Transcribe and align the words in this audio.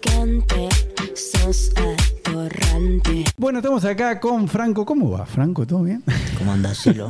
picante, 0.00 0.68
sos 1.14 1.72
atorrante. 1.76 3.24
Bueno, 3.36 3.58
estamos 3.58 3.84
acá 3.84 4.20
con 4.20 4.48
Franco. 4.48 4.84
¿Cómo 4.86 5.10
va, 5.10 5.26
Franco? 5.26 5.66
¿Todo 5.66 5.82
bien? 5.82 6.02
¿Cómo 6.38 6.52
andás, 6.52 6.78
Celo? 6.82 7.08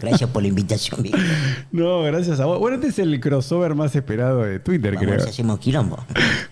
Gracias 0.00 0.30
por 0.30 0.42
la 0.42 0.48
invitación, 0.48 1.02
viejo. 1.02 1.18
No, 1.72 2.02
gracias 2.02 2.40
a 2.40 2.46
vos. 2.46 2.58
Bueno, 2.58 2.76
este 2.76 2.88
es 2.88 2.98
el 2.98 3.20
crossover 3.20 3.74
más 3.74 3.94
esperado 3.94 4.42
de 4.42 4.58
Twitter, 4.58 4.94
Vamos 4.96 5.08
creo. 5.14 5.28
hacemos 5.28 5.58
quilombo. 5.60 5.98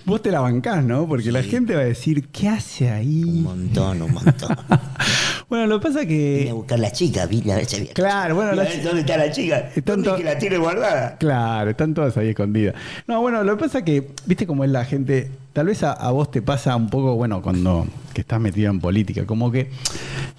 Vos 0.05 0.23
te 0.23 0.31
la 0.31 0.41
bancás, 0.41 0.85
¿no? 0.85 1.07
Porque 1.09 1.33
la 1.33 1.43
gente 1.43 1.75
va 1.75 1.81
a 1.81 1.85
decir, 1.85 2.29
¿qué 2.29 2.49
hace 2.49 2.87
Un 2.87 2.93
ahí? 2.93 3.25
montón, 3.43 4.03
un 4.03 4.13
montón. 4.13 4.57
Bueno, 5.49 5.67
lo 5.67 5.81
que 5.81 5.89
pasa 5.89 6.01
Vine 6.01 6.43
a 6.43 6.45
que... 6.47 6.53
buscar 6.53 6.79
la 6.79 6.93
chica, 6.93 7.27
vine 7.27 7.53
a 7.53 7.57
ver 7.57 7.65
si 7.65 7.77
había. 7.77 7.93
Claro, 7.95 8.35
bueno, 8.35 8.53
la 8.53 8.65
¿Dónde 8.65 9.01
está 9.01 9.17
la 9.17 9.31
chica? 9.31 9.71
¿Dónde 9.85 10.15
que 10.17 10.25
la 10.25 10.39
tiene 10.39 10.59
guardada? 10.59 11.17
Claro, 11.17 11.71
están 11.71 11.95
todas 11.95 12.17
ahí 12.19 12.29
escondidas. 12.29 12.75
No, 13.07 13.23
bueno, 13.23 13.43
lo 13.45 13.57
que 13.57 13.65
pasa 13.65 13.83
que, 13.83 14.11
viste 14.27 14.47
cómo 14.47 14.65
es 14.65 14.71
la 14.71 14.85
gente, 14.85 15.31
tal 15.55 15.67
vez 15.67 15.83
a, 15.83 15.93
a 15.93 16.11
vos 16.11 16.31
te 16.31 16.43
pasa 16.43 16.77
un 16.77 16.91
poco, 16.91 17.15
bueno, 17.15 17.41
cuando 17.41 17.87
que 18.13 18.21
estás 18.21 18.41
metido 18.41 18.71
en 18.71 18.81
política, 18.81 19.25
como 19.25 19.51
que 19.51 19.71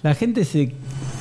la 0.02 0.14
gente 0.14 0.44
se, 0.44 0.72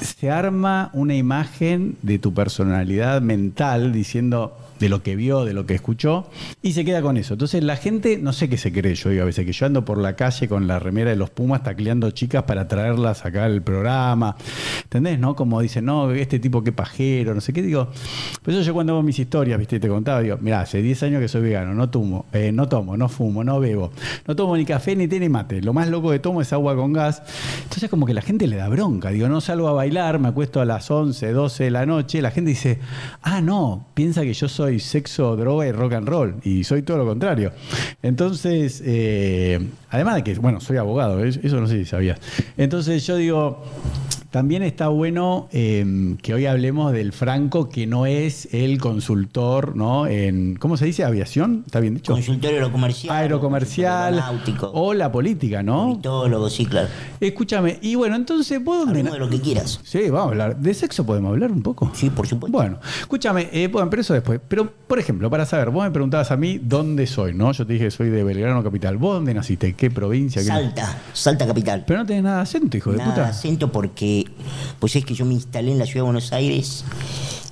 se 0.01 0.29
arma 0.29 0.91
una 0.93 1.15
imagen 1.15 1.97
de 2.01 2.19
tu 2.19 2.33
personalidad 2.33 3.21
mental 3.21 3.91
diciendo 3.91 4.55
de 4.79 4.89
lo 4.89 5.03
que 5.03 5.15
vio, 5.15 5.45
de 5.45 5.53
lo 5.53 5.65
que 5.65 5.75
escuchó, 5.75 6.29
y 6.61 6.73
se 6.73 6.85
queda 6.85 7.01
con 7.01 7.17
eso. 7.17 7.33
Entonces 7.33 7.63
la 7.63 7.75
gente, 7.75 8.17
no 8.17 8.33
sé 8.33 8.49
qué 8.49 8.57
se 8.57 8.71
cree, 8.71 8.95
yo 8.95 9.09
digo 9.09 9.23
a 9.23 9.25
veces 9.25 9.45
que 9.45 9.51
yo 9.51 9.65
ando 9.65 9.85
por 9.85 9.97
la 9.97 10.15
calle 10.15 10.47
con 10.47 10.67
la 10.67 10.79
remera 10.79 11.09
de 11.09 11.15
los 11.15 11.29
Pumas 11.29 11.63
tacleando 11.63 12.11
chicas 12.11 12.43
para 12.43 12.67
traerlas 12.67 13.25
acá 13.25 13.45
al 13.45 13.61
programa. 13.61 14.35
¿Entendés? 14.83 15.19
¿No? 15.19 15.35
Como 15.35 15.61
dicen, 15.61 15.85
no, 15.85 16.11
este 16.11 16.39
tipo 16.39 16.63
qué 16.63 16.71
pajero, 16.71 17.33
no 17.33 17.41
sé 17.41 17.53
qué. 17.53 17.61
Digo, 17.61 17.89
por 18.41 18.53
eso 18.53 18.63
yo 18.63 18.73
cuando 18.73 18.93
hago 18.93 19.03
mis 19.03 19.19
historias, 19.19 19.59
viste, 19.59 19.79
te 19.79 19.87
contaba, 19.87 20.21
digo, 20.21 20.37
mira, 20.41 20.61
hace 20.61 20.81
10 20.81 21.03
años 21.03 21.21
que 21.21 21.27
soy 21.27 21.41
vegano, 21.41 21.73
no 21.73 21.89
tomo, 21.89 22.25
eh, 22.33 22.51
no 22.51 22.67
tomo, 22.67 22.97
no 22.97 23.09
fumo, 23.09 23.43
no 23.43 23.59
bebo, 23.59 23.91
no 24.27 24.35
tomo 24.35 24.57
ni 24.57 24.65
café, 24.65 24.95
ni 24.95 25.07
té, 25.07 25.19
ni 25.19 25.29
mate. 25.29 25.61
Lo 25.61 25.73
más 25.73 25.89
loco 25.89 26.11
que 26.11 26.19
tomo 26.19 26.41
es 26.41 26.51
agua 26.53 26.75
con 26.75 26.93
gas. 26.93 27.21
Entonces 27.63 27.89
como 27.89 28.05
que 28.05 28.13
la 28.13 28.21
gente 28.21 28.47
le 28.47 28.55
da 28.55 28.69
bronca. 28.69 29.09
Digo, 29.09 29.27
no 29.27 29.41
salgo 29.41 29.67
a 29.67 29.73
bailar, 29.73 30.19
me 30.19 30.29
acuesto 30.29 30.61
a 30.61 30.65
las 30.65 30.89
11, 30.89 31.31
12 31.31 31.63
de 31.65 31.71
la 31.71 31.85
noche. 31.85 32.21
La 32.21 32.31
gente 32.31 32.49
dice, 32.49 32.79
ah, 33.21 33.41
no, 33.41 33.87
piensa 33.93 34.21
que 34.21 34.33
yo 34.33 34.47
soy 34.47 34.68
sexo, 34.77 35.35
droga 35.35 35.65
y 35.65 35.71
rock 35.71 35.93
and 35.93 36.07
roll. 36.07 36.35
Y 36.43 36.63
soy 36.63 36.83
todo 36.83 36.97
lo 36.97 37.05
contrario. 37.05 37.51
Entonces, 38.03 38.83
eh, 38.85 39.59
además 39.89 40.17
de 40.17 40.23
que, 40.23 40.35
bueno, 40.35 40.59
soy 40.59 40.77
abogado, 40.77 41.23
eso 41.23 41.59
no 41.59 41.67
sé 41.67 41.79
si 41.79 41.85
sabías. 41.85 42.19
Entonces 42.57 43.07
yo 43.07 43.15
digo... 43.15 43.63
También 44.31 44.61
está 44.61 44.89
bueno 44.89 45.47
eh, 45.51 46.15
que 46.21 46.35
hoy 46.35 46.45
hablemos 46.45 46.91
del 46.93 47.13
Franco, 47.13 47.67
que 47.67 47.87
no 47.87 48.05
es 48.05 48.47
el 48.53 48.77
consultor, 48.79 49.75
¿no? 49.75 50.05
En, 50.05 50.55
¿Cómo 50.55 50.77
se 50.77 50.85
dice? 50.85 51.03
¿Aviación? 51.03 51.63
¿Está 51.65 51.79
bien 51.79 51.95
dicho? 51.95 52.11
Consultorio 52.13 52.57
aerocomercial. 52.57 53.15
Aerocomercial 53.15 54.13
Aeronáutico. 54.19 54.69
o 54.73 54.93
la 54.93 55.11
política, 55.11 55.63
¿no? 55.63 55.87
Politólogo, 55.89 56.47
sí, 56.49 56.65
claro. 56.67 56.87
Escúchame, 57.19 57.79
y 57.81 57.95
bueno, 57.95 58.15
entonces, 58.15 58.63
¿vos 58.63 58.85
dónde 58.85 59.01
de 59.01 59.17
lo 59.17 59.29
que 59.29 59.41
quieras. 59.41 59.79
Sí, 59.83 60.09
vamos 60.11 60.27
a 60.27 60.31
hablar. 60.31 60.57
¿De 60.57 60.73
sexo 60.75 61.05
podemos 61.05 61.31
hablar 61.31 61.51
un 61.51 61.63
poco? 61.63 61.91
Sí, 61.95 62.11
por 62.11 62.27
supuesto. 62.27 62.55
Bueno, 62.55 62.77
escúchame, 62.99 63.49
eh, 63.51 63.67
bueno, 63.67 63.89
pero 63.89 64.01
eso 64.03 64.13
después. 64.13 64.39
Pero, 64.47 64.71
por 64.87 64.99
ejemplo, 64.99 65.29
para 65.31 65.45
saber, 65.47 65.71
vos 65.71 65.83
me 65.83 65.91
preguntabas 65.91 66.29
a 66.29 66.37
mí 66.37 66.59
dónde 66.61 67.07
soy, 67.07 67.33
¿no? 67.33 67.51
Yo 67.51 67.65
te 67.65 67.73
dije 67.73 67.85
que 67.85 67.91
soy 67.91 68.09
de 68.09 68.23
Belgrano 68.23 68.63
Capital. 68.63 68.97
¿Vos 68.97 69.15
dónde 69.15 69.33
naciste? 69.33 69.73
¿Qué 69.73 69.89
provincia? 69.89 70.41
¿Qué- 70.41 70.47
Salta, 70.47 70.97
Salta 71.13 71.47
Capital. 71.47 71.83
Pero 71.87 71.99
no 72.01 72.05
tenés 72.05 72.21
nada 72.23 72.35
de 72.37 72.41
acento, 72.43 72.77
hijo 72.77 72.91
de 72.91 72.97
Nada 72.97 73.09
de 73.09 73.15
puta. 73.15 73.27
acento 73.29 73.71
porque, 73.71 74.18
pues 74.79 74.95
es 74.95 75.05
que 75.05 75.13
yo 75.13 75.25
me 75.25 75.33
instalé 75.33 75.71
en 75.71 75.79
la 75.79 75.85
ciudad 75.85 75.99
de 76.01 76.11
Buenos 76.11 76.31
Aires 76.33 76.83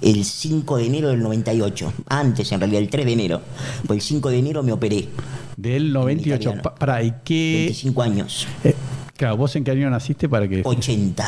el 0.01 0.23
5 0.25 0.77
de 0.77 0.85
enero 0.85 1.09
del 1.09 1.21
98. 1.21 1.93
Antes, 2.07 2.51
en 2.51 2.59
realidad, 2.59 2.81
el 2.81 2.89
3 2.89 3.05
de 3.05 3.13
enero. 3.13 3.41
Pues 3.87 3.97
el 3.97 4.01
5 4.01 4.29
de 4.29 4.39
enero 4.39 4.63
me 4.63 4.71
operé. 4.71 5.07
Del 5.55 5.91
98. 5.91 6.35
italiano. 6.41 6.61
Pa- 6.61 6.75
Pará, 6.75 7.03
¿y 7.03 7.13
qué? 7.23 7.63
25 7.65 8.01
años. 8.03 8.47
Eh, 8.63 8.75
claro, 9.15 9.37
¿vos 9.37 9.55
en 9.55 9.63
qué 9.63 9.71
año 9.71 9.89
naciste 9.89 10.29
para 10.29 10.47
que... 10.47 10.61
80. 10.63 11.25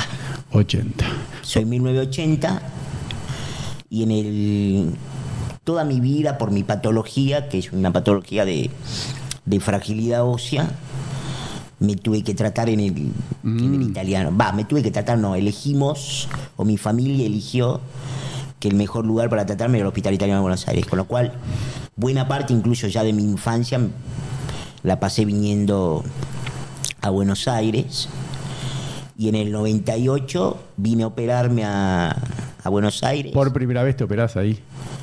80. 0.52 1.06
Soy 1.42 1.66
1980 1.66 2.62
y 3.90 4.04
en 4.04 4.12
el 4.12 4.96
toda 5.64 5.84
mi 5.84 6.00
vida 6.00 6.38
por 6.38 6.52
mi 6.52 6.64
patología, 6.64 7.50
que 7.50 7.58
es 7.60 7.72
una 7.72 7.92
patología 7.92 8.46
de, 8.46 8.70
de 9.46 9.60
fragilidad 9.60 10.24
ósea, 10.26 10.72
me 11.80 11.96
tuve 11.96 12.24
que 12.24 12.34
tratar 12.34 12.70
en 12.70 12.80
el, 12.80 13.12
en 13.44 13.74
el 13.76 13.82
italiano. 13.84 14.36
Va, 14.36 14.52
me 14.52 14.66
tuve 14.66 14.84
que 14.84 14.92
tratar, 14.92 15.18
no, 15.18 15.36
elegimos, 15.36 16.28
o 16.58 16.66
mi 16.66 16.78
familia 16.78 17.26
eligió 17.26 17.80
que 18.60 18.68
el 18.68 18.76
mejor 18.76 19.06
lugar 19.06 19.30
para 19.30 19.46
tratarme 19.46 19.78
era 19.78 19.84
el 19.84 19.88
Hospital 19.88 20.14
Italiano 20.14 20.40
de 20.40 20.44
Buenos 20.44 20.68
Aires, 20.68 20.86
con 20.86 20.98
lo 20.98 21.06
cual 21.06 21.34
buena 21.96 22.28
parte 22.28 22.54
incluso 22.54 22.88
ya 22.88 23.04
de 23.04 23.14
mi 23.14 23.24
infancia 23.24 23.80
la 24.84 25.00
pasé 25.00 25.26
viniendo 25.26 26.04
a 27.02 27.10
Buenos 27.10 27.48
Aires 27.48 28.10
y 29.18 29.30
en 29.30 29.36
el 29.36 29.52
98 29.52 30.60
vine 30.78 31.04
a 31.04 31.08
operarme 31.08 31.64
a, 31.64 32.16
a 32.64 32.70
Buenos 32.70 33.04
Aires. 33.04 33.32
¿Por 33.34 33.52
primera 33.54 33.84
vez 33.84 33.96
te 33.96 34.04
operás 34.04 34.36
ahí? 34.36 34.60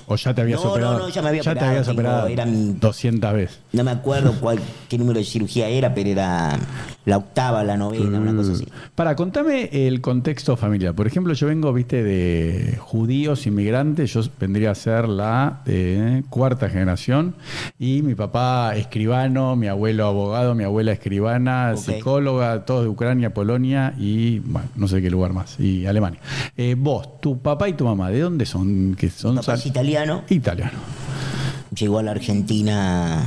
¿O 0.08 0.16
ya 0.16 0.34
te 0.34 0.40
habías 0.42 0.60
No, 0.60 0.66
no, 0.66 0.70
operado? 0.72 0.98
no, 1.00 1.08
ya 1.08 1.22
me 1.22 1.28
había 1.30 1.42
te 1.42 1.50
operado, 1.50 1.70
habías 1.70 1.86
tengo- 1.86 2.00
operado 2.00 2.26
era 2.28 2.46
mi- 2.46 2.72
200 2.74 3.32
veces. 3.34 3.58
No 3.72 3.82
me 3.84 3.90
acuerdo 3.90 4.32
cuál, 4.40 4.58
qué 4.88 4.98
número 4.98 5.18
de 5.18 5.24
cirugía 5.24 5.68
era, 5.68 5.92
pero 5.94 6.10
era 6.10 6.58
la 7.04 7.16
octava, 7.16 7.62
la 7.64 7.76
novena, 7.76 8.18
una 8.20 8.34
cosa 8.34 8.52
así. 8.52 8.66
Para, 8.94 9.16
contame 9.16 9.68
el 9.72 10.00
contexto 10.00 10.56
familiar. 10.56 10.94
Por 10.94 11.06
ejemplo, 11.06 11.32
yo 11.34 11.46
vengo, 11.48 11.72
viste, 11.72 12.02
de 12.04 12.76
judíos 12.80 13.46
inmigrantes, 13.46 14.12
yo 14.12 14.20
vendría 14.40 14.70
a 14.70 14.74
ser 14.74 15.08
la 15.08 15.62
eh, 15.66 16.22
cuarta 16.30 16.68
generación, 16.68 17.34
y 17.78 18.02
mi 18.02 18.14
papá 18.14 18.76
escribano, 18.76 19.56
mi 19.56 19.66
abuelo 19.68 20.06
abogado, 20.06 20.54
mi 20.54 20.64
abuela 20.64 20.92
escribana, 20.92 21.76
psicóloga, 21.76 22.64
todos 22.64 22.82
de 22.84 22.88
Ucrania, 22.88 23.34
Polonia 23.34 23.94
y, 23.98 24.38
bueno, 24.40 24.68
no 24.76 24.88
sé 24.88 25.02
qué 25.02 25.10
lugar 25.10 25.32
más, 25.32 25.58
y 25.60 25.86
Alemania. 25.86 26.20
Eh, 26.56 26.74
vos, 26.78 27.20
tu 27.20 27.38
papá 27.40 27.68
y 27.68 27.72
tu 27.74 27.84
mamá, 27.84 28.10
¿de 28.10 28.20
dónde 28.20 28.46
son? 28.46 28.94
Que 28.98 29.10
son 29.10 29.34
Mi 29.36 29.42
italiano, 29.66 30.22
Italiano. 30.28 30.78
llegó 31.74 31.98
a 31.98 32.02
la 32.02 32.12
Argentina 32.12 33.24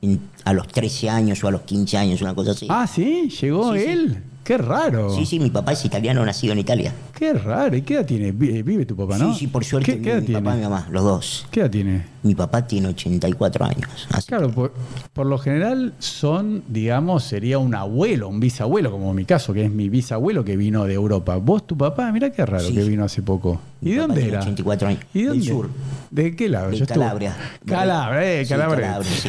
en- 0.00 0.20
a 0.44 0.52
los 0.52 0.68
13 0.68 1.08
años 1.10 1.42
o 1.44 1.48
a 1.48 1.50
los 1.50 1.62
15 1.62 1.96
años, 1.96 2.20
una 2.22 2.34
cosa 2.34 2.52
así. 2.52 2.66
Ah, 2.70 2.86
¿sí? 2.86 3.28
¿Llegó 3.40 3.72
Sí, 3.74 3.80
sí. 3.80 3.86
él? 3.86 4.22
Qué 4.44 4.58
raro. 4.58 5.14
Sí, 5.14 5.24
sí, 5.24 5.40
mi 5.40 5.48
papá 5.50 5.72
es 5.72 5.84
italiano, 5.86 6.24
nacido 6.24 6.52
en 6.52 6.58
Italia. 6.58 6.92
Qué 7.16 7.32
raro. 7.32 7.76
¿Y 7.76 7.82
qué 7.82 7.94
edad 7.94 8.06
tiene? 8.06 8.32
Vi- 8.32 8.62
Vive 8.62 8.84
tu 8.86 8.96
papá, 8.96 9.16
¿no? 9.18 9.32
Sí, 9.34 9.40
sí, 9.40 9.46
por 9.46 9.64
suerte, 9.64 9.92
¿Qué, 9.92 9.98
mi, 9.98 10.04
qué 10.04 10.10
edad 10.10 10.20
mi 10.20 10.26
tiene? 10.26 10.40
papá 10.42 10.54
y 10.54 10.58
mi 10.58 10.64
mamá, 10.64 10.86
los 10.90 11.04
dos. 11.04 11.46
¿Qué 11.50 11.60
edad 11.60 11.70
tiene? 11.70 12.04
Mi 12.24 12.34
papá 12.34 12.66
tiene 12.66 12.88
84 12.88 13.64
años. 13.66 14.08
Claro, 14.26 14.50
por, 14.50 14.72
por 15.12 15.26
lo 15.26 15.38
general 15.38 15.92
son, 15.98 16.62
digamos, 16.68 17.22
sería 17.24 17.58
un 17.58 17.74
abuelo, 17.74 18.28
un 18.28 18.40
bisabuelo, 18.40 18.90
como 18.90 19.10
en 19.10 19.16
mi 19.16 19.24
caso, 19.26 19.52
que 19.52 19.64
es 19.66 19.70
mi 19.70 19.88
bisabuelo 19.88 20.44
que 20.44 20.56
vino 20.56 20.84
de 20.84 20.94
Europa. 20.94 21.36
Vos, 21.36 21.66
tu 21.66 21.76
papá, 21.76 22.10
mirá 22.10 22.30
qué 22.30 22.44
raro 22.44 22.64
Sí. 22.66 22.74
que 22.74 22.82
vino 22.82 23.04
hace 23.04 23.22
poco. 23.22 23.60
Mi 23.80 23.90
¿Y 23.90 23.94
de 23.94 24.00
dónde 24.00 24.26
era? 24.26 24.40
84 24.40 24.88
años. 24.88 25.00
¿Y 25.12 25.18
Del 25.20 25.28
dónde? 25.28 25.44
sur. 25.46 25.70
¿De 26.10 26.34
qué 26.34 26.48
lado? 26.48 26.70
De 26.70 26.78
Yo 26.78 26.86
Calabria. 26.86 27.36
Calabria, 27.66 28.40
eh, 28.40 28.44
Sí, 28.44 28.48
Calabria. 28.50 28.86
Calabria, 28.86 29.10
sí. 29.12 29.28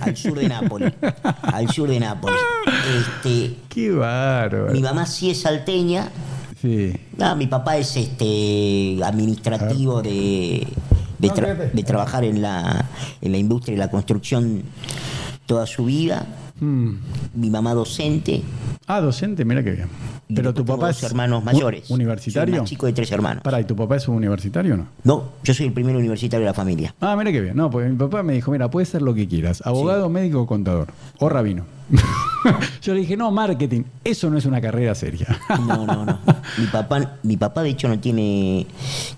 Al 0.00 0.16
sur 0.16 0.38
de 0.38 0.48
Nápoles. 0.48 0.92
Al 1.42 1.68
sur 1.70 1.88
de 1.88 1.98
Nápoles. 2.00 2.38
Este, 3.24 3.56
Qué 3.70 3.90
bárbaro. 3.90 4.72
mi 4.72 4.80
mamá 4.82 5.06
sí 5.06 5.30
es 5.30 5.40
salteña. 5.40 6.08
Sí. 6.64 6.96
No, 7.18 7.36
mi 7.36 7.46
papá 7.46 7.76
es 7.76 7.94
este 7.94 8.96
administrativo 9.04 10.00
de, 10.00 10.66
de, 11.18 11.28
tra- 11.28 11.84
trabajar 11.84 12.24
en 12.24 12.40
la, 12.40 12.86
en 13.20 13.32
la 13.32 13.36
industria 13.38 13.74
de 13.74 13.78
la 13.80 13.90
construcción 13.90 14.62
toda 15.44 15.66
su 15.66 15.84
vida. 15.84 16.26
Mm. 16.60 16.90
Mi 17.34 17.50
mamá 17.50 17.74
docente. 17.74 18.40
Ah, 18.86 19.00
docente, 19.02 19.44
mira 19.44 19.62
qué 19.62 19.72
bien. 19.72 19.88
y 20.28 20.34
Pero 20.34 20.54
tu 20.54 20.64
papá 20.64 20.86
dos 20.86 20.96
es 20.96 21.02
hermanos 21.02 21.44
mayores. 21.44 21.90
universitario. 21.90 22.46
Soy 22.46 22.54
el 22.54 22.60
más 22.62 22.70
chico 22.70 22.86
de 22.86 22.92
tres 22.94 23.12
hermanos. 23.12 23.42
Pará, 23.42 23.60
¿y 23.60 23.64
tu 23.64 23.76
papá 23.76 23.96
es 23.96 24.08
un 24.08 24.14
universitario 24.16 24.74
o 24.74 24.76
no? 24.78 24.86
No, 25.02 25.24
yo 25.42 25.52
soy 25.52 25.66
el 25.66 25.72
primer 25.72 25.94
universitario 25.96 26.44
de 26.46 26.50
la 26.50 26.54
familia. 26.54 26.94
Ah, 27.00 27.14
mira 27.16 27.30
qué 27.32 27.40
bien. 27.42 27.56
No, 27.56 27.68
porque 27.70 27.88
mi 27.90 27.96
papá 27.96 28.22
me 28.22 28.32
dijo, 28.32 28.50
mira, 28.52 28.70
puedes 28.70 28.88
ser 28.88 29.02
lo 29.02 29.12
que 29.14 29.28
quieras. 29.28 29.62
Abogado, 29.66 30.08
médico 30.08 30.40
o 30.42 30.46
contador. 30.46 30.88
O 31.18 31.28
rabino. 31.28 31.66
Yo 32.82 32.92
le 32.94 33.00
dije, 33.00 33.16
no, 33.16 33.30
marketing. 33.30 33.82
Eso 34.02 34.28
no 34.30 34.36
es 34.38 34.44
una 34.46 34.60
carrera 34.60 34.94
seria. 34.94 35.26
No, 35.66 35.86
no, 35.86 36.04
no. 36.04 36.18
Mi 36.58 36.66
papá, 36.66 37.12
mi 37.22 37.36
papá 37.36 37.62
de 37.62 37.70
hecho 37.70 37.88
no 37.88 37.98
tiene, 37.98 38.66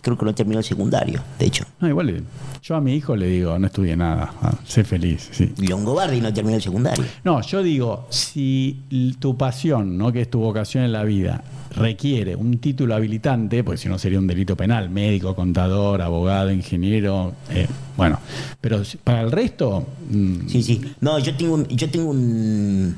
creo 0.01 0.17
que 0.17 0.25
no 0.25 0.35
terminó 0.35 0.59
el 0.59 0.65
secundario, 0.65 1.23
de 1.39 1.47
hecho. 1.47 1.65
No, 1.81 1.89
igual 1.89 2.07
le- 2.07 2.23
yo 2.63 2.77
a 2.77 2.81
mi 2.81 2.95
hijo 2.95 3.15
le 3.17 3.27
digo, 3.27 3.59
no 3.59 3.67
estudie 3.67 3.97
nada. 3.97 4.33
Ah, 4.43 4.55
sé 4.65 4.85
feliz, 4.85 5.29
sí. 5.33 5.53
Longobardi 5.59 6.21
no 6.21 6.33
terminó 6.33 6.57
el 6.57 6.63
secundario. 6.63 7.05
No, 7.25 7.41
yo 7.43 7.63
digo, 7.63 8.07
si 8.11 9.15
tu 9.19 9.37
pasión, 9.37 9.99
¿no? 9.99 10.13
que 10.13 10.23
es 10.23 10.31
tu 10.31 10.39
vocación 10.41 10.85
en 10.85 10.93
la 10.93 11.03
vida, 11.05 11.43
requiere 11.77 12.35
un 12.35 12.59
título 12.59 12.95
habilitante, 12.95 13.63
porque 13.63 13.79
si 13.79 13.89
no 13.89 13.99
sería 13.99 14.19
un 14.19 14.27
delito 14.27 14.57
penal, 14.57 14.91
médico, 14.91 15.35
contador, 15.37 16.03
abogado, 16.03 16.51
ingeniero, 16.51 17.35
eh, 17.51 17.67
bueno, 17.97 18.19
pero 18.61 18.83
para 19.05 19.21
el 19.23 19.31
resto, 19.31 19.87
mm, 20.11 20.49
Sí, 20.49 20.63
sí. 20.63 20.81
No, 21.01 21.19
yo 21.19 21.35
tengo 21.37 21.55
un, 21.55 21.67
yo 21.69 21.89
tengo 21.91 22.11
un, 22.11 22.97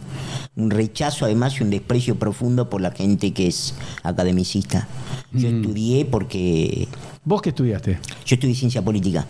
un 0.57 0.71
rechazo 0.71 1.25
además 1.25 1.59
y 1.61 1.63
un 1.65 1.71
desprecio 1.71 2.17
profundo 2.17 2.69
por 2.71 2.81
la 2.81 2.91
gente 2.93 3.33
que 3.33 3.49
es 3.49 3.75
academicista. 4.03 4.89
Yo 5.33 5.49
estudié 5.49 6.05
porque 6.07 6.89
¿Vos 7.25 7.43
qué 7.43 7.51
estudiaste? 7.51 7.99
Yo 8.25 8.35
estudié 8.37 8.55
ciencia 8.55 8.81
política. 8.81 9.27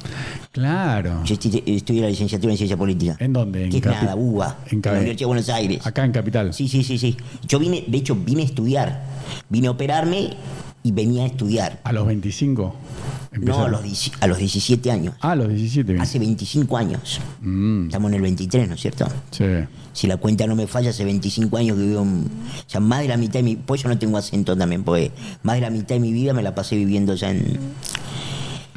Claro. 0.53 1.21
Yo 1.25 1.35
estu- 1.35 1.63
estudié 1.67 2.03
la 2.03 2.09
licenciatura 2.09 2.53
en 2.53 2.57
ciencia 2.57 2.77
política. 2.77 3.17
¿En 3.19 3.33
dónde? 3.33 3.65
¿En 3.65 3.71
Que 3.71 3.79
es 3.79 3.85
nada, 3.85 4.15
UBA. 4.15 4.59
en 4.71 4.77
En 4.77 4.83
la 4.85 4.91
Universidad 4.93 5.19
de 5.19 5.25
Buenos 5.27 5.49
Aires. 5.49 5.85
Acá 5.87 6.05
en 6.05 6.13
Capital. 6.13 6.55
Sí, 6.55 6.69
sí, 6.69 6.85
sí, 6.85 6.97
sí. 6.97 7.17
Yo 7.49 7.59
vine, 7.59 7.83
de 7.89 7.99
hecho, 7.99 8.15
vine 8.15 8.43
a 8.43 8.45
estudiar. 8.45 9.05
Vine 9.49 9.69
a 9.69 9.71
operarme 9.73 10.37
y 10.83 10.93
venía 10.93 11.25
a 11.25 11.27
estudiar. 11.27 11.81
¿A 11.85 11.93
los 11.93 12.07
25? 12.07 12.75
No, 13.41 13.65
a 13.65 13.69
los, 13.69 13.81
a 14.21 14.27
los 14.27 14.39
17 14.39 14.91
años. 14.91 15.15
Ah, 15.21 15.33
a 15.33 15.37
los 15.37 15.49
17. 15.49 15.93
bien. 15.93 16.03
Hace 16.03 16.19
25 16.19 16.77
años. 16.77 17.21
Mm, 17.41 17.87
Estamos 17.87 18.11
en 18.11 18.15
el 18.17 18.23
23, 18.23 18.69
¿no 18.69 18.75
es 18.75 18.81
cierto? 18.81 19.07
sí. 19.31 19.45
Si 19.93 20.07
la 20.07 20.17
cuenta 20.17 20.47
no 20.47 20.55
me 20.55 20.69
falla, 20.69 20.91
hace 20.91 21.05
25 21.05 21.57
años 21.57 21.77
que 21.77 21.83
vivo 21.83 22.03
en... 22.03 22.27
O 22.27 22.71
sea, 22.71 22.79
más 22.79 23.01
de 23.01 23.09
la 23.09 23.17
mitad 23.17 23.41
de 23.41 23.43
mi... 23.43 23.57
Por 23.57 23.77
eso 23.79 23.89
no 23.89 23.99
tengo 23.99 24.17
acento 24.17 24.57
también, 24.57 24.85
porque 24.85 25.11
más 25.43 25.57
de 25.57 25.63
la 25.63 25.71
mitad 25.71 25.97
de 25.97 26.01
mi 26.01 26.13
vida 26.13 26.33
me 26.33 26.43
la 26.45 26.55
pasé 26.55 26.77
viviendo 26.77 27.17
ya 27.17 27.31
en, 27.33 27.59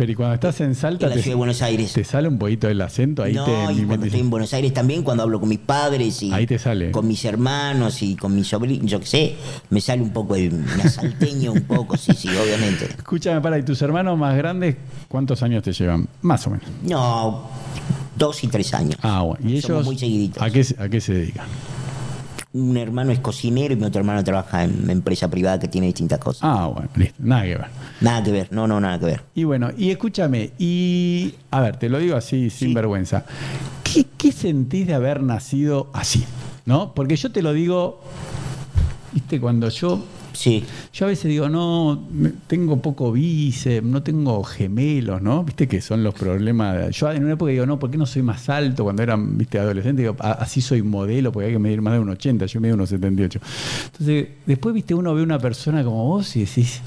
Pero 0.02 0.14
y 0.14 0.16
cuando 0.16 0.34
estás 0.34 0.60
en 0.62 0.74
Salta, 0.74 1.06
en 1.06 1.10
la 1.12 1.16
te, 1.18 1.22
ciudad 1.22 1.34
de 1.34 1.38
Buenos 1.38 1.62
Aires. 1.62 1.94
te 1.94 2.04
sale 2.04 2.28
un 2.28 2.40
poquito 2.40 2.68
el 2.68 2.82
acento, 2.82 3.22
ahí 3.22 3.34
no, 3.34 3.46
te... 3.46 3.52
y 3.74 3.84
cuando 3.84 4.08
estoy 4.08 4.22
en 4.22 4.32
Buenos 4.32 4.52
Aires 4.52 4.74
también, 4.74 5.04
cuando 5.04 5.22
hablo 5.22 5.40
con 5.40 5.48
mis 5.48 5.60
padres 5.60 6.24
y 6.24 6.32
Ahí 6.34 6.48
te 6.48 6.58
sale. 6.58 6.90
con 6.90 7.08
mis 7.08 7.24
hermanos 7.24 8.02
y 8.02 8.16
con 8.16 8.34
mis 8.34 8.48
sobrinos, 8.48 8.90
yo 8.90 9.00
qué 9.00 9.06
sé, 9.06 9.36
me 9.70 9.80
sale 9.80 10.02
un 10.02 10.10
poco 10.10 10.36
el 10.36 10.54
me 10.54 10.82
asalteño 10.82 11.52
un 11.52 11.62
poco, 11.66 11.98
sí, 11.98 12.14
sí, 12.18 12.30
obviamente. 12.30 12.86
Escúchame, 12.86 13.42
para, 13.42 13.60
¿y 13.60 13.62
tus 13.62 13.80
hermanos 13.84 14.18
más 14.18 14.36
grandes 14.36 14.76
cuántos 15.08 15.44
años 15.44 15.62
te 15.62 15.72
llevan? 15.72 16.08
Más 16.24 16.48
o 16.48 16.50
menos. 16.50 16.66
No, 16.82 17.48
dos 18.18 18.44
y 18.44 18.48
tres 18.48 18.74
años. 18.74 18.98
Ah, 19.04 19.22
bueno. 19.22 19.48
¿Y 19.48 19.62
Somos 19.62 19.76
ellos 19.82 19.86
muy 19.86 20.00
seguiditos. 20.00 20.42
¿a 20.42 20.50
qué, 20.50 20.66
a 20.80 20.90
qué 20.90 21.00
se 21.00 21.14
dedican? 21.14 21.46
Un 22.54 22.76
hermano 22.76 23.12
es 23.14 23.20
cocinero 23.20 23.74
y 23.74 23.78
mi 23.78 23.86
otro 23.86 24.00
hermano 24.02 24.24
trabaja 24.26 24.64
en 24.66 24.84
una 24.84 24.92
empresa 24.92 25.30
privada 25.30 25.58
que 25.60 25.70
tiene 25.70 25.88
distintas 25.88 26.20
cosas. 26.20 26.42
Ah, 26.44 26.68
bueno, 26.68 26.90
listo. 26.96 27.16
Nada 27.20 27.44
que 27.44 27.56
ver. 27.56 27.66
Nada 28.02 28.24
que 28.24 28.32
ver, 28.32 28.48
no, 28.52 28.68
no, 28.68 28.80
nada 28.82 29.00
que 29.00 29.06
ver. 29.06 29.22
Y 29.36 29.46
bueno, 29.46 29.70
y 29.78 29.90
escúchame, 29.90 30.52
y 30.60 31.34
a 31.50 31.62
ver, 31.62 31.78
te 31.78 31.88
lo 31.88 31.98
digo 32.00 32.18
así, 32.18 32.50
sin 32.50 32.70
Sí. 32.70 32.74
vergüenza. 32.74 33.24
¿Qué, 33.84 34.06
qué 34.18 34.32
sentís 34.34 34.86
de 34.88 34.94
haber 34.94 35.24
nacido 35.24 35.90
así? 35.94 36.26
¿No? 36.66 36.94
Porque 36.94 37.16
yo 37.16 37.32
te 37.32 37.42
lo 37.42 37.54
digo, 37.54 38.02
viste, 39.14 39.40
cuando 39.40 39.70
yo 39.70 40.04
Sí, 40.34 40.64
Yo 40.94 41.06
a 41.06 41.10
veces 41.10 41.26
digo, 41.26 41.50
no, 41.50 42.08
tengo 42.48 42.82
poco 42.82 43.12
bíceps, 43.12 43.86
no 43.86 44.02
tengo 44.02 44.42
gemelos, 44.44 45.22
¿no? 45.22 45.44
Viste 45.44 45.68
que 45.68 45.82
son 45.82 46.04
los 46.04 46.14
problemas. 46.14 46.90
Yo 46.96 47.12
en 47.12 47.24
una 47.26 47.34
época 47.34 47.52
digo, 47.52 47.66
no, 47.66 47.78
¿por 47.78 47.92
qué 47.92 47.98
no 47.98 48.06
soy 48.06 48.22
más 48.22 48.48
alto? 48.50 48.84
Cuando 48.86 49.04
era, 49.04 49.18
viste, 49.18 49.60
adolescente, 49.60 50.04
digo, 50.04 50.16
"A- 50.20 50.32
así 50.34 50.62
soy 50.62 50.82
modelo, 50.84 51.32
porque 51.32 51.48
hay 51.48 51.54
que 51.54 51.60
medir 51.60 51.82
más 51.82 51.94
de 51.94 52.00
un 52.00 52.10
80, 52.10 52.46
yo 52.46 52.62
mido 52.62 52.76
unos 52.76 52.90
78. 52.90 53.40
Entonces, 53.92 54.28
después, 54.46 54.74
viste, 54.74 54.94
uno 54.94 55.14
ve 55.14 55.22
una 55.22 55.38
persona 55.38 55.84
como 55.84 56.06
vos 56.08 56.36
y 56.38 56.42
decís, 56.46 56.80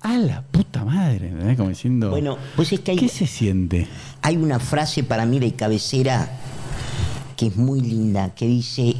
a 0.00 0.16
la 0.18 0.42
puta 0.42 0.84
madre, 0.84 1.28
¿entendés? 1.28 1.56
Como 1.56 1.70
diciendo, 1.70 2.10
Bueno, 2.10 2.36
pues 2.56 2.72
es 2.72 2.80
que 2.80 2.90
hay- 2.92 2.98
¿qué 2.98 3.08
se 3.08 3.26
siente? 3.26 3.86
hay 4.20 4.36
una 4.36 4.58
frase 4.58 5.02
para 5.02 5.24
mí 5.26 5.38
de 5.40 5.52
cabecera 5.54 6.28
que 7.36 7.46
es 7.46 7.56
muy 7.56 7.80
linda, 7.80 8.34
que 8.34 8.46
dice, 8.46 8.94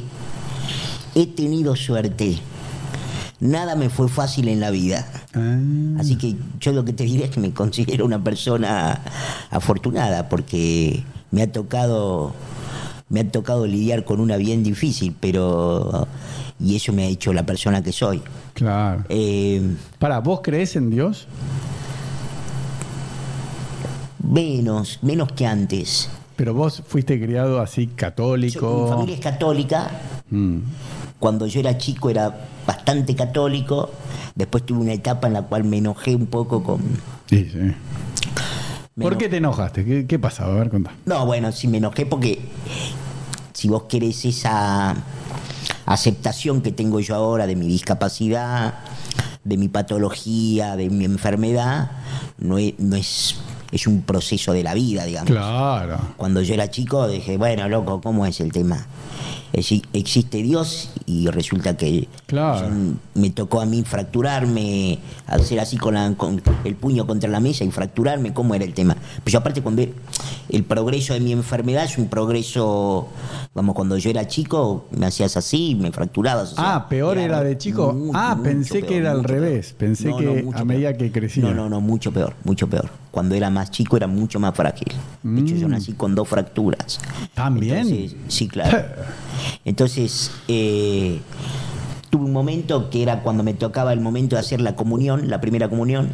he 1.15 1.27
tenido 1.27 1.75
suerte, 1.75 2.37
nada 3.39 3.75
me 3.75 3.89
fue 3.89 4.07
fácil 4.09 4.47
en 4.47 4.59
la 4.59 4.69
vida. 4.71 5.05
Ah, 5.33 5.57
Así 5.99 6.15
que 6.17 6.35
yo 6.59 6.71
lo 6.71 6.85
que 6.85 6.93
te 6.93 7.03
diría 7.03 7.25
es 7.25 7.31
que 7.31 7.39
me 7.39 7.51
considero 7.53 8.05
una 8.05 8.23
persona 8.23 9.01
afortunada 9.51 10.29
porque 10.29 11.03
me 11.31 11.41
ha 11.43 11.51
tocado 11.51 12.33
me 13.09 13.19
ha 13.19 13.31
tocado 13.31 13.67
lidiar 13.67 14.05
con 14.05 14.19
una 14.19 14.37
bien 14.37 14.63
difícil, 14.63 15.15
pero 15.19 16.07
y 16.59 16.75
eso 16.75 16.93
me 16.93 17.03
ha 17.03 17.07
hecho 17.07 17.31
la 17.33 17.45
persona 17.45 17.83
que 17.83 17.91
soy. 17.91 18.21
claro. 18.53 19.03
Eh, 19.09 19.61
Para, 19.99 20.19
¿vos 20.19 20.39
crees 20.41 20.75
en 20.75 20.89
Dios? 20.89 21.27
menos, 24.25 24.99
menos 25.01 25.31
que 25.33 25.45
antes. 25.45 26.09
Pero 26.35 26.53
vos 26.53 26.81
fuiste 26.87 27.21
criado 27.21 27.59
así 27.61 27.87
Yo- 27.87 27.93
católico. 27.95 28.83
mi 28.85 28.89
familia 28.89 29.15
es 29.15 29.21
católica. 29.21 29.91
Mm. 30.29 30.57
Cuando 31.23 31.47
yo 31.47 31.61
era 31.61 31.77
chico 31.77 32.09
era 32.09 32.35
bastante 32.67 33.15
católico. 33.15 33.89
Después 34.35 34.65
tuve 34.65 34.81
una 34.81 34.91
etapa 34.91 35.27
en 35.27 35.31
la 35.31 35.43
cual 35.43 35.63
me 35.63 35.77
enojé 35.77 36.17
un 36.17 36.25
poco 36.25 36.61
con. 36.61 36.81
Sí, 37.29 37.49
sí. 37.49 37.73
¿Por 38.99 39.17
qué 39.17 39.29
te 39.29 39.37
enojaste? 39.37 39.85
¿Qué, 39.85 40.05
qué 40.05 40.19
pasaba? 40.19 40.53
A 40.53 40.57
ver, 40.57 40.69
contá. 40.69 40.91
No, 41.05 41.25
bueno, 41.25 41.53
sí 41.53 41.69
me 41.69 41.77
enojé 41.77 42.05
porque 42.05 42.39
si 43.53 43.69
vos 43.69 43.83
querés 43.83 44.25
esa 44.25 44.97
aceptación 45.85 46.61
que 46.61 46.73
tengo 46.73 46.99
yo 46.99 47.15
ahora 47.15 47.47
de 47.47 47.55
mi 47.55 47.67
discapacidad, 47.67 48.73
de 49.45 49.55
mi 49.55 49.69
patología, 49.69 50.75
de 50.75 50.89
mi 50.89 51.05
enfermedad, 51.05 51.91
no 52.37 52.57
es, 52.57 52.73
no 52.79 52.97
es, 52.97 53.37
es 53.71 53.87
un 53.87 54.01
proceso 54.01 54.51
de 54.51 54.63
la 54.63 54.73
vida, 54.73 55.05
digamos. 55.05 55.31
Claro. 55.31 55.99
Cuando 56.17 56.41
yo 56.41 56.53
era 56.53 56.69
chico 56.69 57.07
dije, 57.07 57.37
bueno, 57.37 57.69
loco, 57.69 58.01
¿cómo 58.01 58.25
es 58.25 58.41
el 58.41 58.51
tema? 58.51 58.85
Es 59.53 59.65
decir, 59.65 59.83
existe 59.93 60.39
Dios 60.41 60.89
y 61.05 61.27
resulta 61.27 61.77
que 61.77 62.07
Claro. 62.25 62.67
me 63.13 63.29
tocó 63.29 63.61
a 63.61 63.67
mí 63.67 63.83
fracturarme, 63.83 64.97
hacer 65.27 65.59
así 65.59 65.77
con, 65.77 65.93
la- 65.93 66.11
con 66.15 66.41
el 66.63 66.75
puño 66.75 67.05
contra 67.05 67.29
la 67.29 67.39
mesa 67.39 67.63
y 67.63 67.69
fracturarme, 67.69 68.33
¿cómo 68.33 68.55
era 68.55 68.65
el 68.65 68.73
tema? 68.73 68.97
Pues 69.23 69.31
yo 69.31 69.37
aparte 69.37 69.61
cuando 69.61 69.83
el 70.49 70.63
progreso 70.63 71.13
de 71.13 71.19
mi 71.19 71.33
enfermedad 71.33 71.83
es 71.85 71.99
un 71.99 72.07
progreso, 72.07 73.09
vamos, 73.53 73.75
cuando 73.75 73.95
yo 73.99 74.09
era 74.09 74.27
chico 74.27 74.87
me 74.89 75.05
hacías 75.05 75.37
así, 75.37 75.75
me 75.75 75.91
fracturabas. 75.91 76.53
o 76.53 76.55
sea, 76.55 76.75
Ah, 76.75 76.89
peor 76.89 77.19
era 77.19 77.43
de 77.43 77.55
chico. 77.55 77.95
Ah, 78.15 78.35
pensé 78.43 78.81
que 78.81 78.97
era 78.97 79.11
al 79.11 79.23
revés. 79.23 79.73
Pensé 79.77 80.07
No, 80.09 80.17
que 80.17 80.43
no, 80.43 80.57
a 80.57 80.65
medida 80.65 80.89
peor. 80.89 80.97
que 80.97 81.11
crecía. 81.11 81.43
No, 81.43 81.53
no, 81.53 81.69
no, 81.69 81.79
mucho 81.79 82.11
peor, 82.11 82.33
mucho 82.43 82.67
peor. 82.67 82.89
Cuando 83.11 83.35
era 83.35 83.51
más 83.51 83.69
chico 83.69 83.97
era 83.97 84.07
mucho 84.07 84.39
más 84.39 84.55
frágil. 84.55 84.87
De 85.23 85.41
hecho, 85.41 85.55
yo 85.55 85.67
Mm. 85.67 85.71
nací 85.71 85.93
con 85.93 86.15
dos 86.15 86.27
fracturas. 86.27 86.99
¿También? 87.33 87.87
Entonces, 87.87 88.15
sí, 88.27 88.47
claro. 88.47 88.83
Entonces, 89.65 90.31
eh, 90.47 91.21
tuve 92.09 92.25
un 92.25 92.33
momento 92.33 92.89
que 92.89 93.01
era 93.03 93.21
cuando 93.21 93.43
me 93.43 93.53
tocaba 93.53 93.93
el 93.93 94.01
momento 94.01 94.35
de 94.35 94.41
hacer 94.41 94.61
la 94.61 94.75
comunión, 94.75 95.29
la 95.29 95.39
primera 95.41 95.69
comunión. 95.69 96.09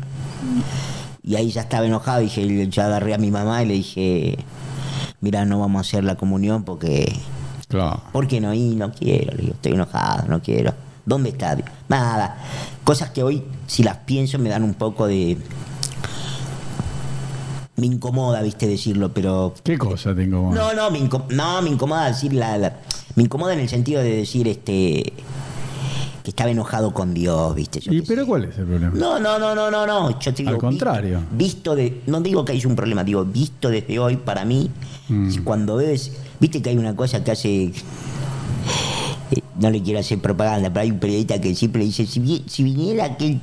Y 1.23 1.35
ahí 1.35 1.51
ya 1.51 1.61
estaba 1.61 1.85
enojado, 1.85 2.21
dije, 2.21 2.67
ya 2.69 2.85
agarré 2.85 3.13
a 3.13 3.17
mi 3.17 3.29
mamá 3.31 3.61
y 3.63 3.67
le 3.67 3.73
dije, 3.75 4.37
mira, 5.21 5.45
no 5.45 5.59
vamos 5.59 5.79
a 5.79 5.81
hacer 5.81 6.03
la 6.03 6.15
comunión 6.15 6.63
porque... 6.63 7.11
Claro. 7.67 8.01
¿Por 8.11 8.27
qué 8.27 8.41
no? 8.41 8.51
Y 8.53 8.75
no 8.75 8.91
quiero, 8.91 9.31
le 9.35 9.41
digo, 9.43 9.53
estoy 9.53 9.73
enojado, 9.73 10.27
no 10.27 10.41
quiero. 10.41 10.73
¿Dónde 11.05 11.29
está? 11.29 11.55
Nada. 11.87 12.37
Cosas 12.83 13.11
que 13.11 13.21
hoy, 13.21 13.43
si 13.67 13.83
las 13.83 13.97
pienso, 13.97 14.39
me 14.39 14.49
dan 14.49 14.63
un 14.63 14.73
poco 14.73 15.05
de... 15.07 15.37
Me 17.79 17.85
incomoda, 17.87 18.41
viste, 18.41 18.67
decirlo, 18.67 19.13
pero 19.13 19.53
¿Qué 19.63 19.77
cosa 19.77 20.13
tengo? 20.15 20.53
no, 20.53 20.73
no, 20.73 20.91
me, 20.91 20.99
inco- 20.99 21.25
no, 21.29 21.61
me 21.61 21.69
incomoda 21.69 22.07
decir 22.07 22.33
la, 22.33 22.57
la- 22.57 22.79
Me 23.15 23.23
incomoda 23.23 23.53
en 23.53 23.59
el 23.59 23.69
sentido 23.69 24.01
de 24.01 24.17
decir 24.17 24.47
este. 24.47 25.13
que 26.23 26.29
estaba 26.31 26.49
enojado 26.51 26.93
con 26.93 27.13
Dios, 27.13 27.55
¿viste? 27.55 27.79
Yo 27.79 27.91
¿Y 27.93 28.01
pero 28.01 28.21
sé. 28.23 28.27
cuál 28.27 28.43
es 28.45 28.57
el 28.57 28.65
problema? 28.65 28.91
No, 28.95 29.19
no, 29.19 29.39
no, 29.39 29.55
no, 29.55 29.71
no, 29.71 29.85
no. 29.87 30.19
Yo 30.19 30.33
te 30.33 30.43
digo. 30.43 30.51
Al 30.55 30.57
contrario. 30.57 31.21
Visto, 31.31 31.75
de. 31.75 32.01
No 32.07 32.19
digo 32.21 32.43
que 32.45 32.51
hay 32.51 32.65
un 32.65 32.75
problema, 32.75 33.03
digo, 33.03 33.23
visto 33.25 33.69
desde 33.69 33.97
hoy, 33.99 34.17
para 34.17 34.45
mí, 34.45 34.69
Mm. 35.07 35.43
cuando 35.43 35.77
ves. 35.77 36.11
Viste 36.39 36.61
que 36.61 36.69
hay 36.69 36.77
una 36.77 36.95
cosa 36.95 37.23
que 37.23 37.31
hace. 37.31 37.71
Eh, 39.31 39.41
No 39.59 39.69
le 39.69 39.81
quiero 39.81 39.99
hacer 39.99 40.19
propaganda, 40.19 40.69
pero 40.69 40.81
hay 40.83 40.91
un 40.91 40.99
periodista 40.99 41.39
que 41.41 41.53
siempre 41.55 41.83
dice, 41.83 42.05
si, 42.05 42.19
vi- 42.19 42.43
si 42.47 42.63
viniera 42.63 43.05
aquel 43.05 43.39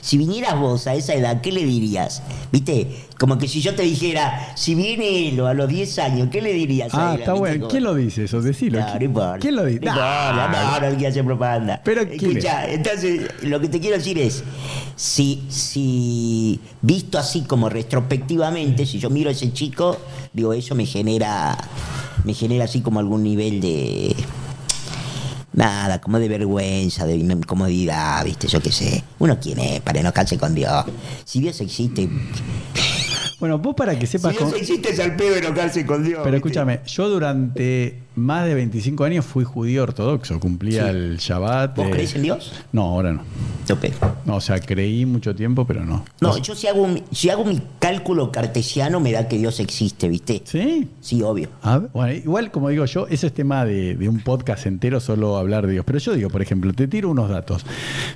si 0.00 0.18
vinieras 0.18 0.58
vos 0.58 0.86
a 0.86 0.94
esa 0.94 1.14
edad, 1.14 1.40
¿qué 1.40 1.52
le 1.52 1.64
dirías? 1.64 2.22
¿Viste? 2.50 2.88
Como 3.18 3.36
que 3.38 3.46
si 3.48 3.60
yo 3.60 3.74
te 3.74 3.82
dijera, 3.82 4.52
si 4.56 4.74
viene 4.74 5.28
él 5.28 5.40
a 5.40 5.52
los 5.54 5.68
10 5.68 5.98
años, 5.98 6.28
¿qué 6.32 6.40
le 6.40 6.52
dirías? 6.54 6.92
a 6.94 7.10
Ah, 7.10 7.14
él? 7.14 7.20
está 7.20 7.34
bueno. 7.34 7.68
¿Quién 7.68 7.84
lo 7.84 7.94
dice 7.94 8.24
eso? 8.24 8.40
Decilo. 8.40 8.80
no, 8.80 8.86
no 8.86 8.92
¿Quién- 8.92 9.02
importa. 9.10 9.38
¿Quién 9.38 9.56
lo 9.56 9.64
dice? 9.66 9.80
No, 9.80 9.90
importa, 9.92 10.32
no, 10.32 10.80
no, 10.80 10.90
no 10.90 10.96
quiero 10.96 11.10
hacer 11.10 11.24
propaganda. 11.24 11.80
Pero, 11.84 12.02
¿quién 12.08 12.14
Escucha, 12.38 12.70
entonces, 12.70 13.28
lo 13.42 13.60
que 13.60 13.68
te 13.68 13.78
quiero 13.80 13.96
decir 13.98 14.18
es, 14.18 14.42
si, 14.96 15.42
si 15.48 16.60
visto 16.82 17.18
así 17.18 17.42
como 17.42 17.68
retrospectivamente, 17.68 18.86
si 18.86 18.98
yo 18.98 19.10
miro 19.10 19.28
a 19.28 19.32
ese 19.32 19.52
chico, 19.52 19.96
digo, 20.32 20.52
eso 20.54 20.74
me 20.74 20.86
genera, 20.86 21.56
me 22.24 22.34
genera 22.34 22.64
así 22.64 22.80
como 22.80 22.98
algún 23.00 23.22
nivel 23.22 23.60
de... 23.60 24.14
Nada, 25.52 26.00
como 26.00 26.18
de 26.18 26.28
vergüenza, 26.28 27.06
de 27.06 27.16
incomodidad, 27.16 28.24
viste, 28.24 28.46
yo 28.46 28.60
qué 28.60 28.70
sé. 28.70 29.02
Uno 29.18 29.38
quién 29.40 29.58
es 29.58 29.80
para 29.80 30.00
enojarse 30.00 30.38
con 30.38 30.54
Dios. 30.54 30.84
Si 31.24 31.40
Dios 31.40 31.60
existe... 31.60 32.08
Bueno, 33.40 33.58
vos 33.58 33.74
para 33.74 33.98
que 33.98 34.06
sepas. 34.06 34.36
cómo- 34.36 34.54
existe 34.54 34.90
es 34.90 35.00
al 35.00 35.16
pedo 35.16 35.34
enojarse 35.36 35.86
con 35.86 36.04
Dios. 36.04 36.20
Pero 36.22 36.32
¿viste? 36.36 36.48
escúchame, 36.48 36.80
yo 36.86 37.08
durante 37.08 37.98
más 38.20 38.46
de 38.46 38.54
25 38.54 39.04
años 39.04 39.24
fui 39.24 39.44
judío 39.44 39.82
ortodoxo, 39.82 40.38
cumplía 40.40 40.84
Sí. 40.84 40.90
el 40.90 41.16
Shabbat. 41.18 41.76
¿Vos 41.76 41.86
eh, 41.88 41.90
crees 41.90 42.14
en 42.14 42.22
Dios? 42.22 42.52
No, 42.72 42.82
ahora 42.82 43.12
no. 43.12 43.22
Tope. 43.66 43.92
No, 44.24 44.36
o 44.36 44.40
sea, 44.40 44.58
creí 44.60 45.06
mucho 45.06 45.34
tiempo, 45.34 45.64
pero 45.66 45.84
no. 45.84 46.04
No, 46.20 46.36
yo 46.38 46.54
si 46.54 46.66
hago, 46.66 46.82
un- 46.82 47.02
si 47.12 47.30
hago 47.30 47.44
mi 47.44 47.60
cálculo 47.78 48.30
cartesiano 48.32 48.98
me 49.00 49.12
da 49.12 49.28
que 49.28 49.38
Dios 49.38 49.60
existe, 49.60 50.08
¿viste? 50.08 50.42
¿Sí? 50.44 50.88
Sí, 51.00 51.22
obvio. 51.22 51.48
Bueno, 51.92 52.12
igual 52.12 52.50
como 52.50 52.68
digo 52.68 52.84
yo, 52.86 53.06
eso 53.08 53.26
es 53.26 53.32
tema 53.34 53.64
de, 53.64 53.94
de 53.96 54.08
un 54.08 54.20
podcast 54.20 54.66
entero 54.66 55.00
solo 55.00 55.36
hablar 55.36 55.66
de 55.66 55.72
Dios. 55.74 55.84
Pero 55.86 55.98
yo 55.98 56.14
digo, 56.14 56.30
por 56.30 56.42
ejemplo, 56.42 56.72
te 56.72 56.88
tiro 56.88 57.10
unos 57.10 57.28
datos. 57.28 57.64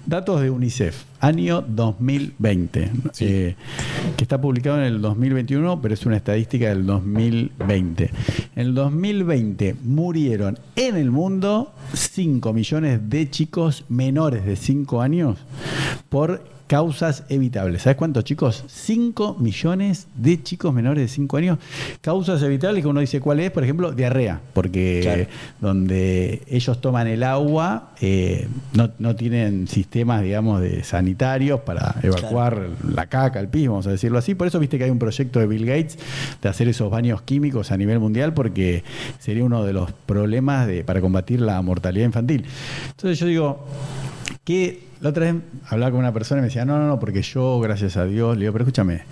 Datos 0.06 0.40
de 0.40 0.50
UNICEF, 0.50 1.04
año 1.20 1.64
2020, 1.66 2.82
eh, 2.82 2.90
que 3.16 3.56
que 4.16 4.25
está 4.25 4.40
publicado 4.40 4.78
en 4.78 4.84
el 4.84 5.00
2021, 5.02 5.80
pero 5.82 5.94
es 5.94 6.06
una 6.06 6.16
estadística 6.16 6.68
del 6.68 6.87
2020. 6.87 8.04
En 8.56 8.66
el 8.66 8.75
2020 8.75 9.75
murieron 9.95 10.59
en 10.77 10.97
el 10.97 11.11
mundo 11.11 11.73
5 11.93 12.53
millones 12.53 13.09
de 13.09 13.31
chicos 13.31 13.85
menores 13.89 14.45
de 14.45 14.57
5 14.57 15.01
años 15.01 15.39
por 16.09 16.53
causas 16.66 17.25
evitables. 17.28 17.83
¿Sabes 17.83 17.97
cuántos 17.97 18.25
chicos? 18.25 18.64
5 18.66 19.37
millones 19.38 20.06
de 20.14 20.42
chicos 20.42 20.73
menores 20.73 21.02
de 21.02 21.09
5 21.09 21.37
años. 21.37 21.59
Causas 22.00 22.42
evitables 22.42 22.83
que 22.83 22.88
uno 22.88 23.00
dice 23.00 23.21
cuál 23.21 23.40
es, 23.40 23.50
por 23.50 23.64
ejemplo, 23.64 23.92
diarrea, 23.92 24.40
porque 24.54 25.00
Claro. 25.02 25.26
donde 25.61 26.42
ellos 26.49 26.80
toman 26.80 27.06
el 27.06 27.23
agua 27.23 27.90
eh, 28.00 28.49
no, 28.73 28.90
no 28.99 29.14
tienen 29.14 29.68
sistemas, 29.68 30.23
digamos, 30.23 30.61
de 30.61 30.85
sanitarios 30.85 31.61
para 31.61 31.97
evacuar 32.02 32.68
la 32.88 33.06
caca, 33.06 33.40
el 33.40 33.49
pis, 33.49 33.68
vamos 33.68 33.87
a 33.87 33.90
decirlo 33.90 34.18
así. 34.18 34.35
Por 34.35 34.47
eso 34.47 34.59
viste 34.59 34.78
que 34.78 34.85
hay 34.85 34.90
un 34.90 34.99
proyecto 34.99 35.40
de 35.40 35.47
Bill 35.47 35.66
Gates 35.66 35.99
de 36.40 36.49
hacer 36.49 36.68
esos 36.68 36.90
baños 36.90 37.23
químicos 37.23 37.73
a 37.73 37.76
nivel 37.76 37.99
mundial, 37.99 38.33
porque 38.33 38.85
sería 39.18 39.44
uno 39.44 39.64
de 39.64 39.73
los 39.73 39.92
problemas 39.92 40.66
de, 40.66 40.83
para 40.85 41.00
combatir 41.00 41.40
la 41.40 41.61
mortalidad 41.62 42.06
infantil. 42.06 42.47
Entonces 42.90 43.18
yo 43.18 43.26
digo, 43.26 43.66
que 44.44 44.94
la 45.04 45.11
otra 45.11 45.30
vez 45.30 45.42
hablaba 45.68 45.90
con 45.90 46.00
una 46.00 46.14
persona 46.14 46.38
y 46.38 46.42
me 46.42 46.46
decía, 46.49 46.64
no, 46.64 46.78
no, 46.78 46.87
no, 46.87 46.99
porque 46.99 47.20
yo, 47.20 47.61
gracias 47.61 47.99
a 47.99 48.06
Dios, 48.06 48.37
le 48.38 48.40
digo, 48.44 48.52
pero 48.54 48.64
escúchame, 48.64 49.02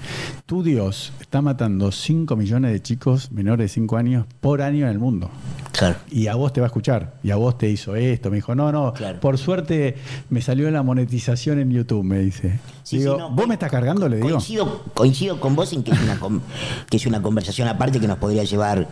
tu 0.47 0.63
Dios 0.63 1.13
está 1.21 1.43
matando 1.43 1.93
5 1.93 2.35
millones 2.35 2.73
de 2.73 2.81
chicos 2.81 3.31
menores 3.31 3.65
de 3.65 3.69
5 3.69 3.97
años 3.99 4.25
por 4.41 4.63
año 4.63 4.87
en 4.87 4.93
el 4.93 4.99
mundo. 4.99 5.31
Claro. 5.73 5.97
Y 6.11 6.29
a 6.29 6.35
vos 6.35 6.51
te 6.55 6.63
va 6.63 6.67
a 6.67 6.69
escuchar, 6.69 7.15
y 7.23 7.31
a 7.31 7.37
vos 7.37 7.59
te 7.59 7.69
hizo 7.69 7.95
esto. 7.95 8.31
Me 8.31 8.37
dijo, 8.37 8.55
no, 8.55 8.73
no, 8.73 8.95
Claro. 8.95 9.21
por 9.21 9.37
suerte 9.37 9.97
me 10.31 10.41
salió 10.41 10.71
la 10.71 10.83
monetización 10.83 11.59
en 11.59 11.71
YouTube, 11.71 12.05
me 12.05 12.21
dice. 12.21 12.59
Sí, 12.85 12.97
digo, 12.99 13.13
sí, 13.17 13.19
no, 13.21 13.31
¿vos 13.31 13.47
me 13.47 13.55
estás 13.55 13.71
cargando? 13.71 14.09
Le 14.09 14.17
digo. 14.17 14.31
Coincido, 14.31 14.83
coincido 14.95 15.41
con 15.41 15.55
vos 15.55 15.75
en 15.75 15.83
que 15.83 15.91
es, 15.93 16.01
una, 16.03 16.19
com- 16.19 16.41
que 16.89 16.97
es 16.97 17.05
una 17.07 17.21
conversación 17.21 17.69
aparte 17.69 18.01
que 18.01 18.09
nos 18.09 18.17
podría 18.17 18.45
llevar 18.45 18.89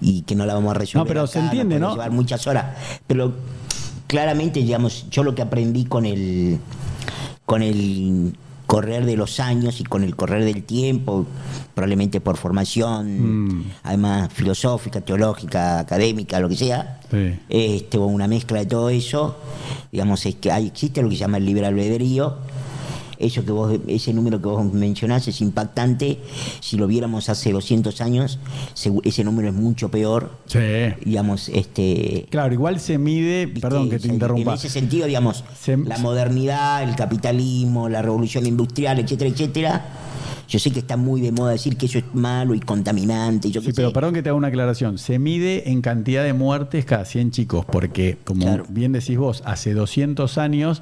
y 0.00 0.22
que 0.22 0.36
no 0.36 0.46
la 0.46 0.54
vamos 0.54 0.70
a 0.70 0.74
resolver. 0.78 1.04
No, 1.04 1.08
pero 1.08 1.20
acá, 1.22 1.32
se 1.32 1.38
entiende, 1.40 1.80
nos 1.80 1.88
¿no? 1.90 1.94
llevar 1.96 2.12
muchas 2.12 2.46
horas. 2.46 2.76
Pero 3.08 3.34
claramente, 4.08 4.58
digamos, 4.60 5.06
yo 5.10 5.22
lo 5.22 5.34
que 5.36 5.42
aprendí 5.42 5.84
con 5.84 6.04
el, 6.06 6.58
con 7.46 7.62
el 7.62 8.34
correr 8.66 9.06
de 9.06 9.16
los 9.16 9.38
años 9.40 9.80
y 9.80 9.84
con 9.84 10.02
el 10.04 10.14
correr 10.16 10.44
del 10.44 10.62
tiempo, 10.64 11.26
probablemente 11.74 12.20
por 12.20 12.36
formación, 12.36 13.46
Mm. 13.46 13.64
además 13.84 14.30
filosófica, 14.32 15.00
teológica, 15.00 15.78
académica, 15.78 16.38
lo 16.40 16.48
que 16.50 16.56
sea, 16.56 17.00
Sí. 17.10 17.38
este, 17.48 17.96
o 17.96 18.04
una 18.06 18.26
mezcla 18.28 18.58
de 18.58 18.66
todo 18.66 18.90
eso, 18.90 19.36
digamos, 19.92 20.26
es 20.26 20.34
que 20.34 20.50
hay, 20.52 20.66
existe 20.66 21.00
lo 21.00 21.08
que 21.08 21.14
se 21.14 21.20
llama 21.20 21.38
el 21.38 21.46
libre 21.46 21.64
albedrío. 21.66 22.36
Eso 23.18 23.44
que 23.44 23.50
vos, 23.52 23.78
ese 23.88 24.12
número 24.12 24.40
que 24.40 24.48
vos 24.48 24.72
mencionás 24.72 25.26
es 25.28 25.40
impactante. 25.40 26.18
Si 26.60 26.76
lo 26.76 26.86
viéramos 26.86 27.28
hace 27.28 27.52
200 27.52 28.00
años, 28.00 28.38
ese 29.04 29.24
número 29.24 29.48
es 29.48 29.54
mucho 29.54 29.90
peor. 29.90 30.30
Sí. 30.46 30.58
Digamos, 31.04 31.48
este. 31.48 32.26
Claro, 32.30 32.52
igual 32.54 32.78
se 32.80 32.98
mide, 32.98 33.48
perdón 33.48 33.90
que 33.90 33.98
te 33.98 34.08
interrumpa. 34.08 34.52
En 34.52 34.56
ese 34.58 34.68
sentido, 34.70 35.06
digamos, 35.06 35.44
Se- 35.60 35.76
la 35.76 35.98
modernidad, 35.98 36.82
el 36.82 36.94
capitalismo, 36.96 37.88
la 37.88 38.02
revolución 38.02 38.46
industrial, 38.46 38.98
etcétera, 38.98 39.30
etcétera. 39.30 39.86
Yo 40.48 40.58
sé 40.58 40.70
que 40.70 40.78
está 40.78 40.96
muy 40.96 41.20
de 41.20 41.30
moda 41.30 41.50
decir 41.52 41.76
que 41.76 41.84
eso 41.84 41.98
es 41.98 42.04
malo 42.14 42.54
y 42.54 42.60
contaminante. 42.60 43.50
Yo 43.50 43.60
Sí, 43.60 43.70
pero 43.76 43.88
sé. 43.88 43.94
perdón 43.94 44.14
que 44.14 44.22
te 44.22 44.30
haga 44.30 44.38
una 44.38 44.48
aclaración. 44.48 44.96
Se 44.96 45.18
mide 45.18 45.70
en 45.70 45.82
cantidad 45.82 46.24
de 46.24 46.32
muertes 46.32 46.86
cada 46.86 47.04
100 47.04 47.32
chicos, 47.32 47.66
porque, 47.66 48.16
como 48.24 48.40
Claro. 48.46 48.64
bien 48.70 48.92
decís 48.92 49.18
vos, 49.18 49.42
hace 49.44 49.74
200 49.74 50.38
años 50.38 50.80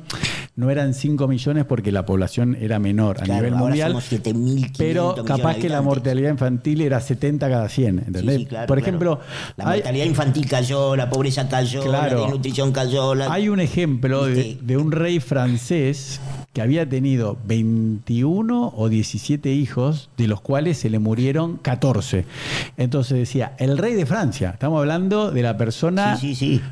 no 0.57 0.71
eran 0.71 0.95
5 0.95 1.29
millones 1.29 1.65
porque 1.67 1.93
la 1.93 2.05
población 2.07 2.57
era 2.59 2.79
menor 2.79 3.19
a 3.21 3.25
Claro, 3.25 3.43
nivel 3.45 3.59
mundial. 3.59 3.91
somos 3.93 4.11
7.500 4.11 4.71
Pero 4.79 5.15
capaz 5.25 5.57
que 5.57 5.69
la 5.69 5.83
mortalidad 5.83 6.31
infantil 6.31 6.81
era 6.81 7.01
70 7.01 7.49
cada 7.49 7.69
100, 7.69 7.97
Sí, 7.99 8.05
¿entendés? 8.07 8.37
sí, 8.39 8.47
claro, 8.47 8.67
Por 8.67 8.77
claro. 8.79 8.89
ejemplo, 8.89 9.21
la 9.57 9.69
hay, 9.71 9.79
mortalidad 9.81 10.05
infantil 10.07 10.49
cayó, 10.49 10.97
la 10.97 11.11
pobreza 11.11 11.49
cayó, 11.49 11.87
la 11.91 12.09
desnutrición 12.09 12.73
cayó. 12.73 13.15
La... 13.15 13.33
hay 13.33 13.49
un 13.49 13.61
ejemplo 13.61 14.25
de 14.27 14.77
un 14.77 14.93
rey 14.93 15.21
francés 15.21 16.21
que 16.57 16.63
había 16.63 16.89
tenido 16.89 17.37
21 17.45 18.73
o 18.75 18.89
17 18.89 19.53
hijos, 19.53 20.09
de 20.17 20.27
los 20.27 20.41
cuales 20.41 20.79
se 20.79 20.89
le 20.89 20.99
murieron 20.99 21.59
14. 21.59 22.25
Entonces 22.79 23.19
decía, 23.19 23.55
el 23.59 23.77
rey 23.77 23.93
de 23.93 24.07
Francia, 24.07 24.53
estamos 24.55 24.79
hablando 24.79 25.31
de 25.31 25.43
la 25.43 25.59
persona 25.59 26.17
Sí, 26.17 26.35
sí, 26.35 26.63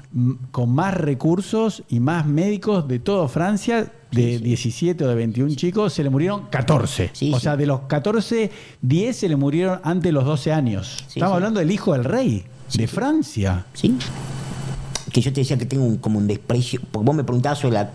con 0.53 0.75
más 0.75 0.95
recursos 0.95 1.83
y 1.91 2.01
más 2.01 2.25
médicos 2.25 2.89
de 2.89 2.99
toda 2.99 3.29
Francia, 3.29 3.93
de 4.11 4.39
17 4.39 5.05
o 5.05 5.07
de 5.07 5.17
21 5.17 5.55
chicos, 5.55 5.93
se 5.93 6.03
le 6.03 6.09
murieron 6.09 6.47
14. 6.47 7.11
Sí, 7.13 7.31
o 7.35 7.39
sea, 7.39 7.59
de 7.59 7.67
los 7.67 7.81
14, 7.81 8.51
10 8.81 9.15
se 9.15 9.29
le 9.29 9.37
murieron 9.37 9.81
antes 9.85 10.05
de 10.05 10.13
los 10.13 10.25
12 10.25 10.51
años. 10.51 11.05
Estamos 11.09 11.35
hablando 11.35 11.61
del 11.61 11.71
hijo 11.71 11.93
del 11.93 12.05
rey, 12.05 12.43
de 12.73 12.87
Francia. 12.89 13.67
¿Sí? 13.75 13.95
Que 15.15 15.21
yo 15.21 15.33
te 15.33 15.43
decía 15.43 15.57
que 15.57 15.65
tengo 15.65 15.85
un, 15.85 15.99
como 15.99 16.19
un 16.19 16.27
desprecio, 16.27 16.81
porque 16.91 17.07
vos 17.07 17.15
me 17.15 17.23
preguntabas 17.23 17.61
sobre, 17.61 17.75
la, 17.75 17.91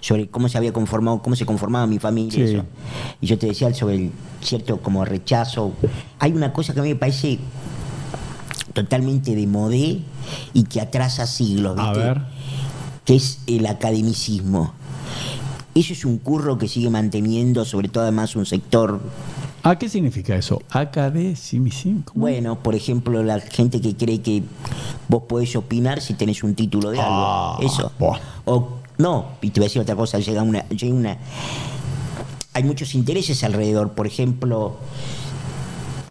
sobre 0.00 0.28
cómo 0.28 0.50
se 0.50 0.58
había 0.58 0.70
conformado, 0.70 1.22
cómo 1.22 1.34
se 1.34 1.46
conformaba 1.46 1.86
mi 1.86 1.98
familia, 1.98 2.46
Sí. 2.46 2.54
eso. 2.54 2.64
y 3.22 3.26
yo 3.26 3.38
te 3.38 3.46
decía 3.46 3.72
sobre 3.72 3.94
el 3.96 4.10
cierto 4.42 4.76
como 4.82 5.02
rechazo. 5.06 5.72
Hay 6.18 6.32
una 6.32 6.52
cosa 6.52 6.74
que 6.74 6.80
a 6.80 6.82
mí 6.82 6.90
me 6.90 6.96
parece 6.96 7.38
totalmente 8.74 9.34
de 9.34 9.46
modé 9.46 10.00
y 10.52 10.64
que 10.64 10.80
atrasa 10.82 11.26
siglos, 11.26 11.78
A 11.78 11.84
¿viste? 11.90 12.04
ver. 12.04 12.20
que 13.06 13.16
es 13.16 13.38
el 13.46 13.64
academicismo. 13.66 14.74
Eso 15.74 15.92
es 15.94 16.04
un 16.04 16.18
curro 16.18 16.58
que 16.58 16.68
sigue 16.68 16.90
manteniendo, 16.90 17.64
sobre 17.64 17.88
todo 17.88 18.02
además 18.02 18.36
un 18.36 18.44
sector 18.44 19.00
¿A 19.62 19.76
qué 19.76 19.88
significa 19.88 20.36
eso? 20.36 20.62
Academicismo. 20.70 22.04
Bueno, 22.14 22.62
por 22.62 22.74
ejemplo, 22.74 23.22
la 23.22 23.40
gente 23.40 23.80
que 23.80 23.96
cree 23.96 24.20
que 24.20 24.42
vos 25.08 25.24
podés 25.28 25.54
opinar 25.56 26.00
si 26.00 26.14
tenés 26.14 26.42
un 26.42 26.54
título 26.54 26.90
de 26.90 27.00
algo. 27.00 27.12
Ah, 27.12 27.58
Eso. 27.60 27.92
O 28.44 28.78
no, 28.98 29.26
y 29.42 29.50
te 29.50 29.60
voy 29.60 29.66
a 29.66 29.68
decir 29.68 29.82
otra 29.82 29.94
cosa, 29.94 30.18
llega 30.18 30.42
una, 30.42 30.68
llega 30.68 30.94
una. 30.94 31.18
Hay 32.52 32.64
muchos 32.64 32.94
intereses 32.94 33.44
alrededor. 33.44 33.92
Por 33.92 34.06
ejemplo, 34.06 34.76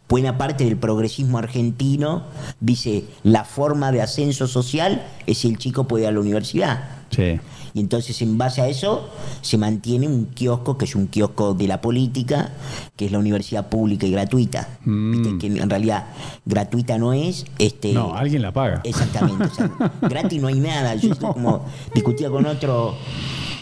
buena 0.08 0.38
parte 0.38 0.64
del 0.64 0.78
progresismo 0.78 1.38
argentino 1.38 2.24
dice 2.62 3.04
la 3.24 3.44
forma 3.44 3.92
de 3.92 4.02
ascenso 4.02 4.48
social 4.48 5.06
es 5.26 5.40
si 5.40 5.50
el 5.50 5.58
chico 5.58 5.86
puede 5.86 6.04
ir 6.04 6.10
a 6.10 6.12
la 6.14 6.20
universidad. 6.22 6.86
Sí. 7.10 7.40
Y 7.78 7.80
entonces 7.80 8.20
en 8.24 8.40
base 8.40 8.60
a 8.64 8.68
eso 8.68 9.08
se 9.42 9.56
mantiene 9.60 10.08
un 10.08 10.26
kiosco 10.34 10.80
que 10.80 10.86
es 10.86 10.96
un 10.96 11.06
kiosco 11.06 11.54
de 11.54 11.68
la 11.68 11.80
política, 11.80 12.54
que 12.96 13.06
es 13.06 13.12
la 13.12 13.20
universidad 13.20 13.70
pública 13.70 14.08
y 14.08 14.12
gratuita. 14.12 14.68
Mm. 14.84 15.12
Viste, 15.12 15.38
Que 15.38 15.62
en 15.62 15.70
realidad 15.70 16.06
gratuita 16.44 16.98
no 16.98 17.14
es. 17.14 17.46
Este, 17.60 17.94
No, 17.94 18.16
alguien 18.16 18.42
la 18.42 18.52
paga. 18.52 18.82
Exactamente. 18.84 19.44
o 19.44 19.54
sea, 19.54 19.70
gratis 20.02 20.42
no 20.42 20.48
hay 20.48 20.60
nada. 20.60 20.96
Yo 20.96 21.12
estoy 21.14 21.32
como 21.34 21.66
discutía 21.94 22.32
con 22.32 22.48
otro 22.48 22.96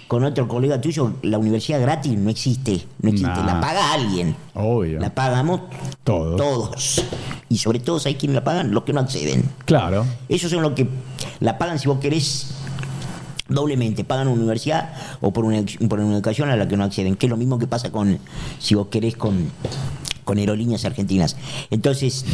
con 0.08 0.24
otro 0.24 0.48
colega 0.48 0.80
tuyo, 0.80 1.14
la 1.24 1.40
universidad 1.40 1.82
gratis 1.82 2.14
no 2.18 2.30
existe, 2.30 2.86
no 3.02 3.10
existe, 3.10 3.28
Nah. 3.34 3.46
la 3.46 3.60
paga 3.60 3.92
alguien. 3.94 4.36
Obvio. 4.54 5.00
La 5.02 5.10
pagamos 5.14 5.62
Todos. 6.06 6.38
todos. 6.38 7.04
Y 7.50 7.58
sobre 7.58 7.80
todo, 7.80 8.00
¿sabes 8.00 8.18
quién 8.20 8.34
la 8.34 8.44
pagan? 8.46 8.72
Los 8.72 8.84
que 8.84 8.94
no 8.94 9.00
acceden. 9.02 9.44
Claro. 9.66 10.06
Esos 10.30 10.52
son 10.52 10.62
los 10.62 10.72
que 10.74 10.88
la 11.42 11.58
pagan 11.58 11.80
si 11.80 11.88
vos 11.90 12.00
querés 12.00 12.52
doblemente, 13.48 14.04
pagan 14.04 14.28
una 14.28 14.38
universidad 14.38 14.94
o 15.22 15.32
por 15.32 15.46
una, 15.46 15.64
por 15.88 16.00
una 16.00 16.16
educación 16.16 16.50
a 16.50 16.56
la 16.56 16.68
que 16.68 16.78
no 16.78 16.84
acceden, 16.84 17.16
que 17.16 17.28
es 17.28 17.30
lo 17.30 17.38
mismo 17.38 17.60
que 17.60 17.68
pasa 17.68 17.92
con, 17.92 18.18
si 18.60 18.76
vos 18.76 18.88
querés, 18.88 19.16
con, 19.16 19.52
con 20.24 20.38
aerolíneas 20.40 20.84
argentinas. 20.86 21.38
Entonces, 21.70 22.26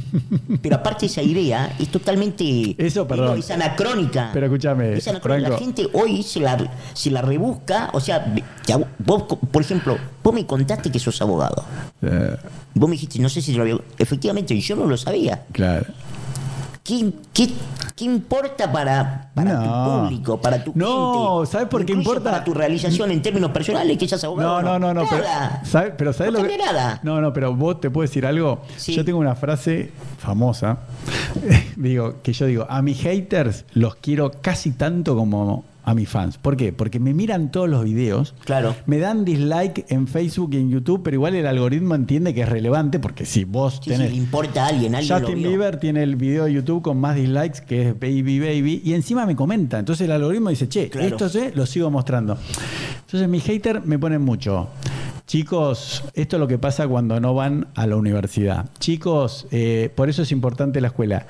pero 0.62 0.76
aparte 0.76 1.06
esa 1.06 1.22
idea 1.22 1.74
es 1.78 1.88
totalmente 1.88 2.74
Eso, 2.78 3.08
perdón. 3.08 3.38
es 3.38 3.50
anacrónica. 3.50 4.30
Pero 4.32 4.46
escúchame, 4.46 4.92
Es 4.92 5.08
anacrónica. 5.08 5.48
La 5.48 5.58
gente 5.58 5.88
hoy 5.94 6.22
se 6.22 6.40
la, 6.40 6.70
se 6.92 7.10
la 7.10 7.22
rebusca, 7.22 7.90
o 7.94 8.00
sea, 8.00 8.32
ya 8.66 8.78
vos, 8.98 9.24
por 9.50 9.62
ejemplo, 9.62 9.96
vos 10.22 10.34
me 10.34 10.46
contaste 10.46 10.92
que 10.92 10.98
sos 10.98 11.20
abogado. 11.22 11.64
Eh, 12.02 12.36
vos 12.74 12.88
me 12.88 12.94
dijiste, 12.94 13.18
no 13.18 13.28
sé 13.28 13.40
si 13.40 13.54
lo 13.54 13.62
había... 13.62 13.78
Efectivamente, 13.98 14.58
yo 14.60 14.76
no 14.76 14.86
lo 14.86 14.96
sabía. 14.96 15.44
claro. 15.52 15.86
¿Qué, 16.90 17.12
qué, 17.32 17.48
qué 17.94 18.04
importa 18.04 18.72
para, 18.72 19.30
para 19.32 19.52
No. 19.52 19.62
tu 19.62 19.90
público, 20.02 20.40
para 20.40 20.64
tu 20.64 20.72
No, 20.74 21.36
gente? 21.38 21.52
¿sabes 21.52 21.68
por 21.68 21.84
qué 21.86 21.92
importa? 21.92 22.32
Para 22.32 22.42
tu 22.42 22.52
realización 22.52 23.12
en 23.12 23.22
términos 23.22 23.52
personales, 23.52 23.96
que 23.96 24.08
seas 24.08 24.24
abogado. 24.24 24.60
No, 24.60 24.76
no, 24.76 24.92
no, 24.92 25.02
no. 25.02 25.08
Pero. 25.08 25.22
¿sabes, 25.64 25.92
pero 25.96 26.12
¿sabes 26.12 26.32
No 26.32 26.40
lo 26.42 26.48
que.? 26.48 26.58
nada. 26.58 26.98
No, 27.04 27.20
no, 27.20 27.32
pero 27.32 27.54
vos 27.54 27.80
te 27.80 27.90
puedo 27.90 28.02
decir 28.08 28.26
algo. 28.26 28.62
Sí. 28.76 28.94
Yo 28.96 29.04
tengo 29.04 29.20
una 29.20 29.36
frase 29.36 29.92
famosa. 30.18 30.78
digo, 31.76 32.16
que 32.24 32.32
yo 32.32 32.46
digo, 32.46 32.66
a 32.68 32.82
mis 32.82 33.00
haters 33.02 33.64
los 33.74 33.94
quiero 33.94 34.32
casi 34.40 34.72
tanto 34.72 35.14
como 35.14 35.64
a 35.84 35.94
mis 35.94 36.08
fans. 36.08 36.38
¿Por 36.38 36.56
qué? 36.56 36.72
Porque 36.72 37.00
me 37.00 37.14
miran 37.14 37.50
todos 37.50 37.68
los 37.68 37.84
videos. 37.84 38.34
Claro. 38.44 38.74
Me 38.86 38.98
dan 38.98 39.24
dislike 39.24 39.86
en 39.88 40.06
Facebook 40.06 40.50
y 40.52 40.58
en 40.58 40.70
YouTube, 40.70 41.02
pero 41.02 41.14
igual 41.16 41.34
el 41.34 41.46
algoritmo 41.46 41.94
entiende 41.94 42.34
que 42.34 42.42
es 42.42 42.48
relevante 42.48 42.98
porque 42.98 43.24
si 43.24 43.44
vos 43.44 43.80
Sí, 43.82 43.90
tenés. 43.90 44.10
le 44.10 44.16
importa 44.16 44.64
a 44.64 44.68
alguien, 44.68 44.94
alguien 44.94 45.14
lo 45.14 45.20
Justin 45.20 45.38
vio. 45.42 45.48
Bieber 45.48 45.78
tiene 45.80 46.02
el 46.02 46.16
video 46.16 46.44
de 46.44 46.52
YouTube 46.52 46.82
con 46.82 46.98
más 46.98 47.16
dislikes 47.16 47.60
que 47.66 47.88
es 47.88 47.94
Baby 47.98 48.40
Baby 48.40 48.82
y 48.84 48.92
encima 48.94 49.26
me 49.26 49.34
comenta. 49.36 49.78
Entonces 49.78 50.04
el 50.06 50.12
algoritmo 50.12 50.50
dice, 50.50 50.68
che, 50.68 50.88
Claro. 50.90 51.06
esto 51.08 51.28
se 51.28 51.52
lo 51.54 51.64
sigo 51.66 51.90
mostrando. 51.90 52.36
Entonces 53.06 53.28
mis 53.28 53.42
haters 53.44 53.84
me 53.86 53.98
ponen 53.98 54.22
mucho. 54.22 54.68
Chicos, 55.30 56.02
esto 56.14 56.36
es 56.36 56.40
lo 56.40 56.48
que 56.48 56.58
pasa 56.58 56.88
cuando 56.88 57.20
no 57.20 57.34
van 57.34 57.68
a 57.76 57.86
la 57.86 57.94
universidad. 57.94 58.68
Chicos, 58.80 59.46
eh, 59.52 59.88
por 59.94 60.08
eso 60.08 60.22
es 60.22 60.32
importante 60.32 60.80
la 60.80 60.88
escuela. 60.88 61.24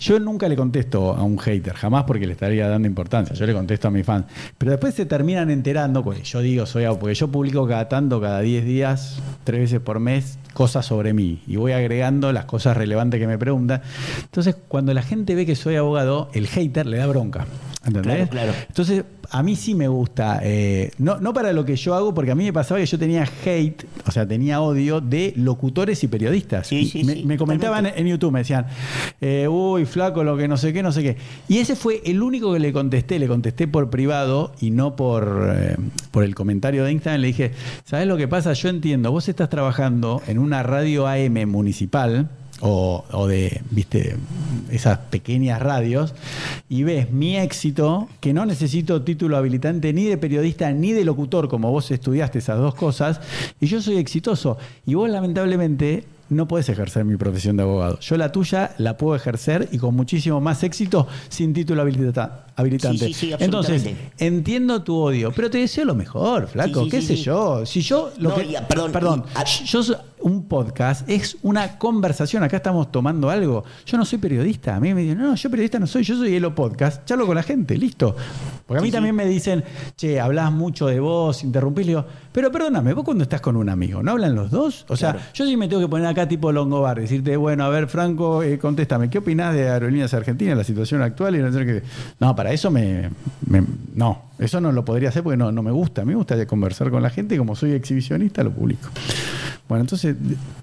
Yo 0.00 0.18
nunca 0.18 0.48
le 0.48 0.56
contesto 0.56 1.12
a 1.12 1.22
un 1.22 1.38
hater, 1.38 1.74
jamás 1.74 2.04
porque 2.04 2.26
le 2.26 2.32
estaría 2.32 2.66
dando 2.66 2.88
importancia. 2.88 3.36
Yo 3.36 3.44
le 3.44 3.52
contesto 3.52 3.88
a 3.88 3.90
mis 3.90 4.06
fans. 4.06 4.24
Pero 4.56 4.70
después 4.70 4.94
se 4.94 5.04
terminan 5.04 5.50
enterando, 5.50 6.02
porque 6.02 6.22
yo 6.22 6.40
digo, 6.40 6.64
soy 6.64 6.86
porque 6.98 7.14
yo 7.14 7.28
publico 7.28 7.68
cada 7.68 7.90
tanto, 7.90 8.22
cada 8.22 8.40
10 8.40 8.64
días, 8.64 9.20
tres 9.44 9.60
veces 9.60 9.80
por 9.80 10.00
mes, 10.00 10.38
cosas 10.54 10.86
sobre 10.86 11.12
mí. 11.12 11.42
Y 11.46 11.56
voy 11.56 11.72
agregando 11.72 12.32
las 12.32 12.46
cosas 12.46 12.74
relevantes 12.74 13.20
que 13.20 13.26
me 13.26 13.36
preguntan. 13.36 13.82
Entonces, 14.22 14.56
cuando 14.68 14.94
la 14.94 15.02
gente 15.02 15.34
ve 15.34 15.44
que 15.44 15.56
soy 15.56 15.76
abogado, 15.76 16.30
el 16.32 16.46
hater 16.46 16.86
le 16.86 16.96
da 16.96 17.06
bronca. 17.06 17.44
¿Entendés? 17.84 18.28
Claro, 18.28 18.52
claro. 18.52 18.52
Entonces, 18.68 19.04
a 19.30 19.42
mí 19.42 19.56
sí 19.56 19.74
me 19.74 19.88
gusta, 19.88 20.40
eh, 20.42 20.90
no, 20.98 21.20
no 21.20 21.32
para 21.32 21.52
lo 21.52 21.64
que 21.64 21.76
yo 21.76 21.94
hago, 21.94 22.14
porque 22.14 22.30
a 22.30 22.34
mí 22.34 22.44
me 22.44 22.52
pasaba 22.52 22.80
que 22.80 22.86
yo 22.86 22.98
tenía 22.98 23.28
hate, 23.44 23.84
o 24.06 24.10
sea, 24.10 24.26
tenía 24.26 24.60
odio 24.60 25.00
de 25.00 25.32
locutores 25.36 26.02
y 26.04 26.08
periodistas. 26.08 26.66
Sí, 26.66 26.86
sí, 26.86 27.04
me, 27.04 27.14
sí, 27.14 27.24
me 27.24 27.36
comentaban 27.36 27.84
totalmente. 27.84 28.00
en 28.00 28.06
YouTube, 28.08 28.32
me 28.32 28.40
decían, 28.40 28.66
eh, 29.20 29.48
uy, 29.48 29.84
flaco, 29.84 30.24
lo 30.24 30.36
que 30.36 30.48
no 30.48 30.56
sé 30.56 30.72
qué, 30.72 30.82
no 30.82 30.92
sé 30.92 31.02
qué. 31.02 31.16
Y 31.48 31.58
ese 31.58 31.76
fue 31.76 32.02
el 32.04 32.22
único 32.22 32.52
que 32.52 32.58
le 32.58 32.72
contesté, 32.72 33.18
le 33.18 33.28
contesté 33.28 33.68
por 33.68 33.90
privado 33.90 34.52
y 34.60 34.70
no 34.70 34.96
por, 34.96 35.54
eh, 35.56 35.76
por 36.10 36.24
el 36.24 36.34
comentario 36.34 36.84
de 36.84 36.92
Instagram. 36.92 37.20
Le 37.20 37.26
dije, 37.28 37.52
¿sabes 37.84 38.06
lo 38.06 38.16
que 38.16 38.28
pasa? 38.28 38.52
Yo 38.52 38.68
entiendo, 38.68 39.12
vos 39.12 39.28
estás 39.28 39.48
trabajando 39.48 40.22
en 40.26 40.38
una 40.38 40.62
radio 40.62 41.06
AM 41.06 41.46
municipal 41.46 42.28
o, 42.60 43.26
de, 43.28 43.60
viste, 43.70 44.16
esas 44.70 44.98
pequeñas 44.98 45.60
radios 45.60 46.14
y 46.68 46.82
ves 46.82 47.10
mi 47.10 47.36
éxito, 47.36 48.08
que 48.20 48.32
no 48.32 48.46
necesito 48.46 49.02
título 49.02 49.36
habilitante 49.36 49.92
ni 49.92 50.04
de 50.04 50.16
periodista 50.16 50.72
ni 50.72 50.92
de 50.92 51.04
locutor, 51.04 51.48
como 51.48 51.70
vos 51.70 51.90
estudiaste 51.90 52.38
esas 52.38 52.58
dos 52.58 52.74
cosas, 52.74 53.20
y 53.60 53.66
yo 53.66 53.82
soy 53.82 53.98
exitoso. 53.98 54.56
Y 54.86 54.94
vos 54.94 55.10
lamentablemente 55.10 56.04
no 56.28 56.48
podés 56.48 56.68
ejercer 56.68 57.04
mi 57.04 57.16
profesión 57.16 57.56
de 57.56 57.62
abogado. 57.62 58.00
Yo 58.00 58.16
la 58.16 58.32
tuya 58.32 58.74
la 58.78 58.96
puedo 58.96 59.14
ejercer 59.14 59.68
y 59.70 59.78
con 59.78 59.94
muchísimo 59.94 60.40
más 60.40 60.62
éxito 60.64 61.06
sin 61.28 61.52
título 61.52 61.82
habilita- 61.82 62.45
habilitante. 62.56 63.06
Sí, 63.06 63.12
sí, 63.14 63.26
sí, 63.28 63.34
Entonces, 63.38 63.86
entiendo 64.18 64.82
tu 64.82 64.96
odio, 64.96 65.30
pero 65.32 65.50
te 65.50 65.58
deseo 65.58 65.84
lo 65.84 65.94
mejor, 65.94 66.48
flaco, 66.48 66.88
qué 66.88 67.02
sé 67.02 67.16
yo. 67.16 67.64
Si 67.66 67.82
yo 67.82 68.10
lo 68.18 68.30
No, 68.30 68.34
que 68.36 68.56
ah, 68.56 68.66
perdón, 68.66 69.24
y, 69.26 69.30
ah, 69.34 69.44
yo 69.44 69.82
un 70.20 70.48
podcast 70.48 71.08
es 71.08 71.36
una 71.42 71.78
conversación, 71.78 72.42
acá 72.42 72.56
estamos 72.56 72.90
tomando 72.90 73.30
algo. 73.30 73.64
Yo 73.84 73.96
no 73.98 74.04
soy 74.04 74.18
periodista, 74.18 74.74
a 74.74 74.80
mí 74.80 74.92
me 74.94 75.02
dicen, 75.02 75.18
no, 75.18 75.34
yo 75.34 75.50
periodista 75.50 75.78
no 75.78 75.86
soy, 75.86 76.02
yo 76.02 76.16
soy 76.16 76.34
Elo 76.34 76.54
Podcast, 76.54 77.04
charlo 77.04 77.26
con 77.26 77.36
la 77.36 77.42
gente, 77.42 77.76
listo. 77.76 78.16
Porque 78.66 78.80
a 78.80 78.82
mí 78.82 78.90
también 78.90 79.14
me 79.14 79.26
dicen, 79.26 79.62
che, 79.94 80.18
hablas 80.18 80.50
mucho 80.50 80.86
de 80.88 80.98
vos, 80.98 81.44
interrumpís, 81.44 81.86
le 81.86 81.90
digo, 81.92 82.04
pero 82.32 82.50
perdóname, 82.50 82.92
vos 82.94 83.04
cuando 83.04 83.22
estás 83.22 83.40
con 83.40 83.56
un 83.56 83.68
amigo, 83.68 84.02
¿no 84.02 84.12
hablan 84.12 84.34
los 84.34 84.50
dos? 84.50 84.84
O 84.88 84.96
sea, 84.96 85.12
Claro. 85.12 85.26
yo 85.32 85.46
sí 85.46 85.56
me 85.56 85.68
tengo 85.68 85.82
que 85.82 85.88
poner 85.88 86.06
acá 86.08 86.26
tipo 86.26 86.50
Longobar, 86.50 87.00
decirte, 87.00 87.36
bueno, 87.36 87.64
a 87.64 87.68
ver, 87.68 87.86
Franco, 87.86 88.42
eh, 88.42 88.58
contéstame, 88.58 89.08
¿qué 89.08 89.18
opinás 89.18 89.54
de 89.54 89.68
Aerolíneas 89.68 90.12
Argentinas, 90.14 90.56
la 90.56 90.64
situación 90.64 91.02
actual? 91.02 91.36
Y 91.36 91.38
no, 91.38 91.52
sé 91.52 91.64
qué? 91.64 91.82
no, 92.18 92.34
para 92.34 92.45
eso 92.52 92.70
me, 92.70 93.10
me- 93.46 93.64
No, 93.94 94.22
eso 94.38 94.60
no 94.60 94.72
lo 94.72 94.84
podría 94.84 95.08
hacer 95.10 95.22
porque 95.22 95.36
no, 95.36 95.50
no 95.52 95.62
me 95.62 95.70
gusta. 95.70 96.02
A 96.02 96.04
mí 96.04 96.10
me 96.10 96.16
gusta 96.16 96.46
conversar 96.46 96.90
con 96.90 97.02
la 97.02 97.10
gente 97.10 97.34
y 97.34 97.38
como 97.38 97.56
soy 97.56 97.72
exhibicionista 97.72 98.42
lo 98.42 98.50
publico. 98.52 98.88
Bueno, 99.68 99.82
entonces, 99.82 100.14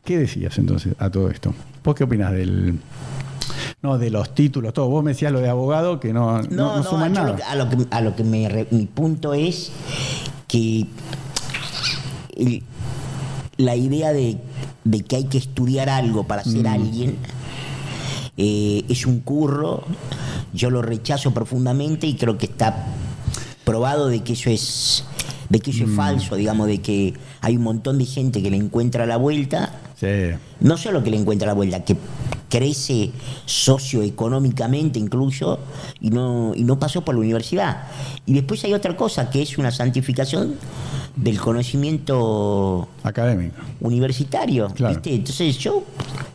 ¿qué 0.06 0.18
decías 0.18 0.58
entonces 0.58 0.94
a 1.00 1.10
todo 1.10 1.30
esto? 1.30 1.54
¿Vos 1.84 1.96
qué 1.96 2.04
opinás 2.06 2.32
del... 2.32 2.80
No, 3.82 3.98
de 3.98 4.10
los 4.10 4.34
títulos, 4.34 4.74
todo. 4.74 4.88
Vos 4.88 5.04
me 5.04 5.12
decías 5.12 5.32
lo 5.34 5.42
de 5.42 5.50
abogado, 5.50 6.00
que 6.00 6.14
no, 6.14 6.42
no, 6.44 6.78
No, 6.78 6.84
suman 6.84 7.12
nada. 7.12 7.36
a 7.50 7.56
lo 7.56 7.70
que, 7.70 7.86
a 7.92 8.00
lo 8.02 8.16
que 8.16 8.24
me 8.24 8.48
re- 8.48 8.68
mi 8.72 8.86
punto 8.86 9.34
es 9.34 9.72
que 10.48 10.86
el- 12.38 12.64
la 13.58 13.76
idea 13.76 14.14
de, 14.14 14.38
de 14.86 15.02
que 15.02 15.18
hay 15.18 15.26
que 15.26 15.38
estudiar 15.38 15.90
algo 15.90 16.24
para 16.24 16.44
ser 16.46 16.66
alguien 16.68 17.18
eh, 18.38 18.84
es 18.88 19.06
un 19.06 19.20
curro, 19.20 19.84
yo 20.54 20.70
lo 20.70 20.82
rechazo 20.82 21.34
profundamente 21.34 22.08
y 22.08 22.16
creo 22.16 22.38
que 22.38 22.46
está 22.46 22.86
probado 23.66 24.08
de 24.08 24.22
que 24.24 24.34
eso 24.34 24.50
es 24.50 25.06
de 25.50 25.60
que 25.60 25.72
eso 25.72 25.84
es 25.84 25.92
falso, 25.92 26.36
digamos, 26.36 26.68
de 26.68 26.80
que 26.82 27.14
hay 27.42 27.58
un 27.58 27.64
montón 27.64 27.98
de 28.00 28.06
gente 28.06 28.42
que 28.42 28.50
le 28.50 28.58
encuentra 28.58 29.06
la 29.06 29.18
vuelta 29.18 29.72
Sí. 30.00 30.32
no 30.60 30.76
solo 30.78 31.04
que 31.04 31.12
le 31.12 31.18
encuentra 31.18 31.48
la 31.48 31.54
vuelta, 31.54 31.84
que 31.86 31.96
crece 32.54 33.12
socioeconómicamente 33.46 35.00
incluso 35.00 35.58
y 36.00 36.12
no, 36.12 36.54
y 36.56 36.64
no 36.64 36.78
pasó 36.78 37.02
por 37.02 37.16
la 37.16 37.22
universidad. 37.22 37.88
Y 38.28 38.34
después 38.34 38.64
hay 38.64 38.74
otra 38.76 38.96
cosa, 38.96 39.30
que 39.32 39.42
es 39.42 39.58
una 39.58 39.72
santificación 39.72 40.56
del 41.16 41.40
conocimiento 41.40 42.88
Académico. 43.04 43.56
universitario. 43.82 44.68
Claro. 44.70 44.94
¿viste? 44.94 45.14
Entonces 45.16 45.58
yo 45.58 45.84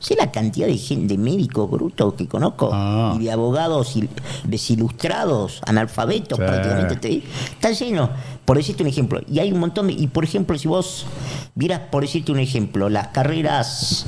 sé 0.00 0.16
la 0.16 0.31
cantidad 0.33 0.66
de 0.66 0.76
gente, 0.76 1.14
de 1.14 1.18
médicos 1.18 1.70
brutos 1.70 2.14
que 2.14 2.26
conozco 2.26 2.70
Ah. 2.72 3.14
y 3.18 3.24
de 3.24 3.31
abogados 3.33 3.96
il- 3.96 4.09
desilustrados, 4.44 5.61
analfabetos 5.66 6.37
Sí. 6.38 6.44
prácticamente. 6.44 6.96
te- 6.96 7.22
Está 7.52 7.70
lleno. 7.72 8.11
Por 8.44 8.57
decirte 8.57 8.83
un 8.83 8.88
ejemplo. 8.88 9.20
Y 9.31 9.38
hay 9.40 9.52
un 9.52 9.61
montón 9.61 9.87
de. 9.88 9.92
Y 9.92 10.07
por 10.09 10.24
ejemplo, 10.24 10.57
si 10.59 10.66
vos 10.68 11.07
vieras, 11.54 11.81
por 11.90 12.02
decirte 12.02 12.33
un 12.33 12.38
ejemplo, 12.38 12.88
las 12.88 13.09
carreras 13.09 14.07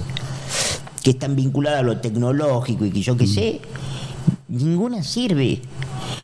que 1.03 1.11
están 1.11 1.37
vinculadas 1.37 1.81
a 1.81 1.83
lo 1.83 1.99
tecnológico 1.99 2.85
y 2.85 2.91
que 2.91 3.03
yo 3.03 3.17
qué 3.17 3.27
sé, 3.27 3.61
ninguna 4.49 5.03
sirve. 5.03 5.63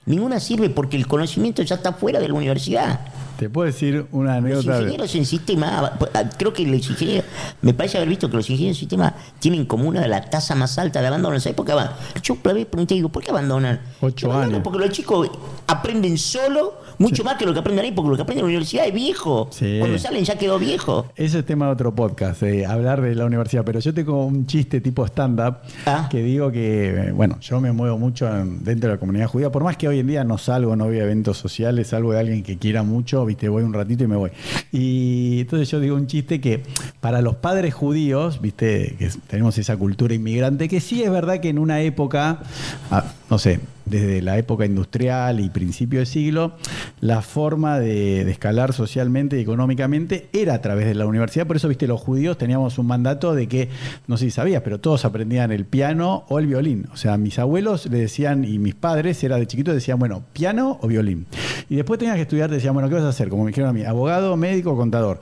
Ninguna 0.04 0.40
sirve 0.40 0.70
porque 0.70 0.96
el 0.96 1.06
conocimiento 1.06 1.62
ya 1.62 1.76
está 1.76 1.92
fuera 1.92 2.20
de 2.20 2.28
la 2.28 2.34
universidad. 2.34 3.00
Te 3.38 3.50
puedo 3.50 3.66
decir 3.66 4.06
una 4.12 4.38
Los 4.40 4.44
anécdota. 4.44 4.72
de- 4.76 4.82
ingenieros 4.82 5.14
en 5.14 5.26
sistema, 5.26 5.92
creo 6.38 6.52
que 6.52 6.66
los 6.66 6.88
ingenieros, 6.90 7.24
me 7.62 7.74
parece 7.74 7.98
haber 7.98 8.08
visto 8.08 8.30
que 8.30 8.36
los 8.36 8.48
ingenieros 8.50 8.76
en 8.76 8.80
sistema 8.80 9.14
tienen 9.38 9.66
como 9.66 9.88
una 9.88 10.00
de 10.00 10.08
las 10.08 10.28
tasas 10.30 10.56
más 10.56 10.78
altas 10.78 11.02
de 11.02 11.08
abandono. 11.08 11.38
¿Sabes 11.40 11.54
por 11.56 11.66
qué 11.66 11.72
abandonan? 11.72 11.98
Yo 12.22 12.36
una 12.42 12.52
vez 12.54 12.66
pregunté, 12.66 12.94
digo, 12.94 13.08
¿por 13.10 13.22
qué 13.22 13.30
abandonan? 13.30 13.80
Ocho 14.00 14.26
abandonan 14.26 14.54
años. 14.56 14.62
Porque 14.64 14.78
los 14.78 14.90
chicos 14.90 15.30
aprenden 15.66 16.16
solo 16.18 16.74
mucho 16.98 17.24
más 17.24 17.36
que 17.36 17.44
lo 17.44 17.52
que 17.52 17.58
aprenden 17.60 17.84
ahí, 17.84 17.92
porque 17.92 18.10
lo 18.10 18.16
que 18.16 18.22
aprenden 18.22 18.44
en 18.44 18.46
la 18.46 18.48
universidad 18.56 18.86
es 18.86 18.94
viejo. 18.94 19.48
Sí. 19.52 19.76
Cuando 19.80 19.98
salen 19.98 20.24
ya 20.24 20.38
quedó 20.38 20.58
viejo. 20.58 21.06
Ese 21.14 21.40
es 21.40 21.44
tema 21.46 21.66
de 21.66 21.72
otro 21.72 21.94
podcast, 21.94 22.42
eh, 22.42 22.64
hablar 22.64 23.02
de 23.02 23.14
la 23.14 23.26
universidad. 23.26 23.64
Pero 23.64 23.80
yo 23.80 23.92
tengo 23.92 24.24
un 24.24 24.46
chiste 24.46 24.80
tipo 24.80 25.04
stand-up 25.06 25.56
Ah. 25.84 26.08
que 26.10 26.22
digo 26.22 26.50
que, 26.50 27.12
bueno, 27.14 27.38
yo 27.40 27.60
me 27.60 27.72
muevo 27.72 27.98
mucho 27.98 28.26
en- 28.34 28.64
dentro 28.64 28.88
de 28.88 28.94
la 28.96 29.00
comunidad 29.00 29.26
judía. 29.28 29.52
Por 29.52 29.62
más 29.62 29.76
que 29.76 29.88
hoy 29.88 29.98
en 29.98 30.06
día 30.06 30.24
no 30.24 30.38
salgo, 30.38 30.74
no 30.74 30.86
voy 30.86 30.98
a 30.98 31.02
eventos 31.04 31.36
sociales, 31.36 31.88
salgo 31.88 32.12
de 32.12 32.20
alguien 32.20 32.42
que 32.42 32.56
quiera 32.56 32.82
mucho, 32.82 33.25
viste, 33.26 33.48
voy 33.48 33.62
un 33.62 33.72
ratito 33.72 34.04
y 34.04 34.06
me 34.06 34.16
voy. 34.16 34.30
Y 34.72 35.40
entonces 35.40 35.70
yo 35.70 35.80
digo 35.80 35.96
un 35.96 36.06
chiste 36.06 36.40
que 36.40 36.62
para 37.00 37.20
los 37.20 37.36
padres 37.36 37.74
judíos, 37.74 38.40
viste, 38.40 38.96
que 38.98 39.10
tenemos 39.28 39.58
esa 39.58 39.76
cultura 39.76 40.14
inmigrante, 40.14 40.68
que 40.68 40.80
sí 40.80 41.02
es 41.02 41.10
verdad 41.10 41.40
que 41.40 41.48
en 41.48 41.58
una 41.58 41.80
época, 41.80 42.42
ah, 42.90 43.04
no 43.30 43.38
sé, 43.38 43.60
desde 43.86 44.20
la 44.20 44.36
época 44.36 44.66
industrial 44.66 45.40
y 45.40 45.48
principio 45.48 46.00
de 46.00 46.06
siglo, 46.06 46.56
la 47.00 47.22
forma 47.22 47.78
de, 47.78 48.30
escalar 48.30 48.72
socialmente 48.72 49.38
y 49.38 49.42
económicamente 49.42 50.28
era 50.32 50.54
a 50.54 50.60
través 50.60 50.86
de 50.86 50.94
la 50.94 51.06
universidad. 51.06 51.46
Por 51.46 51.56
eso, 51.56 51.68
viste, 51.68 51.86
los 51.86 52.00
judíos 52.00 52.36
teníamos 52.36 52.78
un 52.78 52.86
mandato 52.86 53.34
de 53.34 53.46
que, 53.46 53.68
no 54.06 54.16
sé 54.16 54.26
si 54.26 54.30
sabías, 54.32 54.62
pero 54.62 54.80
todos 54.80 55.04
aprendían 55.04 55.52
el 55.52 55.64
piano 55.64 56.24
o 56.28 56.38
el 56.38 56.46
violín. 56.46 56.88
O 56.92 56.96
sea, 56.96 57.16
mis 57.16 57.38
abuelos 57.38 57.86
le 57.86 57.98
decían, 57.98 58.44
y 58.44 58.58
mis 58.58 58.74
padres, 58.74 59.22
era 59.22 59.36
de 59.36 59.46
chiquitos, 59.46 59.74
decían, 59.74 59.98
bueno, 59.98 60.24
piano 60.32 60.78
o 60.82 60.88
violín. 60.88 61.26
Y 61.68 61.76
después 61.76 61.98
tenías 61.98 62.16
que 62.16 62.22
estudiar, 62.22 62.50
decían, 62.50 62.74
bueno, 62.74 62.88
¿qué 62.88 62.96
vas 62.96 63.04
a 63.04 63.08
hacer? 63.08 63.28
Como 63.28 63.44
me 63.44 63.50
dijeron 63.50 63.70
a 63.70 63.72
mí, 63.72 63.84
abogado, 63.84 64.36
médico 64.36 64.76
contador. 64.76 65.20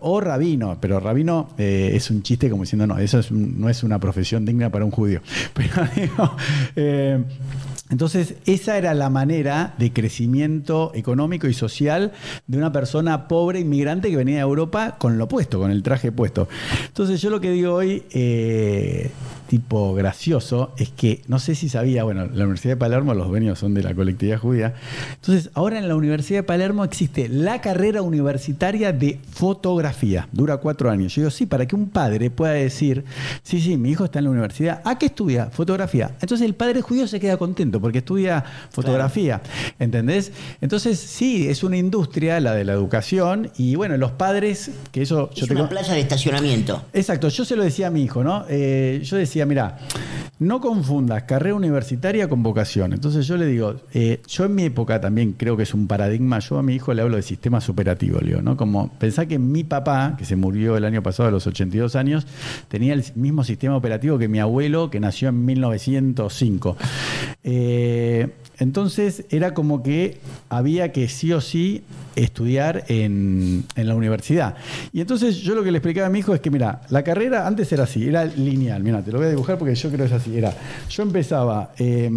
O 0.00 0.20
rabino, 0.20 0.78
pero 0.80 1.00
rabino 1.00 1.48
eh, 1.58 1.92
es 1.94 2.10
un 2.10 2.22
chiste 2.22 2.50
como 2.50 2.62
diciendo, 2.62 2.86
no, 2.86 2.98
eso 2.98 3.20
no 3.30 3.68
es 3.68 3.82
una 3.82 3.98
profesión 3.98 4.44
digna 4.44 4.70
para 4.70 4.84
un 4.84 4.90
judío. 4.90 5.20
Pero 5.54 5.88
digo, 5.94 6.36
eh, 6.76 7.22
entonces, 7.90 8.36
esa 8.46 8.78
era 8.78 8.94
la 8.94 9.10
manera 9.10 9.74
de 9.78 9.92
crecimiento 9.92 10.90
económico 10.94 11.46
y 11.46 11.54
social 11.54 12.12
de 12.46 12.56
una 12.56 12.72
persona 12.72 13.28
pobre 13.28 13.60
inmigrante 13.60 14.10
que 14.10 14.16
venía 14.16 14.36
de 14.36 14.42
Europa 14.42 14.96
con 14.98 15.18
lo 15.18 15.28
puesto, 15.28 15.58
con 15.58 15.70
el 15.70 15.82
traje 15.82 16.10
puesto. 16.10 16.48
Entonces, 16.86 17.20
yo 17.20 17.28
lo 17.28 17.40
que 17.40 17.50
digo 17.50 17.74
hoy, 17.74 18.04
eh, 18.10 19.10
tipo 19.54 19.94
gracioso, 19.94 20.72
es 20.78 20.88
que 20.90 21.22
no 21.28 21.38
sé 21.38 21.54
si 21.54 21.68
sabía, 21.68 22.02
bueno, 22.02 22.26
la 22.26 22.42
Universidad 22.42 22.72
de 22.72 22.76
Palermo, 22.76 23.14
los 23.14 23.28
dueños 23.28 23.56
son 23.56 23.72
de 23.72 23.84
la 23.84 23.94
colectividad 23.94 24.38
judía. 24.38 24.74
Entonces, 25.14 25.50
ahora 25.54 25.78
en 25.78 25.86
la 25.86 25.94
Universidad 25.94 26.40
de 26.40 26.42
Palermo 26.42 26.82
existe 26.82 27.28
la 27.28 27.60
carrera 27.60 28.02
universitaria 28.02 28.92
de 28.92 29.20
fotografía. 29.30 30.26
Dura 30.32 30.56
cuatro 30.56 30.90
años. 30.90 31.14
Yo 31.14 31.22
digo, 31.22 31.30
sí, 31.30 31.46
para 31.46 31.66
que 31.66 31.76
un 31.76 31.88
padre 31.88 32.30
pueda 32.30 32.52
decir, 32.54 33.04
sí, 33.44 33.60
sí, 33.60 33.76
mi 33.76 33.90
hijo 33.90 34.04
está 34.06 34.18
en 34.18 34.24
la 34.24 34.30
universidad. 34.32 34.80
¿A 34.84 34.98
qué 34.98 35.06
estudia? 35.06 35.46
Fotografía. 35.52 36.10
Entonces, 36.20 36.44
el 36.44 36.54
padre 36.54 36.80
judío 36.80 37.06
se 37.06 37.20
queda 37.20 37.36
contento 37.36 37.80
porque 37.80 37.98
estudia 37.98 38.44
fotografía. 38.70 39.40
¿Entendés? 39.78 40.32
Entonces, 40.60 40.98
sí, 40.98 41.46
es 41.48 41.62
una 41.62 41.76
industria, 41.76 42.40
la 42.40 42.54
de 42.54 42.64
la 42.64 42.72
educación. 42.72 43.50
Y 43.56 43.76
bueno, 43.76 43.96
los 43.98 44.10
padres, 44.10 44.72
que 44.90 45.02
eso 45.02 45.30
yo 45.32 45.42
es 45.42 45.46
te 45.48 45.52
una 45.54 45.60
con- 45.62 45.68
playa 45.70 45.94
de 45.94 46.00
estacionamiento. 46.00 46.82
Exacto, 46.92 47.28
yo 47.28 47.44
se 47.44 47.54
lo 47.54 47.62
decía 47.62 47.86
a 47.86 47.90
mi 47.90 48.02
hijo, 48.02 48.24
¿no? 48.24 48.44
Eh, 48.48 49.00
yo 49.04 49.16
decía, 49.16 49.43
decía, 49.44 49.46
mira, 49.46 49.78
no 50.38 50.60
confundas 50.60 51.22
carrera 51.24 51.54
universitaria 51.54 52.28
con 52.28 52.42
vocación. 52.42 52.92
Entonces 52.92 53.26
yo 53.26 53.36
le 53.36 53.46
digo, 53.46 53.76
eh, 53.92 54.20
yo 54.26 54.44
en 54.44 54.54
mi 54.54 54.64
época 54.64 55.00
también 55.00 55.32
creo 55.32 55.56
que 55.56 55.62
es 55.62 55.74
un 55.74 55.86
paradigma, 55.86 56.38
yo 56.40 56.58
a 56.58 56.62
mi 56.62 56.74
hijo 56.74 56.92
le 56.92 57.02
hablo 57.02 57.16
de 57.16 57.22
sistemas 57.22 57.68
operativos, 57.68 58.22
le 58.22 58.40
¿no? 58.42 58.56
Como 58.56 58.90
pensá 58.98 59.26
que 59.26 59.38
mi 59.38 59.64
papá, 59.64 60.16
que 60.18 60.24
se 60.24 60.36
murió 60.36 60.76
el 60.76 60.84
año 60.84 61.02
pasado 61.02 61.28
a 61.28 61.32
los 61.32 61.46
82 61.46 61.96
años, 61.96 62.26
tenía 62.68 62.94
el 62.94 63.04
mismo 63.14 63.44
sistema 63.44 63.76
operativo 63.76 64.18
que 64.18 64.28
mi 64.28 64.40
abuelo, 64.40 64.90
que 64.90 65.00
nació 65.00 65.28
en 65.28 65.44
1905. 65.44 66.76
Eh, 67.44 68.30
entonces 68.58 69.26
era 69.30 69.52
como 69.52 69.82
que 69.82 70.18
había 70.48 70.92
que 70.92 71.08
sí 71.08 71.32
o 71.32 71.40
sí 71.40 71.82
estudiar 72.16 72.84
en, 72.88 73.64
en, 73.76 73.88
la 73.88 73.94
universidad. 73.94 74.54
Y 74.92 75.00
entonces 75.00 75.36
yo 75.36 75.54
lo 75.54 75.62
que 75.62 75.70
le 75.70 75.78
explicaba 75.78 76.06
a 76.06 76.10
mi 76.10 76.20
hijo 76.20 76.34
es 76.34 76.40
que, 76.40 76.50
mira, 76.50 76.80
la 76.88 77.02
carrera 77.02 77.46
antes 77.46 77.70
era 77.72 77.84
así, 77.84 78.08
era 78.08 78.24
lineal. 78.24 78.82
Mira, 78.82 79.02
te 79.02 79.12
lo 79.12 79.18
voy 79.18 79.26
a 79.26 79.30
dibujar 79.30 79.58
porque 79.58 79.74
yo 79.74 79.90
creo 79.90 80.06
que 80.06 80.14
es 80.14 80.20
así. 80.20 80.36
Era, 80.38 80.54
yo 80.88 81.02
empezaba, 81.02 81.72
eh, 81.78 82.10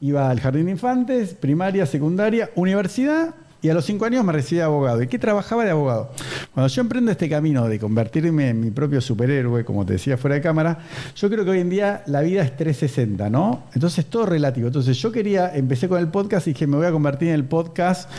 iba 0.00 0.30
al 0.30 0.40
jardín 0.40 0.66
de 0.66 0.72
infantes, 0.72 1.34
primaria, 1.34 1.86
secundaria, 1.86 2.50
universidad 2.54 3.34
y 3.62 3.68
a 3.68 3.74
los 3.74 3.84
cinco 3.84 4.04
años 4.04 4.24
me 4.24 4.32
recibí 4.32 4.58
de 4.58 4.64
abogado. 4.64 5.02
¿Y 5.02 5.08
qué 5.08 5.18
trabajaba 5.18 5.64
de 5.64 5.70
abogado? 5.70 6.10
Cuando 6.52 6.68
yo 6.68 6.80
emprendo 6.82 7.10
este 7.10 7.28
camino 7.28 7.68
de 7.68 7.78
convertirme 7.78 8.50
en 8.50 8.60
mi 8.60 8.70
propio 8.70 9.00
superhéroe, 9.00 9.64
como 9.64 9.84
te 9.84 9.94
decía 9.94 10.16
fuera 10.16 10.36
de 10.36 10.42
cámara, 10.42 10.78
yo 11.16 11.28
creo 11.28 11.44
que 11.44 11.50
hoy 11.50 11.60
en 11.60 11.70
día 11.70 12.02
la 12.06 12.20
vida 12.20 12.42
es 12.42 12.56
360, 12.56 13.30
¿no? 13.30 13.64
Entonces 13.74 14.06
todo 14.06 14.26
relativo. 14.26 14.66
Entonces 14.66 14.98
yo 14.98 15.10
quería, 15.10 15.54
empecé 15.54 15.88
con 15.88 15.98
el 15.98 16.08
podcast 16.08 16.46
y 16.46 16.52
dije, 16.52 16.66
me 16.66 16.76
voy 16.76 16.86
a 16.86 16.92
convertir 16.92 17.28
en 17.28 17.34
el 17.34 17.44
podcast, 17.44 18.10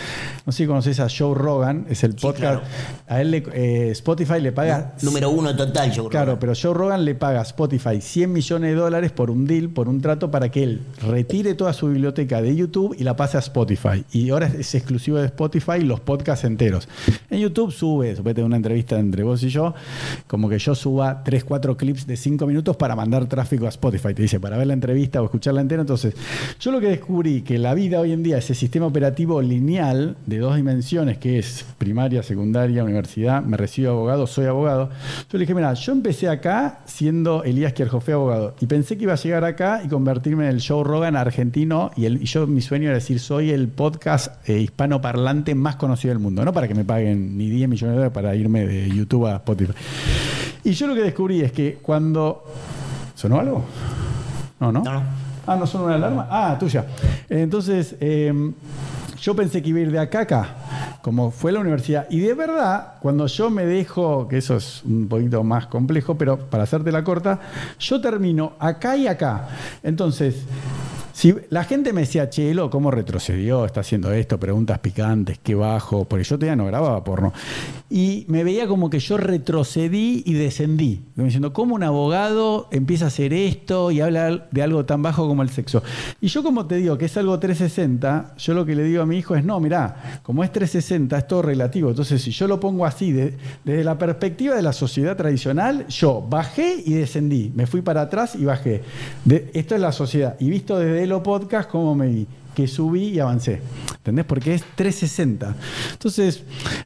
no 0.46 0.52
sé 0.52 0.64
si 0.64 0.68
conoces 0.68 1.00
a 1.00 1.08
Joe 1.10 1.36
Rogan, 1.36 1.86
es 1.90 2.04
el 2.04 2.16
podcast, 2.16 2.64
a 3.08 3.22
él 3.22 3.32
le, 3.32 3.44
eh, 3.54 3.92
Spotify 3.92 4.42
le 4.42 4.52
paga... 4.52 4.96
Número 5.02 5.30
uno 5.30 5.56
total, 5.56 5.90
Joe 5.90 5.98
Rogan. 5.98 6.10
Claro, 6.10 6.40
pero 6.40 6.54
Joe 6.60 6.74
Rogan 6.74 7.06
le 7.06 7.16
paga 7.16 7.40
a 7.40 7.44
Spotify 7.44 8.02
100 8.02 8.34
millones 8.34 8.72
de 8.72 8.76
dólares 8.76 9.12
por 9.12 9.30
un 9.30 9.46
deal, 9.46 9.70
por 9.70 9.88
un 9.88 10.02
trato, 10.02 10.32
para 10.32 10.50
que 10.50 10.64
él 10.64 10.82
retire 11.02 11.54
toda 11.54 11.74
su 11.74 11.88
biblioteca 11.88 12.42
de 12.42 12.56
YouTube 12.56 12.96
y 12.98 13.04
la 13.04 13.16
pase 13.16 13.38
a 13.38 13.40
Spotify. 13.40 14.04
Y 14.12 14.30
ahora 14.30 14.48
es 14.48 14.74
exclusivo 14.76 15.18
de 15.18 15.27
Spotify 15.28 15.82
los 15.82 16.00
podcasts 16.00 16.46
enteros. 16.46 16.88
En 17.30 17.40
YouTube 17.40 17.72
sube, 17.72 18.16
suponete 18.16 18.44
una 18.44 18.58
entrevista 18.58 19.00
entre 19.00 19.24
vos 19.24 19.44
y 19.44 19.50
yo, 19.50 19.74
como 20.28 20.50
que 20.50 20.60
yo 20.60 20.76
suba 20.76 21.24
3, 21.24 21.44
4 21.44 21.78
clips 21.78 22.08
de 22.08 22.18
5 22.18 22.46
minutos 22.46 22.76
para 22.76 22.96
mandar 22.96 23.28
tráfico 23.28 23.66
a 23.66 23.70
Spotify. 23.70 24.14
Te 24.14 24.24
dice, 24.24 24.40
para 24.40 24.58
ver 24.58 24.68
la 24.68 24.74
entrevista 24.74 25.22
o 25.22 25.26
escucharla 25.26 25.62
entera. 25.62 25.82
Entonces, 25.82 26.16
yo 26.60 26.72
lo 26.72 26.80
que 26.80 26.88
descubrí 26.88 27.42
que 27.42 27.58
la 27.58 27.74
vida 27.74 28.00
hoy 28.00 28.12
en 28.12 28.24
día, 28.24 28.38
ese 28.38 28.56
sistema 28.56 28.86
operativo 28.86 29.42
lineal 29.42 30.18
de 30.26 30.40
dos 30.40 30.56
dimensiones, 30.56 31.18
que 31.18 31.40
es 31.40 31.66
primaria, 31.78 32.24
secundaria, 32.24 32.84
universidad, 32.84 33.44
me 33.44 33.58
recibo 33.58 33.92
abogado, 33.92 34.28
soy 34.28 34.46
abogado. 34.46 34.90
Yo 35.32 35.38
le 35.38 35.40
dije, 35.40 35.54
mira, 35.54 35.74
yo 35.74 35.92
empecé 35.92 36.30
acá 36.30 36.80
siendo 36.86 37.44
Elías 37.44 37.74
Kierjofe 37.74 38.14
abogado 38.14 38.56
y 38.60 38.66
pensé 38.66 38.98
que 38.98 39.04
iba 39.04 39.14
a 39.14 39.18
llegar 39.18 39.44
acá 39.44 39.82
y 39.84 39.88
convertirme 39.88 40.46
en 40.46 40.52
el 40.52 40.64
Joe 40.66 40.84
Rogan 40.84 41.16
argentino 41.16 41.92
y, 41.96 42.06
el, 42.06 42.20
yo 42.22 42.48
mi 42.48 42.62
sueño 42.62 42.86
era 42.86 42.96
decir, 42.96 43.20
soy 43.20 43.52
el 43.52 43.68
podcast 43.68 44.48
eh, 44.50 44.60
hispano 44.60 45.02
parlante 45.18 45.56
más 45.56 45.78
conocido 45.78 46.14
del 46.14 46.22
mundo, 46.22 46.46
no 46.46 46.54
para 46.54 46.68
que 46.68 46.76
me 46.76 46.86
paguen 46.86 47.38
ni 47.38 47.50
10 47.50 47.70
millones 47.70 47.94
de 47.94 47.96
dólares 47.96 48.14
para 48.14 48.36
irme 48.36 48.68
de 48.68 48.88
YouTube 48.88 49.26
a 49.26 49.38
Spotify. 49.38 49.74
Y 50.64 50.74
yo 50.74 50.86
lo 50.86 50.94
que 50.94 51.02
descubrí 51.02 51.42
es 51.42 51.52
que 51.52 51.80
cuando... 51.82 52.44
¿Sonó 53.16 53.40
algo? 53.40 53.66
No, 54.60 54.72
¿no? 54.72 54.84
No, 54.84 54.94
no. 54.94 55.04
Ah, 55.48 55.56
¿no 55.56 55.66
sonó 55.66 55.86
una 55.86 55.96
alarma? 55.96 56.28
Ah, 56.30 56.56
tuya. 56.60 56.86
Entonces, 57.30 57.96
eh, 58.00 58.32
yo 59.20 59.36
pensé 59.36 59.64
que 59.64 59.70
iba 59.70 59.80
a 59.80 59.82
ir 59.82 59.92
de 59.92 59.98
acá 59.98 60.20
a 60.20 60.22
acá, 60.22 60.56
como 61.02 61.32
fue 61.32 61.52
la 61.52 61.62
universidad. 61.62 62.06
Y 62.12 62.20
de 62.20 62.36
verdad, 62.36 62.94
cuando 63.00 63.26
yo 63.26 63.50
me 63.50 63.66
dejo, 63.66 64.28
que 64.28 64.38
eso 64.38 64.58
es 64.58 64.84
un 64.84 65.08
poquito 65.08 65.44
más 65.44 65.66
complejo, 65.66 66.16
pero 66.16 66.38
para 66.38 66.64
hacerte 66.64 66.92
la 66.92 67.04
corta, 67.04 67.40
yo 67.80 68.00
termino 68.00 68.54
acá 68.60 68.96
y 68.96 69.08
acá. 69.08 69.48
Entonces, 69.82 70.44
si 71.18 71.34
la 71.50 71.64
gente 71.64 71.94
me 71.94 72.02
decía, 72.02 72.30
Chelo, 72.30 72.70
¿cómo 72.70 72.92
retrocedió? 72.92 73.66
Está 73.66 73.80
haciendo 73.80 74.12
esto, 74.12 74.40
preguntas 74.40 74.78
picantes, 74.78 75.40
qué 75.42 75.56
bajo, 75.56 76.06
porque 76.06 76.24
yo 76.24 76.36
todavía 76.38 76.56
no 76.56 76.68
grababa 76.68 77.04
porno. 77.04 77.34
Y 77.90 78.26
me 78.28 78.44
veía 78.44 78.68
como 78.68 78.92
que 78.92 79.00
yo 79.00 79.18
retrocedí 79.18 80.22
y 80.28 80.34
descendí, 80.34 81.02
como 81.16 81.26
diciendo, 81.26 81.54
¿cómo 81.54 81.74
un 81.74 81.82
abogado 81.82 82.68
empieza 82.70 83.06
a 83.06 83.08
hacer 83.08 83.34
esto 83.34 83.90
y 83.90 84.00
habla 84.00 84.46
de 84.52 84.62
algo 84.62 84.86
tan 84.86 85.02
bajo 85.02 85.28
como 85.28 85.42
el 85.42 85.50
sexo? 85.50 85.82
Y 86.22 86.28
yo 86.28 86.44
como 86.44 86.68
te 86.68 86.76
digo 86.76 87.00
que 87.00 87.06
es 87.06 87.18
algo 87.18 87.40
360, 87.40 88.36
yo 88.38 88.54
lo 88.54 88.64
que 88.64 88.76
le 88.76 88.84
digo 88.84 89.02
a 89.02 89.08
mi 89.08 89.18
hijo 89.18 89.36
es, 89.36 89.44
no, 89.44 89.60
mirá, 89.60 90.20
como 90.22 90.44
es 90.44 90.52
360, 90.52 91.18
es 91.18 91.28
todo 91.28 91.42
relativo. 91.42 91.90
Entonces, 91.90 92.22
si 92.22 92.30
yo 92.30 92.48
lo 92.48 92.60
pongo 92.60 92.86
así, 92.86 93.12
de- 93.12 93.36
desde 93.66 93.84
la 93.84 93.98
perspectiva 93.98 94.54
de 94.56 94.62
la 94.62 94.72
sociedad 94.72 95.18
tradicional, 95.18 95.88
yo 95.88 96.22
bajé 96.30 96.76
y 96.86 96.94
descendí, 96.94 97.52
me 97.56 97.66
fui 97.66 97.82
para 97.82 98.02
atrás 98.02 98.36
y 98.36 98.46
bajé. 98.46 98.84
De- 99.26 99.50
esto 99.56 99.74
es 99.74 99.82
la 99.82 99.92
sociedad. 99.92 100.36
Y 100.40 100.52
visto 100.52 100.78
desde 100.78 101.07
lo 101.08 101.24
podcast, 101.24 101.70
¿cómo 101.70 101.96
me? 101.96 102.26
Que 102.58 102.66
subí 102.68 103.10
y 103.10 103.20
avancé. 103.20 103.62
¿Entendés? 103.98 104.26
Porque 104.26 104.56
es 104.56 104.64
360. 104.76 105.56
Entonces, 105.92 106.42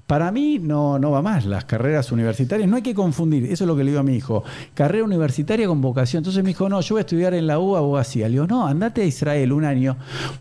para 0.06 0.30
mí 0.30 0.60
no, 0.60 1.00
no 1.00 1.12
va 1.12 1.22
más 1.22 1.46
las 1.46 1.64
carreras 1.64 2.12
universitarias. 2.12 2.68
No 2.68 2.76
hay 2.76 2.82
que 2.82 2.94
confundir. 2.94 3.46
Eso 3.46 3.64
es 3.64 3.68
lo 3.70 3.78
que 3.78 3.86
le 3.86 3.92
digo 3.92 4.02
a 4.02 4.04
mi 4.04 4.16
hijo. 4.18 4.44
Carrera 4.74 5.06
universitaria 5.06 5.68
con 5.68 5.80
vocación. 5.80 6.20
Entonces 6.20 6.44
me 6.44 6.50
dijo, 6.50 6.68
no, 6.68 6.82
yo 6.82 6.96
voy 6.96 7.00
a 7.00 7.02
estudiar 7.02 7.34
en 7.36 7.48
la 7.48 7.58
U 7.58 7.78
abogacía. 7.78 8.26
Le 8.28 8.34
digo, 8.34 8.48
no, 8.48 8.68
andate 8.68 9.04
a 9.04 9.06
Israel 9.06 9.54
un 9.54 9.64
año. 9.64 9.96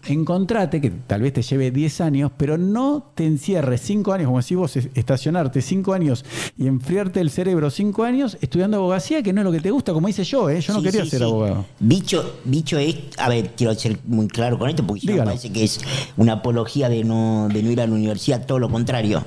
Encontrate, 0.09 0.81
que 0.81 0.91
tal 0.91 1.23
vez 1.23 1.33
te 1.35 1.43
lleve 1.43 1.71
10 1.71 2.01
años, 2.01 2.33
pero 2.37 2.59
no 2.59 3.13
te 3.15 3.25
encierres 3.25 3.81
5 3.83 4.13
años, 4.13 4.27
como 4.27 4.41
decís 4.41 4.57
vos, 4.57 4.77
es- 4.77 4.89
estacionarte 4.95 5.63
5 5.63 5.93
años 5.93 6.25
y 6.59 6.67
enfriarte 6.67 7.21
el 7.21 7.31
cerebro 7.31 7.71
5 7.71 8.03
años 8.03 8.37
estudiando 8.41 8.79
abogacía, 8.79 9.23
que 9.23 9.33
no 9.33 9.43
es 9.43 9.45
lo 9.45 9.53
que 9.53 9.61
te 9.61 9.71
gusta, 9.71 9.93
como 9.93 10.09
hice 10.09 10.25
yo, 10.25 10.51
¿eh? 10.51 10.61
Yo 10.61 10.73
no 10.73 10.81
Sí, 10.81 10.87
quería 10.87 11.05
sí, 11.05 11.11
ser 11.11 11.19
sí. 11.21 11.25
abogado. 11.25 11.67
Dicho, 11.79 12.41
dicho 12.45 12.79
es, 12.79 12.97
a 13.19 13.29
ver, 13.29 13.53
quiero 13.57 13.75
ser 13.75 13.99
muy 14.07 14.27
claro 14.27 14.59
con 14.59 14.69
esto, 14.69 14.85
porque 14.85 15.03
si 15.03 15.07
no 15.09 15.20
Parece 15.25 15.51
que 15.53 15.65
es 15.65 15.81
una 16.17 16.35
apología 16.35 16.89
de 16.89 17.05
no, 17.05 17.49
de 17.53 17.63
no 17.63 17.71
ir 17.71 17.81
a 17.81 17.87
la 17.87 17.95
universidad, 17.95 18.47
todo 18.47 18.59
lo 18.59 18.69
contrario. 18.71 19.25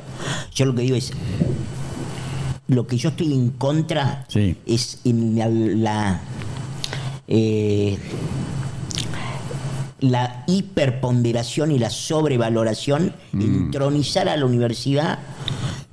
Yo 0.54 0.66
lo 0.66 0.76
que 0.76 0.82
digo 0.84 0.96
es, 0.96 1.12
lo 2.68 2.88
que 2.88 2.98
yo 2.98 3.10
estoy 3.10 3.34
en 3.34 3.50
contra 3.52 4.26
Sí. 4.30 4.56
es 4.66 5.00
en 5.04 5.38
la, 5.38 5.48
la, 5.50 6.22
eh, 7.28 7.98
la 10.00 10.44
hiperponderación 10.48 11.72
y 11.72 11.80
la 11.80 11.90
sobrevaloración, 11.90 13.14
entronizar 13.34 14.28
a 14.28 14.36
la 14.36 14.46
universidad 14.46 15.20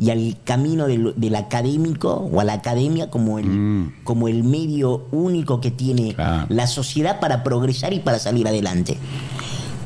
y 0.01 0.11
al 0.11 0.37
camino 0.45 0.87
del, 0.89 1.13
del 1.17 1.37
académico 1.37 2.15
o 2.33 2.41
a 2.41 2.45
la 2.45 2.55
academia 2.55 3.11
como 3.11 3.39
el, 3.39 3.93
como 4.03 4.27
el 4.29 4.43
medio 4.43 5.07
único 5.13 5.61
que 5.61 5.71
tiene 5.71 6.15
Claro. 6.15 6.47
la 6.49 6.67
sociedad 6.67 7.21
para 7.21 7.45
progresar 7.45 7.93
y 7.93 8.01
para 8.01 8.19
salir 8.19 8.49
adelante. 8.49 8.97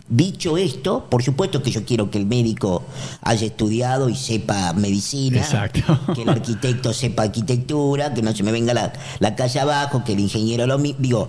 Dicho 0.06 0.58
esto, 0.58 1.06
por 1.08 1.22
supuesto 1.22 1.62
que 1.62 1.70
yo 1.70 1.84
quiero 1.86 2.10
que 2.10 2.18
el 2.18 2.26
médico 2.26 2.82
haya 3.22 3.46
estudiado 3.46 4.10
y 4.10 4.14
sepa 4.14 4.74
medicina, 4.74 5.38
Exacto. 5.38 5.98
que 6.14 6.22
el 6.22 6.28
arquitecto 6.28 6.92
sepa 6.92 7.22
arquitectura, 7.22 8.12
que 8.12 8.20
no 8.20 8.34
se 8.34 8.42
me 8.42 8.52
venga 8.52 8.74
la, 8.74 8.92
la 9.18 9.34
calle 9.34 9.60
abajo, 9.60 10.04
que 10.04 10.12
el 10.12 10.20
ingeniero 10.20 10.66
lo 10.66 10.78
mismo. 10.78 10.98
Digo, 11.00 11.28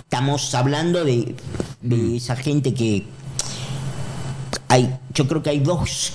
estamos 0.00 0.52
hablando 0.56 1.04
de, 1.04 1.36
de 1.80 2.16
esa 2.16 2.34
gente 2.34 2.74
que 2.74 3.06
hay, 4.68 4.92
yo 5.14 5.28
creo 5.28 5.42
que 5.44 5.50
hay 5.50 5.60
dos 5.60 6.12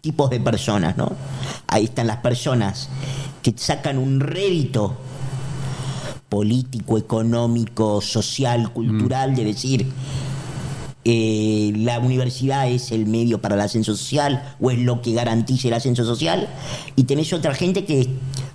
tipos 0.00 0.30
de 0.30 0.38
personas, 0.38 0.96
¿no? 0.96 1.10
Ahí 1.66 1.84
están 1.84 2.06
las 2.06 2.18
personas 2.18 2.88
que 3.42 3.52
sacan 3.56 3.98
un 3.98 4.20
rédito 4.20 4.96
político, 6.28 6.96
económico, 6.96 8.00
social, 8.00 8.72
cultural, 8.72 9.34
de 9.34 9.44
decir, 9.44 9.86
eh, 11.10 11.72
la 11.74 12.00
universidad 12.00 12.68
es 12.68 12.92
el 12.92 13.06
medio 13.06 13.40
para 13.40 13.54
el 13.54 13.62
ascenso 13.62 13.96
social 13.96 14.54
o 14.60 14.70
es 14.70 14.78
lo 14.78 15.00
que 15.00 15.14
garantice 15.14 15.68
el 15.68 15.74
ascenso 15.74 16.04
social 16.04 16.50
y 16.96 17.04
tenés 17.04 17.32
otra 17.32 17.54
gente 17.54 17.86
que 17.86 18.06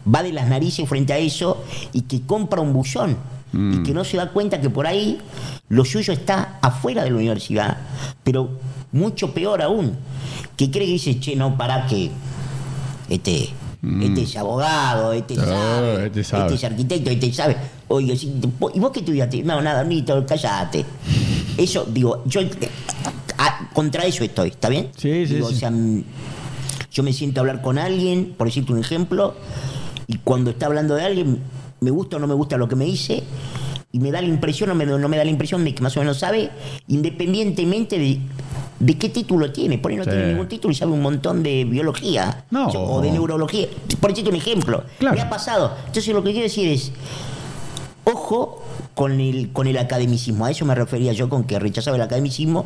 va 0.07 0.21
de 0.21 0.33
las 0.33 0.47
narices 0.47 0.87
frente 0.87 1.13
a 1.13 1.17
eso 1.17 1.63
y 1.93 2.01
que 2.01 2.21
compra 2.21 2.61
un 2.61 2.71
bullón 2.71 3.17
y 3.55 3.81
que 3.81 3.91
no 3.95 4.03
se 4.03 4.17
da 4.17 4.29
cuenta 4.29 4.61
que 4.61 4.69
por 4.69 4.85
ahí 4.85 5.17
lo 5.69 5.83
suyo 5.83 6.13
está 6.13 6.59
afuera 6.61 7.03
de 7.03 7.09
la 7.09 7.15
universidad 7.15 7.77
pero 8.23 8.51
mucho 8.91 9.33
peor 9.33 9.63
aún 9.63 9.95
que 10.55 10.69
cree 10.69 10.85
que 10.85 10.93
dice 10.93 11.19
che 11.19 11.35
no 11.35 11.57
para 11.57 11.87
que 11.87 12.11
este 13.09 13.49
este 13.83 14.21
es 14.21 14.37
abogado, 14.37 15.11
este 15.11 15.35
sabe, 15.35 16.05
este 16.05 16.23
sabe. 16.23 16.55
es 16.55 16.63
arquitecto, 16.63 17.09
este 17.09 17.33
sabe. 17.33 17.57
Oye, 17.89 18.13
¿y 18.13 18.79
vos 18.79 18.91
qué 18.91 19.01
estudiaste? 19.01 19.43
No, 19.43 19.61
nada, 19.61 19.83
Nito, 19.83 20.25
callate. 20.25 20.85
Eso, 21.57 21.85
digo, 21.89 22.23
yo 22.25 22.41
eh, 22.41 22.49
a- 23.37 23.69
contra 23.73 24.05
eso 24.05 24.23
estoy, 24.23 24.49
¿está 24.49 24.69
bien? 24.69 24.89
Sí, 24.97 25.25
sí, 25.27 25.35
Digo, 25.35 25.49
sí. 25.49 25.55
O 25.55 25.57
sea, 25.57 25.71
mm, 25.71 26.03
yo 26.91 27.03
me 27.03 27.13
siento 27.13 27.39
a 27.39 27.41
hablar 27.41 27.61
con 27.61 27.77
alguien, 27.77 28.33
por 28.37 28.47
decirte 28.47 28.71
un 28.73 28.79
ejemplo, 28.79 29.35
y 30.07 30.17
cuando 30.19 30.51
está 30.51 30.65
hablando 30.67 30.95
de 30.95 31.03
alguien, 31.03 31.39
me 31.79 31.91
gusta 31.91 32.17
o 32.17 32.19
no 32.19 32.27
me 32.27 32.33
gusta 32.33 32.57
lo 32.57 32.67
que 32.67 32.75
me 32.75 32.85
dice, 32.85 33.23
y 33.91 33.99
me 33.99 34.11
da 34.11 34.21
la 34.21 34.27
impresión 34.27 34.69
o 34.71 34.75
me- 34.75 34.85
no 34.85 35.07
me 35.09 35.17
da 35.17 35.23
la 35.23 35.29
impresión 35.31 35.63
de 35.63 35.75
que 35.75 35.83
más 35.83 35.95
o 35.97 35.99
menos 35.99 36.17
sabe, 36.19 36.49
independientemente 36.87 37.99
de, 37.99 38.19
de 38.79 38.97
qué 38.97 39.09
título 39.09 39.51
tiene. 39.51 39.77
Por 39.77 39.91
ahí 39.91 39.97
no 39.97 40.03
Sí. 40.03 40.09
tiene 40.09 40.27
ningún 40.29 40.47
título 40.47 40.71
y 40.71 40.75
sabe 40.75 40.91
un 40.91 41.01
montón 41.01 41.43
de 41.43 41.63
biología 41.65 42.45
No. 42.49 42.67
o 42.67 43.01
de 43.01 43.11
neurología. 43.11 43.67
Por 43.99 44.09
decirte 44.11 44.29
un 44.31 44.35
ejemplo. 44.35 44.83
Claro. 44.99 45.15
Me 45.15 45.21
ha 45.21 45.29
pasado. 45.29 45.75
Entonces 45.87 46.13
lo 46.13 46.23
que 46.23 46.31
quiero 46.31 46.43
decir 46.45 46.67
es, 46.69 46.91
Ojo 48.05 48.61
con 48.95 49.19
el, 49.19 49.51
con 49.53 49.67
el 49.67 49.77
academicismo, 49.77 50.45
a 50.45 50.51
eso 50.51 50.65
me 50.65 50.75
refería 50.75 51.13
yo 51.13 51.29
con 51.29 51.45
que 51.45 51.57
rechazaba 51.57 51.95
el 51.95 52.03
academicismo, 52.03 52.65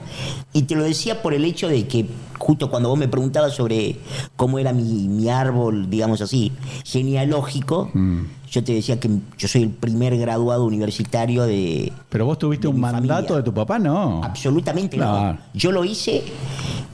y 0.51 0.63
te 0.63 0.75
lo 0.75 0.83
decía 0.83 1.21
por 1.21 1.33
el 1.33 1.45
hecho 1.45 1.67
de 1.67 1.87
que 1.87 2.07
justo 2.39 2.69
cuando 2.69 2.89
vos 2.89 2.97
me 2.97 3.07
preguntabas 3.07 3.53
sobre 3.53 3.97
cómo 4.35 4.57
era 4.57 4.73
mi, 4.73 5.07
mi 5.07 5.29
árbol, 5.29 5.89
digamos 5.89 6.21
así, 6.21 6.51
genealógico, 6.85 7.89
Mm. 7.93 8.25
Yo 8.49 8.63
te 8.63 8.73
decía 8.73 8.99
que 8.99 9.09
yo 9.37 9.47
soy 9.47 9.63
el 9.63 9.69
primer 9.69 10.17
graduado 10.17 10.65
universitario 10.65 11.43
de... 11.43 11.91
Pero 12.09 12.25
vos 12.25 12.39
tuviste 12.39 12.67
un 12.67 12.79
mandato 12.79 13.05
familia. 13.27 13.35
de 13.37 13.43
tu 13.43 13.53
papá, 13.53 13.77
¿no? 13.79 14.21
Absolutamente 14.23 14.97
no. 14.97 15.37
Yo 15.53 15.71
lo 15.71 15.83
hice. 15.85 16.23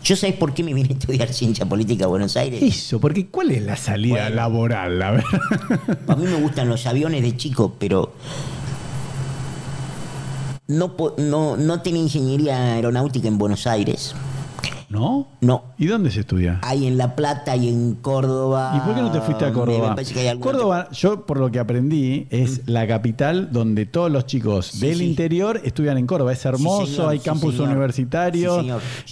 ¿Yo 0.03 0.15
sabés 0.15 0.35
por 0.35 0.53
qué 0.53 0.63
me 0.63 0.73
vine 0.73 0.89
a 0.89 0.93
estudiar 0.93 1.27
ciencia 1.33 1.65
política 1.65 2.05
a 2.05 2.07
Buenos 2.07 2.35
Aires? 2.37 2.61
Eso, 2.61 2.99
porque 2.99 3.27
¿cuál 3.27 3.51
es 3.51 3.61
la 3.63 3.75
salida 3.77 4.15
Bueno. 4.23 4.35
laboral? 4.35 5.01
A 5.01 5.11
ver. 5.11 5.23
A 6.07 6.15
mí 6.15 6.25
me 6.25 6.35
gustan 6.41 6.67
los 6.69 6.85
aviones 6.87 7.21
de 7.21 7.37
chico, 7.37 7.73
pero 7.79 8.13
no, 10.67 10.95
no, 11.17 11.57
no 11.57 11.81
tenía 11.81 12.01
ingeniería 12.01 12.73
aeronáutica 12.73 13.27
en 13.27 13.37
Buenos 13.37 13.67
Aires. 13.67 14.15
¿No? 14.93 15.27
No. 15.41 15.63
¿Y 15.79 15.88
dónde 15.88 16.12
se 16.12 16.19
estudia? 16.19 16.60
Hay 16.62 16.86
en 16.86 16.99
La 16.99 17.15
Plata 17.15 17.56
y 17.56 17.67
en 17.67 17.95
Córdoba. 17.95 18.73
¿Y 18.77 18.79
por 18.86 18.93
qué 18.95 19.01
no 19.01 19.12
te 19.12 19.21
fuiste 19.21 19.43
a 19.43 19.51
Córdoba? 19.51 19.89
me 19.89 19.95
parece 19.95 20.13
que 20.13 20.19
hay 20.19 20.27
alguna- 20.27 20.51
Córdoba, 20.51 20.88
yo 20.91 21.25
por 21.25 21.39
lo 21.39 21.51
que 21.51 21.58
aprendí, 21.58 22.27
es 22.29 22.62
la 22.67 22.86
capital 22.88 23.51
donde 23.51 23.88
todos 23.88 24.12
los 24.12 24.27
chicos 24.27 24.67
Sí, 24.67 24.86
del 24.86 24.99
sí. 24.99 25.06
interior 25.06 25.60
estudian 25.63 25.97
en 25.97 26.06
Córdoba. 26.06 26.32
Es 26.32 26.45
hermoso, 26.45 26.86
señor, 26.86 27.10
hay 27.10 27.19
campus 27.19 27.58
universitarios. 27.60 28.63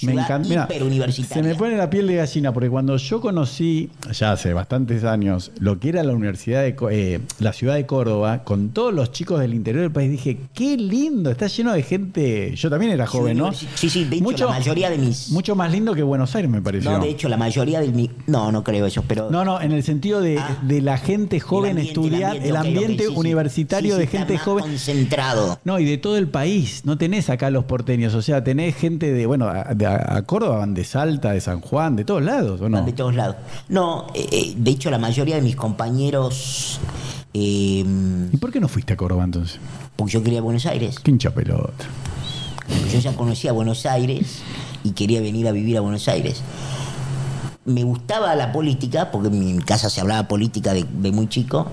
Me 0.03 0.13
encanta. 0.13 0.67
Se 1.11 1.41
me 1.41 1.55
pone 1.55 1.75
la 1.77 1.89
piel 1.89 2.05
de 2.05 2.15
gallina 2.17 2.53
porque 2.53 2.69
cuando 2.69 2.95
yo 2.97 3.19
conocí, 3.19 3.89
ya 4.13 4.33
hace 4.33 4.53
bastantes 4.53 5.03
años, 5.03 5.51
lo 5.59 5.79
que 5.79 5.89
era 5.89 6.03
la 6.03 6.13
Universidad 6.13 6.61
de 6.61 6.75
eh, 6.91 7.19
la 7.39 7.53
ciudad 7.53 7.73
de 7.73 7.87
Córdoba, 7.87 8.43
con 8.43 8.69
todos 8.69 8.93
los 8.93 9.11
chicos 9.11 9.39
del 9.39 9.55
interior 9.55 9.81
del 9.81 9.91
país, 9.91 10.11
dije, 10.11 10.37
qué 10.53 10.77
lindo, 10.77 11.31
está 11.31 11.47
lleno 11.47 11.73
de 11.73 11.81
gente. 11.81 12.55
Yo 12.55 12.69
también 12.69 12.91
era 12.91 13.07
joven, 13.07 13.37
¿no? 13.39 13.51
Sí, 13.51 13.89
sí, 13.89 14.05
de 14.05 14.17
hecho, 14.17 14.45
la 14.45 14.51
mayoría 14.51 14.89
de 14.91 14.99
mis. 14.99 15.31
Mucho 15.31 15.55
más 15.55 15.70
lindo 15.71 15.93
que 15.95 16.03
Buenos 16.03 16.35
Aires, 16.35 16.49
me 16.51 16.61
pareció. 16.61 16.91
no, 16.91 16.99
de 17.03 17.09
hecho, 17.09 17.29
la 17.29 17.37
mayoría 17.37 17.79
de 17.81 17.87
mi. 17.89 18.11
No, 18.27 18.51
no 18.51 18.63
creo 18.63 18.85
eso, 18.85 19.03
pero. 19.07 19.29
No, 19.31 19.43
no, 19.45 19.61
en 19.61 19.71
el 19.71 19.83
sentido 19.83 20.21
de, 20.21 20.37
Ah. 20.39 20.57
de 20.61 20.81
la 20.81 20.97
gente 20.97 21.39
joven 21.39 21.71
ambiente, 21.71 21.91
estudiar, 21.91 22.35
el 22.37 22.55
ambiente, 22.55 23.07
universitario 23.09 23.95
Sí, 23.95 24.01
sí, 24.01 24.07
de 24.11 24.17
gente 24.17 24.37
joven. 24.37 24.63
Concentrado. 24.65 25.59
No, 25.63 25.79
y 25.79 25.85
de 25.85 25.97
todo 25.97 26.17
el 26.17 26.27
país. 26.27 26.81
No 26.85 26.97
tenés 26.97 27.29
acá 27.29 27.49
los 27.49 27.63
porteños. 27.65 28.13
O 28.13 28.21
sea, 28.21 28.43
tenés 28.43 28.75
gente 28.75 29.11
de, 29.11 29.25
bueno, 29.25 29.47
a, 29.47 29.73
de- 29.73 29.85
a 29.87 30.21
Córdoba, 30.25 30.57
van 30.57 30.73
de 30.73 30.83
Salta, 30.83 31.31
de 31.31 31.41
San 31.41 31.61
Juan, 31.61 31.95
de 31.95 32.03
todos 32.05 32.21
lados, 32.23 32.61
¿o 32.61 32.69
no? 32.69 32.83
De 32.83 32.93
todos 32.93 33.15
lados. 33.15 33.35
No, 33.69 34.07
eh, 34.13 34.27
eh, 34.31 34.53
de 34.57 34.71
hecho, 34.71 34.89
la 34.91 34.97
mayoría 34.97 35.35
de 35.35 35.41
mis 35.41 35.55
compañeros. 35.55 36.79
eh, 37.33 37.85
¿Y 38.31 38.37
por 38.37 38.51
qué 38.51 38.59
no 38.59 38.67
fuiste 38.67 38.93
a 38.93 38.97
Córdoba 38.97 39.23
entonces? 39.23 39.59
porque 39.95 40.13
yo 40.13 40.23
quería 40.23 40.41
Buenos 40.41 40.65
Aires. 40.65 40.97
Qué 40.99 41.11
hincha 41.11 41.29
pelota. 41.31 41.85
Yo 42.91 42.99
ya 42.99 43.13
conocía 43.15 43.51
Buenos 43.51 43.85
Aires 43.85 44.41
y 44.83 44.91
quería 44.91 45.21
venir 45.21 45.47
a 45.47 45.51
vivir 45.51 45.77
a 45.77 45.81
Buenos 45.81 46.07
Aires. 46.07 46.41
Me 47.65 47.83
gustaba 47.83 48.35
la 48.35 48.51
política, 48.51 49.11
porque 49.11 49.27
en 49.27 49.39
mi 49.57 49.61
casa 49.63 49.89
se 49.89 50.01
hablaba 50.01 50.27
política 50.27 50.73
de, 50.73 50.83
de 50.83 51.11
muy 51.11 51.27
chico. 51.29 51.67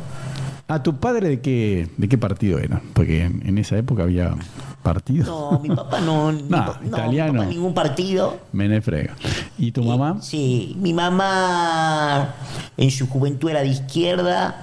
¿A 0.69 0.83
tu 0.83 0.97
padre 0.97 1.29
de 1.31 1.41
qué, 1.41 1.89
de 1.97 2.09
qué 2.09 2.19
partido 2.19 2.59
era? 2.59 2.83
Porque 2.93 3.25
en, 3.25 3.43
en 3.47 3.57
esa 3.57 3.79
época 3.79 4.03
había 4.03 4.35
partidos. 4.83 5.27
No, 5.27 5.59
mi 5.61 5.71
papá 5.75 6.01
no. 6.01 6.31
mi 6.33 6.43
No, 6.43 6.77
mi 6.83 6.89
italiano. 6.89 7.33
papá 7.41 7.47
ningún 7.47 7.73
partido. 7.73 8.39
Mene 8.53 8.83
frega. 8.83 9.15
¿Y 9.57 9.73
tu 9.73 9.83
mamá? 9.83 10.19
Sí, 10.21 10.77
mi 10.79 10.93
mamá 10.93 12.35
en 12.77 12.91
su 12.91 13.09
juventud 13.09 13.49
era 13.49 13.61
de 13.63 13.69
izquierda 13.69 14.57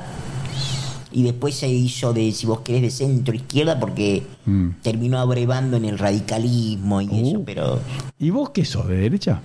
y 1.15 1.23
después 1.23 1.55
se 1.55 1.69
hizo 1.69 2.11
de, 2.13 2.29
si 2.33 2.45
vos 2.45 2.59
querés, 2.59 2.81
de 2.81 2.89
centro 2.91 3.33
izquierda 3.33 3.79
porque 3.79 4.21
Mm. 4.45 4.69
terminó 4.81 5.17
abrevando 5.17 5.77
en 5.77 5.85
el 5.85 5.97
radicalismo 5.97 6.99
y 7.01 7.05
eso, 7.05 7.39
Uh. 7.39 7.43
pero 7.45 7.79
¿Y 8.19 8.29
vos 8.31 8.49
qué 8.49 8.65
sos? 8.65 8.85
¿De 8.87 8.97
derecha? 8.97 9.39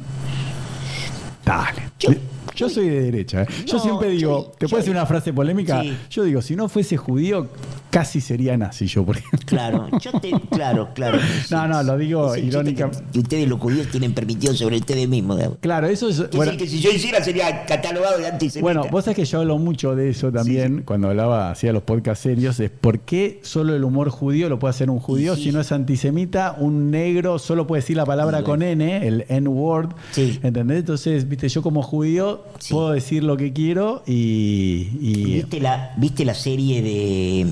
Dale. 1.45 1.83
Yo- 1.99 2.11
Yo 2.55 2.69
soy 2.69 2.89
de 2.89 3.03
derecha. 3.03 3.43
¿eh? 3.43 3.47
Yo 3.67 3.77
No, 3.79 3.83
siempre 3.83 4.11
digo, 4.11 4.45
yo- 4.47 4.53
¿te 4.59 4.67
puedo 4.69 4.79
decir 4.83 4.93
una 4.93 5.07
frase 5.07 5.33
polémica? 5.33 5.83
Sí. 5.83 5.97
Yo 6.11 6.25
digo, 6.25 6.43
si 6.43 6.57
no 6.57 6.69
fuese 6.69 6.97
judío, 6.97 7.49
casi 7.91 8.21
sería 8.21 8.57
nazi 8.57 8.87
yo, 8.87 9.05
por 9.05 9.17
ejemplo. 9.19 9.41
claro, 9.47 9.89
yo 10.01 10.13
te, 10.21 10.31
claro, 10.51 10.89
claro. 10.95 11.19
No, 11.51 11.67
no, 11.69 11.83
lo 11.83 11.97
digo 11.97 12.35
Es 12.35 12.43
el 12.43 12.51
chiste 12.51 12.59
irónica- 12.59 12.91
Que, 13.13 13.19
ustedes 13.21 13.49
los 13.49 13.59
judíos 13.61 13.87
tienen 13.89 14.13
permitido 14.13 14.55
sobre 14.55 14.77
ustedes 14.77 15.09
mismos. 15.09 15.41
Claro, 15.61 15.87
eso 15.87 16.09
es. 16.09 16.31
Bueno, 16.31 16.53
que 16.57 16.67
si 16.67 16.81
yo 16.81 16.91
hiciera 16.91 17.23
sería 17.23 17.65
catalogado 17.67 18.19
de 18.19 18.27
antisemita. 18.29 18.63
bueno, 18.63 18.85
vos 18.91 19.05
sabés 19.05 19.17
que 19.17 19.25
yo 19.25 19.41
hablo 19.41 19.59
mucho 19.59 19.95
de 19.97 20.11
eso 20.11 20.31
también 20.33 20.83
cuando 20.85 21.09
hablaba, 21.09 21.51
hacía 21.51 21.73
los 21.73 21.83
podcasts 21.83 22.23
serios, 22.23 22.61
es 22.61 22.71
por 22.71 23.01
qué 23.01 23.41
solo 23.43 23.75
el 23.75 23.85
humor 23.85 24.11
judío 24.11 24.49
lo 24.49 24.59
puede 24.59 24.71
hacer 24.71 24.91
un 24.91 24.99
judío 25.01 25.37
si 25.37 25.51
no 25.53 25.61
es 25.61 25.73
antisemita, 25.73 26.57
un 26.59 26.91
negro 26.91 27.39
solo 27.39 27.67
puede 27.67 27.81
decir 27.83 27.97
la 27.97 28.05
palabra 28.07 28.43
con 28.43 28.63
N, 28.63 29.07
el 29.07 29.25
N-word. 29.29 29.91
Sí. 30.13 30.39
¿Entendés? 30.43 30.79
Entonces, 30.81 31.29
viste, 31.29 31.49
yo 31.49 31.63
como 31.63 31.83
judío 31.83 32.30
Sí. 32.59 32.75
puedo 32.75 32.91
decir 32.91 33.23
lo 33.25 33.37
que 33.37 33.53
quiero 33.53 34.03
y. 34.07 34.89
y- 35.01 35.25
¿Viste 35.35 35.61
la, 35.61 35.93
¿Viste 35.97 36.25
la 36.25 36.35
serie 36.35 36.83
de, 36.83 37.47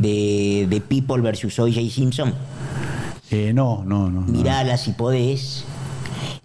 de, 0.00 0.66
de 0.68 0.80
People 0.80 1.20
versus 1.22 1.58
O.J. 1.58 1.80
Simpson? 1.90 2.34
eh, 3.30 3.52
no, 3.54 3.82
no, 3.84 4.10
no. 4.10 4.20
no. 4.20 4.26
Mirala 4.32 4.76
si 4.76 4.92
podés. 4.92 5.64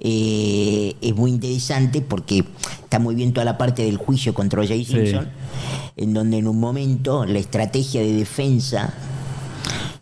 Eh, 0.02 0.96
es 1.02 1.14
muy 1.16 1.30
interesante 1.32 2.02
porque 2.02 2.46
está 2.84 3.00
muy 3.00 3.16
bien 3.16 3.34
toda 3.34 3.44
la 3.46 3.58
parte 3.58 3.84
del 3.84 3.98
juicio 3.98 4.34
contra 4.34 4.62
O.J. 4.62 4.74
Simpson, 4.86 5.28
en 5.98 6.14
donde 6.14 6.38
en 6.38 6.48
un 6.48 6.60
momento 6.60 7.26
la 7.26 7.40
estrategia 7.40 8.02
de 8.02 8.14
defensa 8.14 8.94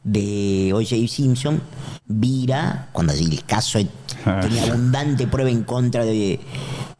de 0.03 0.71
O.J. 0.73 0.95
Simpson 1.07 1.61
vira, 2.05 2.89
cuando 2.93 3.11
el 3.13 3.43
caso 3.43 3.79
tenía 4.41 4.63
abundante 4.71 5.27
prueba 5.27 5.49
en 5.49 5.63
contra 5.63 6.05
de, 6.05 6.39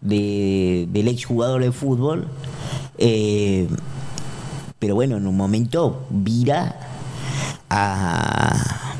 de- 0.02 0.88
del 0.92 1.08
exjugador 1.08 1.62
de 1.62 1.72
fútbol, 1.72 2.28
eh, 2.98 3.68
pero 4.80 4.96
bueno, 4.96 5.18
en 5.18 5.28
un 5.28 5.36
momento 5.36 6.06
vira 6.10 6.76
a, 7.70 8.94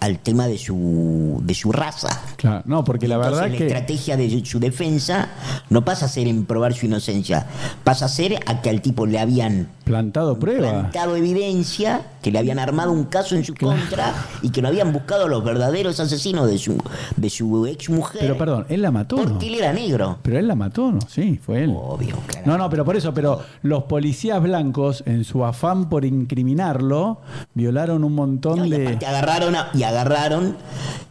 al 0.00 0.18
tema 0.20 0.46
de 0.46 0.58
su, 0.58 1.40
de 1.44 1.54
su 1.54 1.72
raza. 1.72 2.20
Claro, 2.44 2.62
no, 2.66 2.84
porque 2.84 3.08
la 3.08 3.14
Entonces, 3.14 3.40
verdad 3.40 3.52
la 3.52 3.56
que. 3.58 3.66
estrategia 3.66 4.16
de 4.18 4.44
su 4.44 4.60
defensa 4.60 5.28
no 5.70 5.82
pasa 5.84 6.04
a 6.04 6.08
ser 6.08 6.26
en 6.28 6.44
probar 6.44 6.74
su 6.74 6.84
inocencia, 6.86 7.46
pasa 7.84 8.04
a 8.04 8.08
ser 8.08 8.38
a 8.46 8.60
que 8.60 8.68
al 8.68 8.82
tipo 8.82 9.06
le 9.06 9.18
habían 9.18 9.68
Plantado 9.84 10.38
prueba. 10.38 10.70
plantado 10.70 11.16
evidencia, 11.16 12.02
que 12.22 12.30
le 12.30 12.38
habían 12.38 12.58
armado 12.58 12.92
un 12.92 13.04
caso 13.04 13.34
en 13.34 13.44
su 13.44 13.54
contra 13.54 14.12
y 14.42 14.50
que 14.50 14.60
no 14.62 14.68
habían 14.68 14.92
buscado 14.92 15.26
los 15.28 15.42
verdaderos 15.44 16.00
asesinos 16.00 16.46
de 16.46 16.58
su, 16.58 16.76
de 17.16 17.30
su 17.30 17.66
ex 17.66 17.88
mujer. 17.90 18.20
Pero 18.20 18.36
perdón, 18.38 18.66
él 18.68 18.82
la 18.82 18.90
mató. 18.90 19.16
Porque 19.16 19.46
él 19.48 19.54
era 19.54 19.72
negro. 19.72 20.18
Pero 20.22 20.38
él 20.38 20.46
la 20.48 20.54
mató, 20.54 20.90
¿no? 20.92 20.98
Sí, 21.08 21.38
fue 21.42 21.64
él. 21.64 21.74
Obvio, 21.74 22.16
claro. 22.26 22.46
No, 22.46 22.58
no, 22.58 22.68
pero 22.70 22.84
por 22.84 22.96
eso, 22.96 23.12
pero 23.14 23.40
los 23.62 23.84
policías 23.84 24.42
blancos, 24.42 25.02
en 25.06 25.24
su 25.24 25.44
afán 25.44 25.88
por 25.88 26.04
incriminarlo, 26.04 27.20
violaron 27.54 28.04
un 28.04 28.14
montón 28.14 28.58
No, 28.58 28.64
y 28.66 28.70
de. 28.70 28.86
aparte 28.86 29.06
agarraron 29.06 29.56
a- 29.56 29.68
y 29.74 29.82
agarraron. 29.82 30.56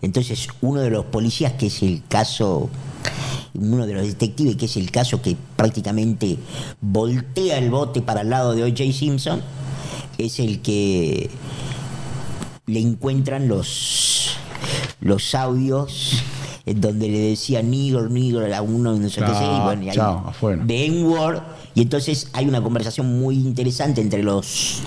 Entonces, 0.01 0.47
uno 0.61 0.81
de 0.81 0.89
los 0.89 1.05
policías, 1.05 1.22
que 1.57 1.67
es 1.67 1.81
el 1.83 2.01
caso, 2.07 2.69
uno 3.53 3.85
de 3.85 3.93
los 3.93 4.05
detectives, 4.07 4.55
que 4.55 4.65
es 4.65 4.77
el 4.77 4.91
caso 4.91 5.21
que 5.21 5.35
prácticamente 5.55 6.37
voltea 6.81 7.57
el 7.57 7.69
bote 7.69 8.01
para 8.01 8.21
el 8.21 8.29
lado 8.29 8.53
de 8.53 8.63
O.J. 8.63 8.91
Simpson, 8.93 9.41
es 10.17 10.39
el 10.39 10.61
que 10.61 11.29
le 12.65 12.79
encuentran 12.79 13.47
los, 13.47 14.31
los 15.01 15.35
audios 15.35 16.23
en 16.65 16.79
donde 16.79 17.09
le 17.09 17.19
decía 17.19 17.61
nigger, 17.61 18.09
nigger 18.09 18.53
a 18.53 18.61
uno, 18.61 18.93
no 18.97 19.09
sé 19.09 19.19
qué 19.19 19.27
sé, 19.33 19.43
y 19.43 19.59
bueno, 19.65 19.83
y 19.83 19.89
ahí- 19.89 19.95
chao, 19.95 20.31
de 20.65 20.85
N-word, 20.85 21.39
y 21.75 21.81
entonces 21.81 22.29
hay 22.31 22.47
una 22.47 22.61
conversación 22.63 23.19
muy 23.19 23.35
interesante 23.35 23.99
entre 23.99 24.23
los 24.23 24.79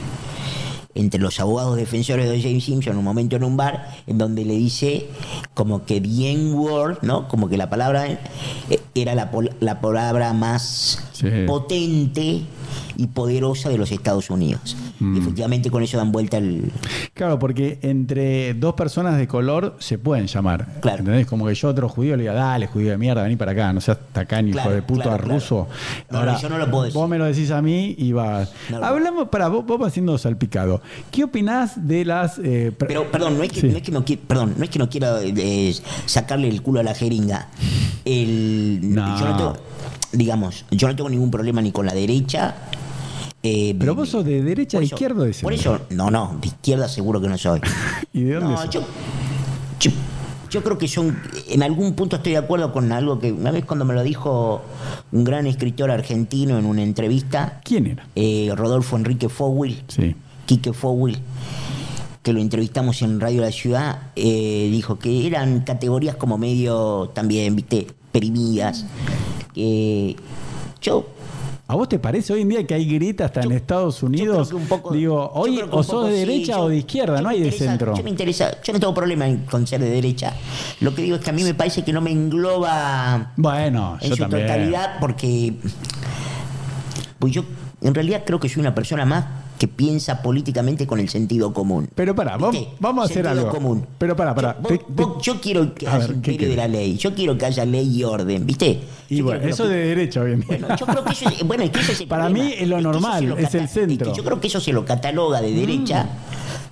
entre 0.97 1.21
los 1.21 1.39
abogados 1.41 1.77
defensores 1.77 2.29
de 2.29 2.41
James 2.43 2.65
Simpson 2.65 2.95
en 2.95 2.99
un 2.99 3.05
momento 3.05 3.37
en 3.37 3.45
un 3.45 3.57
bar 3.57 3.95
en 4.07 4.19
donde 4.19 4.45
le 4.45 4.55
dice 4.55 5.07
como 5.55 5.85
que 5.85 6.01
the 6.01 6.33
N-word, 6.33 6.99
¿no? 7.03 7.29
Como 7.29 7.49
que 7.49 7.57
la 7.57 7.69
palabra 7.71 8.07
eh, 8.09 8.19
era 8.95 9.15
la, 9.15 9.31
pol- 9.31 9.55
la 9.61 9.81
palabra 9.81 10.33
más 10.33 11.03
Sí. 11.13 11.27
potente 11.47 12.43
y 12.97 13.07
poderosa 13.07 13.69
de 13.71 13.79
los 13.79 13.91
Estados 13.93 14.29
Unidos. 14.31 14.77
Mm. 14.99 15.17
Y 15.17 15.19
efectivamente 15.21 15.71
con 15.71 15.83
eso 15.83 15.97
dan 15.97 16.13
vuelta 16.13 16.39
el... 16.39 16.73
Claro, 17.15 17.39
porque 17.39 17.79
entre 17.83 18.55
dos 18.55 18.75
personas 18.75 19.17
de 19.19 19.27
color 19.29 19.77
se 19.79 19.99
pueden 19.99 20.27
llamar. 20.27 20.67
Claro. 20.81 20.99
¿Entendés? 21.01 21.27
Como 21.27 21.47
que 21.47 21.55
yo 21.55 21.69
a 21.69 21.71
otro 21.73 21.89
judío 21.89 22.17
le 22.17 22.23
diga, 22.23 22.35
dale, 22.35 22.67
judío 22.67 22.91
de 22.91 22.99
mierda, 22.99 23.23
vení 23.23 23.37
para 23.37 23.53
acá, 23.53 23.73
no 23.73 23.81
seas 23.81 23.99
tacaño, 24.13 24.49
hijo 24.49 24.57
Claro, 24.59 24.73
de 24.73 24.83
puta 24.83 25.03
claro, 25.05 25.25
ruso. 25.29 25.69
No, 26.11 26.25
no, 26.25 26.41
yo 26.41 26.49
no 26.49 26.59
lo 26.59 26.71
puedo 26.71 26.85
decir. 26.85 26.99
Vos 26.99 27.09
me 27.09 27.19
lo 27.19 27.25
decís 27.27 27.51
a 27.51 27.61
mí 27.63 27.95
y 27.99 28.13
va. 28.13 28.47
No 28.71 28.85
Hablamos, 28.85 29.29
para 29.29 29.49
vos, 29.49 29.65
vos 29.67 29.79
vas 29.79 29.89
haciendo 29.89 30.17
salpicado. 30.19 30.81
¿Qué 31.11 31.25
opinás 31.25 31.87
de 31.87 32.05
las. 32.05 32.39
eh, 32.39 32.73
pre- 32.77 32.89
Pero, 32.89 33.11
perdón, 33.11 33.37
no 33.39 33.43
es 33.45 33.53
que, 33.53 33.61
Sí. 33.61 33.69
no, 33.69 33.77
es 33.77 33.83
que 33.83 33.93
no, 33.93 34.05
perdón, 34.27 34.55
no 34.57 34.65
es 34.65 34.71
que 34.71 34.79
no 34.79 34.89
quiera 34.89 35.19
eh, 35.23 35.75
sacarle 36.07 36.49
el 36.49 36.63
culo 36.63 36.81
a 36.81 36.83
la 36.83 36.95
jeringa. 36.95 37.49
El, 38.05 38.81
No. 38.95 39.19
Yo 39.19 39.25
no 39.29 39.37
tengo, 39.37 39.57
digamos, 40.13 40.65
yo 40.71 40.89
no 40.89 40.97
tengo 40.97 41.11
ningún 41.11 41.31
problema 41.31 41.61
ni 41.61 41.73
con 41.73 41.87
la 41.87 41.93
derecha, 41.95 42.55
Eh, 43.49 43.77
Pero 43.79 43.95
vos 43.95 44.09
sos 44.09 44.25
de 44.25 44.43
derecha, 44.43 44.79
eso- 44.79 44.95
izquierda 44.95 45.25
de 45.25 45.33
Por 45.35 45.53
eso, 45.53 45.81
no, 45.91 46.11
no, 46.11 46.37
de 46.41 46.49
izquierda 46.49 46.89
seguro 46.89 47.21
que 47.21 47.29
no 47.29 47.39
soy. 47.39 47.61
¿Y 48.13 48.23
de 48.25 48.35
dónde 48.35 48.51
No, 48.51 48.57
sos? 48.63 48.71
yo, 48.71 48.81
yo, 49.79 49.91
yo 50.51 50.63
creo 50.65 50.79
que 50.79 50.89
son, 50.89 51.17
en 51.49 51.63
algún 51.63 51.95
punto 51.95 52.17
estoy 52.17 52.33
de 52.33 52.39
acuerdo 52.39 52.73
con 52.73 52.91
algo 52.91 53.19
que 53.21 53.31
una 53.33 53.51
vez 53.53 53.65
cuando 53.65 53.85
me 53.85 53.95
lo 53.95 54.03
dijo 54.03 54.63
un 55.13 55.23
gran 55.25 55.47
escritor 55.47 55.91
argentino 55.93 56.59
en 56.59 56.67
una 56.67 56.83
entrevista, 56.83 57.61
¿Quién 57.65 57.87
era? 57.87 58.09
eh, 58.17 58.51
Rodolfo 58.57 58.97
Enrique 58.97 59.29
Fowil, 59.29 59.83
Sí. 59.89 60.17
Quique 60.47 60.73
Fowil, 60.73 61.19
que 62.23 62.33
lo 62.33 62.41
entrevistamos 62.41 63.03
en 63.03 63.21
Radio 63.21 63.43
La 63.43 63.53
Ciudad, 63.53 64.11
eh, 64.17 64.69
dijo 64.73 64.99
que 64.99 65.27
eran 65.27 65.61
categorías 65.61 66.17
como 66.17 66.37
medio 66.39 67.11
también, 67.15 67.55
viste, 67.55 67.87
perimidas. 68.11 68.85
Eh, 69.55 70.17
yo 70.81 71.07
¿A 71.69 71.75
vos 71.75 71.89
te 71.89 71.99
parece 71.99 72.33
hoy 72.33 72.43
en 72.43 72.49
día 72.49 72.65
que 72.65 72.75
hay 72.75 72.85
grieta 72.85 73.25
hasta 73.25 73.41
en 73.43 73.51
Yo- 73.51 73.57
Estados 73.57 74.01
Yo 74.01 74.07
Unidos? 74.07 74.53
un 74.53 74.67
poco- 74.67 74.95
Digo, 74.95 75.33
hoy 75.35 75.61
o 75.69 75.83
sos 75.83 76.07
de 76.09 76.13
sí, 76.13 76.19
derecha 76.21 76.53
yo- 76.53 76.61
o 76.61 76.69
de 76.69 76.77
izquierda, 76.77 77.17
yo 77.17 77.23
no 77.23 77.29
hay 77.31 77.41
de 77.41 77.47
interesa- 77.49 77.65
centro. 77.71 77.97
Yo 77.97 78.03
me 78.05 78.11
interesa, 78.11 78.63
yo 78.63 78.73
no 78.73 78.79
tengo 78.79 78.95
problema 78.95 79.27
en- 79.27 79.39
con 79.47 79.67
ser 79.67 79.81
de 79.81 79.91
derecha. 79.91 80.33
Lo 80.81 80.95
que 80.95 81.03
digo 81.03 81.17
es 81.17 81.23
que 81.23 81.31
a 81.31 81.33
mí 81.33 81.43
me 81.43 81.55
parece 81.55 81.83
que 81.83 81.93
no 81.93 82.01
me 82.01 82.13
engloba 82.13 83.33
Bueno, 83.37 83.99
en 84.01 84.11
yo 84.11 84.15
su 84.17 84.23
también. 84.23 84.47
totalidad 84.47 84.99
porque 85.01 85.55
pues 87.19 87.33
yo 87.33 87.45
en 87.83 87.95
realidad 87.95 88.23
creo 88.25 88.39
que 88.39 88.49
soy 88.49 88.61
una 88.61 88.75
persona 88.75 89.05
más 89.05 89.25
que 89.59 89.69
piensa 89.69 90.21
políticamente 90.23 90.87
con 90.87 91.01
el 91.01 91.09
sentido 91.09 91.53
común. 91.55 91.89
Pero 91.95 92.15
pará, 92.15 92.37
vamos, 92.37 92.69
vamos 92.79 93.03
a 93.03 93.11
hacer 93.11 93.27
algo. 93.27 93.49
común. 93.49 93.87
Pero 93.99 94.15
pará, 94.15 94.35
pará. 94.35 94.57
Yo, 94.63 94.69
te- 94.69 94.75
vos- 94.77 94.87
te- 94.97 95.03
vos- 95.05 95.23
yo 95.23 95.41
quiero 95.41 95.75
que 95.75 95.87
haya 95.89 95.99
ver, 95.99 96.07
¿qué 96.09 96.15
imperio 96.15 96.39
de 96.49 96.55
querés? 96.55 96.57
la 96.57 96.69
ley. 96.69 96.97
Yo 96.97 97.15
quiero 97.15 97.39
que 97.39 97.47
haya 97.47 97.65
ley 97.65 97.97
y 97.97 98.05
orden, 98.05 98.45
¿viste? 98.47 98.81
y 99.09 99.17
Yo 99.17 99.25
bueno, 99.25 99.47
eso 99.49 99.65
lo 99.65 99.71
de 99.71 99.77
derecha 99.77 100.21
hoy 100.21 100.33
en 100.33 100.41
día. 100.41 100.47
bueno, 100.49 100.77
yo 100.77 100.87
creo 100.87 101.05
que 101.05 101.13
eso 101.13 101.29
es, 101.29 101.47
bueno, 101.47 101.65
es 101.65 101.71
que 101.71 101.81
ese 101.81 101.93
es 101.93 102.01
el 102.03 102.07
Para 102.09 102.25
problema. 102.25 102.45
mí 102.49 102.55
es 102.59 102.69
lo 102.69 102.79
eso 102.79 102.93
normal, 102.93 103.25
lo 103.25 103.39
es 103.39 103.55
el 103.55 103.69
centro. 103.69 104.07
Mm. 104.07 104.13
que 104.13 104.17
yo 104.19 104.25
creo 104.25 104.41
que 104.41 104.47
eso 104.49 104.61
se 104.61 104.73
lo 104.73 104.85
cataloga 104.85 105.41
de 105.41 105.53
derecha 105.53 106.07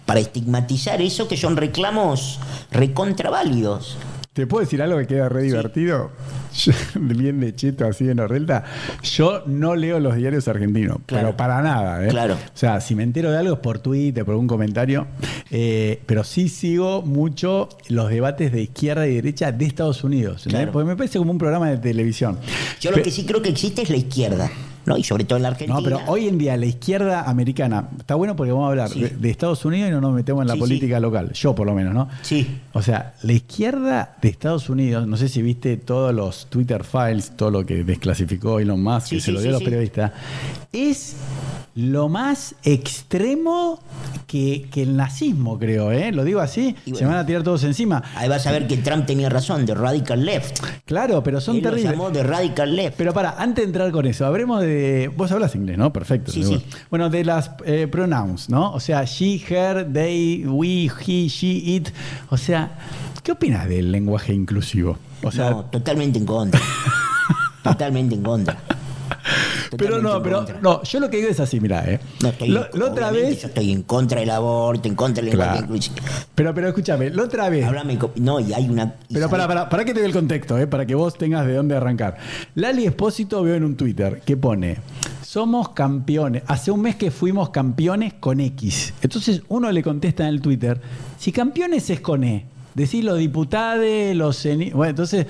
para 0.05 0.21
estigmatizar 0.21 1.01
eso 1.01 1.27
que 1.29 1.37
son 1.39 1.57
reclamos 1.57 2.39
recontraválidos. 2.71 3.97
¿Te 4.35 4.49
puedo 4.49 4.63
decir 4.65 4.83
algo 4.83 4.99
que 4.99 5.07
queda 5.07 5.29
re 5.29 5.45
divertido? 5.45 6.11
Yo, 6.57 6.73
bien 7.01 7.39
de 7.39 7.55
cheto, 7.55 7.87
así 7.87 8.05
de 8.05 8.17
norrelta. 8.17 8.65
Yo 9.03 9.45
no 9.47 9.77
leo 9.77 10.01
los 10.01 10.17
diarios 10.17 10.49
argentinos, 10.49 10.99
Claro. 11.07 11.27
pero 11.29 11.37
para 11.37 11.63
nada. 11.63 12.05
¿eh? 12.05 12.09
Claro. 12.09 12.35
O 12.35 12.39
sea, 12.59 12.81
si 12.81 12.97
me 12.97 13.05
entero 13.05 13.31
de 13.31 13.39
algo 13.39 13.55
es 13.55 13.61
por 13.61 13.79
Twitter, 13.79 14.25
por 14.25 14.35
un 14.35 14.49
comentario. 14.49 15.07
eh, 15.53 16.03
pero 16.07 16.25
sí 16.25 16.49
sigo 16.49 17.03
mucho 17.03 17.69
los 17.89 18.11
debates 18.11 18.51
de 18.51 18.63
izquierda 18.63 19.07
y 19.07 19.15
derecha 19.15 19.53
de 19.53 19.65
Estados 19.67 20.03
Unidos. 20.03 20.47
Porque 20.73 20.87
me 20.89 20.97
parece 20.97 21.19
como 21.19 21.31
un 21.31 21.39
programa 21.39 21.71
de 21.71 21.79
televisión. 21.79 22.39
Yo 22.81 22.91
lo 22.91 22.97
Pe- 22.97 23.03
que 23.03 23.11
sí 23.13 23.25
creo 23.25 23.41
que 23.41 23.51
existe 23.51 23.83
es 23.83 23.91
la 23.91 23.97
izquierda, 23.97 24.51
¿no? 24.87 24.97
Y 24.97 25.03
sobre 25.05 25.25
todo 25.25 25.37
en 25.37 25.43
la 25.43 25.49
Argentina. 25.49 25.77
No, 25.79 25.83
pero 25.83 26.01
hoy 26.07 26.29
en 26.29 26.39
día 26.39 26.57
la 26.57 26.67
izquierda 26.67 27.23
americana 27.29 27.89
está 27.99 28.15
bueno 28.15 28.37
porque 28.37 28.53
vamos 28.53 28.67
a 28.67 28.71
hablar 28.71 28.89
Sí. 28.91 29.01
de, 29.01 29.09
de 29.11 29.31
Estados 29.31 29.65
Unidos 29.65 29.89
y 29.89 29.93
no 29.93 30.01
nos 30.01 30.13
metemos 30.13 30.43
en 30.43 30.49
la 30.49 30.55
Sí, 30.55 30.61
política 30.61 30.97
sí. 30.97 31.03
local. 31.03 31.33
Yo, 31.33 31.55
por 31.55 31.67
lo 31.67 31.75
menos, 31.75 31.95
¿no? 31.95 32.09
Sí. 32.23 32.61
O 32.73 32.83
sea, 32.83 33.15
la 33.23 33.33
izquierda 33.33 34.17
de 34.21 34.29
Estados 34.29 34.69
Unidos, 34.69 35.07
no 35.07 35.17
sé 35.17 35.29
si 35.29 35.43
viste 35.43 35.77
todos 35.77 36.15
los 36.15 36.47
Twitter 36.51 36.85
files, 36.85 37.33
todo 37.37 37.51
lo 37.51 37.65
que 37.67 37.85
desclasificó 37.85 38.61
Elon 38.61 38.83
Musk, 38.83 39.09
que 39.11 39.21
se 39.21 39.33
lo 39.33 39.41
dio 39.41 39.51
a 39.51 39.53
los 39.55 39.63
periodistas, 39.63 40.13
es 40.73 41.17
lo 41.77 42.09
más 42.09 42.55
extremo 42.63 43.81
que, 44.29 44.69
que 44.71 44.83
el 44.83 44.97
nazismo, 44.97 45.59
creo, 45.59 45.91
¿eh? 45.91 46.13
Lo 46.13 46.23
digo 46.23 46.41
así, 46.41 46.77
se 46.93 47.05
van 47.05 47.17
a 47.17 47.27
tirar 47.27 47.43
todos 47.43 47.65
encima. 47.65 48.03
Ahí 48.15 48.29
vas 48.29 48.47
a 48.47 48.53
ver 48.53 48.67
que 48.69 48.77
Trump 48.77 49.07
tenía 49.07 49.29
razón, 49.29 49.67
de 49.67 49.75
radical 49.75 50.25
left. 50.25 50.61
Claro, 50.85 51.23
pero 51.23 51.41
son 51.41 51.57
Él 51.57 51.63
lo 51.63 51.71
terribles. 51.71 51.93
llamó 51.93 52.11
de 52.11 52.23
radical 52.23 52.77
left. 52.77 52.97
Pero 52.97 53.13
para, 53.13 53.31
antes 53.39 53.65
de 53.65 53.67
entrar 53.67 53.91
con 53.91 54.07
eso, 54.07 54.25
hablemos 54.25 54.61
de. 54.61 55.11
Vos 55.17 55.33
hablas 55.33 55.55
inglés, 55.57 55.77
¿no? 55.77 55.93
Perfecto. 55.93 56.31
Sí, 56.31 56.43
seguro. 56.43 56.61
sí. 56.61 56.67
Bueno, 56.91 57.11
de 57.11 57.25
las 57.25 57.51
eh, 57.65 57.89
pronouns, 57.91 58.49
¿no? 58.51 58.73
O 58.73 58.79
sea, 58.81 59.05
she, 59.05 59.43
her, 59.49 59.85
they, 59.93 60.45
we, 60.47 60.91
he, 61.07 61.27
she, 61.29 61.47
it. 61.75 61.89
O 62.31 62.37
sea, 62.37 62.79
¿qué 63.23 63.33
opinas 63.33 63.69
del 63.69 63.91
lenguaje 63.91 64.33
inclusivo? 64.33 64.97
O 65.23 65.33
sea, 65.33 65.51
no, 65.51 65.65
totalmente 65.65 66.19
en 66.19 66.27
contra. 66.27 66.61
totalmente 67.65 68.15
en 68.15 68.23
contra. 68.23 68.59
Pero 69.77 70.01
no, 70.01 70.17
en 70.19 70.23
pero 70.23 70.45
no, 70.63 70.83
yo 70.83 71.01
lo 71.01 71.11
que 71.11 71.17
digo 71.19 71.29
es 71.29 71.41
así, 71.41 71.61
mira, 71.61 71.85
¿eh? 71.91 72.01
No 72.23 72.29
estoy, 72.29 72.49
Lo- 72.49 72.69
la 72.73 72.85
otra 72.87 73.11
vez. 73.11 73.43
Yo 73.43 73.49
estoy 73.49 73.73
en 73.73 73.83
contra 73.83 74.21
del 74.21 74.31
aborto, 74.31 74.89
en 74.89 74.95
contra 74.95 75.23
del 75.23 75.31
lenguaje 75.31 75.51
Claro. 75.59 75.65
inclusivo. 75.67 75.97
Pero, 76.35 76.55
pero 76.55 76.69
escúchame, 76.69 77.11
la 77.11 77.23
otra 77.25 77.49
vez. 77.49 77.65
Háblame. 77.65 77.99
No, 78.17 78.41
y 78.41 78.53
hay 78.53 78.69
una. 78.69 78.95
y 79.09 79.15
Pero 79.15 79.29
para, 79.31 79.47
para, 79.49 79.69
para 79.69 79.85
que 79.85 79.95
te 79.95 80.01
dé 80.01 80.07
el 80.07 80.13
contexto, 80.13 80.59
¿eh? 80.59 80.67
para 80.67 80.87
que 80.87 80.95
vos 80.95 81.17
tengas 81.17 81.47
de 81.47 81.55
dónde 81.55 81.77
arrancar. 81.77 82.17
Lali 82.55 82.85
Espósito 82.87 83.43
veo 83.43 83.55
en 83.55 83.65
un 83.65 83.77
Twitter 83.77 84.21
que 84.25 84.37
pone, 84.37 84.79
somos 85.23 85.71
campeones, 85.71 86.43
hace 86.47 86.71
un 86.71 86.83
mes 86.83 86.97
que 86.97 87.11
fuimos 87.11 87.51
campeones 87.51 88.15
con 88.15 88.41
X. 88.41 88.95
Entonces 89.03 89.43
uno 89.49 89.71
le 89.73 89.83
contesta 89.83 90.23
en 90.25 90.29
el 90.31 90.41
Twitter, 90.41 90.81
si 91.19 91.33
campeones 91.33 91.89
es 91.91 92.01
con 92.01 92.25
E. 92.25 92.47
Decir 92.75 93.05
los 93.05 93.19
diputados, 93.19 93.85
los 94.15 94.37
seni- 94.45 94.73
Bueno, 94.73 94.91
entonces 94.91 95.27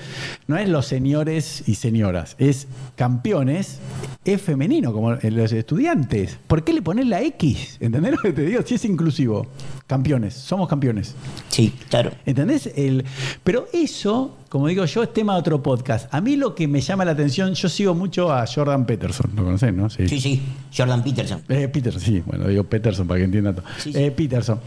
no 0.47 0.57
es 0.57 0.67
los 0.67 0.85
señores 0.87 1.63
y 1.67 1.75
señoras, 1.75 2.35
es 2.39 2.67
campeones, 2.95 3.79
es 4.23 4.41
femenino, 4.41 4.91
como 4.91 5.13
los 5.13 5.51
estudiantes. 5.51 6.37
¿Por 6.47 6.63
qué 6.63 6.73
le 6.73 6.81
pones 6.81 7.05
la 7.05 7.21
X? 7.21 7.77
¿Entendés 7.79 8.13
lo 8.13 8.17
que 8.17 8.33
te 8.33 8.41
digo? 8.45 8.61
Si 8.65 8.75
es 8.75 8.85
inclusivo. 8.85 9.45
Campeones, 9.87 10.33
somos 10.33 10.67
campeones. 10.67 11.13
Sí, 11.49 11.71
claro. 11.89 12.11
¿Entendés? 12.25 12.71
El, 12.75 13.05
pero 13.43 13.67
eso, 13.71 14.35
como 14.49 14.67
digo 14.67 14.83
yo, 14.85 15.03
es 15.03 15.13
tema 15.13 15.33
de 15.35 15.39
otro 15.41 15.61
podcast. 15.61 16.11
A 16.11 16.21
mí 16.21 16.35
lo 16.37 16.55
que 16.55 16.67
me 16.67 16.81
llama 16.81 17.05
la 17.05 17.11
atención, 17.11 17.53
yo 17.53 17.69
sigo 17.69 17.93
mucho 17.93 18.33
a 18.33 18.47
Jordan 18.47 18.87
Peterson, 18.87 19.29
¿lo 19.35 19.43
conocés, 19.43 19.71
no? 19.71 19.87
Sí, 19.91 20.07
sí. 20.07 20.41
Jordan 20.75 21.03
Peterson. 21.03 21.43
Eh, 21.49 21.67
Peterson, 21.67 22.01
sí, 22.01 22.23
bueno, 22.25 22.47
digo 22.47 22.63
Peterson 22.63 23.05
para 23.07 23.19
que 23.19 23.25
entienda 23.25 23.53
todo. 23.53 23.65
Sí, 23.77 23.93
sí. 23.93 23.99
Eh, 23.99 24.09
Peterson. 24.09 24.59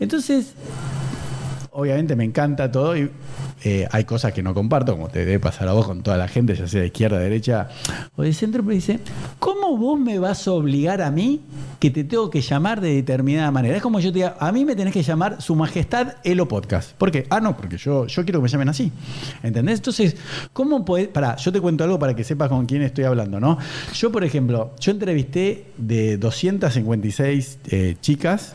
Entonces, 0.00 0.54
obviamente 1.72 2.16
me 2.16 2.24
encanta 2.24 2.70
todo 2.70 2.96
y 2.96 3.10
eh, 3.64 3.86
hay 3.90 4.04
cosas 4.04 4.32
que 4.32 4.42
no 4.42 4.54
comparto, 4.54 4.92
como 4.92 5.08
te 5.08 5.20
debe 5.20 5.38
pasar 5.38 5.68
a 5.68 5.72
vos 5.72 5.86
con 5.86 6.02
toda 6.02 6.16
la 6.16 6.28
gente, 6.28 6.54
ya 6.54 6.66
sea 6.66 6.80
de 6.80 6.86
izquierda, 6.86 7.18
derecha 7.18 7.68
o 8.16 8.22
de 8.22 8.32
centro, 8.32 8.62
pero 8.62 8.74
dice, 8.74 8.98
¿cómo 9.38 9.76
vos 9.76 9.98
me 9.98 10.18
vas 10.18 10.46
a 10.48 10.52
obligar 10.52 11.02
a 11.02 11.10
mí 11.10 11.40
que 11.78 11.90
te 11.90 12.04
tengo 12.04 12.30
que 12.30 12.40
llamar 12.40 12.80
de 12.80 12.94
determinada 12.94 13.50
manera? 13.50 13.76
Es 13.76 13.82
como 13.82 14.00
yo 14.00 14.10
te 14.10 14.18
diga, 14.18 14.36
a 14.38 14.52
mí 14.52 14.64
me 14.64 14.74
tenés 14.74 14.92
que 14.92 15.02
llamar 15.02 15.40
Su 15.40 15.54
Majestad 15.54 16.14
Elo 16.24 16.48
Podcast. 16.48 16.92
¿Por 16.92 17.10
qué? 17.10 17.26
Ah, 17.30 17.40
no, 17.40 17.56
porque 17.56 17.76
yo, 17.76 18.06
yo 18.06 18.24
quiero 18.24 18.40
que 18.40 18.44
me 18.44 18.48
llamen 18.48 18.68
así. 18.68 18.92
¿Entendés? 19.42 19.76
Entonces, 19.76 20.16
¿cómo 20.52 20.84
podés? 20.84 21.08
Pará, 21.08 21.36
yo 21.36 21.52
te 21.52 21.60
cuento 21.60 21.84
algo 21.84 21.98
para 21.98 22.14
que 22.14 22.24
sepas 22.24 22.48
con 22.48 22.66
quién 22.66 22.82
estoy 22.82 23.04
hablando, 23.04 23.40
¿no? 23.40 23.58
Yo, 23.94 24.10
por 24.10 24.24
ejemplo, 24.24 24.72
yo 24.80 24.92
entrevisté 24.92 25.66
de 25.76 26.16
256 26.18 27.58
eh, 27.66 27.96
chicas 28.00 28.54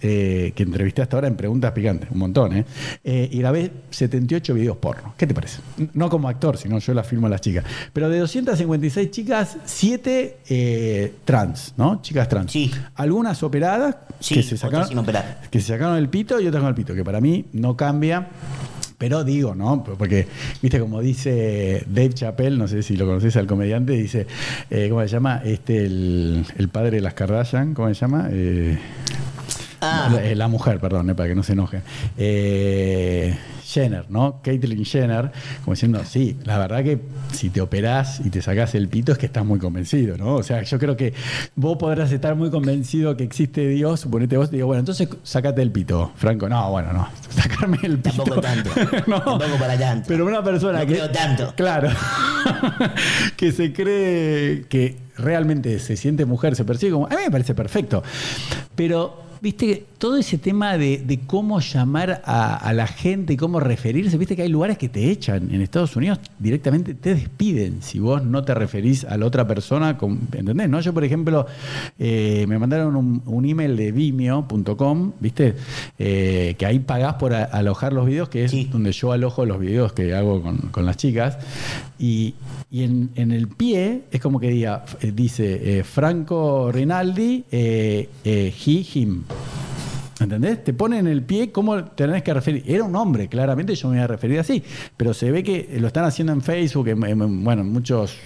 eh, 0.00 0.52
que 0.54 0.62
entrevisté 0.62 1.02
hasta 1.02 1.16
ahora 1.16 1.28
en 1.28 1.36
preguntas 1.36 1.72
picantes, 1.72 2.10
un 2.10 2.18
montón, 2.18 2.56
¿eh? 2.56 2.64
Eh, 3.02 3.28
y 3.32 3.38
grabé 3.38 3.72
78 3.90 4.47
videos 4.54 4.76
porno. 4.76 5.14
¿Qué 5.16 5.26
te 5.26 5.34
parece? 5.34 5.60
No 5.94 6.08
como 6.08 6.28
actor, 6.28 6.56
sino 6.56 6.78
yo 6.78 6.94
las 6.94 7.06
filmo 7.06 7.26
a 7.26 7.30
las 7.30 7.40
chicas. 7.40 7.64
Pero 7.92 8.08
de 8.08 8.18
256 8.18 9.10
chicas, 9.10 9.56
7 9.64 10.38
eh, 10.48 11.14
trans, 11.24 11.74
¿no? 11.76 12.00
Chicas 12.02 12.28
trans. 12.28 12.52
Sí. 12.52 12.70
Algunas 12.94 13.42
operadas 13.42 13.96
Sí, 14.20 14.34
que 14.34 14.42
se 14.42 14.56
sacaron 14.56 14.88
que 15.50 15.60
se 15.60 15.68
sacaron 15.68 15.96
el 15.96 16.08
pito 16.08 16.40
y 16.40 16.46
otras 16.46 16.60
con 16.62 16.68
el 16.68 16.74
pito, 16.74 16.94
que 16.94 17.04
para 17.04 17.20
mí 17.20 17.44
no 17.52 17.76
cambia. 17.76 18.28
Pero 18.98 19.22
digo, 19.22 19.54
¿no? 19.54 19.84
Porque, 19.84 20.26
viste, 20.60 20.80
como 20.80 21.00
dice 21.00 21.84
Dave 21.86 22.14
Chappelle, 22.14 22.56
no 22.56 22.66
sé 22.66 22.82
si 22.82 22.96
lo 22.96 23.06
conoces 23.06 23.36
al 23.36 23.46
comediante, 23.46 23.92
dice, 23.92 24.26
eh, 24.70 24.88
¿cómo 24.90 25.00
se 25.02 25.08
llama? 25.08 25.40
Este, 25.44 25.86
el, 25.86 26.44
el 26.56 26.68
padre 26.68 26.96
de 26.96 27.00
las 27.02 27.14
Kardashian, 27.14 27.74
¿cómo 27.74 27.86
se 27.88 27.94
llama? 27.94 28.28
Eh, 28.32 28.76
Ah. 29.80 30.08
la, 30.12 30.24
eh, 30.24 30.34
la 30.34 30.48
mujer, 30.48 30.80
perdón, 30.80 31.10
eh, 31.10 31.14
para 31.14 31.28
que 31.28 31.34
no 31.34 31.42
se 31.42 31.52
enoje. 31.52 31.82
Eh, 32.16 33.36
Jenner, 33.64 34.10
¿no? 34.10 34.40
Caitlyn 34.42 34.84
Jenner, 34.84 35.30
como 35.62 35.74
diciendo, 35.74 36.02
sí, 36.04 36.36
la 36.44 36.58
verdad 36.58 36.82
que 36.82 36.98
si 37.32 37.50
te 37.50 37.60
operás 37.60 38.20
y 38.24 38.30
te 38.30 38.40
sacás 38.40 38.74
el 38.74 38.88
pito 38.88 39.12
es 39.12 39.18
que 39.18 39.26
estás 39.26 39.44
muy 39.44 39.58
convencido, 39.58 40.16
¿no? 40.16 40.36
O 40.36 40.42
sea, 40.42 40.62
yo 40.62 40.78
creo 40.78 40.96
que 40.96 41.12
vos 41.54 41.76
podrás 41.76 42.10
estar 42.10 42.34
muy 42.34 42.50
convencido 42.50 43.16
que 43.16 43.24
existe 43.24 43.68
Dios, 43.68 44.00
suponete 44.00 44.36
vos, 44.38 44.48
te 44.48 44.56
digo, 44.56 44.68
bueno, 44.68 44.80
entonces 44.80 45.08
sacate 45.22 45.60
el 45.60 45.70
pito, 45.70 46.12
Franco. 46.16 46.48
No, 46.48 46.70
bueno, 46.70 46.92
no, 46.94 47.08
sacarme 47.28 47.78
el 47.82 47.98
pito. 47.98 48.24
Tampoco 48.24 48.40
tanto. 48.40 48.70
no, 49.06 49.20
Tampoco 49.20 49.58
para 49.58 49.78
tanto. 49.78 50.06
Pero 50.08 50.26
una 50.26 50.42
persona 50.42 50.80
No 50.80 50.86
que. 50.86 50.94
creo 50.94 51.10
tanto. 51.10 51.52
Claro. 51.54 51.90
que 53.36 53.52
se 53.52 53.72
cree 53.72 54.64
que 54.68 54.96
realmente 55.18 55.78
se 55.78 55.96
siente 55.96 56.24
mujer, 56.24 56.56
se 56.56 56.64
percibe 56.64 56.92
como. 56.92 57.06
A 57.06 57.10
mí 57.10 57.16
me 57.24 57.30
parece 57.30 57.54
perfecto. 57.54 58.02
Pero, 58.74 59.27
viste, 59.40 59.84
todo 59.98 60.16
ese 60.16 60.38
tema 60.38 60.78
de, 60.78 60.98
de 60.98 61.18
cómo 61.20 61.58
llamar 61.60 62.22
a, 62.24 62.56
a 62.56 62.72
la 62.72 62.86
gente 62.86 63.32
y 63.32 63.36
cómo 63.36 63.58
referirse, 63.58 64.16
viste 64.16 64.36
que 64.36 64.42
hay 64.42 64.48
lugares 64.48 64.78
que 64.78 64.88
te 64.88 65.10
echan. 65.10 65.52
En 65.52 65.60
Estados 65.60 65.96
Unidos 65.96 66.20
directamente 66.38 66.94
te 66.94 67.14
despiden 67.16 67.82
si 67.82 67.98
vos 67.98 68.24
no 68.24 68.44
te 68.44 68.54
referís 68.54 69.04
a 69.04 69.16
la 69.18 69.26
otra 69.26 69.46
persona, 69.48 69.98
con- 69.98 70.20
¿entendés? 70.32 70.68
¿No? 70.68 70.80
Yo, 70.80 70.94
por 70.94 71.02
ejemplo, 71.04 71.46
eh, 71.98 72.44
me 72.48 72.58
mandaron 72.60 72.94
un, 72.94 73.22
un 73.26 73.44
email 73.44 73.76
de 73.76 73.90
vimeo.com, 73.90 75.12
¿viste? 75.20 75.54
Eh, 75.98 76.54
que 76.58 76.64
ahí 76.66 76.78
pagás 76.78 77.14
por 77.14 77.34
a- 77.34 77.44
alojar 77.44 77.92
los 77.92 78.06
videos, 78.06 78.28
que 78.28 78.44
es 78.44 78.50
Sí. 78.52 78.68
donde 78.70 78.92
yo 78.92 79.10
alojo 79.12 79.44
los 79.46 79.58
videos 79.58 79.92
que 79.92 80.14
hago 80.14 80.42
con, 80.42 80.58
con 80.70 80.86
las 80.86 80.96
chicas. 80.96 81.38
Y, 81.98 82.34
y 82.70 82.84
en, 82.84 83.10
en 83.16 83.32
el 83.32 83.48
pie 83.48 84.02
es 84.12 84.20
como 84.20 84.38
que 84.38 84.50
diga, 84.50 84.84
eh, 85.00 85.12
dice 85.12 85.78
eh, 85.80 85.82
Franco 85.84 86.70
Rinaldi, 86.70 87.44
eh, 87.50 88.08
eh, 88.24 88.54
he, 88.66 88.86
him. 88.94 89.22
¿Entendés? 90.20 90.64
Te 90.64 90.72
pone 90.72 90.98
en 90.98 91.06
el 91.06 91.22
pie 91.22 91.52
cómo 91.52 91.84
tenés 91.84 92.24
que 92.24 92.34
referir. 92.34 92.64
Era 92.66 92.82
un 92.82 92.96
hombre, 92.96 93.28
claramente 93.28 93.74
yo 93.76 93.88
me 93.88 93.94
voy 93.96 94.02
a 94.04 94.06
referir 94.08 94.40
así, 94.40 94.62
pero 94.96 95.14
se 95.14 95.30
ve 95.30 95.44
que 95.44 95.76
lo 95.80 95.86
están 95.86 96.04
haciendo 96.06 96.32
en 96.32 96.42
Facebook, 96.42 96.88
en, 96.88 97.02
en- 97.04 97.44
bueno, 97.44 97.62
en 97.62 97.72
muchas 97.72 98.16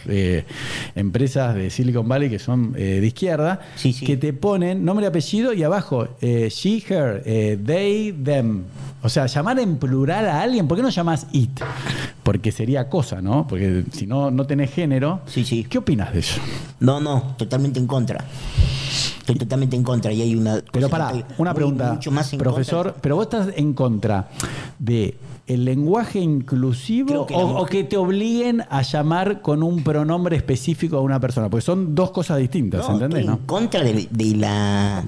empresas 0.95 1.55
de 1.55 1.68
Silicon 1.70 2.09
Valley 2.09 2.30
que 2.30 2.38
son 2.38 2.74
eh, 2.76 2.99
de 3.01 3.07
izquierda, 3.07 3.61
Sí, 3.76 3.93
sí. 3.93 4.05
que 4.07 4.16
te 4.16 4.32
ponen 4.32 4.84
nombre 4.84 5.05
y 5.05 5.09
apellido 5.09 5.53
y 5.53 5.62
abajo, 5.62 6.09
eh, 6.20 6.49
she, 6.51 6.82
her, 6.88 7.22
eh, 7.26 7.59
they, 7.64 8.12
them. 8.24 8.62
O 9.03 9.09
sea, 9.09 9.26
llamar 9.26 9.59
en 9.59 9.76
plural 9.78 10.26
a 10.26 10.40
alguien, 10.43 10.68
¿por 10.68 10.76
qué 10.76 10.82
no 10.82 10.88
llamas 10.90 11.26
it? 11.32 11.61
Porque 12.22 12.53
sería 12.53 12.88
cosa, 12.88 13.20
¿no? 13.20 13.47
Porque 13.49 13.84
si 13.93 14.07
no, 14.07 14.30
no 14.30 14.47
tenés 14.47 14.70
género. 14.72 15.20
Sí, 15.26 15.45
sí. 15.45 15.64
¿Qué 15.64 15.78
opinas 15.78 16.12
de 16.12 16.20
eso? 16.20 16.40
No, 16.80 17.01
no, 17.01 17.34
totalmente 17.36 17.80
en 17.80 17.86
contra. 17.88 18.24
Estoy 19.23 19.37
totalmente 19.37 19.77
en 19.77 19.85
contra 19.85 20.12
y 20.12 20.20
hay 20.20 20.35
una. 20.35 20.61
Pero 20.73 20.89
para, 20.89 21.12
una 21.39 21.55
pregunta, 21.55 21.93
mucho 21.95 22.11
más 22.11 22.33
en 22.33 22.39
profesor, 22.41 22.87
contra. 22.87 23.03
pero 23.03 23.16
vos 23.16 23.25
estás 23.27 23.49
en 23.57 23.73
contra 23.73 24.29
de 24.79 25.16
el 25.47 25.64
lenguaje 25.64 26.18
inclusivo 26.20 27.27
la 27.31 27.37
o, 27.37 27.66
que 27.66 27.85
te 27.85 27.97
obliguen 27.97 28.62
a 28.68 28.83
llamar 28.83 29.41
con 29.43 29.62
un 29.62 29.83
pronombre 29.85 30.37
específico 30.37 30.97
a 30.97 31.01
una 31.01 31.20
persona, 31.20 31.49
porque 31.49 31.64
son 31.64 31.95
dos 31.95 32.11
cosas 32.11 32.39
distintas, 32.39 32.87
No, 32.89 32.95
¿entendés? 32.95 33.20
estoy 33.20 33.35
No? 33.35 33.41
en 33.41 33.47
contra 33.47 33.83
de, 33.83 34.09
de 34.11 34.37
la 34.37 35.05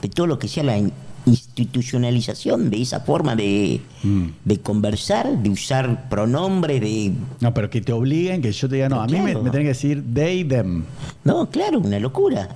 de 0.00 0.08
todo 0.08 0.26
lo 0.26 0.38
que 0.38 0.48
sea 0.48 0.62
la 0.64 0.78
in- 0.78 0.92
institucionalización 1.24 2.68
de 2.70 2.82
esa 2.82 3.00
forma 3.00 3.36
de, 3.36 3.80
Mm. 4.02 4.24
de 4.44 4.58
conversar, 4.60 5.38
de 5.42 5.50
usar 5.50 6.08
pronombres, 6.08 6.80
de 6.80 7.12
No, 7.40 7.54
pero 7.54 7.70
que 7.70 7.80
te 7.80 7.92
obliguen, 7.92 8.42
que 8.42 8.50
yo 8.50 8.68
te 8.68 8.74
diga, 8.76 8.88
no, 8.88 9.00
a 9.00 9.06
mí 9.06 9.12
me, 9.14 9.30
Claro. 9.30 9.42
me 9.44 9.50
tenés 9.50 9.64
que 9.64 9.68
decir 9.68 10.04
they, 10.14 10.42
them. 10.44 10.84
no, 11.24 11.48
claro, 11.48 11.78
una 11.78 11.98
locura. 12.00 12.48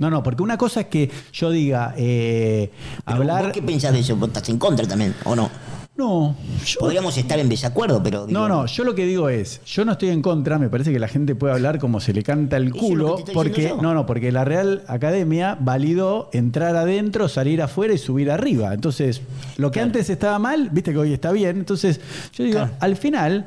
No, 0.00 0.10
no, 0.10 0.22
porque 0.22 0.42
una 0.42 0.58
cosa 0.58 0.80
es 0.80 0.86
que 0.86 1.10
yo 1.32 1.50
diga, 1.50 1.94
eh, 1.96 2.70
Pero 3.04 3.16
hablar... 3.18 3.44
¿Vos 3.44 3.52
qué 3.52 3.62
pensás 3.62 3.92
de 3.92 4.00
eso? 4.00 4.16
¿Vos 4.16 4.28
estás 4.28 4.48
en 4.48 4.58
contra 4.58 4.86
también 4.88 5.14
o 5.24 5.36
no? 5.36 5.48
No, 5.96 6.34
yo... 6.64 6.80
Podríamos 6.80 7.18
estar 7.18 7.38
en 7.38 7.50
desacuerdo, 7.50 8.02
pero 8.02 8.24
digo, 8.26 8.40
No, 8.40 8.48
no, 8.48 8.64
yo 8.64 8.84
lo 8.84 8.94
que 8.94 9.04
digo 9.04 9.28
es, 9.28 9.60
yo 9.66 9.84
no 9.84 9.92
estoy 9.92 10.08
en 10.08 10.22
contra, 10.22 10.58
me 10.58 10.70
parece 10.70 10.90
que 10.90 10.98
la 10.98 11.08
gente 11.08 11.34
puede 11.34 11.52
hablar 11.52 11.78
como 11.78 12.00
se 12.00 12.14
le 12.14 12.22
canta 12.22 12.56
el 12.56 12.72
culo, 12.72 13.22
porque 13.34 13.74
no, 13.82 13.92
no, 13.92 14.06
porque 14.06 14.32
la 14.32 14.46
Real 14.46 14.82
Academia 14.88 15.58
validó 15.60 16.30
entrar 16.32 16.74
adentro, 16.76 17.28
salir 17.28 17.60
afuera 17.60 17.92
y 17.92 17.98
subir 17.98 18.30
arriba. 18.30 18.72
Entonces, 18.72 19.20
lo 19.58 19.70
que 19.70 19.74
Claro. 19.80 19.86
antes 19.88 20.08
estaba 20.08 20.38
mal, 20.38 20.70
viste 20.72 20.92
que 20.92 20.98
hoy 20.98 21.12
está 21.12 21.32
bien. 21.32 21.58
Entonces, 21.58 22.00
yo 22.32 22.44
digo, 22.44 22.60
Claro. 22.60 22.72
al 22.80 22.96
final 22.96 23.44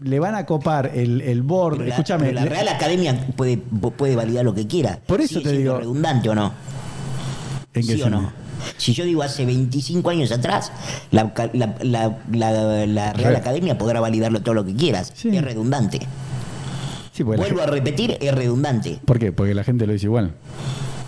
le 0.00 0.18
van 0.20 0.34
a 0.34 0.44
copar 0.46 0.90
el, 0.94 1.20
el 1.20 1.42
board, 1.42 1.74
Pero 1.76 1.84
la- 1.88 1.94
escúchame, 1.94 2.26
pero 2.26 2.40
la 2.40 2.44
Real 2.46 2.68
Academia 2.68 3.26
puede, 3.36 3.56
puede 3.58 4.16
validar 4.16 4.44
lo 4.44 4.54
que 4.54 4.66
quiera. 4.66 4.98
Por 5.06 5.20
eso 5.20 5.38
¿Sigue 5.40 5.50
te 5.50 5.56
digo- 5.58 5.78
redundante 5.78 6.28
o 6.28 6.34
no? 6.34 6.52
¿en 7.74 7.86
qué 7.86 7.94
¿Sí 7.94 8.02
o 8.02 8.10
no? 8.10 8.32
Si 8.78 8.94
yo 8.94 9.04
digo 9.04 9.22
hace 9.22 9.44
25 9.44 10.08
años 10.10 10.32
atrás, 10.32 10.72
la, 11.10 11.32
la- 11.52 11.74
la- 11.82 13.12
Real 13.12 13.32
Re- 13.32 13.36
Academia 13.36 13.76
podrá 13.76 14.00
validarlo 14.00 14.40
todo 14.42 14.54
lo 14.54 14.64
que 14.64 14.74
quieras. 14.74 15.12
Sí. 15.14 15.36
Es 15.36 15.42
redundante. 15.42 15.98
Sí, 17.12 17.22
la 17.22 17.36
Vuelvo 17.36 17.60
a 17.62 17.66
repetir, 17.66 18.16
es 18.20 18.34
redundante. 18.34 18.98
¿Por 19.04 19.18
qué? 19.18 19.32
Porque 19.32 19.54
la 19.54 19.64
gente 19.64 19.86
lo 19.86 19.92
dice 19.92 20.06
igual. 20.06 20.32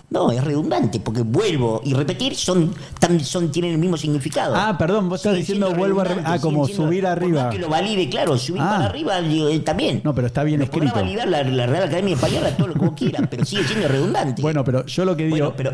No, 0.08 0.30
es 0.30 0.42
redundante, 0.44 1.00
porque 1.00 1.22
vuelvo 1.22 1.80
y 1.84 1.92
repetir 1.92 2.36
son, 2.36 2.72
tan- 3.00 3.18
son 3.18 3.50
tienen 3.50 3.72
el 3.72 3.78
mismo 3.78 3.96
significado. 3.96 4.54
Ah, 4.54 4.76
perdón, 4.78 5.08
vos 5.08 5.18
estás 5.18 5.32
Siguen 5.32 5.40
diciendo 5.46 5.74
vuelvo 5.74 6.00
a... 6.00 6.06
Ah, 6.24 6.38
como 6.40 6.64
siendo- 6.64 6.84
subir 6.84 7.04
arriba. 7.06 7.44
más 7.46 7.52
que 7.54 7.58
lo 7.60 7.68
valide, 7.68 8.08
claro, 8.08 8.38
subir 8.38 8.62
Ah. 8.62 8.70
para 8.76 8.84
arriba 8.86 9.20
digo, 9.20 9.48
eh, 9.48 9.58
también. 9.58 10.02
No, 10.04 10.14
pero 10.14 10.28
está 10.28 10.44
bien 10.44 10.60
Lo 10.60 10.64
escrito. 10.66 10.94
validar 10.94 11.26
la, 11.26 11.42
la 11.42 11.66
Real 11.66 11.82
Academia 11.84 12.14
Española 12.14 12.56
todo 12.56 12.68
lo 12.68 12.74
que 12.74 12.78
vos 12.80 12.92
quieras, 12.96 13.26
pero 13.28 13.44
sigue 13.44 13.64
siendo 13.64 13.88
redundante. 13.88 14.42
Bueno, 14.42 14.62
pero 14.62 14.86
yo 14.86 15.04
lo 15.04 15.16
que 15.16 15.24
digo... 15.24 15.36
Bueno, 15.38 15.54
pero 15.56 15.70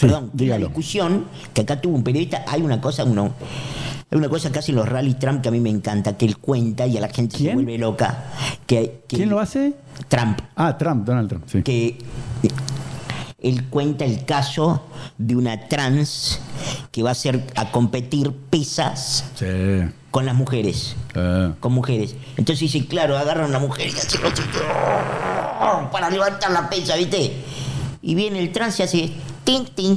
perdón, 0.00 0.30
que 0.30 0.44
dígalo. 0.44 0.66
discusión 0.66 1.24
que 1.52 1.62
acá 1.62 1.80
tuvo 1.80 1.96
un 1.96 2.04
periodista, 2.04 2.44
hay 2.46 2.62
una 2.62 2.80
cosa, 2.80 3.02
uno, 3.02 3.32
hay 4.12 4.16
una 4.18 4.28
cosa 4.28 4.52
que 4.52 4.60
hacen 4.60 4.76
los 4.76 4.88
rally 4.88 5.14
Trump 5.14 5.42
que 5.42 5.48
a 5.48 5.52
mí 5.52 5.58
me 5.58 5.70
encanta, 5.70 6.16
que 6.16 6.24
él 6.26 6.38
cuenta 6.38 6.86
y 6.86 6.96
a 6.98 7.00
la 7.00 7.08
gente 7.08 7.36
se 7.36 7.52
vuelve 7.52 7.76
loca. 7.78 8.26
Que, 8.64 9.02
que- 9.08 9.16
¿Quién 9.16 9.28
lo 9.28 9.40
hace? 9.40 9.74
Trump. 10.06 10.38
Ah, 10.54 10.78
Trump, 10.78 11.04
Donald 11.04 11.28
Trump, 11.28 11.44
sí. 11.48 11.62
Que 11.64 11.98
él 13.42 13.68
cuenta 13.68 14.04
el 14.04 14.24
caso 14.24 14.82
de 15.18 15.36
una 15.36 15.68
trans 15.68 16.38
que 16.90 17.02
va 17.02 17.10
a 17.10 17.12
hacer 17.12 17.44
a 17.56 17.70
competir 17.72 18.32
pesas 18.32 19.24
Sí. 19.34 19.46
con 20.10 20.26
las 20.26 20.34
mujeres. 20.34 20.94
Con 21.60 21.72
mujeres. 21.72 22.14
Entonces 22.36 22.72
dice, 22.72 22.86
claro, 22.86 23.18
agarran 23.18 23.44
a 23.46 23.48
una 23.48 23.58
mujer 23.58 23.88
y 23.88 23.96
hace 23.98 24.18
para 25.90 26.10
levantar 26.10 26.50
la 26.50 26.68
pesa, 26.70 26.96
¿viste? 26.96 27.32
Y 28.02 28.14
viene 28.14 28.38
el 28.40 28.50
trans 28.52 28.78
y 28.80 28.82
hace 28.82 29.12
ting, 29.44 29.64
ting. 29.74 29.96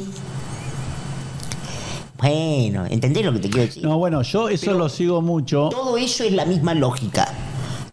Bueno, 2.17 2.85
¿entendés 2.89 3.25
lo 3.25 3.33
que 3.33 3.39
te 3.39 3.49
quiero 3.49 3.65
decir? 3.67 3.83
No, 3.83 3.97
bueno, 3.97 4.21
yo 4.21 4.49
eso 4.49 4.67
Pero- 4.67 4.77
lo 4.77 4.89
sigo 4.89 5.21
mucho. 5.21 5.69
Todo 5.69 5.97
eso 5.97 6.23
es 6.23 6.31
la 6.33 6.45
misma 6.45 6.73
lógica. 6.73 7.27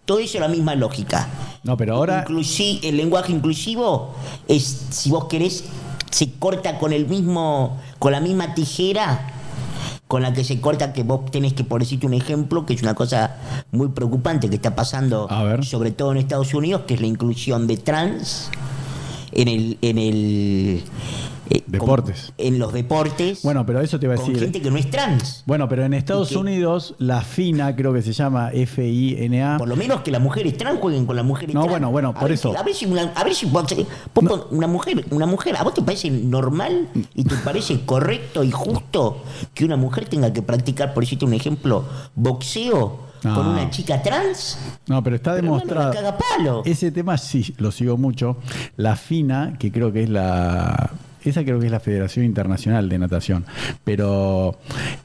Todo 0.04 0.18
eso 0.20 0.34
es 0.38 0.40
la 0.40 0.48
misma 0.48 0.74
lógica. 0.74 1.28
No, 1.64 1.76
pero 1.76 1.94
ahora. 1.96 2.24
Inclusi- 2.26 2.80
el 2.82 2.96
lenguaje 2.96 3.32
inclusivo 3.32 4.14
es, 4.48 4.86
si 4.90 5.10
vos 5.10 5.26
querés, 5.26 5.64
se 6.10 6.32
corta 6.32 6.78
con 6.78 6.92
el 6.92 7.06
mismo, 7.06 7.78
con 7.98 8.12
la 8.12 8.20
misma 8.20 8.54
tijera 8.54 9.28
con 10.08 10.20
la 10.20 10.34
que 10.34 10.44
se 10.44 10.60
corta 10.60 10.92
que 10.92 11.04
vos 11.04 11.30
tenés 11.30 11.54
que, 11.54 11.64
por 11.64 11.80
decirte 11.80 12.04
un 12.04 12.12
ejemplo, 12.12 12.66
que 12.66 12.74
es 12.74 12.82
una 12.82 12.92
cosa 12.94 13.36
muy 13.70 13.88
preocupante 13.88 14.50
que 14.50 14.56
está 14.56 14.74
pasando, 14.74 15.26
sobre 15.64 15.90
todo 15.90 16.12
en 16.12 16.18
Estados 16.18 16.52
Unidos, 16.52 16.82
que 16.86 16.92
es 16.92 17.00
la 17.00 17.06
inclusión 17.06 17.66
de 17.66 17.78
trans 17.78 18.50
en 19.30 19.48
el, 19.48 19.78
en 19.80 19.96
el 19.96 20.84
eh, 21.50 21.60
con- 21.62 21.72
Deportes. 21.72 22.32
en 22.38 22.58
los 22.58 22.72
deportes. 22.72 23.42
Bueno, 23.42 23.64
pero 23.66 23.80
eso 23.80 23.98
te 23.98 24.06
iba 24.06 24.14
a 24.14 24.18
con 24.18 24.26
decir. 24.32 24.42
gente 24.44 24.62
que 24.62 24.70
no 24.70 24.76
es 24.76 24.90
trans. 24.90 25.42
Bueno, 25.46 25.68
pero 25.68 25.84
en 25.84 25.94
Estados. 25.94 26.32
Unidos, 26.32 26.94
la 26.98 27.20
FINA, 27.22 27.74
creo 27.76 27.92
que 27.92 28.02
se 28.02 28.12
llama 28.12 28.50
F-I-N-A. 28.52 29.58
Por 29.58 29.68
lo 29.68 29.76
menos 29.76 30.00
que 30.02 30.10
las 30.10 30.20
mujeres 30.20 30.56
trans 30.56 30.78
jueguen 30.80 31.04
con 31.06 31.16
las 31.16 31.24
mujeres 31.24 31.54
No, 31.54 31.62
trans. 31.62 31.70
bueno, 31.72 31.90
bueno, 31.90 32.08
A 32.10 32.14
por 32.14 32.22
ver 32.24 32.32
eso. 32.32 32.56
a 32.56 32.62
ver 32.62 32.74
si, 32.74 32.86
una, 32.86 33.12
a 33.14 33.24
ver 33.24 33.34
si 33.34 33.46
vos- 33.46 33.64
vos 34.14 34.24
pon- 34.24 34.42
una 34.50 34.66
mujer, 34.66 35.04
una 35.10 35.26
mujer, 35.26 35.56
¿a 35.56 35.62
vos 35.62 35.74
te 35.74 35.82
parece 35.82 36.10
normal 36.10 36.88
y 37.14 37.24
te 37.24 37.34
parece 37.36 37.84
correcto 37.84 38.42
y 38.44 38.50
justo 38.50 39.22
que 39.54 39.64
una 39.64 39.76
mujer 39.76 40.08
tenga 40.08 40.32
que 40.32 40.42
practicar, 40.42 40.94
por 40.94 41.02
decirte 41.02 41.24
un 41.24 41.34
ejemplo, 41.34 41.84
boxeo 42.14 42.98
No. 43.22 43.34
con 43.34 43.46
una 43.48 43.70
chica 43.70 44.02
trans? 44.02 44.58
No, 44.86 45.02
pero 45.02 45.16
está 45.16 45.32
Pero, 45.34 45.44
demostrado. 45.44 45.88
la 45.88 45.94
cagapalo. 45.94 46.62
Ese 46.64 46.90
tema 46.90 47.18
sí 47.18 47.54
lo 47.58 47.70
sigo 47.72 47.96
mucho. 47.96 48.36
La 48.76 48.96
FINA, 48.96 49.56
que 49.58 49.70
creo 49.72 49.92
que 49.92 50.04
es 50.04 50.08
la. 50.10 50.90
Esa 51.24 51.44
creo 51.44 51.60
que 51.60 51.66
es 51.66 51.72
la 51.72 51.80
Federación 51.80 52.24
Internacional 52.24 52.88
de 52.88 52.98
Natación. 52.98 53.44
Pero 53.84 54.58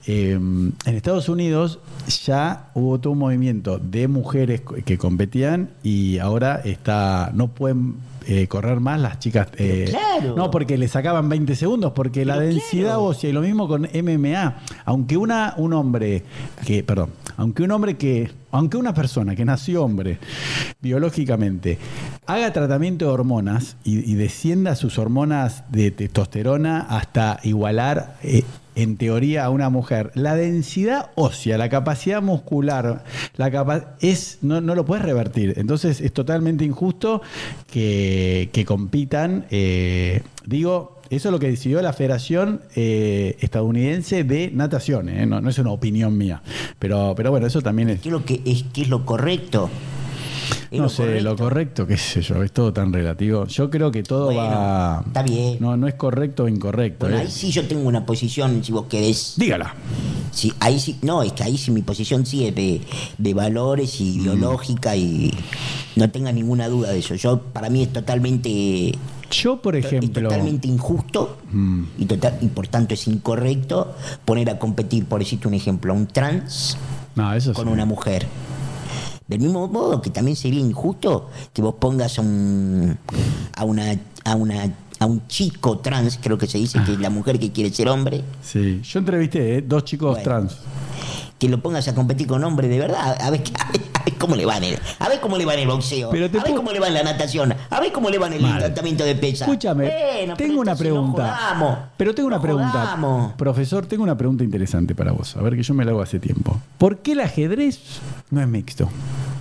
eh, 0.05 0.31
en 0.33 0.75
Estados 0.85 1.29
Unidos 1.29 1.79
ya 2.25 2.69
hubo 2.73 2.99
todo 2.99 3.13
un 3.13 3.19
movimiento 3.19 3.79
de 3.79 4.07
mujeres 4.07 4.61
que 4.85 4.97
competían 4.97 5.69
y 5.83 6.17
ahora 6.19 6.61
está 6.63 7.31
no 7.33 7.49
pueden 7.49 7.95
eh, 8.27 8.47
correr 8.47 8.81
más 8.81 8.99
las 8.99 9.19
chicas. 9.19 9.47
eh, 9.57 9.85
claro. 9.89 10.35
No, 10.35 10.51
porque 10.51 10.77
le 10.77 10.89
sacaban 10.89 11.29
20 11.29 11.55
segundos, 11.55 11.93
porque 11.93 12.25
la 12.25 12.37
densidad 12.37 12.95
claro. 12.95 13.03
ósea 13.05 13.29
y 13.29 13.33
lo 13.33 13.41
mismo 13.41 13.69
con 13.69 13.83
MMA. 13.83 14.57
Aunque 14.83 15.15
una, 15.15 15.53
un 15.57 15.71
hombre 15.71 16.23
que, 16.65 16.83
perdón, 16.83 17.11
aunque 17.37 17.63
un 17.63 17.71
hombre 17.71 17.95
que, 17.97 18.29
aunque 18.51 18.77
una 18.77 18.93
persona 18.93 19.35
que 19.35 19.45
nació 19.45 19.83
hombre 19.83 20.17
biológicamente 20.81 21.77
haga 22.25 22.51
tratamiento 22.53 23.05
de 23.05 23.11
hormonas 23.11 23.77
y, 23.83 24.15
descienda 24.15 24.75
sus 24.75 24.97
hormonas 24.99 25.63
de 25.71 25.91
testosterona 25.91 26.81
hasta 26.81 27.39
igualar 27.43 28.17
eh, 28.23 28.43
en 28.75 28.97
teoría 28.97 29.45
a 29.45 29.49
una 29.49 29.69
mujer, 29.69 30.11
la 30.13 30.35
densidad 30.35 31.09
ósea, 31.15 31.57
la 31.57 31.67
capacidad 31.69 32.21
muscular, 32.21 33.03
la 33.35 33.49
capa- 33.49 33.95
es 34.01 34.37
no, 34.41 34.61
no 34.61 34.75
lo 34.75 34.85
puedes 34.85 35.03
revertir. 35.03 35.53
Entonces 35.57 35.99
es 35.99 36.13
totalmente 36.13 36.63
injusto 36.63 37.21
que, 37.71 38.49
que 38.53 38.65
compitan. 38.65 39.45
eh, 39.49 40.21
digo, 40.45 40.96
eso 41.09 41.29
es 41.29 41.31
lo 41.31 41.39
que 41.39 41.49
decidió 41.49 41.81
la 41.81 41.93
Federación 41.93 42.61
eh, 42.75 43.37
Estadounidense 43.39 44.23
de 44.23 44.51
Natación. 44.53 45.09
eh, 45.09 45.25
No, 45.25 45.41
no 45.41 45.49
es 45.49 45.57
una 45.59 45.71
opinión 45.71 46.17
mía. 46.17 46.41
Pero, 46.79 47.13
pero 47.15 47.31
bueno, 47.31 47.47
eso 47.47 47.61
también 47.61 47.89
es. 47.89 48.01
¿Qué 48.01 48.09
es 48.09 48.13
lo 48.13 48.25
que 48.25 48.41
es, 48.45 48.65
qué 48.73 48.81
es 48.83 48.89
lo 48.89 49.05
correcto? 49.05 49.69
¿Es 50.71 50.77
No 50.77 50.83
lo 50.83 50.89
sé, 50.89 51.21
lo 51.21 51.35
correcto, 51.37 51.87
qué 51.87 51.97
sé 51.97 52.21
yo, 52.21 52.43
es 52.43 52.51
todo 52.51 52.73
tan 52.73 52.91
relativo. 52.91 53.45
Yo 53.47 53.69
creo 53.69 53.89
que 53.91 54.03
todo 54.03 54.25
Bueno, 54.25 54.41
va. 54.41 55.03
está 55.05 55.23
bien. 55.23 55.57
No, 55.61 55.77
no 55.77 55.87
es 55.87 55.93
correcto 55.95 56.43
o 56.43 56.47
incorrecto. 56.49 57.05
Bueno, 57.05 57.17
¿eh? 57.19 57.21
ahí 57.25 57.31
sí 57.31 57.51
yo 57.51 57.65
tengo 57.67 57.87
una 57.87 58.05
posición, 58.05 58.61
si 58.63 58.71
vos 58.73 58.85
querés. 58.87 59.33
Dígala. 59.37 59.73
Sí, 60.31 60.51
ahí 60.59 60.77
sí, 60.79 60.97
no, 61.03 61.23
es 61.23 61.31
que 61.33 61.43
ahí 61.43 61.57
sí 61.57 61.71
mi 61.71 61.81
posición 61.83 62.25
sí 62.25 62.45
es 62.45 62.53
de, 62.55 62.81
de 63.17 63.33
valores 63.33 63.99
Mm. 63.99 64.03
y 64.03 64.07
ideológica 64.21 64.95
y 64.95 65.33
no 65.95 66.09
tenga 66.09 66.31
ninguna 66.33 66.67
duda 66.67 66.91
de 66.91 66.99
eso. 66.99 67.15
Yo, 67.15 67.39
para 67.41 67.69
mí 67.69 67.83
es 67.83 67.93
totalmente, 67.93 68.91
Yo, 69.31 69.61
por 69.61 69.75
es 69.75 69.85
ejemplo. 69.85 70.23
totalmente 70.29 70.67
injusto 70.67 71.37
Mm. 71.51 71.83
y, 71.97 72.05
total, 72.05 72.37
y 72.41 72.47
por 72.47 72.67
tanto 72.67 72.93
es 72.93 73.07
incorrecto 73.07 73.93
poner 74.25 74.49
a 74.49 74.57
competir, 74.59 75.05
por 75.05 75.19
decirte 75.19 75.47
un 75.47 75.53
ejemplo, 75.53 75.93
a 75.93 75.95
un 75.95 76.07
trans 76.07 76.77
No, 77.15 77.33
eso 77.33 77.53
con 77.53 77.65
sí. 77.65 77.71
una 77.71 77.85
mujer. 77.85 78.25
Del 79.27 79.39
mismo 79.41 79.67
modo 79.67 80.01
que 80.01 80.09
también 80.09 80.37
sería 80.37 80.61
injusto 80.61 81.29
que 81.53 81.61
vos 81.61 81.75
pongas 81.79 82.17
a 82.17 82.21
un 82.21 82.97
a 83.55 83.63
una 83.65 83.95
a 84.23 84.35
una 84.35 84.73
a 84.99 85.05
un 85.05 85.27
chico 85.27 85.77
trans, 85.79 86.17
creo 86.21 86.37
que 86.37 86.47
se 86.47 86.57
dice 86.57 86.79
que 86.85 86.93
es 86.93 86.99
la 86.99 87.09
mujer 87.09 87.37
que 87.37 87.51
quiere 87.51 87.71
ser 87.71 87.87
hombre, 87.89 88.23
Sí, 88.41 88.81
yo 88.83 88.99
entrevisté 88.99 89.57
¿eh? 89.57 89.61
dos 89.61 89.83
chicos 89.83 90.11
Bueno. 90.11 90.23
trans. 90.23 90.57
Que 91.39 91.49
lo 91.49 91.59
pongas 91.61 91.87
a 91.87 91.93
competir 91.95 92.25
con 92.27 92.43
hombres 92.43 92.69
de 92.69 92.79
verdad, 92.79 93.15
a 93.21 93.29
ver, 93.29 93.41
a 93.59 93.71
ver, 93.71 93.81
a 93.93 94.03
ver 94.05 94.13
cómo 94.17 94.35
le 94.35 94.45
va 94.45 94.57
en 94.57 94.63
el, 94.63 94.79
a 94.99 95.07
ver 95.09 95.19
cómo 95.19 95.37
le 95.37 95.45
va 95.45 95.53
en 95.53 95.59
el 95.61 95.67
boxeo, 95.67 96.09
Pero 96.09 96.29
te 96.31 96.39
a 96.39 96.43
ver 96.43 96.55
cómo 96.55 96.71
le 96.71 96.79
va 96.79 96.87
en 96.87 96.93
la 96.95 97.03
natación, 97.03 97.53
a 97.69 97.79
ver 97.79 97.91
cómo 97.91 98.09
le 98.09 98.17
va 98.17 98.27
en 98.27 98.33
el 98.33 98.41
Mal. 98.41 98.59
tratamiento 98.59 99.03
de 99.03 99.15
pesa. 99.15 99.45
Escúchame, 99.45 99.85
Bueno, 100.15 100.35
tengo 100.35 100.61
una 100.61 100.75
pregunta. 100.75 101.35
jodamos, 101.37 101.77
pero 101.97 102.15
tengo 102.15 102.27
una 102.27 102.41
pregunta. 102.41 102.71
jodamos. 102.71 103.33
Profesor, 103.33 103.85
tengo 103.85 104.03
una 104.03 104.17
pregunta 104.17 104.43
interesante 104.43 104.95
para 104.95 105.11
vos. 105.11 105.35
A 105.37 105.41
ver, 105.41 105.55
que 105.55 105.63
yo 105.63 105.73
me 105.73 105.85
la 105.85 105.91
hago 105.91 106.01
hace 106.01 106.19
tiempo. 106.19 106.59
¿Por 106.77 106.97
qué 106.99 107.11
el 107.11 107.19
ajedrez 107.19 107.79
no 108.31 108.41
es 108.41 108.47
mixto? 108.47 108.89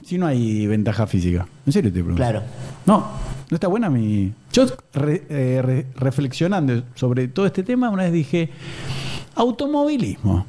Si 0.05 0.19
no 0.19 0.27
hay 0.27 0.67
ventaja 0.67 1.07
física. 1.07 1.47
En 1.67 1.73
serio 1.73 1.91
te 1.91 1.95
pregunto. 2.01 2.17
Claro. 2.17 2.43
No, 2.85 3.07
no 3.51 3.55
está 3.55 3.69
buena 3.69 3.89
mi. 3.91 4.33
Yo 4.53 4.67
re- 4.93 5.25
eh, 5.29 5.61
re- 5.65 5.87
reflexionando 5.97 6.83
sobre 6.95 7.27
todo 7.29 7.47
este 7.47 7.63
tema, 7.63 7.89
una 7.91 8.05
vez 8.05 8.13
dije, 8.13 8.51
automovilismo. 9.35 10.47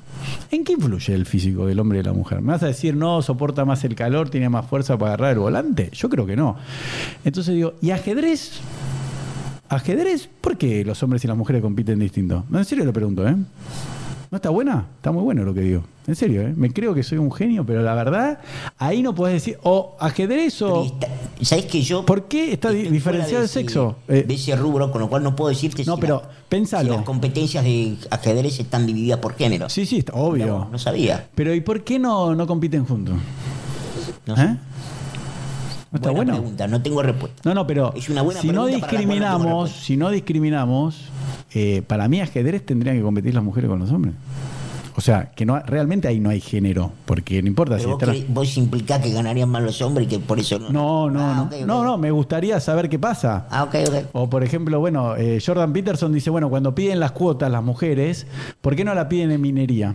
¿En 0.51 0.63
qué 0.63 0.73
influye 0.73 1.13
el 1.13 1.25
físico 1.25 1.65
del 1.65 1.79
hombre 1.79 1.99
y 1.99 2.03
la 2.03 2.13
mujer? 2.13 2.41
¿Me 2.41 2.53
vas 2.53 2.63
a 2.63 2.67
decir, 2.67 2.95
no, 2.95 3.21
soporta 3.21 3.65
más 3.65 3.83
el 3.83 3.95
calor, 3.95 4.29
tiene 4.29 4.49
más 4.49 4.65
fuerza 4.65 4.97
para 4.97 5.13
agarrar 5.13 5.33
el 5.33 5.39
volante? 5.39 5.89
Yo 5.93 6.09
creo 6.09 6.25
que 6.25 6.35
no. 6.35 6.55
Entonces 7.25 7.55
digo, 7.55 7.73
¿y 7.81 7.91
ajedrez? 7.91 8.59
¿Ajedrez? 9.69 10.29
¿Por 10.39 10.57
qué 10.57 10.85
los 10.85 11.01
hombres 11.03 11.23
y 11.25 11.27
las 11.27 11.37
mujeres 11.37 11.61
compiten 11.61 11.99
distinto? 11.99 12.45
No, 12.49 12.59
en 12.59 12.65
serio 12.65 12.85
lo 12.85 12.93
pregunto, 12.93 13.27
¿eh? 13.27 13.35
¿No 14.31 14.35
está 14.35 14.49
buena? 14.49 14.85
Está 14.97 15.11
muy 15.11 15.23
bueno 15.23 15.43
lo 15.43 15.53
que 15.53 15.61
digo. 15.61 15.83
En 16.07 16.15
serio, 16.15 16.41
¿eh? 16.41 16.53
Me 16.55 16.71
creo 16.71 16.93
que 16.93 17.03
soy 17.03 17.17
un 17.17 17.29
genio, 17.33 17.65
pero 17.65 17.81
la 17.81 17.93
verdad, 17.93 18.39
ahí 18.77 19.03
no 19.03 19.13
podés 19.13 19.33
decir, 19.35 19.57
o 19.63 19.97
ajedrez 19.99 20.61
o... 20.61 20.97
¿Sabés 21.41 21.65
que 21.65 21.81
yo 21.81 22.05
¿Por 22.05 22.23
qué 22.29 22.53
está 22.53 22.69
diferenciado 22.71 22.97
el 22.97 23.01
fuera 23.01 23.41
de 23.41 23.47
sexo? 23.49 23.95
Eh, 24.07 24.23
de 24.25 24.33
ese 24.33 24.55
rubro, 24.55 24.89
con 24.91 25.01
lo 25.01 25.09
cual 25.09 25.21
no 25.21 25.35
puedo 25.35 25.49
decirte 25.49 25.83
No, 25.85 25.95
si, 25.95 26.01
pero 26.01 26.21
la- 26.23 26.29
pensalo. 26.47 26.89
si 26.91 26.95
las 26.95 27.05
competencias 27.05 27.63
de 27.65 27.97
ajedrez 28.09 28.57
están 28.59 28.85
divididas 28.87 29.19
por 29.19 29.35
género. 29.35 29.67
Sí, 29.69 29.85
sí, 29.85 29.97
está 29.97 30.13
obvio. 30.13 30.45
No, 30.47 30.69
no 30.71 30.79
sabía. 30.79 31.27
Pero 31.35 31.53
¿y 31.53 31.59
por 31.61 31.83
qué 31.83 31.99
no, 31.99 32.33
no 32.33 32.47
compiten 32.47 32.85
juntos? 32.85 33.15
No 34.25 34.33
¿Eh? 34.33 34.37
sé. 34.37 34.47
¿No 34.47 34.57
está 35.97 36.09
Buena 36.11 36.15
bueno? 36.15 36.33
pregunta, 36.35 36.67
no 36.67 36.81
tengo 36.81 37.03
respuesta. 37.03 37.41
No, 37.45 37.53
no, 37.53 37.67
pero 37.67 37.93
Es 37.95 38.09
una 38.09 38.21
buena 38.21 38.39
si 38.41 38.47
no 38.47 38.53
para 38.53 38.65
la 38.65 38.71
cual 38.79 38.79
no 38.79 38.87
discriminamos, 38.97 39.71
si 39.71 39.97
no 39.97 40.09
discriminamos, 40.09 41.01
eh, 41.53 41.81
para 41.85 42.07
mí 42.07 42.19
ajedrez 42.21 42.65
tendrían 42.65 42.95
que 42.97 43.03
competir 43.03 43.33
las 43.33 43.43
mujeres 43.43 43.69
con 43.69 43.79
los 43.79 43.91
hombres. 43.91 44.15
O 44.97 45.01
sea, 45.01 45.29
que 45.35 45.45
no 45.45 45.59
realmente 45.59 46.07
ahí 46.07 46.19
no 46.19 46.31
hay 46.31 46.41
género, 46.41 46.91
porque 47.05 47.39
no 47.43 47.47
importa 47.47 47.77
Pero 47.77 47.97
si 48.13 48.21
vos, 48.23 48.25
vos 48.29 48.57
implicás 48.57 48.99
que 48.99 49.11
ganarían 49.11 49.47
más 49.47 49.61
los 49.61 49.79
hombres 49.83 50.07
y 50.07 50.09
que 50.09 50.19
por 50.19 50.39
eso 50.39 50.57
no. 50.57 50.71
No, 50.71 51.09
no, 51.11 51.21
Ah, 51.21 51.49
no. 51.61 51.65
No, 51.67 51.83
no, 51.83 51.97
me 51.99 52.09
gustaría 52.09 52.59
saber 52.59 52.89
qué 52.89 52.97
pasa. 52.97 53.45
Ah, 53.51 53.63
ok, 53.63 53.75
ok. 53.87 53.95
O 54.13 54.27
por 54.27 54.43
ejemplo, 54.43 54.79
bueno, 54.79 55.15
eh, 55.15 55.39
Jordan 55.45 55.71
Peterson 55.71 56.11
dice, 56.11 56.31
bueno, 56.31 56.49
cuando 56.49 56.73
piden 56.73 56.99
las 56.99 57.11
cuotas 57.11 57.51
las 57.51 57.61
mujeres, 57.63 58.25
¿por 58.59 58.75
qué 58.75 58.83
no 58.83 58.95
la 58.95 59.07
piden 59.07 59.29
en 59.29 59.39
minería? 59.39 59.93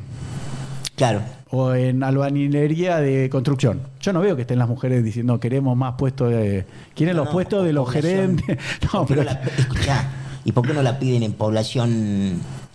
Claro. 0.94 1.20
O 1.50 1.74
en 1.74 2.02
albañilería 2.04 2.98
de 2.98 3.28
construcción. 3.28 3.80
Yo 4.00 4.12
no 4.12 4.20
veo 4.20 4.36
que 4.36 4.42
estén 4.42 4.58
las 4.60 4.68
mujeres 4.68 5.02
diciendo 5.04 5.40
queremos 5.40 5.76
más 5.76 5.94
puestos 5.98 6.30
de. 6.30 6.64
¿Quieren 6.94 7.16
No, 7.16 7.22
los 7.22 7.26
no, 7.26 7.32
puestos 7.32 7.64
de 7.64 7.72
los 7.72 7.90
gerentes? 7.90 8.56
No, 8.92 9.04
¿Por 9.04 9.08
qué 9.08 9.14
pero. 9.14 9.24
la- 9.24 9.40
escuchá, 9.58 10.10
¿Y 10.44 10.52
por 10.52 10.66
qué 10.66 10.72
no 10.74 10.82
la 10.82 10.98
piden 10.98 11.22
en 11.24 11.32
población 11.32 11.90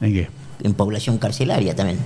¿En 0.02 0.14
qué? 0.14 0.28
En 0.64 0.74
población 0.74 1.18
carcelaria 1.18 1.76
también? 1.76 2.00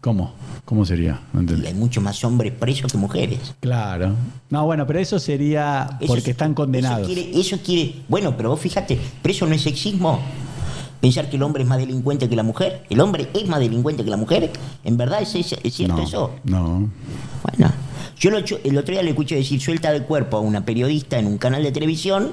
¿Cómo? 0.00 0.32
¿Cómo 0.64 0.84
sería? 0.86 1.20
No 1.32 1.40
Y 1.40 1.42
entendí. 1.44 1.66
hay 1.66 1.74
muchos 1.74 2.02
más 2.02 2.22
hombres 2.24 2.52
presos 2.52 2.90
que 2.90 2.96
mujeres. 2.98 3.54
Claro. 3.60 4.14
No, 4.50 4.64
bueno, 4.64 4.86
pero 4.86 4.98
eso 4.98 5.18
sería 5.18 5.98
porque 6.06 6.20
es- 6.22 6.28
están 6.28 6.54
condenados. 6.54 7.06
Eso 7.08 7.14
quiere, 7.14 7.38
eso 7.40 7.58
quiere- 7.64 7.94
bueno, 8.08 8.34
pero 8.36 8.50
vos 8.50 8.60
fíjate, 8.60 8.98
pero 9.22 9.32
eso 9.34 9.46
no 9.46 9.54
es 9.54 9.62
sexismo. 9.62 10.20
Pensar 11.00 11.28
que 11.28 11.36
el 11.36 11.42
hombre 11.42 11.64
es 11.64 11.68
más 11.68 11.76
delincuente 11.78 12.30
que 12.30 12.36
la 12.36 12.42
mujer. 12.42 12.84
El 12.88 12.98
hombre 13.00 13.28
es 13.34 13.46
más 13.46 13.60
delincuente 13.60 14.02
que 14.04 14.10
la 14.10 14.16
mujer. 14.16 14.50
¿En 14.84 14.96
verdad 14.96 15.20
es, 15.20 15.34
es- 15.34 15.52
es 15.62 15.74
cierto 15.74 15.96
no, 15.96 16.02
eso? 16.02 16.30
No. 16.44 16.88
Bueno, 17.42 17.72
yo 18.18 18.30
el 18.30 18.78
otro 18.78 18.92
día 18.92 19.02
le 19.02 19.10
escuché 19.10 19.36
decir 19.36 19.60
suelta 19.60 19.92
de 19.92 20.02
cuerpo 20.02 20.36
a 20.36 20.40
una 20.40 20.64
periodista 20.64 21.18
en 21.18 21.26
un 21.26 21.38
canal 21.38 21.62
de 21.62 21.72
televisión 21.72 22.32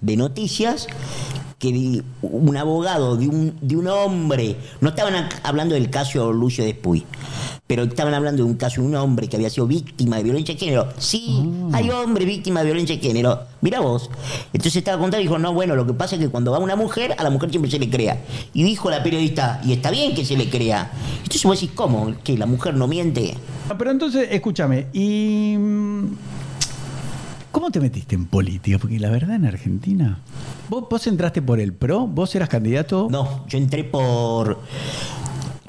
de 0.00 0.16
noticias 0.16 0.86
que 1.58 2.02
un 2.22 2.56
abogado 2.56 3.16
de 3.16 3.28
un, 3.28 3.58
de 3.60 3.76
un 3.76 3.88
hombre, 3.88 4.56
no 4.80 4.90
estaban 4.90 5.28
hablando 5.42 5.74
del 5.74 5.90
caso 5.90 6.32
Lucio 6.32 6.64
Despuy, 6.64 7.04
pero 7.68 7.82
estaban 7.82 8.14
hablando 8.14 8.42
de 8.42 8.48
un 8.50 8.56
caso 8.56 8.80
de 8.80 8.86
un 8.86 8.94
hombre 8.96 9.28
que 9.28 9.36
había 9.36 9.50
sido 9.50 9.66
víctima 9.66 10.16
de 10.16 10.22
violencia 10.22 10.54
de 10.54 10.58
género. 10.58 10.88
Sí, 10.96 11.46
hay 11.74 11.90
hombres 11.90 12.26
víctimas 12.26 12.62
de 12.62 12.70
violencia 12.70 12.96
de 12.96 13.02
género. 13.02 13.40
Mira 13.60 13.80
vos. 13.80 14.10
Entonces 14.54 14.76
estaba 14.76 14.96
contando 14.98 15.20
y 15.20 15.24
dijo, 15.24 15.38
no, 15.38 15.52
bueno, 15.52 15.76
lo 15.76 15.86
que 15.86 15.92
pasa 15.92 16.16
es 16.16 16.22
que 16.22 16.30
cuando 16.30 16.50
va 16.50 16.60
una 16.60 16.76
mujer, 16.76 17.14
a 17.18 17.22
la 17.22 17.28
mujer 17.28 17.50
siempre 17.50 17.70
se 17.70 17.78
le 17.78 17.90
crea. 17.90 18.22
Y 18.54 18.62
dijo 18.62 18.90
la 18.90 19.02
periodista, 19.02 19.60
y 19.62 19.74
está 19.74 19.90
bien 19.90 20.14
que 20.14 20.24
se 20.24 20.34
le 20.38 20.48
crea. 20.48 20.90
Entonces 21.18 21.44
vos 21.44 21.60
decís, 21.60 21.74
¿cómo? 21.74 22.14
¿Que 22.24 22.38
la 22.38 22.46
mujer 22.46 22.72
no 22.74 22.88
miente? 22.88 23.34
Ah, 23.68 23.76
Pero 23.76 23.90
entonces, 23.90 24.28
escúchame, 24.30 24.86
¿y 24.94 25.54
mm, 25.58 26.04
cómo 27.52 27.70
te 27.70 27.80
metiste 27.80 28.14
en 28.14 28.24
política? 28.28 28.78
Porque 28.78 28.98
la 28.98 29.10
verdad 29.10 29.36
en 29.36 29.44
Argentina, 29.44 30.20
¿vos, 30.70 30.86
vos 30.88 31.06
entraste 31.06 31.42
por 31.42 31.60
el 31.60 31.74
PRO? 31.74 32.06
¿Vos 32.06 32.34
eras 32.34 32.48
candidato? 32.48 33.08
No, 33.10 33.44
yo 33.46 33.58
entré 33.58 33.84
por 33.84 34.58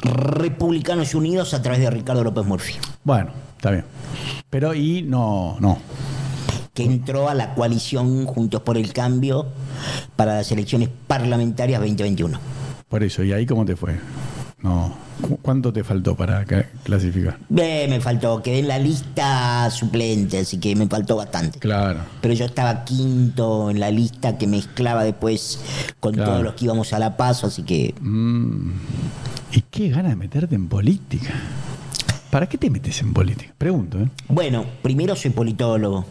Republicanos 0.01 1.13
Unidos 1.13 1.53
a 1.53 1.61
través 1.61 1.81
de 1.81 1.89
Ricardo 1.89 2.23
López 2.23 2.45
Murphy, 2.45 2.73
Bueno, 3.03 3.31
está 3.57 3.71
bien. 3.71 3.85
Pero 4.49 4.73
y 4.73 5.01
no, 5.03 5.57
no. 5.59 5.77
que 6.73 6.83
entró 6.85 7.29
a 7.29 7.33
la 7.33 7.53
coalición 7.55 8.25
Juntos 8.25 8.61
por 8.61 8.77
el 8.77 8.93
Cambio 8.93 9.47
para 10.15 10.35
las 10.35 10.51
elecciones 10.51 10.89
parlamentarias 11.07 11.79
2021. 11.81 12.39
Por 12.87 13.03
eso, 13.03 13.23
¿y 13.23 13.33
ahí 13.33 13.45
cómo 13.45 13.65
te 13.65 13.75
fue? 13.75 13.99
No. 14.61 14.93
¿Cu- 15.21 15.37
¿Cuánto 15.41 15.71
te 15.73 15.83
faltó 15.83 16.15
para 16.15 16.43
ca- 16.45 16.65
clasificar? 16.83 17.37
Eh, 17.57 17.87
me 17.89 17.99
faltó, 17.99 18.41
quedé 18.41 18.59
en 18.59 18.67
la 18.69 18.79
lista 18.79 19.69
suplente, 19.69 20.39
así 20.39 20.57
que 20.59 20.75
me 20.75 20.87
faltó 20.87 21.17
bastante. 21.17 21.59
Claro. 21.59 21.99
Pero 22.21 22.33
yo 22.33 22.45
estaba 22.45 22.85
quinto 22.85 23.69
en 23.69 23.79
la 23.81 23.91
lista 23.91 24.37
que 24.37 24.47
mezclaba 24.47 25.03
después 25.03 25.59
con 25.99 26.13
Claro. 26.13 26.31
todos 26.31 26.43
los 26.43 26.53
que 26.55 26.65
íbamos 26.65 26.93
a 26.93 26.99
La 26.99 27.17
Paz, 27.17 27.43
así 27.43 27.63
que 27.63 27.93
Mm. 27.99 28.71
¿Y 29.51 29.61
qué 29.71 29.89
ganas 29.89 30.11
de 30.11 30.15
meterte 30.15 30.55
en 30.55 30.67
política? 30.67 31.33
¿Para 32.29 32.47
qué 32.47 32.57
te 32.57 32.69
metes 32.69 33.01
en 33.01 33.13
política? 33.13 33.53
Pregunto, 33.57 33.99
¿eh? 33.99 34.07
Bueno, 34.27 34.65
primero 34.83 35.15
soy 35.15 35.31
politólogo. 35.31 36.05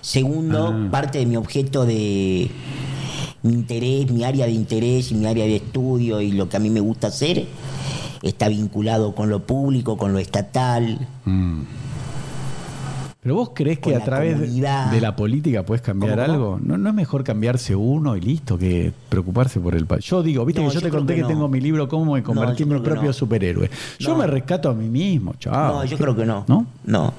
Segundo, 0.00 0.68
Ah. 0.68 0.88
parte 0.90 1.18
de 1.18 1.26
mi 1.26 1.36
objeto 1.36 1.84
de 1.84 2.48
mi 3.42 3.52
interés, 3.52 4.10
mi 4.10 4.22
área 4.22 4.46
de 4.46 4.52
interés 4.52 5.10
y 5.10 5.14
mi 5.16 5.26
área 5.26 5.44
de 5.44 5.56
estudio 5.56 6.20
y 6.20 6.30
lo 6.32 6.48
que 6.48 6.56
a 6.56 6.60
mí 6.60 6.70
me 6.70 6.80
gusta 6.80 7.08
hacer 7.08 7.46
está 8.22 8.48
vinculado 8.48 9.14
con 9.14 9.28
lo 9.28 9.44
público, 9.44 9.96
con 9.96 10.12
lo 10.12 10.20
estatal. 10.20 11.06
Mm. 11.24 11.62
¿Pero 13.26 13.34
vos 13.34 13.50
crees 13.54 13.80
que 13.80 13.92
a 13.96 14.04
través 14.04 14.38
de, 14.38 14.46
comunidad. 14.46 14.88
de 14.92 15.00
la 15.00 15.16
política 15.16 15.64
puedes 15.66 15.82
cambiar 15.82 16.20
algo? 16.20 16.60
¿No, 16.62 16.78
¿No 16.78 16.90
es 16.90 16.94
mejor 16.94 17.24
cambiarse 17.24 17.74
uno 17.74 18.16
y 18.16 18.20
listo 18.20 18.56
que 18.56 18.92
preocuparse 19.08 19.58
por 19.58 19.74
el 19.74 19.84
país? 19.84 20.04
Yo 20.04 20.22
digo, 20.22 20.44
viste 20.44 20.62
No, 20.62 20.68
que 20.68 20.74
yo, 20.74 20.80
yo 20.80 20.86
te 20.86 20.96
conté 20.96 21.16
que 21.16 21.24
tengo 21.24 21.48
mi 21.48 21.60
libro 21.60 21.88
Cómo 21.88 22.14
me 22.14 22.22
convertí 22.22 22.62
en 22.62 22.68
mi 22.68 22.78
propio 22.78 23.12
superhéroe. 23.12 23.68
Yo 23.98 24.14
me 24.14 24.28
rescato 24.28 24.70
a 24.70 24.74
mí 24.74 24.88
mismo, 24.88 25.34
chao. 25.40 25.78
no, 25.78 25.84
yo 25.84 25.98
creo 25.98 26.14
que 26.14 26.24
no. 26.24 26.44
¿No? 26.46 26.66
No. 26.84 27.12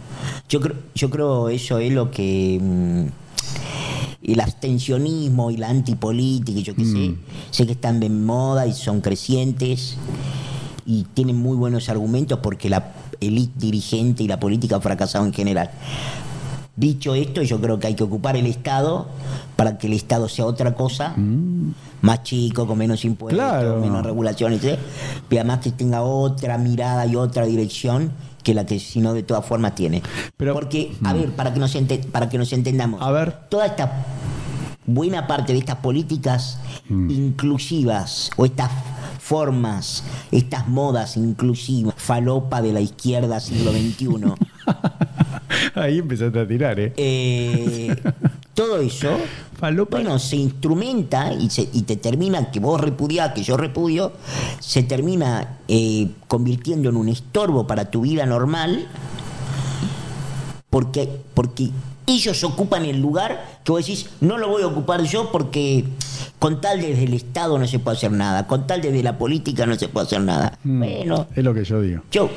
Yo 0.47 0.61
creo, 0.61 0.75
yo 0.95 1.09
creo 1.09 1.49
eso 1.49 1.77
es 1.79 1.91
lo 1.91 2.09
que. 2.09 2.57
mm, 2.61 4.31
el 4.31 4.39
abstencionismo 4.39 5.51
y 5.51 5.57
la 5.57 5.67
antipolítica, 5.67 6.61
yo 6.61 6.73
qué 6.73 6.85
sé, 6.85 7.09
Mm. 7.09 7.17
sé 7.51 7.65
que 7.65 7.73
están 7.73 7.99
de 7.99 8.09
moda 8.09 8.65
y 8.65 8.71
son 8.71 9.01
crecientes 9.01 9.97
y 10.85 11.03
tienen 11.13 11.35
muy 11.35 11.57
buenos 11.57 11.89
argumentos 11.89 12.39
porque 12.41 12.69
la 12.69 12.93
élite 13.21 13.53
dirigente 13.57 14.23
y 14.23 14.27
la 14.27 14.39
política 14.39 14.77
ha 14.77 14.81
fracasado 14.81 15.25
en 15.25 15.33
general. 15.33 15.69
Dicho 16.75 17.15
esto, 17.15 17.41
yo 17.41 17.59
creo 17.59 17.79
que 17.79 17.87
hay 17.87 17.95
que 17.95 18.03
ocupar 18.03 18.37
el 18.37 18.45
Estado 18.45 19.07
para 19.55 19.79
que 19.79 19.87
el 19.87 19.93
Estado 19.93 20.29
sea 20.29 20.45
otra 20.45 20.75
cosa, 20.75 21.15
más 22.01 22.21
chico, 22.23 22.67
con 22.67 22.77
menos 22.77 23.03
impuestos, 23.03 23.43
Mm. 23.43 23.49
Claro. 23.49 23.79
menos 23.79 24.05
regulaciones, 24.05 24.63
¿eh? 24.63 24.77
y 25.29 25.35
además 25.37 25.59
que 25.61 25.71
tenga 25.71 26.03
otra 26.03 26.59
mirada 26.59 27.07
y 27.07 27.15
otra 27.15 27.45
dirección 27.47 28.11
que 28.43 28.53
la 28.53 28.65
que 28.67 28.79
si 28.79 28.99
no 29.01 29.13
de 29.13 29.23
todas 29.23 29.43
formas 29.43 29.73
tiene. 29.73 30.03
Pero- 30.37 30.53
Porque, 30.53 30.95
a 31.03 31.13
ver, 31.13 31.31
para 31.31 31.51
que 31.51 31.59
nos 31.59 31.73
ente- 31.75 32.05
para 32.05 32.29
que 32.29 32.37
nos 32.37 32.53
entendamos, 32.53 33.01
A 33.01 33.11
ver. 33.11 33.35
toda 33.49 33.65
esta 33.65 34.05
buena 34.85 35.25
parte 35.25 35.53
de 35.53 35.59
estas 35.59 35.77
políticas 35.77 36.59
Mm. 36.89 37.09
inclusivas 37.09 38.29
o 38.37 38.45
estas 38.45 38.69
formas, 39.27 40.03
estas 40.31 40.67
modas 40.69 41.17
inclusivas, 41.17 41.93
falopa 41.97 42.61
de 42.61 42.71
la 42.71 42.79
izquierda 42.81 43.39
siglo 43.41 43.71
XXI, 43.71 44.07
Ahí 45.75 45.99
empezaste 45.99 46.39
a 46.39 46.47
tirar, 46.47 46.79
¿eh? 46.79 46.93
eh, 46.97 47.95
todo 48.53 48.79
eso, 48.79 49.09
Falopa. 49.59 49.97
bueno, 49.97 50.17
se 50.19 50.35
instrumenta 50.37 51.33
y, 51.33 51.49
se- 51.49 51.69
y 51.73 51.81
te 51.83 51.95
termina, 51.97 52.51
que 52.51 52.59
vos 52.59 52.79
repudiás, 52.81 53.33
que 53.33 53.43
yo 53.43 53.57
repudio, 53.57 54.13
se 54.59 54.83
termina 54.83 55.57
eh, 55.67 56.09
convirtiendo 56.27 56.89
en 56.89 56.95
un 56.97 57.09
estorbo 57.09 57.67
para 57.67 57.91
tu 57.91 58.01
vida 58.01 58.25
normal, 58.25 58.87
porque, 60.69 61.09
porque 61.33 61.69
ellos 62.07 62.43
ocupan 62.43 62.85
el 62.85 62.99
lugar 62.99 63.59
que 63.63 63.71
vos 63.71 63.85
decís, 63.85 64.09
no 64.21 64.37
lo 64.37 64.47
voy 64.47 64.63
a 64.63 64.67
ocupar 64.67 65.03
yo 65.03 65.31
porque 65.31 65.83
con 66.39 66.61
tal 66.61 66.81
desde 66.81 67.03
el 67.03 67.13
Estado 67.13 67.59
no 67.59 67.67
se 67.67 67.79
puede 67.79 67.97
hacer 67.97 68.11
nada, 68.11 68.47
con 68.47 68.65
tal 68.65 68.81
desde 68.81 69.03
la 69.03 69.17
política 69.17 69.65
no 69.65 69.75
se 69.75 69.89
puede 69.89 70.07
hacer 70.07 70.21
nada. 70.21 70.57
Mm, 70.63 70.79
Bueno, 70.79 71.27
Es 71.35 71.43
lo 71.43 71.53
que 71.53 71.63
yo 71.65 71.81
digo. 71.81 72.01
yo, 72.11 72.29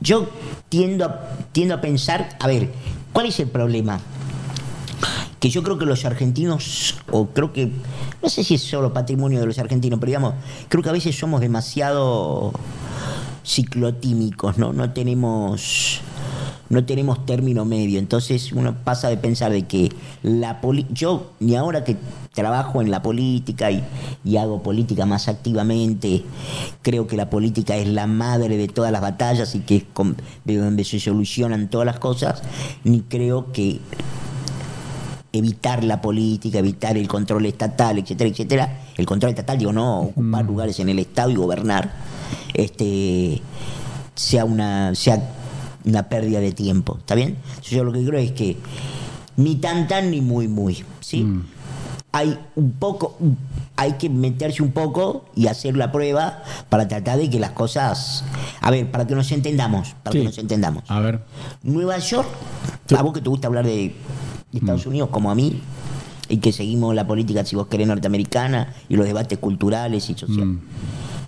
yo 0.00 0.28
tiendo 0.68 1.04
a, 1.04 1.28
tiendo 1.52 1.74
a 1.74 1.80
pensar, 1.80 2.36
a 2.40 2.46
ver, 2.46 2.70
¿cuál 3.12 3.26
es 3.26 3.38
el 3.40 3.48
problema? 3.48 4.00
Que 5.40 5.50
yo 5.50 5.62
creo 5.62 5.78
que 5.78 5.86
los 5.86 6.04
argentinos, 6.04 6.96
o 7.12 7.26
creo 7.28 7.52
que, 7.52 7.70
no 8.22 8.28
sé 8.28 8.42
si 8.42 8.54
es 8.54 8.62
solo 8.62 8.92
patrimonio 8.92 9.38
de 9.40 9.46
los 9.46 9.58
argentinos, 9.58 10.00
pero 10.00 10.08
digamos, 10.10 10.34
creo 10.68 10.82
que 10.82 10.88
a 10.88 10.92
veces 10.92 11.16
somos 11.16 11.40
demasiado 11.40 12.52
ciclotímicos, 13.46 14.58
¿no? 14.58 14.72
No 14.72 14.90
tenemos 14.92 16.00
no 16.70 16.84
tenemos 16.84 17.24
término 17.26 17.64
medio. 17.64 17.98
Entonces 17.98 18.52
uno 18.52 18.74
pasa 18.84 19.08
de 19.08 19.16
pensar 19.16 19.52
de 19.52 19.66
que 19.66 19.92
la 20.22 20.60
poli 20.60 20.86
yo, 20.90 21.32
ni 21.40 21.56
ahora 21.56 21.84
que 21.84 21.96
trabajo 22.34 22.80
en 22.82 22.90
la 22.90 23.02
política 23.02 23.70
y, 23.70 23.82
y 24.24 24.36
hago 24.36 24.62
política 24.62 25.06
más 25.06 25.28
activamente, 25.28 26.22
creo 26.82 27.06
que 27.06 27.16
la 27.16 27.30
política 27.30 27.76
es 27.76 27.88
la 27.88 28.06
madre 28.06 28.56
de 28.56 28.68
todas 28.68 28.92
las 28.92 29.00
batallas 29.00 29.54
y 29.54 29.60
que 29.60 29.76
es 29.76 29.84
con- 29.92 30.16
de 30.44 30.56
donde 30.56 30.84
se 30.84 31.00
solucionan 31.00 31.68
todas 31.68 31.86
las 31.86 31.98
cosas, 31.98 32.42
ni 32.84 33.00
creo 33.00 33.52
que 33.52 33.80
evitar 35.32 35.84
la 35.84 36.00
política, 36.00 36.58
evitar 36.58 36.96
el 36.96 37.06
control 37.06 37.46
estatal, 37.46 37.98
etcétera, 37.98 38.30
etcétera. 38.30 38.80
El 38.96 39.06
control 39.06 39.30
estatal, 39.30 39.58
digo, 39.58 39.72
no, 39.72 40.00
ocupar 40.00 40.44
lugares 40.44 40.78
en 40.80 40.88
el 40.88 40.98
Estado 40.98 41.30
y 41.30 41.34
gobernar, 41.34 41.92
este 42.54 43.42
sea 44.14 44.44
una, 44.44 44.94
sea 44.94 45.22
una 45.88 46.08
pérdida 46.08 46.40
de 46.40 46.52
tiempo, 46.52 46.96
¿está 46.98 47.14
bien? 47.14 47.36
Yo 47.62 47.82
lo 47.84 47.92
que 47.92 48.04
creo 48.04 48.20
es 48.20 48.32
que 48.32 48.56
ni 49.36 49.56
tan 49.56 49.88
tan 49.88 50.10
ni 50.10 50.20
muy 50.20 50.48
muy, 50.48 50.84
¿sí? 51.00 51.26
Hay 52.12 52.38
un 52.56 52.72
poco, 52.72 53.16
hay 53.76 53.92
que 53.92 54.08
meterse 54.08 54.62
un 54.62 54.72
poco 54.72 55.26
y 55.36 55.46
hacer 55.46 55.76
la 55.76 55.92
prueba 55.92 56.42
para 56.68 56.88
tratar 56.88 57.18
de 57.18 57.28
que 57.30 57.38
las 57.38 57.50
cosas, 57.50 58.24
a 58.60 58.70
ver, 58.70 58.90
para 58.90 59.06
que 59.06 59.14
nos 59.14 59.30
entendamos, 59.30 59.94
para 60.02 60.12
Sí. 60.12 60.18
que 60.20 60.24
nos 60.24 60.38
entendamos. 60.38 60.84
A 60.88 61.00
ver. 61.00 61.20
Nueva 61.62 61.98
York, 61.98 62.28
Sí. 62.86 62.94
a 62.96 63.02
vos 63.02 63.12
que 63.12 63.20
te 63.20 63.28
gusta 63.28 63.46
hablar 63.48 63.64
de, 63.66 63.94
de 64.52 64.58
Estados 64.58 64.86
Unidos 64.86 65.10
como 65.10 65.30
a 65.30 65.34
mí, 65.34 65.60
y 66.30 66.38
que 66.38 66.52
seguimos 66.52 66.94
la 66.94 67.06
política, 67.06 67.44
si 67.44 67.56
vos 67.56 67.68
querés, 67.68 67.86
norteamericana 67.86 68.74
y 68.88 68.96
los 68.96 69.06
debates 69.06 69.38
culturales 69.38 70.08
y 70.10 70.14
sociales. 70.14 70.58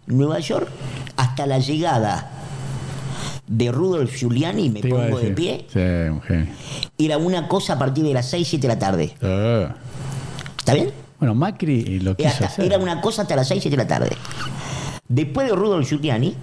Nueva 0.07 0.41
York, 0.41 0.69
hasta 1.17 1.47
la 1.47 1.59
llegada 1.59 2.31
de 3.51 3.73
Rudolf 3.73 4.15
Giuliani, 4.17 4.71
me 4.71 4.81
Te 4.81 4.89
pongo 4.89 5.19
de 5.19 5.33
pie, 5.33 5.67
Sí, 5.73 7.05
era 7.05 7.19
una 7.19 7.49
cosa 7.49 7.73
a 7.75 7.79
partir 7.79 8.05
de 8.05 8.15
las 8.15 8.31
6, 8.31 8.47
7 8.49 8.63
de 8.63 8.69
la 8.75 8.79
tarde. 8.79 9.13
Ah. 9.21 9.75
¿Está 10.57 10.75
bien? 10.75 10.91
Bueno, 11.19 11.35
Macri 11.35 11.99
lo 11.99 12.13
Era, 12.13 12.17
quiso 12.17 12.29
hasta- 12.31 12.47
hacer. 12.47 12.65
era 12.67 12.79
una 12.79 13.01
cosa 13.01 13.23
hasta 13.23 13.35
las 13.37 13.49
6, 13.49 13.61
7 13.63 13.77
de 13.77 13.83
la 13.83 13.89
tarde. 13.89 14.11
Después 15.09 15.49
de 15.49 15.57
Rudolf 15.57 15.89
Giuliani 15.89 16.35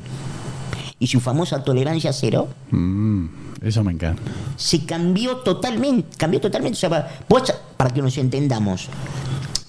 y 1.00 1.08
su 1.08 1.22
famosa 1.22 1.64
tolerancia 1.64 2.12
cero, 2.12 2.50
Mm, 2.72 3.28
eso 3.62 3.84
me 3.86 3.94
encanta. 3.94 4.22
se 4.58 4.86
cambió 4.86 5.38
totalmente, 5.38 6.10
cambió 6.18 6.42
totalmente. 6.42 6.76
O 6.76 6.80
sea, 6.80 6.90
para, 6.90 7.20
vos, 7.30 7.54
para 7.78 7.92
que 7.92 8.02
nos 8.02 8.18
entendamos, 8.18 8.90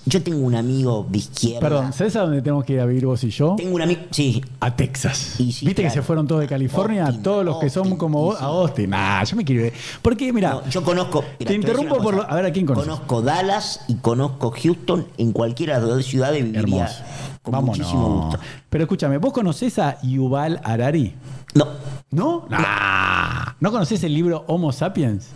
yo 0.09 0.23
tengo 0.23 0.39
un 0.47 0.55
amigo 0.55 1.07
de 1.09 1.19
izquierda. 1.19 1.61
Perdón, 1.61 1.93
¿sabes 1.93 2.17
a 2.17 2.21
dónde 2.23 2.41
tenemos 2.43 2.65
que 2.65 2.73
ir 2.75 2.81
a 2.81 2.87
vivir 2.87 3.07
vos 3.07 3.23
y 3.25 3.31
yo? 3.31 3.55
Tengo 3.57 3.75
un 3.75 3.83
amigo, 3.83 4.01
sí, 4.11 4.43
A 4.61 4.75
Texas. 4.75 5.39
Y 5.39 5.53
sí, 5.53 5.67
¿Viste 5.67 5.83
que 5.83 5.91
se 5.91 6.03
fueron 6.03 6.27
todos 6.27 6.41
de 6.41 6.47
California? 6.47 7.05
Austin, 7.07 7.23
todos 7.23 7.45
los 7.45 7.59
que 7.59 7.69
son 7.71 7.97
como 7.97 8.21
vos, 8.23 8.39
sí. 8.39 8.45
a 8.45 8.47
Austin. 8.47 8.91
Nah, 8.91 9.23
yo 9.25 9.37
me 9.37 9.45
quiero 9.45 9.67
ir. 9.67 9.73
Porque, 10.03 10.33
mira, 10.33 10.51
No, 10.51 10.69
yo 10.69 10.83
conozco. 10.83 11.23
Te 11.39 11.55
interrumpo 11.55 11.99
por 11.99 12.15
lo- 12.17 12.23
a 12.31 12.35
ver, 12.35 12.47
¿a 12.47 12.53
quién 12.53 12.65
conoces? 12.67 12.89
Conozco 12.89 13.23
Dallas 13.23 13.81
y 13.89 13.97
conozco 13.97 14.51
Houston. 14.51 15.07
En 15.19 15.33
cualquiera 15.33 15.75
de 15.75 15.81
las 15.87 15.91
dos 15.97 16.05
ciudades 16.07 16.43
viviría 16.43 16.61
hermoso. 16.85 17.03
con 17.43 17.53
Vámonos. 17.53 17.79
muchísimo 17.79 18.09
gusto. 18.23 18.39
Pero 18.71 18.85
escúchame, 18.85 19.19
¿vos 19.19 19.33
conocés 19.33 19.79
a 19.79 20.01
Yuval 20.03 20.61
Harari? 20.65 21.15
No, 21.55 21.67
¿No? 22.11 22.47
Nah. 22.49 23.53
¿No 23.61 23.71
conocés 23.73 24.03
el 24.05 24.15
libro 24.15 24.45
Homo 24.49 24.71
Sapiens? 24.73 25.27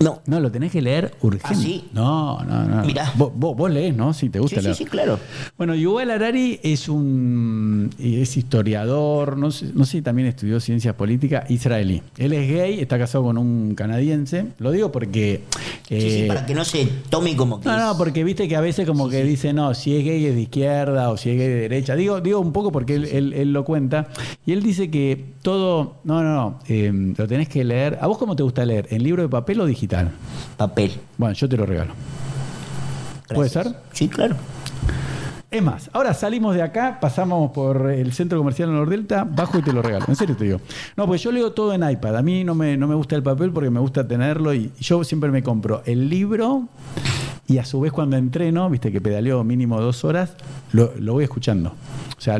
No. 0.00 0.20
No, 0.26 0.40
lo 0.40 0.50
tenés 0.50 0.72
que 0.72 0.82
leer 0.82 1.14
urgente. 1.22 1.48
¿Ah, 1.48 1.54
sí? 1.54 1.84
No, 1.92 2.42
no, 2.44 2.64
no. 2.64 2.84
Mirá. 2.84 3.12
Vos, 3.16 3.32
vos, 3.34 3.56
vos 3.56 3.70
leés, 3.70 3.94
¿no? 3.96 4.12
Si 4.12 4.28
te 4.28 4.38
Sí, 4.38 4.42
gusta 4.42 4.60
sí, 4.60 4.64
leer. 4.64 4.76
sí, 4.76 4.84
claro. 4.84 5.18
Bueno, 5.56 5.74
Yuval 5.74 6.10
Harari 6.10 6.60
es 6.62 6.88
un 6.88 7.90
es 7.98 8.36
historiador, 8.36 9.36
no 9.36 9.50
sé, 9.50 9.70
no 9.74 9.84
sé 9.84 10.02
también 10.02 10.28
estudió 10.28 10.60
ciencias 10.60 10.94
políticas, 10.94 11.50
israelí. 11.50 12.02
Él 12.18 12.32
es 12.32 12.48
gay, 12.50 12.80
está 12.80 12.98
casado 12.98 13.24
con 13.24 13.38
un 13.38 13.74
canadiense. 13.74 14.46
Lo 14.58 14.70
digo 14.72 14.90
porque... 14.92 15.42
Sí, 15.88 16.00
sí, 16.00 16.06
eh, 16.22 16.24
para 16.26 16.44
que 16.44 16.52
no 16.54 16.64
se 16.64 16.84
tome 17.10 17.36
como 17.36 17.60
que. 17.60 17.68
no, 17.68 17.76
es- 17.76 17.80
no, 17.82 17.96
porque 17.96 18.24
viste 18.24 18.48
que 18.48 18.56
a 18.56 18.60
veces 18.60 18.86
como 18.88 19.08
que 19.08 19.22
dice, 19.22 19.52
no, 19.52 19.72
si 19.72 19.96
es 19.96 20.04
gay 20.04 20.26
es 20.26 20.34
de 20.34 20.40
izquierda 20.42 21.10
o 21.10 21.16
si 21.16 21.30
es 21.30 21.36
gay 21.38 21.46
de 21.48 21.54
derecha. 21.60 21.94
Digo, 21.94 22.20
digo 22.20 22.40
un 22.40 22.52
poco 22.52 22.72
porque 22.72 22.96
él, 22.96 23.04
él- 23.04 23.32
él 23.34 23.52
lo 23.52 23.64
cuenta. 23.64 24.08
Y 24.44 24.52
él 24.52 24.62
dice 24.64 24.90
que 24.90 25.24
todo, 25.42 25.94
no, 26.04 26.22
no, 26.24 26.34
no, 26.34 26.58
eh, 26.68 26.92
lo 27.16 27.28
tenés 27.28 27.48
que 27.48 27.62
leer. 27.64 27.98
¿A 28.00 28.08
vos 28.08 28.18
cómo 28.18 28.34
te 28.34 28.42
gusta 28.42 28.64
leer? 28.64 28.88
¿En 28.90 29.02
libro 29.04 29.22
de 29.22 29.28
papel 29.28 29.60
o 29.60 29.66
digital? 29.66 29.85
Papel. 30.56 30.92
Bueno, 31.16 31.34
yo 31.34 31.48
te 31.48 31.56
lo 31.56 31.66
regalo. 31.66 31.92
¿Puede 33.34 33.48
ser? 33.48 33.74
Sí, 33.92 34.08
claro. 34.08 34.36
Es 35.50 35.62
más, 35.62 35.88
ahora 35.92 36.12
salimos 36.12 36.54
de 36.54 36.62
acá, 36.62 36.98
pasamos 37.00 37.52
por 37.52 37.90
el 37.90 38.12
centro 38.12 38.36
comercial 38.38 38.72
Nordelta, 38.72 39.24
bajo 39.24 39.58
y 39.58 39.62
te 39.62 39.72
lo 39.72 39.80
regalo. 39.80 40.04
En 40.08 40.16
serio 40.16 40.36
te 40.36 40.44
digo. 40.44 40.60
No, 40.96 41.06
porque 41.06 41.22
yo 41.22 41.32
leo 41.32 41.52
todo 41.52 41.72
en 41.72 41.88
iPad. 41.88 42.16
A 42.16 42.22
mí 42.22 42.44
no 42.44 42.54
me, 42.54 42.76
no 42.76 42.88
me 42.88 42.94
gusta 42.94 43.16
el 43.16 43.22
papel 43.22 43.52
porque 43.52 43.70
me 43.70 43.80
gusta 43.80 44.06
tenerlo 44.06 44.52
y 44.52 44.72
yo 44.80 45.04
siempre 45.04 45.30
me 45.30 45.42
compro 45.42 45.82
el 45.86 46.08
libro 46.08 46.68
y 47.48 47.58
a 47.58 47.64
su 47.64 47.80
vez 47.80 47.92
cuando 47.92 48.16
entreno, 48.16 48.68
viste 48.68 48.90
que 48.90 49.00
pedaleo 49.00 49.44
mínimo 49.44 49.80
dos 49.80 50.04
horas, 50.04 50.34
lo, 50.72 50.92
lo 50.98 51.14
voy 51.14 51.24
escuchando. 51.24 51.74
O 52.18 52.20
sea, 52.20 52.38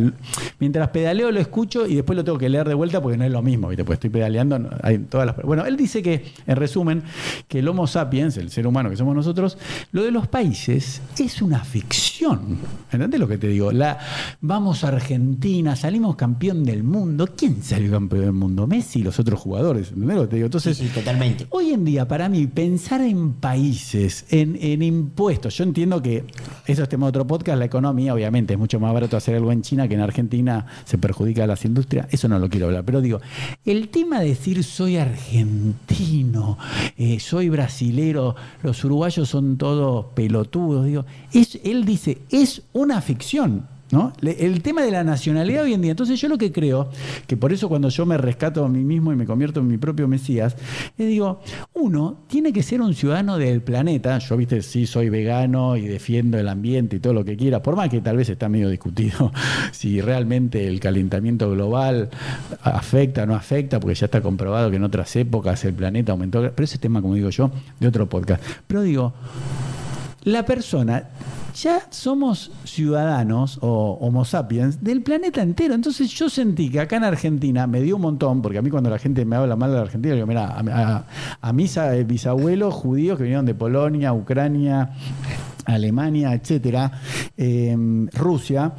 mientras 0.59 0.89
pedaleo 0.89 1.31
lo 1.31 1.39
escucho 1.39 1.87
y 1.87 1.95
después 1.95 2.17
lo 2.17 2.25
tengo 2.25 2.39
que 2.39 2.49
leer 2.49 2.67
de 2.67 2.75
vuelta 2.75 3.01
porque 3.01 3.19
no 3.19 3.25
es 3.25 3.31
lo 3.31 3.43
mismo, 3.43 3.69
viste, 3.69 3.85
porque 3.85 3.95
estoy 3.95 4.11
pedaleando. 4.11 4.71
hay 4.83 4.99
todas 4.99 5.27
las, 5.27 5.37
bueno, 5.43 5.67
él 5.67 5.77
dice 5.77 6.03
que, 6.03 6.25
en 6.47 6.57
resumen, 6.57 7.03
que 7.47 7.59
el 7.59 7.69
Homo 7.69 7.87
sapiens, 7.87 8.37
el 8.39 8.51
ser 8.51 8.67
humano 8.67 8.89
que 8.89 8.97
somos 8.97 9.15
nosotros, 9.15 9.59
lo 9.93 10.03
de 10.03 10.11
los 10.11 10.29
países 10.29 11.03
es 11.19 11.43
una 11.43 11.63
ficción. 11.63 12.59
¿Entendés 12.91 13.21
lo 13.21 13.29
que 13.29 13.39
te 13.39 13.49
digo? 13.49 13.71
La, 13.71 13.99
vamos 14.41 14.83
a 14.83 14.89
Argentina, 14.89 15.77
salimos 15.77 16.17
campeón 16.17 16.65
del 16.65 16.83
mundo. 16.83 17.29
¿Quién 17.37 17.63
salió 17.63 17.93
campeón 17.93 18.23
del 18.23 18.33
mundo? 18.33 18.67
Messi 18.67 19.01
y 19.01 19.03
los 19.03 19.21
otros 19.21 19.39
jugadores. 19.39 19.91
¿Entendés 19.91 20.17
lo 20.17 20.23
que 20.23 20.29
te 20.29 20.37
digo? 20.37 20.47
Sí, 20.47 20.49
Entonces, 20.49 20.77
sí, 20.79 20.89
totalmente. 20.89 21.47
Hoy 21.51 21.71
en 21.71 21.85
día, 21.85 22.09
para 22.09 22.29
mí, 22.29 22.47
pensar 22.47 23.03
en 23.03 23.35
países, 23.35 24.25
en, 24.31 24.57
en 24.61 24.83
impuestos, 24.97 25.57
yo 25.57 25.65
entiendo 25.65 26.03
que 26.03 26.25
eso 26.67 26.83
es 26.83 26.89
tema 26.89 27.07
de 27.07 27.11
otro 27.11 27.27
podcast, 27.27 27.59
la 27.59 27.67
economía, 27.67 28.15
obviamente, 28.15 28.55
es 28.55 28.59
mucho 28.59 28.81
más 28.81 28.93
barato 28.93 29.17
hacer 29.17 29.37
algo 29.37 29.53
en 29.53 29.63
China 29.63 29.89
que 29.89 29.95
en 29.95 30.01
Argentina 30.01 30.67
se 30.85 30.99
perjudica 30.99 31.45
a 31.45 31.47
las 31.47 31.65
industrias, 31.65 32.07
eso 32.11 32.29
no 32.29 32.39
lo 32.39 32.49
quiero 32.49 32.67
hablar, 32.67 32.85
pero 32.85 33.01
digo, 33.01 33.21
el 33.65 33.89
tema 33.89 34.21
de 34.21 34.29
decir 34.29 34.65
soy 34.65 34.97
argentino, 34.97 36.59
eh, 36.97 37.21
soy 37.21 37.49
brasilero, 37.49 38.35
los 38.63 38.85
uruguayos 38.85 39.29
son 39.29 39.57
todos 39.57 40.07
pelotudos, 40.15 40.87
digo, 40.87 41.05
es, 41.33 41.59
él 41.65 41.85
dice, 41.85 42.19
es 42.31 42.63
una 42.73 43.01
ficción. 43.01 43.76
¿No? 43.91 44.13
El 44.21 44.63
tema 44.63 44.83
de 44.83 44.91
la 44.91 45.05
nacionalidad 45.05 45.63
hoy 45.63 45.75
en 45.75 45.81
día. 45.81 45.93
Entonces, 45.93 46.21
yo 46.21 46.29
lo 46.29 46.39
que 46.39 46.51
creo, 46.51 46.91
que 47.29 47.37
por 47.37 47.53
eso 47.53 47.69
cuando 47.69 47.89
yo 47.89 48.05
me 48.05 48.17
rescato 48.17 48.65
a 48.65 48.69
mí 48.69 48.83
mismo 48.83 49.13
y 49.13 49.17
me 49.17 49.27
convierto 49.27 49.61
en 49.61 49.69
mi 49.69 49.79
propio 49.79 50.09
Mesías, 50.09 50.57
es 50.99 51.07
digo, 51.07 51.41
uno 51.75 52.19
tiene 52.27 52.53
que 52.53 52.65
ser 52.65 52.81
un 52.81 52.95
ciudadano 52.95 53.39
del 53.39 53.63
planeta. 53.63 54.19
Yo, 54.19 54.37
viste, 54.37 54.63
sí 54.63 54.87
soy 54.87 55.09
vegano 55.09 55.77
y 55.77 55.87
defiendo 55.87 56.37
el 56.37 56.49
ambiente 56.49 56.97
y 56.97 56.99
todo 56.99 57.13
lo 57.13 57.25
que 57.25 57.37
quiera, 57.37 57.63
por 57.63 57.77
más 57.77 57.89
que 57.89 58.01
tal 58.01 58.17
vez 58.17 58.29
está 58.29 58.49
medio 58.49 58.69
discutido 58.69 59.33
si 59.73 60.01
realmente 60.01 60.67
el 60.67 60.81
calentamiento 60.81 61.51
global 61.51 62.11
afecta 62.63 63.23
o 63.23 63.27
no 63.27 63.35
afecta, 63.35 63.79
porque 63.79 63.95
ya 63.95 64.07
está 64.07 64.21
comprobado 64.21 64.71
que 64.71 64.77
en 64.77 64.85
otras 64.85 65.15
épocas 65.15 65.65
el 65.65 65.75
planeta 65.75 66.13
aumentó. 66.13 66.41
Pero 66.41 66.65
ese 66.65 66.75
es 66.75 66.81
tema, 66.81 67.01
como 67.01 67.15
digo 67.15 67.31
yo, 67.31 67.51
de 67.79 67.87
otro 67.87 68.09
podcast. 68.09 68.43
Pero 68.67 68.83
digo, 68.83 69.13
la 70.25 70.45
persona, 70.45 71.05
ya 71.57 71.87
somos 71.91 72.51
ciudadanos 72.65 73.59
o 73.63 73.99
homo 74.01 74.25
sapiens 74.25 74.83
del 74.83 75.03
planeta 75.03 75.43
entero. 75.43 75.75
Entonces 75.75 76.11
yo 76.11 76.29
sentí 76.29 76.71
que 76.71 76.81
acá 76.81 76.97
en 76.97 77.05
Argentina 77.05 77.67
me 77.67 77.81
dio 77.81 77.97
un 77.97 78.03
montón, 78.03 78.43
porque 78.43 78.59
a 78.59 78.63
mí 78.63 78.71
cuando 78.71 78.91
la 78.91 78.99
gente 78.99 79.25
me 79.25 79.37
habla 79.37 79.57
mal 79.57 79.71
de 79.71 79.77
la 79.77 79.83
Argentina, 79.83 80.15
digo, 80.15 80.27
mira, 80.27 81.05
a, 81.41 81.53
mis 81.53 81.77
eh, 81.79 82.05
bisabuelos 82.05 82.75
judíos 82.75 83.17
que 83.17 83.25
vinieron 83.25 83.47
de 83.47 83.55
Polonia, 83.55 84.13
Ucrania, 84.13 84.91
Alemania, 85.65 86.35
etcétera, 86.35 86.93
eh, 87.37 87.75
Rusia, 88.13 88.75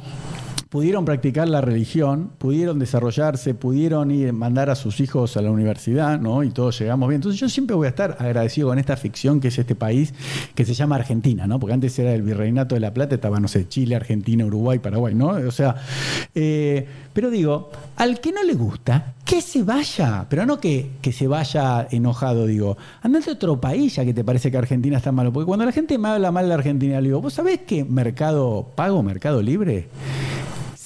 pudieron 0.68 1.04
practicar 1.04 1.48
la 1.48 1.60
religión, 1.60 2.30
pudieron 2.38 2.78
desarrollarse, 2.78 3.54
pudieron 3.54 4.10
ir 4.10 4.32
mandar 4.32 4.68
a 4.68 4.74
sus 4.74 5.00
hijos 5.00 5.36
a 5.36 5.42
la 5.42 5.50
universidad, 5.50 6.20
¿no? 6.20 6.42
Y 6.42 6.50
todos 6.50 6.78
llegamos 6.78 7.08
bien. 7.08 7.18
Entonces 7.18 7.40
yo 7.40 7.48
siempre 7.48 7.74
voy 7.74 7.86
a 7.86 7.90
estar 7.90 8.16
agradecido 8.18 8.68
con 8.68 8.78
esta 8.78 8.96
ficción 8.96 9.40
que 9.40 9.48
es 9.48 9.58
este 9.58 9.74
país 9.74 10.12
que 10.54 10.64
se 10.64 10.74
llama 10.74 10.96
Argentina, 10.96 11.46
¿no? 11.46 11.58
Porque 11.58 11.72
antes 11.72 11.98
era 11.98 12.12
el 12.12 12.22
Virreinato 12.22 12.74
de 12.74 12.80
la 12.80 12.92
Plata, 12.92 13.14
estaba, 13.14 13.40
no 13.40 13.48
sé, 13.48 13.66
Chile, 13.68 13.96
Argentina, 13.96 14.44
Uruguay, 14.44 14.78
Paraguay, 14.78 15.14
¿no? 15.14 15.28
O 15.28 15.50
sea, 15.50 15.76
eh, 16.34 16.86
pero 17.14 17.30
digo, 17.30 17.70
al 17.96 18.20
que 18.20 18.30
no 18.32 18.42
le 18.42 18.52
gusta, 18.52 19.14
que 19.24 19.40
se 19.40 19.62
vaya, 19.62 20.26
pero 20.28 20.44
no 20.44 20.60
que, 20.60 20.90
que 21.00 21.12
se 21.12 21.26
vaya 21.26 21.88
enojado, 21.90 22.46
digo, 22.46 22.76
andate 23.02 23.30
a 23.30 23.32
otro 23.32 23.60
país 23.60 23.96
ya 23.96 24.04
que 24.04 24.12
te 24.12 24.22
parece 24.22 24.50
que 24.50 24.58
Argentina 24.58 24.98
está 24.98 25.12
malo. 25.12 25.32
Porque 25.32 25.46
cuando 25.46 25.64
la 25.64 25.72
gente 25.72 25.96
me 25.96 26.08
habla 26.08 26.30
mal 26.30 26.46
de 26.46 26.54
Argentina, 26.54 27.00
le 27.00 27.08
digo, 27.08 27.22
¿vos 27.22 27.32
sabés 27.32 27.60
que 27.60 27.84
Mercado 27.84 28.68
Pago, 28.74 29.02
Mercado 29.02 29.40
Libre? 29.40 29.88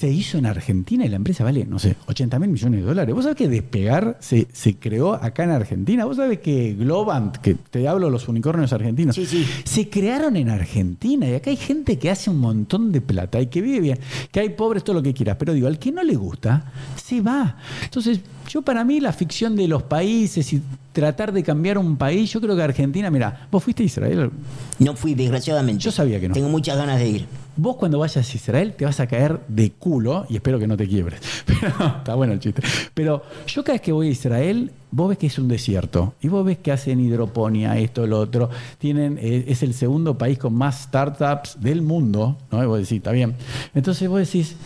Se 0.03 0.11
hizo 0.11 0.37
en 0.37 0.47
Argentina 0.47 1.05
y 1.05 1.09
la 1.09 1.15
empresa 1.15 1.45
vale, 1.45 1.65
no 1.65 1.79
sé, 1.79 1.95
80 2.07 2.37
mil 2.41 2.49
millones 2.51 2.81
de 2.81 2.87
dólares. 2.87 3.15
¿Vos 3.15 3.23
sabés 3.23 3.37
que 3.39 3.47
Despegar 3.49 4.17
se, 4.19 4.49
se 4.53 4.75
creó 4.75 5.15
acá 5.15 5.45
en 5.45 5.51
Argentina? 5.51 6.05
¿Vos 6.07 6.17
sabés 6.17 6.41
que 6.41 6.75
Globant, 6.75 7.37
que 7.37 7.55
te 7.55 7.87
hablo 7.87 8.07
de 8.07 8.11
los 8.13 8.27
unicornios 8.27 8.73
argentinos, 8.73 9.15
Sí, 9.15 9.27
sí. 9.27 9.47
se 9.63 9.89
crearon 9.89 10.37
en 10.37 10.49
Argentina? 10.51 11.29
Y 11.29 11.35
acá 11.35 11.51
hay 11.51 11.57
gente 11.57 12.01
que 12.01 12.11
hace 12.11 12.31
un 12.31 12.39
montón 12.41 12.91
de 12.91 13.01
plata 13.01 13.41
y 13.41 13.47
que 13.47 13.61
vive 13.61 13.79
bien, 13.79 13.99
que 14.33 14.41
hay 14.41 14.49
pobres, 14.49 14.83
todo 14.83 14.95
lo 14.97 15.05
que 15.05 15.15
quieras. 15.15 15.37
Pero 15.39 15.53
digo, 15.53 15.69
al 15.69 15.79
que 15.79 15.93
no 15.93 16.03
le 16.03 16.17
gusta, 16.17 16.65
se 16.97 17.21
va. 17.21 17.59
Entonces, 17.85 18.19
yo 18.49 18.63
para 18.63 18.83
mí 18.83 18.99
la 18.99 19.13
ficción 19.13 19.55
de 19.55 19.69
los 19.69 19.85
países 19.85 20.53
y 20.53 20.61
tratar 20.93 21.33
de 21.33 21.45
cambiar 21.45 21.79
un 21.79 21.97
país, 21.97 22.33
yo 22.33 22.41
creo 22.41 22.57
que 22.57 22.63
Argentina, 22.63 23.09
mira, 23.09 23.47
vos 23.53 23.63
fuiste 23.63 23.85
a 23.85 23.87
Israel, 23.87 24.31
No 24.81 24.97
fui, 24.97 25.15
desgraciadamente. 25.15 25.81
Yo 25.85 25.93
sabía 25.93 26.19
que 26.19 26.27
no. 26.27 26.35
Tengo 26.35 26.49
muchas 26.49 26.77
ganas 26.77 26.99
de 26.99 27.09
ir. 27.09 27.27
Vos 27.57 27.77
cuando 27.77 27.99
vayas 27.99 28.33
a 28.33 28.37
Israel 28.37 28.75
te 28.77 28.85
vas 28.85 28.99
a 29.01 29.07
caer 29.07 29.41
de 29.49 29.73
culo 29.73 30.25
y 30.29 30.37
espero 30.37 30.59
que 30.59 30.67
no 30.67 30.77
te 30.77 30.89
quiebres. 30.89 31.21
Pero, 31.47 31.69
está 31.99 32.15
bueno 32.15 32.33
el 32.33 32.41
chiste. 32.41 32.63
Pero 32.95 33.23
yo 33.47 33.63
cada 33.63 33.75
vez 33.75 33.83
que 33.83 33.93
voy 33.93 34.09
a 34.09 34.11
Israel, 34.11 34.71
vos 34.91 35.11
ves 35.11 35.19
que 35.19 35.27
es 35.27 35.39
un 35.39 35.49
desierto 35.49 36.15
y 36.23 36.29
vos 36.29 36.45
ves 36.45 36.59
que 36.59 36.73
hacen 36.73 37.01
hidroponía, 37.01 37.79
esto, 37.79 38.07
lo 38.07 38.21
otro. 38.21 38.49
Tienen, 38.79 39.19
eh, 39.21 39.45
es 39.49 39.63
el 39.63 39.75
segundo 39.75 40.17
país 40.17 40.39
con 40.39 40.55
más 40.55 40.83
startups 40.83 41.61
del 41.61 41.83
mundo, 41.83 42.39
¿no? 42.51 42.63
Y 42.63 42.67
vos 42.67 42.79
decís, 42.79 42.99
está 42.99 43.13
bien. 43.13 43.35
Entonces 43.75 44.09
vos 44.09 44.19
decís, 44.19 44.57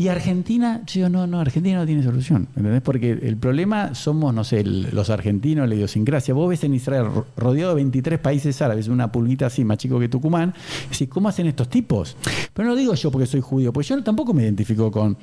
y 0.00 0.06
Argentina, 0.06 0.82
yo 0.86 1.08
no, 1.08 1.26
no, 1.26 1.40
Argentina 1.40 1.76
no 1.76 1.84
tiene 1.84 2.04
solución, 2.04 2.46
¿entendés? 2.56 2.82
Porque 2.82 3.10
el 3.10 3.36
problema 3.36 3.96
somos, 3.96 4.32
no 4.32 4.44
sé, 4.44 4.60
el- 4.60 4.90
los 4.92 5.10
argentinos, 5.10 5.68
la 5.68 5.74
idiosincrasia. 5.74 6.32
Vos 6.34 6.48
ves 6.48 6.62
en 6.62 6.72
Israel 6.74 7.06
ro- 7.06 7.26
rodeado 7.36 7.70
de 7.70 7.74
23 7.82 8.20
países 8.20 8.62
árabes, 8.62 8.86
una 8.86 9.10
pulguita 9.10 9.46
así 9.46 9.64
más 9.64 9.76
chico 9.78 9.98
que 9.98 10.08
Tucumán, 10.08 10.54
y 10.86 10.92
decís, 10.92 11.08
¿cómo 11.08 11.28
hacen 11.28 11.48
estos 11.48 11.68
tipos? 11.68 12.16
Pero 12.54 12.68
no 12.68 12.74
lo 12.74 12.78
digo 12.80 12.94
yo 12.94 13.10
porque 13.10 13.26
soy 13.26 13.40
judío, 13.40 13.72
porque 13.72 13.88
yo 13.88 14.00
tampoco 14.04 14.32
me 14.32 14.44
identifico 14.44 14.88
con, 14.92 15.16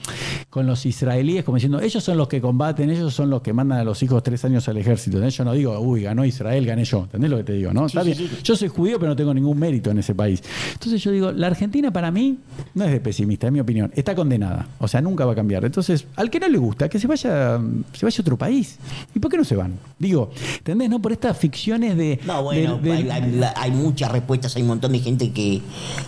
con 0.50 0.68
los 0.68 0.86
israelíes 0.86 1.46
como 1.46 1.56
diciendo, 1.56 1.80
ellos 1.80 2.04
son 2.04 2.18
los 2.18 2.28
que 2.28 2.42
combaten, 2.42 2.90
ellos 2.90 3.14
son 3.14 3.30
los 3.30 3.42
que 3.42 3.54
mandan 3.54 3.80
a 3.80 3.84
los 3.86 4.04
hijos 4.04 4.22
tres 4.24 4.44
años 4.44 4.68
al 4.68 4.76
ejército. 4.76 5.16
¿entendés? 5.16 5.38
Yo 5.38 5.46
no 5.46 5.54
digo, 5.54 5.80
uy, 5.80 6.02
ganó 6.02 6.26
Israel, 6.26 6.66
gané 6.66 6.84
yo. 6.84 7.04
¿Entendés 7.04 7.32
lo 7.32 7.38
que 7.38 7.44
te 7.46 7.54
digo? 7.54 7.72
¿no? 7.72 7.88
Sí, 7.88 7.98
Está 7.98 8.14
sí, 8.14 8.18
bien. 8.20 8.30
sí. 8.30 8.44
Yo 8.44 8.56
soy 8.58 8.68
judío, 8.68 9.00
pero 9.00 9.12
no 9.12 9.16
tengo 9.16 9.34
ningún 9.34 9.58
mérito 9.58 9.90
en 9.90 10.00
ese 10.00 10.14
país. 10.14 10.44
Entonces 10.74 11.02
yo 11.02 11.12
digo, 11.12 11.32
la 11.32 11.48
Argentina 11.48 11.94
para 11.94 12.12
mí 12.12 12.40
no 12.74 12.84
es 12.84 12.92
de 12.92 13.00
pesimista, 13.00 13.48
es 13.48 13.54
mi 13.54 13.62
opinión. 13.62 13.90
Está 13.96 14.14
condenada. 14.14 14.65
O 14.80 14.88
sea, 14.88 15.02
nunca 15.02 15.26
va 15.26 15.32
a 15.34 15.36
cambiar. 15.36 15.66
Entonces, 15.66 16.06
al 16.16 16.30
que 16.30 16.40
no 16.40 16.48
le 16.48 16.58
gusta, 16.58 16.90
que 16.90 17.00
se 17.00 17.08
vaya, 17.08 17.60
se 17.94 18.06
vaya 18.06 18.18
a 18.18 18.22
otro 18.22 18.38
país. 18.38 18.78
¿Y 19.14 19.20
por 19.20 19.32
qué 19.32 19.38
no 19.38 19.44
se 19.44 19.56
van? 19.56 19.74
Digo, 20.00 20.30
¿entendés? 20.58 20.90
No 20.90 21.02
por 21.02 21.12
estas 21.12 21.38
ficciones 21.38 21.96
de. 21.98 22.20
No, 22.26 22.44
bueno, 22.44 22.78
de- 22.78 23.04
de- 23.04 23.46
hay, 23.56 23.72
muchas 23.72 24.12
respuestas, 24.12 24.56
hay 24.56 24.62
un 24.62 24.68
montón 24.70 24.92
de 24.92 25.00
gente 25.00 25.32
que 25.32 25.62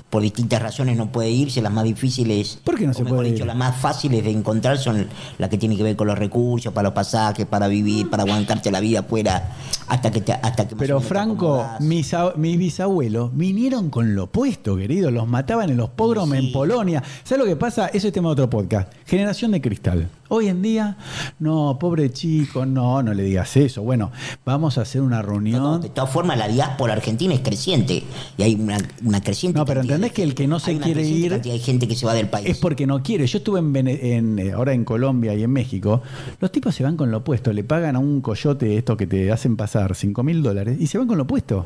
por 0.09 0.21
distintas 0.21 0.61
razones 0.61 0.97
no 0.97 1.11
puede 1.11 1.29
irse, 1.29 1.61
las 1.61 1.71
más 1.73 1.83
difíciles, 1.83 2.59
¿Por 2.63 2.77
qué 2.77 2.87
no 2.87 2.93
se 2.93 3.03
puede 3.05 3.29
ir? 3.29 3.45
las 3.45 3.55
más 3.55 3.75
fáciles 3.77 4.23
de 4.23 4.31
encontrar 4.31 4.77
son 4.77 5.07
las 5.37 5.49
que 5.49 5.57
tienen 5.57 5.77
que 5.77 5.83
ver 5.83 5.95
con 5.95 6.07
los 6.07 6.17
recursos, 6.17 6.73
para 6.73 6.89
los 6.89 6.93
pasajes, 6.93 7.45
para 7.45 7.67
vivir, 7.67 8.09
para 8.09 8.23
aguantarte 8.23 8.71
la 8.71 8.79
vida 8.79 8.99
afuera, 9.01 9.51
hasta 9.87 10.11
que 10.11 10.21
te, 10.21 10.33
hasta 10.33 10.67
que 10.67 10.75
Pero 10.75 10.99
Franco, 11.01 11.65
mis, 11.79 12.13
mis 12.35 12.57
bisabuelos 12.57 13.31
vinieron 13.35 13.89
con 13.89 14.15
lo 14.15 14.25
opuesto, 14.25 14.75
querido. 14.75 15.11
Los 15.11 15.27
mataban 15.27 15.69
en 15.69 15.77
los 15.77 15.89
pogroms 15.89 16.31
Sí. 16.33 16.47
en 16.47 16.51
Polonia. 16.51 17.03
¿Sabes 17.23 17.43
lo 17.43 17.49
que 17.49 17.55
pasa? 17.55 17.87
Eso 17.87 18.07
es 18.07 18.13
tema 18.13 18.29
de 18.29 18.33
otro 18.33 18.46
podcast. 18.49 18.91
Generación 19.05 19.51
de 19.51 19.61
cristal. 19.61 20.09
Hoy 20.29 20.47
en 20.49 20.61
día, 20.61 20.97
no, 21.39 21.77
pobre 21.79 22.11
chico, 22.11 22.65
no, 22.65 23.01
no 23.01 23.13
le 23.13 23.23
digas 23.23 23.55
eso. 23.55 23.81
Bueno, 23.81 24.11
vamos 24.43 24.77
a 24.77 24.81
hacer 24.81 25.01
una 25.01 25.21
No, 25.21 25.23
no, 25.23 25.29
reunión. 25.29 25.81
de 25.81 25.89
todas 25.89 26.09
formas, 26.11 26.37
la 26.37 26.49
diáspora 26.49 26.93
argentina 26.93 27.33
es 27.33 27.39
creciente 27.39 28.03
y 28.37 28.43
hay 28.43 28.55
una, 28.55 28.77
una 29.05 29.21
creciente. 29.21 29.57
No, 29.57 29.65
pero 29.65 29.81
entendés 29.81 30.11
que 30.11 30.23
el 30.23 30.35
que 30.35 30.47
no 30.47 30.59
se 30.59 30.71
Hay 30.71 30.79
quiere 30.79 31.07
ir 31.07 31.41
de 31.41 31.59
gente 31.59 31.87
que 31.87 31.95
se 31.95 32.05
va 32.05 32.13
del 32.13 32.27
país. 32.27 32.49
Es 32.49 32.57
porque 32.57 32.85
no 32.85 33.01
quiere. 33.01 33.25
Yo 33.25 33.37
estuve 33.37 33.59
en, 33.59 34.39
eh, 34.39 34.51
ahora 34.51 34.73
en 34.73 34.83
Colombia 34.83 35.33
y 35.33 35.43
en 35.43 35.51
México. 35.51 36.01
Los 36.41 36.51
tipos 36.51 36.75
se 36.75 36.83
van 36.83 36.97
con 36.97 37.09
lo 37.09 37.17
opuesto. 37.19 37.53
Le 37.53 37.63
pagan 37.63 37.95
a 37.95 37.99
un 37.99 38.19
coyote 38.19 38.77
esto 38.77 38.97
que 38.97 39.07
te 39.07 39.31
hacen 39.31 39.55
pasar 39.55 39.95
5 39.95 40.23
mil 40.23 40.43
dólares 40.43 40.77
y 40.79 40.87
se 40.87 40.97
van 40.97 41.07
con 41.07 41.17
lo 41.17 41.23
opuesto. 41.23 41.65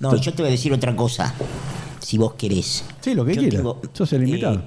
No, 0.00 0.16
yo 0.16 0.32
te 0.34 0.42
voy 0.42 0.48
a 0.48 0.52
decir 0.52 0.72
otra 0.72 0.96
cosa, 0.96 1.32
si 2.00 2.18
vos 2.18 2.34
querés. 2.34 2.84
Sí, 3.00 3.14
lo 3.14 3.24
que 3.24 3.34
Yo 3.34 3.40
quieras. 3.42 3.62
Sos 3.92 4.12
el 4.14 4.22
eh, 4.22 4.26
invitado. 4.26 4.62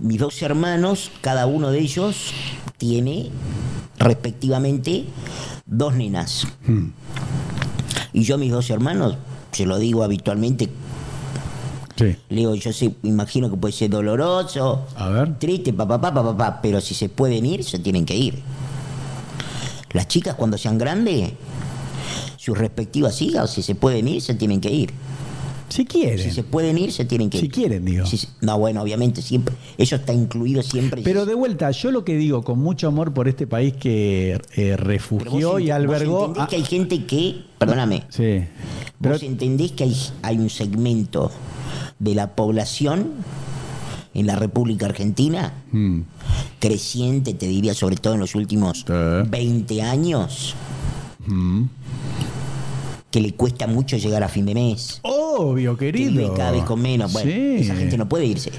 Mis 0.00 0.18
dos 0.18 0.40
hermanos, 0.42 1.10
cada 1.20 1.46
uno 1.46 1.70
de 1.70 1.80
ellos 1.80 2.32
tiene 2.76 3.30
respectivamente 3.98 5.04
dos 5.66 5.94
nenas. 5.94 6.46
Hmm. 6.66 6.88
Y 8.12 8.22
yo 8.22 8.38
mis 8.38 8.52
dos 8.52 8.70
hermanos, 8.70 9.16
se 9.52 9.66
lo 9.66 9.78
digo 9.78 10.02
habitualmente, 10.02 10.68
Sí. 11.96 12.16
le 12.28 12.36
digo, 12.36 12.54
yo 12.54 12.72
sé, 12.72 12.94
imagino 13.02 13.50
que 13.50 13.56
puede 13.56 13.72
ser 13.72 13.90
doloroso, 13.90 14.86
A 14.94 15.08
ver. 15.08 15.36
triste, 15.38 15.72
papá, 15.72 16.00
papá, 16.00 16.22
papá, 16.22 16.60
pero 16.62 16.80
si 16.80 16.94
se 16.94 17.08
pueden 17.08 17.44
ir, 17.44 17.64
se 17.64 17.80
tienen 17.80 18.04
que 18.06 18.16
ir. 18.16 18.40
Las 19.92 20.06
chicas 20.06 20.36
cuando 20.36 20.56
sean 20.58 20.78
grandes, 20.78 21.32
sus 22.36 22.56
respectivas 22.56 23.20
hijas, 23.20 23.50
si 23.52 23.62
se 23.62 23.74
pueden 23.74 24.06
ir, 24.06 24.22
se 24.22 24.34
tienen 24.34 24.60
que 24.60 24.70
ir. 24.70 24.92
Si 25.68 25.84
quieren. 25.84 26.18
Si 26.18 26.30
se 26.30 26.42
pueden 26.42 26.78
ir, 26.78 26.92
se 26.92 27.04
tienen 27.04 27.28
que 27.30 27.38
Si 27.38 27.46
ir. 27.46 27.52
quieren, 27.52 27.84
digo. 27.84 28.06
Si 28.06 28.18
no, 28.40 28.58
bueno, 28.58 28.82
obviamente, 28.82 29.20
siempre. 29.22 29.54
Eso 29.76 29.96
está 29.96 30.12
incluido 30.12 30.62
siempre. 30.62 31.02
Pero 31.02 31.26
de 31.26 31.34
vuelta, 31.34 31.70
yo 31.70 31.90
lo 31.90 32.04
que 32.04 32.16
digo 32.16 32.42
con 32.42 32.58
mucho 32.58 32.88
amor 32.88 33.12
por 33.12 33.28
este 33.28 33.46
país 33.46 33.74
que 33.74 34.40
eh, 34.56 34.70
vos 34.76 34.80
refugió 34.80 35.58
y 35.58 35.64
vos 35.66 35.70
albergó. 35.72 36.32
a- 36.38 36.46
que 36.48 36.56
hay 36.56 36.64
gente 36.64 37.04
que. 37.04 37.44
Perdóname. 37.58 38.04
Sí. 38.08 38.44
Pero, 39.00 39.14
vos 39.14 39.22
entendés 39.22 39.72
que 39.72 39.84
hay, 39.84 39.96
hay 40.22 40.38
un 40.38 40.48
segmento 40.50 41.30
de 41.98 42.14
la 42.14 42.34
población 42.34 43.12
en 44.14 44.26
la 44.26 44.36
República 44.36 44.86
Argentina 44.86 45.52
Mm. 45.70 46.00
creciente, 46.58 47.34
te 47.34 47.46
diría, 47.46 47.74
sobre 47.74 47.96
todo 47.96 48.14
en 48.14 48.20
los 48.20 48.34
últimos 48.34 48.78
Sí. 48.86 48.92
20 49.28 49.82
años, 49.82 50.54
Mm. 51.26 51.64
Que 53.10 53.20
le 53.20 53.32
cuesta 53.34 53.66
mucho 53.66 53.96
llegar 53.96 54.22
a 54.22 54.28
fin 54.28 54.44
de 54.46 54.54
mes. 54.54 55.00
Obvio, 55.02 55.76
que 55.76 55.86
querido. 55.86 56.10
vive 56.10 56.30
cada 56.36 56.50
vez 56.50 56.64
con 56.64 56.80
menos. 56.80 57.12
Bueno, 57.12 57.30
Sí. 57.30 57.56
esa 57.60 57.74
gente 57.76 57.96
no 57.96 58.08
puede 58.08 58.26
irse. 58.26 58.50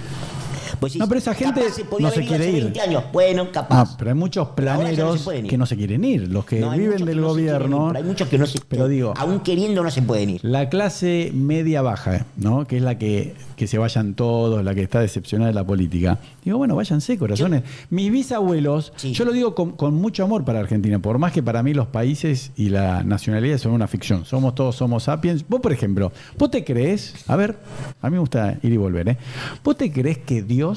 Vos 0.79 0.89
decís, 0.91 0.99
No, 0.99 1.07
pero 1.07 1.19
esa 1.19 1.33
gente 1.33 1.61
capaz 1.61 1.73
se 1.75 1.85
podía 1.85 2.07
no 2.07 2.11
se 2.13 2.19
venir 2.19 2.29
quiere 2.29 2.43
hace 2.47 2.57
ir. 2.57 2.63
20 2.63 2.81
años. 2.81 3.03
Bueno, 3.11 3.43
No, 3.45 3.51
capaz. 3.51 3.95
pero 3.97 4.11
hay 4.11 4.15
muchos 4.17 4.47
no 4.47 4.55
planeros 4.55 5.27
que 5.47 5.57
no 5.57 5.65
se 5.65 5.75
quieren 5.77 6.03
ir, 6.03 6.27
los 6.29 6.45
que 6.45 6.59
No, 6.59 6.71
viven 6.71 6.97
que 6.99 7.05
del 7.05 7.17
ir, 7.17 7.23
gobierno. 7.23 7.87
pero 7.87 7.99
hay 7.99 8.03
muchos 8.05 8.27
que 8.27 8.37
no 8.37 8.45
se. 8.45 8.59
Pero 8.67 8.87
digo, 8.87 9.13
aún 9.17 9.39
queriendo 9.41 9.83
no 9.83 9.91
se 9.91 10.01
pueden 10.01 10.29
ir. 10.31 10.39
La 10.43 10.69
clase 10.69 11.31
media 11.33 11.81
baja, 11.81 12.25
¿no? 12.37 12.65
Que 12.65 12.77
es 12.77 12.83
la 12.83 12.97
que, 12.97 13.35
que 13.55 13.67
se 13.67 13.77
vayan 13.77 14.13
todos, 14.13 14.63
la 14.63 14.73
que 14.75 14.81
está 14.83 14.99
decepcionada 15.01 15.49
de 15.49 15.55
la 15.55 15.65
política. 15.65 16.19
Digo, 16.43 16.57
bueno, 16.57 16.75
váyanse, 16.75 17.17
corazones. 17.17 17.63
Mis 17.89 18.11
bisabuelos, 18.11 18.93
Sí. 18.95 19.13
yo 19.13 19.25
lo 19.25 19.31
digo 19.31 19.55
con, 19.55 19.71
con 19.71 19.95
mucho 19.95 20.23
amor 20.23 20.43
para 20.45 20.59
Argentina, 20.59 20.99
por 20.99 21.17
más 21.17 21.31
que 21.31 21.43
para 21.43 21.63
mí 21.63 21.73
los 21.73 21.87
países 21.87 22.51
y 22.55 22.69
la 22.69 23.03
nacionalidad 23.03 23.57
son 23.57 23.71
una 23.73 23.87
ficción. 23.87 24.25
Somos 24.25 24.55
todos, 24.55 24.75
somos 24.75 25.03
sapiens. 25.03 25.43
Vos, 25.47 25.59
por 25.61 25.71
ejemplo, 25.73 26.11
¿vos 26.37 26.51
te 26.51 26.63
crees? 26.63 27.13
A 27.27 27.35
ver, 27.35 27.57
a 28.01 28.07
mí 28.09 28.13
me 28.13 28.19
gusta 28.19 28.57
ir 28.61 28.71
y 28.73 28.77
volver, 28.77 29.09
¿eh? 29.09 29.17
¿Vos 29.63 29.77
te 29.77 29.91
crees 29.91 30.19
que 30.19 30.41
Dios 30.41 30.68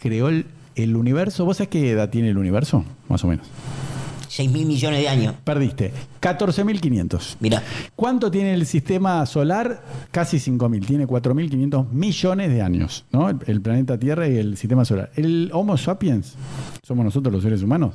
creó 0.00 0.28
el, 0.28 0.46
el 0.74 0.96
universo? 0.96 1.44
¿Vos 1.44 1.58
sabés 1.58 1.70
qué 1.70 1.90
edad 1.90 2.10
tiene 2.10 2.30
el 2.30 2.38
universo? 2.38 2.84
Más 3.08 3.24
o 3.24 3.28
menos. 3.28 3.46
6 4.28 4.48
mil 4.52 4.64
millones 4.64 5.00
de 5.00 5.08
años. 5.08 5.34
Perdiste. 5.42 5.92
14.500. 6.20 7.36
Mira, 7.40 7.62
¿Cuánto 7.96 8.30
tiene 8.30 8.54
el 8.54 8.64
sistema 8.64 9.26
solar? 9.26 9.82
Casi 10.12 10.36
5.000. 10.36 10.86
Tiene 10.86 11.06
4.500 11.08 11.90
millones 11.90 12.50
de 12.50 12.62
años, 12.62 13.04
¿no? 13.10 13.28
El, 13.28 13.38
el 13.46 13.60
planeta 13.60 13.98
Tierra 13.98 14.28
y 14.28 14.36
el 14.36 14.56
sistema 14.56 14.84
solar. 14.84 15.10
El 15.16 15.50
Homo 15.52 15.76
sapiens, 15.76 16.34
somos 16.86 17.04
nosotros 17.04 17.32
los 17.34 17.42
seres 17.42 17.62
humanos, 17.62 17.94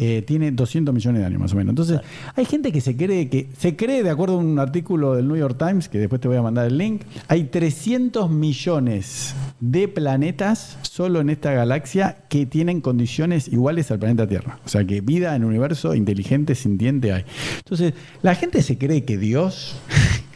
eh, 0.00 0.22
tiene 0.22 0.52
200 0.52 0.94
millones 0.94 1.20
de 1.20 1.26
años 1.26 1.40
más 1.40 1.52
o 1.52 1.56
menos. 1.56 1.72
Entonces, 1.72 2.00
hay 2.36 2.44
gente 2.44 2.70
que 2.70 2.80
se 2.80 2.96
cree 2.96 3.28
que 3.28 3.48
se 3.58 3.74
cree, 3.74 4.04
de 4.04 4.10
acuerdo 4.10 4.34
a 4.34 4.38
un 4.38 4.58
artículo 4.58 5.14
del 5.14 5.26
New 5.26 5.36
York 5.36 5.56
Times, 5.58 5.88
que 5.88 5.98
después 5.98 6.20
te 6.20 6.28
voy 6.28 6.36
a 6.36 6.42
mandar 6.42 6.66
el 6.66 6.78
link, 6.78 7.02
hay 7.26 7.44
300 7.44 8.30
millones 8.30 9.34
de 9.58 9.88
planetas 9.88 10.78
solo 10.82 11.20
en 11.20 11.30
esta 11.30 11.52
galaxia 11.52 12.18
que 12.28 12.46
tienen 12.46 12.80
condiciones 12.80 13.48
iguales 13.48 13.90
al 13.90 13.98
planeta 13.98 14.28
Tierra. 14.28 14.60
O 14.64 14.68
sea, 14.68 14.84
que 14.84 15.00
vida 15.00 15.34
en 15.34 15.42
el 15.42 15.48
universo 15.48 15.94
inteligente, 15.94 16.54
sintiente 16.54 17.12
hay. 17.12 17.24
Entonces, 17.58 17.94
la 18.22 18.36
gente 18.36 18.62
se 18.62 18.78
cree 18.78 19.04
que 19.04 19.18
Dios, 19.18 19.80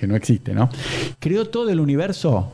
que 0.02 0.08
no 0.08 0.16
existe, 0.16 0.52
¿no? 0.52 0.68
Creó 1.20 1.48
todo 1.48 1.70
el 1.70 1.78
universo 1.78 2.50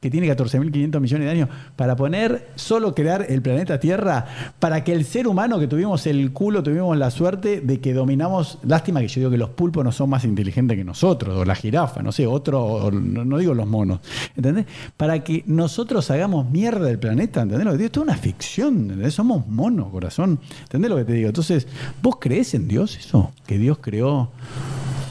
que 0.00 0.10
tiene 0.10 0.28
14.500 0.28 1.00
millones 1.00 1.26
de 1.26 1.30
años, 1.30 1.48
para 1.74 1.96
poner, 1.96 2.50
solo 2.54 2.94
crear 2.94 3.26
el 3.28 3.42
planeta 3.42 3.80
Tierra, 3.80 4.26
para 4.60 4.84
que 4.84 4.92
el 4.92 5.04
ser 5.04 5.26
humano 5.26 5.58
que 5.58 5.66
tuvimos 5.66 6.06
el 6.06 6.32
culo, 6.32 6.62
tuvimos 6.62 6.96
la 6.96 7.10
suerte 7.10 7.60
de 7.60 7.80
que 7.80 7.94
dominamos, 7.94 8.58
lástima 8.62 9.00
que 9.00 9.08
yo 9.08 9.20
digo 9.20 9.30
que 9.32 9.38
los 9.38 9.50
pulpos 9.50 9.84
no 9.84 9.90
son 9.90 10.10
más 10.10 10.24
inteligentes 10.24 10.76
que 10.76 10.84
nosotros, 10.84 11.36
o 11.36 11.44
la 11.44 11.56
jirafa, 11.56 12.00
no 12.00 12.12
sé, 12.12 12.28
otro, 12.28 12.64
o 12.64 12.90
no, 12.92 13.38
digo 13.38 13.54
los 13.54 13.66
monos, 13.66 13.98
¿entendés? 14.36 14.66
Para 14.96 15.24
que 15.24 15.42
nosotros 15.46 16.08
hagamos 16.12 16.48
mierda 16.48 16.86
del 16.86 17.00
planeta, 17.00 17.42
¿entendés 17.42 17.64
lo 17.64 17.72
que 17.72 17.78
digo? 17.78 17.86
Esto 17.86 18.00
es 18.00 18.06
una 18.06 18.16
ficción, 18.16 18.82
¿entendés? 18.82 19.14
Somos 19.14 19.48
monos, 19.48 19.90
corazón, 19.90 20.38
¿entendés 20.62 20.90
lo 20.90 20.96
que 20.96 21.04
te 21.06 21.12
digo? 21.14 21.28
Entonces, 21.28 21.66
¿vos 22.02 22.18
crees 22.20 22.54
en 22.54 22.68
Dios 22.68 22.96
eso? 22.96 23.32
Que 23.46 23.58
Dios 23.58 23.78
creó, 23.80 24.30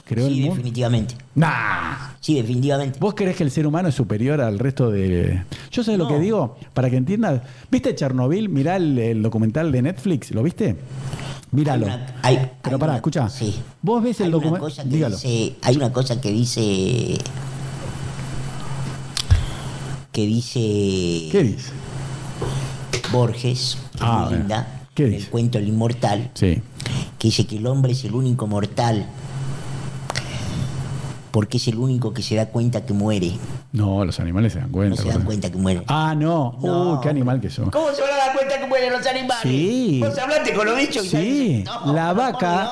creó 0.07 0.27
sí, 0.27 0.33
el 0.33 0.39
mundo. 0.41 0.55
definitivamente. 0.55 1.15
Nah. 1.35 2.11
Sí, 2.19 2.35
definitivamente. 2.35 2.99
¿Vos 2.99 3.13
crees 3.15 3.35
que 3.37 3.43
el 3.43 3.51
ser 3.51 3.65
humano 3.67 3.89
es 3.89 3.95
superior 3.95 4.41
al 4.41 4.59
resto 4.59 4.89
de.? 4.91 5.43
Yo 5.71 5.83
sé 5.83 5.97
lo 5.97 6.07
que 6.07 6.19
digo, 6.19 6.57
para 6.73 6.89
que 6.89 6.97
entiendas. 6.97 7.41
¿Viste 7.71 7.93
Chernobyl? 7.95 8.49
Mirá 8.49 8.75
el, 8.77 8.97
el 8.97 9.21
documental 9.21 9.71
de 9.71 9.81
Netflix, 9.81 10.31
¿lo 10.31 10.43
viste? 10.43 10.75
Míralo. 11.51 11.85
Hay 11.85 11.93
una- 11.93 12.15
hay- 12.23 12.51
Pero 12.61 12.75
hay 12.75 12.79
pará, 12.79 12.91
una- 12.93 12.95
escucha. 12.97 13.29
sí. 13.29 13.55
Vos 13.81 14.03
ves 14.03 14.19
el 14.21 14.31
documental. 14.31 14.71
hay 15.61 15.75
una 15.75 15.93
cosa 15.93 16.19
que 16.19 16.31
dice. 16.31 17.17
que 20.11 20.25
dice. 20.25 20.59
¿Qué 21.31 21.43
dice? 21.43 21.71
Borges, 23.11 23.77
que 23.93 23.99
Ah, 24.01 24.27
linda, 24.31 24.81
¿Qué 24.93 25.05
en 25.05 25.11
dice? 25.11 25.23
el 25.25 25.29
cuento 25.29 25.57
El 25.59 25.67
Inmortal, 25.69 26.31
Sí. 26.33 26.61
que 27.17 27.27
dice 27.27 27.45
que 27.45 27.57
el 27.57 27.67
hombre 27.67 27.93
es 27.93 28.03
el 28.03 28.13
único 28.13 28.47
mortal 28.47 29.05
porque 31.37 31.57
es 31.57 31.67
el 31.67 31.77
único 31.77 32.11
que 32.15 32.23
se 32.23 32.33
da 32.33 32.47
cuenta 32.47 32.83
que 32.83 32.93
muere. 32.93 33.33
No, 33.71 34.03
los 34.03 34.19
animales 34.19 34.53
se 34.53 34.59
dan 34.59 34.71
cuenta. 34.71 34.95
No 34.95 35.01
se 35.03 35.15
dan 35.15 35.23
cuenta 35.23 35.51
que 35.51 35.57
muere. 35.59 35.83
Ah, 35.87 36.15
no. 36.17 36.57
No. 36.63 36.93
Uy, 36.93 36.99
qué 37.03 37.09
animal 37.09 37.39
que 37.39 37.47
sos. 37.51 37.69
¿Cómo 37.69 37.91
se 37.91 38.01
van 38.01 38.09
a 38.11 38.17
dar 38.17 38.35
cuenta 38.35 38.59
que 38.59 38.65
mueren 38.65 38.91
los 38.91 39.05
animales? 39.05 39.43
Sí. 39.43 39.99
Vos 40.03 40.17
hablaste 40.17 40.51
con 40.55 40.65
los 40.65 40.75
bichos 40.75 41.05
y 41.05 41.09
Sí, 41.09 41.63
No, 41.63 41.93
la 41.93 42.11
vaca, 42.13 42.71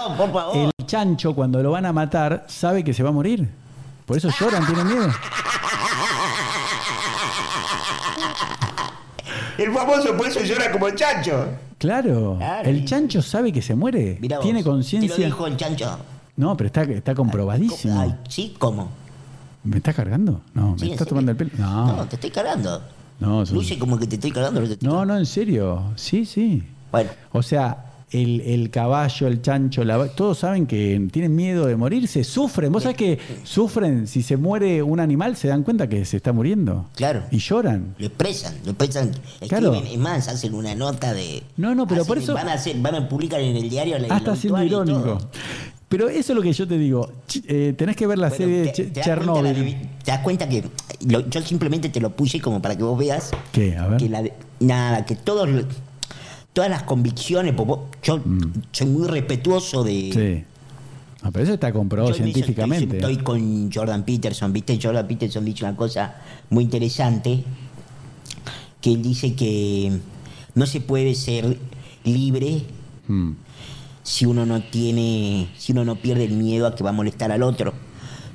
el 0.55 0.72
chancho, 0.88 1.36
cuando 1.36 1.61
lo 1.61 1.70
van 1.70 1.86
a 1.86 1.93
matar, 1.93 2.45
sabe 2.47 2.84
que 2.84 2.91
se 2.95 3.03
va 3.03 3.09
a 3.09 3.11
morir. 3.11 3.47
Por 4.07 4.18
eso 4.18 4.30
lloran, 4.32 4.66
tienen 4.66 4.88
miedo. 4.88 5.13
El 9.59 9.72
famoso 9.74 10.18
por 10.18 10.28
eso 10.28 10.39
llora 10.41 10.72
como 10.72 10.88
el 10.88 10.95
chancho. 10.95 11.49
Claro, 11.78 12.38
Claro, 12.39 12.68
el 12.68 12.84
chancho 12.84 13.22
sabe 13.22 13.53
que 13.53 13.61
se 13.61 13.76
muere. 13.76 14.18
Mirá 14.20 14.39
Tiene 14.39 14.63
Te 14.63 14.66
lo 14.70 14.72
conciencia. 14.72 15.24
dijo 15.24 15.45
el 15.45 15.55
chancho. 15.55 15.99
No, 16.38 16.55
pero 16.57 16.67
está, 16.67 16.83
está 16.83 17.15
comprobadísimo. 17.15 17.99
Ay, 17.99 18.15
¿Sí? 18.27 18.53
¿Cómo? 18.57 18.89
¿Me 19.63 19.77
estás 19.77 19.95
cargando? 19.95 20.41
No, 20.53 20.73
¿me 20.73 20.79
Sí, 20.79 20.91
estás 20.91 21.07
tomando 21.07 21.31
el 21.31 21.38
pelo? 21.38 21.51
No, 21.57 21.95
No, 21.97 22.05
te 22.05 22.15
estoy 22.15 22.29
cargando. 22.31 22.81
no, 23.19 23.43
Luce 23.45 23.79
como 23.79 23.97
que 23.97 24.05
te 24.07 24.15
estoy 24.15 24.31
cargando. 24.31 24.61
te 24.61 24.73
estoy 24.73 24.88
no, 24.88 25.05
no, 25.05 25.17
en 25.17 25.25
serio. 25.25 25.91
Sí, 25.95 26.25
sí. 26.25 26.61
Bueno, 26.91 27.09
O 27.31 27.41
sea, 27.41 27.86
el, 28.11 28.41
el 28.41 28.69
caballo, 28.69 29.27
el 29.27 29.41
chancho, 29.41 29.83
la 29.83 30.07
todos 30.09 30.38
saben 30.39 30.67
que 30.67 31.07
tienen 31.11 31.36
miedo 31.36 31.65
de 31.65 31.75
morirse, 31.75 32.23
sufren. 32.23 32.71
¿Vos 32.71 32.83
sabés 32.83 32.97
que 32.97 33.19
sufren? 33.43 34.07
Si 34.07 34.21
se 34.21 34.38
muere 34.38 34.83
un 34.83 34.99
animal, 34.99 35.36
se 35.36 35.47
dan 35.47 35.63
cuenta 35.63 35.89
que 35.89 36.05
se 36.05 36.17
está 36.17 36.31
muriendo. 36.31 36.86
Claro. 36.95 37.23
Y 37.31 37.39
lloran. 37.39 37.95
lo 37.97 38.05
expresan, 38.05 38.53
lo 38.63 38.71
expresan. 38.71 39.11
Claro. 39.47 39.73
Escriben, 39.73 39.91
es 39.93 39.99
más, 39.99 40.27
hacen 40.27 40.53
una 40.53 40.75
nota 40.75 41.13
de. 41.13 41.43
No, 41.57 41.73
no, 41.73 41.88
pero 41.88 42.05
por 42.05 42.17
eso- 42.19 42.33
Van 42.36 42.49
a, 42.49 42.53
hacer, 42.53 42.77
van 42.79 42.95
a 42.95 43.09
publicar 43.09 43.41
en 43.41 43.55
el 43.55 43.69
diario 43.69 43.97
la 43.97 44.13
Ah, 44.13 44.17
está 44.17 44.36
siendo 44.36 44.61
irónico. 44.63 45.17
Pero 45.88 46.09
eso 46.09 46.33
es 46.33 46.36
lo 46.36 46.41
que 46.41 46.51
yo 46.51 46.67
te 46.67 46.77
digo. 46.77 47.11
Eh, 47.47 47.73
tenés 47.77 47.95
que 47.95 48.07
ver 48.07 48.17
la 48.17 48.29
Bueno, 48.29 48.43
serie 48.43 48.61
de 48.63 48.69
te- 48.69 48.91
la 48.95 49.01
Chernobyl. 49.03 49.77
te 50.03 50.11
das 50.11 50.19
cuenta 50.21 50.49
que 50.49 50.63
lo- 51.07 51.29
yo 51.29 51.41
simplemente 51.41 51.89
te 51.89 52.01
lo 52.01 52.09
puse 52.15 52.41
como 52.41 52.61
para 52.61 52.75
que 52.75 52.83
vos 52.83 52.97
veas 52.97 53.31
¿Qué? 53.51 53.77
A 53.77 53.88
ver. 53.88 53.99
que 53.99 54.09
la 54.09 54.23
nada, 54.59 55.05
que 55.05 55.15
todos 55.15 55.47
todas 56.53 56.69
las 56.69 56.83
convicciones, 56.83 57.53
pues 57.53 57.67
vos- 57.67 57.79
yo 58.01 58.19
soy 58.71 58.88
muy 58.88 59.07
respetuoso 59.07 59.83
de 59.83 59.93
Mm. 59.93 60.13
Sí. 60.13 60.43
Ah, 61.21 61.29
pero 61.31 61.43
eso 61.43 61.53
está 61.53 61.71
comprobado 61.73 62.11
yo 62.15 62.23
científicamente. 62.23 62.97
Estoy, 62.97 63.11
estoy 63.13 63.23
con 63.23 63.71
Jordan 63.71 64.03
Peterson, 64.05 64.53
¿viste? 64.53 64.79
Jordan 64.81 65.07
Peterson 65.07 65.43
dice 65.45 65.65
una 65.65 65.75
cosa 65.75 66.15
muy 66.49 66.63
interesante, 66.63 67.43
que 68.81 68.91
él 68.93 69.01
dice 69.01 69.33
que 69.36 69.91
no 70.53 70.65
se 70.65 70.81
puede 70.81 71.13
ser 71.15 71.57
libre 72.03 72.61
Mm. 73.07 73.31
Si 74.06 74.26
uno 74.26 74.45
no 74.45 74.62
tiene, 74.62 75.49
si 75.58 75.72
uno 75.72 75.84
no 75.84 75.95
pierde 75.95 76.26
el 76.26 76.34
miedo 76.34 76.68
a 76.68 76.76
que 76.76 76.84
va 76.84 76.91
a 76.91 76.93
molestar 76.93 77.32
al 77.32 77.41
otro. 77.41 77.74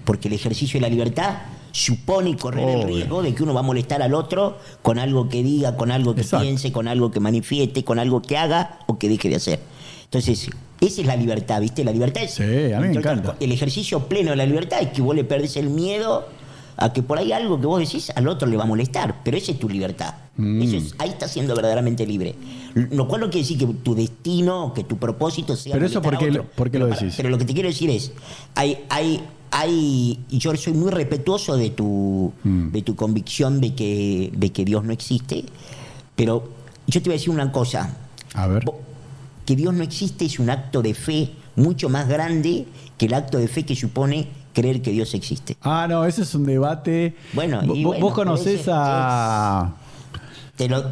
Porque 0.05 0.27
el 0.29 0.35
ejercicio 0.35 0.79
de 0.81 0.83
la 0.83 0.89
libertad 0.89 1.39
supone 1.73 2.37
correr 2.37 2.69
el 2.69 2.77
Obvio. 2.79 2.87
riesgo 2.89 3.23
de 3.23 3.33
que 3.35 3.43
uno 3.45 3.55
va 3.55 3.61
a 3.61 3.63
molestar 3.63 4.03
al 4.03 4.13
otro 4.15 4.59
con 4.83 4.99
algo 4.99 5.29
que 5.29 5.45
diga, 5.45 5.77
con 5.77 5.93
algo 5.93 6.17
que 6.17 6.23
Exacto. 6.23 6.45
piense, 6.45 6.73
con 6.73 6.89
algo 6.89 7.13
que 7.13 7.21
manifieste, 7.21 7.85
con 7.85 8.01
algo 8.01 8.21
que 8.21 8.37
haga 8.37 8.81
o 8.89 8.99
que 8.99 9.09
deje 9.09 9.29
de 9.29 9.37
hacer. 9.37 9.61
Entonces, 10.05 10.51
esa 10.81 11.01
es 11.03 11.07
la 11.07 11.15
libertad, 11.15 11.61
¿viste? 11.61 11.85
La 11.85 11.93
libertad 11.93 12.25
es. 12.25 12.33
Sí, 12.35 12.43
a 12.43 12.81
mí 12.81 12.89
me 12.89 12.95
encanta. 12.97 13.37
El 13.39 13.53
ejercicio 13.53 14.01
pleno 14.09 14.31
de 14.31 14.37
la 14.37 14.47
libertad 14.47 14.81
es 14.83 14.89
que 14.89 15.01
vos 15.03 15.15
le 15.15 15.23
perdés 15.23 15.57
el 15.57 15.71
miedo 15.71 16.27
a 16.77 16.93
que 16.93 17.03
por 17.05 17.19
ahí 17.19 17.31
algo 17.31 17.61
que 17.61 17.67
vos 17.67 17.79
decís 17.79 18.11
al 18.17 18.27
otro 18.27 18.49
le 18.49 18.57
va 18.57 18.65
a 18.65 18.67
molestar, 18.67 19.21
pero 19.23 19.37
esa 19.37 19.53
es 19.53 19.59
tu 19.61 19.69
libertad. 19.69 20.15
Mm. 20.37 20.63
Eso 20.63 20.77
es- 20.79 20.95
ahí 20.99 21.11
estás 21.11 21.31
siendo 21.31 21.55
verdaderamente 21.55 22.05
libre. 22.07 22.35
Lo 22.75 23.09
cual 23.09 23.23
no 23.23 23.31
quiere 23.31 23.47
decir 23.47 23.59
que 23.59 23.67
tu 23.67 23.95
destino, 23.95 24.73
que 24.75 24.85
tu 24.85 24.97
propósito 24.97 25.57
sea 25.57 25.73
Pero 25.75 25.87
eso, 25.87 26.01
¿por 26.03 26.17
qué 26.19 26.31
otro. 26.31 26.45
por 26.55 26.69
qué 26.71 26.79
Pero 26.79 26.87
lo 26.89 26.95
decís? 26.95 27.15
Pero 27.17 27.29
lo 27.31 27.39
que 27.39 27.45
te 27.45 27.55
quiero 27.55 27.69
decir 27.69 27.91
es, 27.91 28.13
hay, 28.55 28.79
hay, 28.89 29.21
hay, 29.51 30.19
y 30.31 30.39
yo 30.39 30.55
soy 30.57 30.73
muy 30.75 30.91
respetuoso 30.91 31.57
de 31.57 31.71
tu, 31.71 32.33
Mm. 32.45 32.71
de 32.71 32.83
tu 32.83 32.95
convicción 32.97 33.61
de 33.61 33.75
que, 33.75 34.31
de 34.37 34.51
que 34.53 34.65
Dios 34.65 34.85
no 34.85 34.93
existe, 34.93 35.45
pero 36.17 36.49
yo 36.87 37.01
te 37.03 37.09
voy 37.09 37.15
a 37.15 37.19
decir 37.19 37.31
una 37.31 37.51
cosa. 37.51 37.97
A 38.35 38.47
ver. 38.47 38.65
Que 39.47 39.57
Dios 39.57 39.75
no 39.75 39.83
existe 39.83 40.25
es 40.25 40.39
un 40.39 40.51
acto 40.51 40.83
de 40.83 40.95
fe 40.95 41.31
mucho 41.57 41.89
más 41.89 42.07
grande 42.09 42.67
que 42.97 43.07
el 43.07 43.15
acto 43.15 43.39
de 43.39 43.49
fe 43.49 43.65
que 43.65 43.75
supone 43.75 44.29
creer 44.55 44.81
que 44.83 44.91
Dios 44.93 45.15
existe. 45.15 45.57
Ah, 45.63 45.87
no, 45.89 46.05
ese 46.05 46.23
es 46.23 46.35
un 46.35 46.45
debate. 46.47 47.17
Bueno, 47.33 47.63
y 47.75 47.83
bueno, 47.85 48.01
vos 48.01 48.15
conocés 48.15 48.67
a, 48.69 49.75
Te 50.57 50.69
lo, 50.69 50.85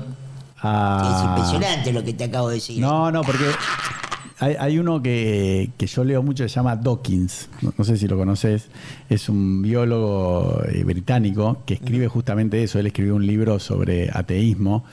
a- 0.62 1.14
Es 1.16 1.24
impresionante 1.28 1.92
lo 1.92 2.02
que 2.04 2.12
te 2.14 2.24
acabo 2.24 2.48
de 2.48 2.56
decir. 2.56 2.80
No, 2.80 3.10
no, 3.10 3.22
porque 3.22 3.44
hay, 4.40 4.54
hay 4.58 4.78
uno 4.78 5.02
que, 5.02 5.70
que 5.76 5.86
yo 5.86 6.04
leo 6.04 6.22
mucho 6.22 6.44
que 6.44 6.48
se 6.48 6.56
llama 6.56 6.76
Dawkins. 6.76 7.48
No, 7.62 7.72
no 7.76 7.84
sé 7.84 7.96
si 7.96 8.06
lo 8.08 8.16
conoces. 8.16 8.68
Es 9.08 9.28
un 9.28 9.62
biólogo 9.62 10.62
eh, 10.68 10.84
británico 10.84 11.62
que 11.66 11.74
escribe 11.74 12.08
justamente 12.08 12.62
eso. 12.62 12.78
Él 12.78 12.86
escribió 12.86 13.14
un 13.16 13.26
libro 13.26 13.58
sobre 13.58 14.10
ateísmo 14.12 14.84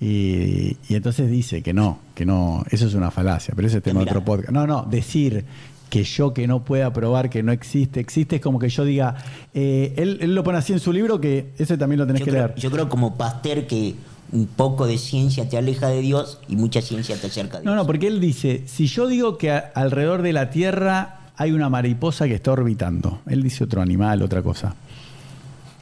y, 0.00 0.76
y 0.88 0.94
entonces 0.94 1.30
dice 1.30 1.62
que 1.62 1.72
no, 1.72 1.98
que 2.14 2.24
no, 2.26 2.64
eso 2.70 2.86
es 2.86 2.94
una 2.94 3.10
falacia, 3.10 3.54
pero 3.56 3.68
ese 3.68 3.78
es 3.78 3.82
tema 3.82 4.00
de 4.00 4.06
otro 4.06 4.24
podcast. 4.24 4.50
No, 4.52 4.66
no, 4.66 4.82
decir 4.88 5.44
que 5.90 6.04
yo 6.04 6.32
que 6.32 6.46
no 6.46 6.64
pueda 6.64 6.90
probar 6.92 7.28
que 7.28 7.42
no 7.42 7.52
existe, 7.52 8.00
existe, 8.00 8.36
es 8.36 8.42
como 8.42 8.58
que 8.58 8.70
yo 8.70 8.82
diga, 8.84 9.14
eh, 9.52 9.92
él, 9.98 10.18
él 10.22 10.34
lo 10.34 10.42
pone 10.42 10.56
así 10.56 10.72
en 10.72 10.80
su 10.80 10.90
libro 10.90 11.20
que 11.20 11.52
ese 11.58 11.76
también 11.76 11.98
lo 12.00 12.06
tenés 12.06 12.20
yo, 12.20 12.24
que 12.24 12.30
creo, 12.30 12.46
leer. 12.46 12.58
yo 12.58 12.70
creo 12.70 12.88
como 12.88 13.16
Pasteur 13.18 13.66
que 13.66 13.94
un 14.32 14.46
poco 14.46 14.86
de 14.86 14.96
ciencia 14.98 15.48
te 15.48 15.58
aleja 15.58 15.88
de 15.88 16.00
Dios 16.00 16.38
y 16.48 16.56
mucha 16.56 16.80
ciencia 16.80 17.16
te 17.20 17.26
acerca 17.26 17.58
de 17.58 17.64
No, 17.64 17.72
Dios. 17.72 17.82
no, 17.82 17.86
porque 17.86 18.06
él 18.06 18.18
dice, 18.20 18.62
si 18.66 18.86
yo 18.86 19.06
digo 19.06 19.36
que 19.38 19.50
a- 19.50 19.70
alrededor 19.74 20.22
de 20.22 20.32
la 20.32 20.48
Tierra 20.50 21.18
hay 21.36 21.52
una 21.52 21.68
mariposa 21.68 22.26
que 22.26 22.34
está 22.34 22.52
orbitando, 22.52 23.20
él 23.26 23.42
dice 23.42 23.64
otro 23.64 23.82
animal, 23.82 24.22
otra 24.22 24.42
cosa. 24.42 24.74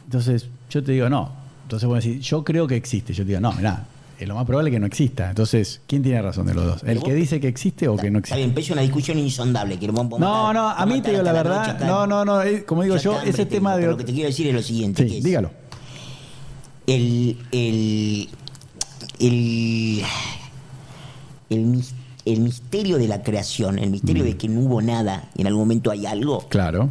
Entonces, 0.05 0.49
yo 0.69 0.83
te 0.83 0.93
digo, 0.93 1.09
no. 1.09 1.31
Entonces 1.63 1.89
vos 1.89 2.03
decís, 2.03 2.27
yo 2.27 2.43
creo 2.43 2.67
que 2.67 2.75
existe. 2.77 3.13
Yo 3.13 3.23
te 3.25 3.29
digo, 3.29 3.41
no, 3.41 3.53
mirá, 3.53 3.85
es 4.19 4.27
lo 4.27 4.35
más 4.35 4.45
probable 4.45 4.71
que 4.73 4.81
no 4.81 4.87
exista. 4.87 5.29
Entonces, 5.31 5.81
¿quién 5.87 6.03
tiene 6.03 6.21
razón 6.21 6.47
de 6.47 6.55
los 6.55 6.65
dos? 6.67 6.83
¿El 6.85 7.01
que 7.03 7.15
dice 7.15 7.39
que 7.39 7.47
existe 7.47 7.87
o 7.87 7.97
que 7.97 8.11
no 8.11 8.19
Está 8.19 8.35
existe? 8.35 8.37
bien, 8.39 8.51
pero 8.51 8.65
es 8.65 8.71
una 8.73 8.83
discusión 8.83 9.19
insondable. 9.19 9.79
Que 9.79 9.87
No, 9.87 10.03
estar- 10.03 10.55
no, 10.55 10.69
a 10.71 10.87
mí 10.87 11.01
te 11.01 11.11
digo 11.13 11.23
la 11.23 11.33
verdad. 11.33 11.59
noche 11.59 11.71
acá. 11.71 11.87
No, 11.87 12.07
no, 12.09 12.25
no, 12.25 12.41
como 12.67 12.83
digo 12.83 12.97
yo, 12.97 13.13
está, 13.19 13.25
ese 13.29 13.47
tema 13.47 13.77
de. 13.77 13.87
Lo 13.87 13.97
que 13.97 14.03
te 14.05 14.13
quiero 14.13 14.29
decir 14.29 14.49
es 14.49 14.55
lo 14.55 14.63
siguiente. 14.63 15.05
que 15.05 15.11
Sí, 15.11 15.19
es 15.19 15.25
dígalo. 15.25 15.53
El, 16.87 17.39
el, 17.53 18.29
el, 19.21 20.03
el, 21.51 21.85
el 22.25 22.41
misterio 22.41 22.99
de 22.99 23.07
la 23.09 23.23
creación, 23.23 23.79
el 23.79 23.91
misterio 23.91 24.25
Mm. 24.25 24.27
de 24.27 24.37
que 24.37 24.49
no 24.49 24.61
hubo 24.61 24.83
nada 24.83 25.29
y 25.37 25.43
en 25.43 25.47
algún 25.47 25.63
momento 25.63 25.91
hay 25.91 26.07
algo. 26.07 26.47
Claro. 26.49 26.91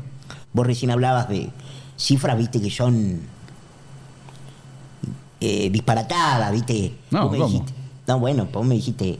Vos 0.53 0.65
recién 0.65 0.91
hablabas 0.91 1.27
de 1.29 1.49
cifras, 1.97 2.37
viste, 2.37 2.61
que 2.61 2.69
son 2.71 3.19
eh, 5.41 5.69
disparatadas, 5.69 6.51
viste. 6.51 6.93
No, 7.11 7.29
¿cómo? 7.29 7.47
dijiste- 7.47 7.73
no, 8.07 8.19
bueno, 8.19 8.47
vos 8.51 8.65
me 8.65 8.75
dijiste 8.75 9.19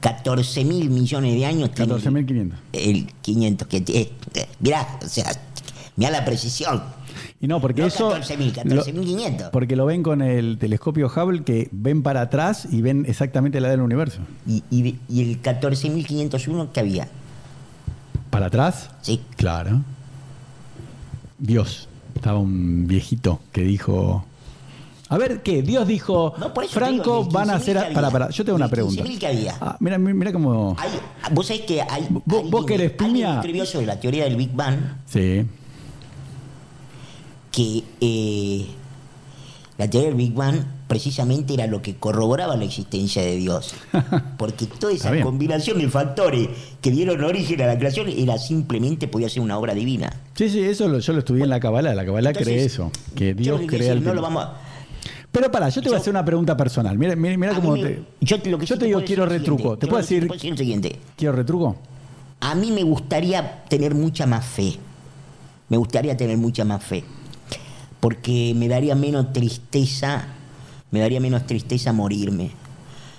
14 0.00 0.64
mil 0.64 0.88
millones 0.90 1.34
de 1.34 1.44
años. 1.46 1.72
tiene 1.74 1.92
14.500. 1.94 2.52
El 2.72 3.12
500, 3.22 3.68
que 3.68 3.76
eh, 3.78 4.12
eh, 4.34 4.48
mirá, 4.60 4.98
o 5.04 5.08
sea, 5.08 5.30
mirá 5.96 6.10
la 6.10 6.24
precisión. 6.24 6.82
Y 7.40 7.46
no, 7.46 7.60
porque 7.60 7.82
No 7.82 7.86
eso. 7.88 8.10
14.000, 8.16 8.52
14.500. 8.64 9.50
Porque 9.50 9.76
lo 9.76 9.86
ven 9.86 10.02
con 10.02 10.22
el 10.22 10.58
telescopio 10.58 11.06
Hubble 11.14 11.42
que 11.44 11.68
ven 11.72 12.02
para 12.02 12.22
atrás 12.22 12.66
y 12.70 12.82
ven 12.82 13.04
exactamente 13.08 13.60
la 13.60 13.68
del 13.68 13.80
universo. 13.80 14.20
Y, 14.46 14.62
y, 14.70 14.96
y 15.08 15.22
el 15.30 15.42
14.501 15.42 16.72
que 16.72 16.80
había, 16.80 17.08
¿Para 18.30 18.46
atrás? 18.46 18.90
¿sí? 19.02 19.20
Claro. 19.36 19.82
Dios. 21.38 21.88
Estaba 22.14 22.38
un 22.38 22.86
viejito 22.86 23.40
que 23.52 23.62
dijo. 23.62 24.24
A 25.08 25.16
ver, 25.16 25.42
¿qué? 25.42 25.62
Dios 25.62 25.86
dijo, 25.86 26.34
No, 26.38 26.52
por 26.52 26.64
eso 26.64 26.74
te 26.74 26.78
Franco, 26.80 27.18
digo, 27.20 27.30
van 27.30 27.48
a 27.48 27.54
15.000 27.54 27.56
hacer... 27.56 27.92
Para, 27.94 28.10
para, 28.10 28.28
yo 28.28 28.44
tengo 28.44 28.56
una 28.56 28.68
pregunta. 28.68 29.02
15.000 29.02 29.18
que 29.18 29.26
había. 29.26 29.56
Ah, 29.60 29.76
mira, 29.80 29.96
mira 29.96 30.32
cómo... 30.32 30.76
Hay, 30.78 30.90
vos 31.32 31.46
sabés 31.46 31.62
que 31.62 31.80
hay. 31.80 32.06
Vos- 32.26 32.50
vos 32.50 32.66
que 32.66 32.74
eres 32.74 32.92
alguien 32.98 33.14
piña. 33.14 33.34
escribió 33.36 33.64
sobre 33.64 33.86
la 33.86 33.98
teoría 33.98 34.24
del 34.24 34.36
Big 34.36 34.52
Bang 34.52 34.76
Sí. 35.06 35.46
Que 37.58 37.82
eh, 38.00 38.66
la 39.78 39.90
teoría 39.90 40.10
del 40.10 40.16
Big 40.16 40.32
Bang 40.32 40.60
precisamente 40.86 41.54
era 41.54 41.66
lo 41.66 41.82
que 41.82 41.96
corroboraba 41.96 42.56
la 42.56 42.62
existencia 42.64 43.20
de 43.20 43.34
Dios. 43.36 43.74
Porque 44.38 44.66
toda 44.66 44.92
esa 44.92 45.20
combinación 45.22 45.78
de 45.78 45.88
factores 45.88 46.48
que 46.80 46.92
dieron 46.92 47.22
origen 47.24 47.60
a 47.62 47.66
la 47.66 47.76
creación 47.76 48.08
era 48.08 48.38
simplemente, 48.38 49.08
podía 49.08 49.28
ser 49.28 49.42
una 49.42 49.58
obra 49.58 49.74
divina. 49.74 50.12
Sí, 50.34 50.48
sí, 50.48 50.60
eso 50.62 50.86
lo- 50.86 51.00
yo 51.00 51.12
lo 51.12 51.18
estudié 51.18 51.42
en 51.44 51.50
la 51.50 51.58
Kabbalah. 51.58 51.94
La 51.96 52.04
Kabbalah 52.04 52.30
Entonces, 52.30 52.52
cree 52.54 52.64
eso, 52.64 52.92
que 53.16 53.34
Dios 53.34 53.60
crea 53.66 53.92
el 53.92 54.04
no 54.04 54.14
lo 54.14 54.20
tiempo. 54.20 54.22
vamos 54.22 54.44
a- 54.44 54.60
Pero 55.32 55.50
para, 55.50 55.68
yo 55.68 55.82
te 55.82 55.88
voy 55.88 55.96
a 55.96 56.00
hacer 56.00 56.12
una 56.12 56.24
pregunta 56.24 56.56
personal. 56.56 56.96
Mira, 56.96 57.16
mira, 57.16 57.36
mira 57.36 57.54
cómo 57.56 57.72
me- 57.72 57.82
te... 57.82 58.02
yo 58.20 58.40
te, 58.40 58.50
lo 58.50 58.58
que 58.58 58.66
yo 58.66 58.76
sí 58.76 58.78
te 58.78 58.86
digo, 58.86 59.02
quiero 59.04 59.26
retruco. 59.26 59.76
¿Te 59.76 59.88
puedo 59.88 60.00
decir, 60.00 60.22
decir 60.30 60.44
es 60.46 60.50
lo 60.52 60.56
siguiente. 60.58 60.96
quiero 61.16 61.34
retruco? 61.34 61.76
A 62.40 62.54
mí 62.54 62.70
me 62.70 62.84
gustaría 62.84 63.64
tener 63.68 63.96
mucha 63.96 64.26
más 64.26 64.46
fe. 64.46 64.76
Me 65.68 65.76
gustaría 65.76 66.16
tener 66.16 66.38
mucha 66.38 66.64
más 66.64 66.82
fe. 66.84 67.02
Porque 68.00 68.52
me 68.56 68.68
daría 68.68 68.94
menos 68.94 69.32
tristeza, 69.32 70.26
me 70.90 71.00
daría 71.00 71.20
menos 71.20 71.46
tristeza 71.46 71.92
morirme. 71.92 72.50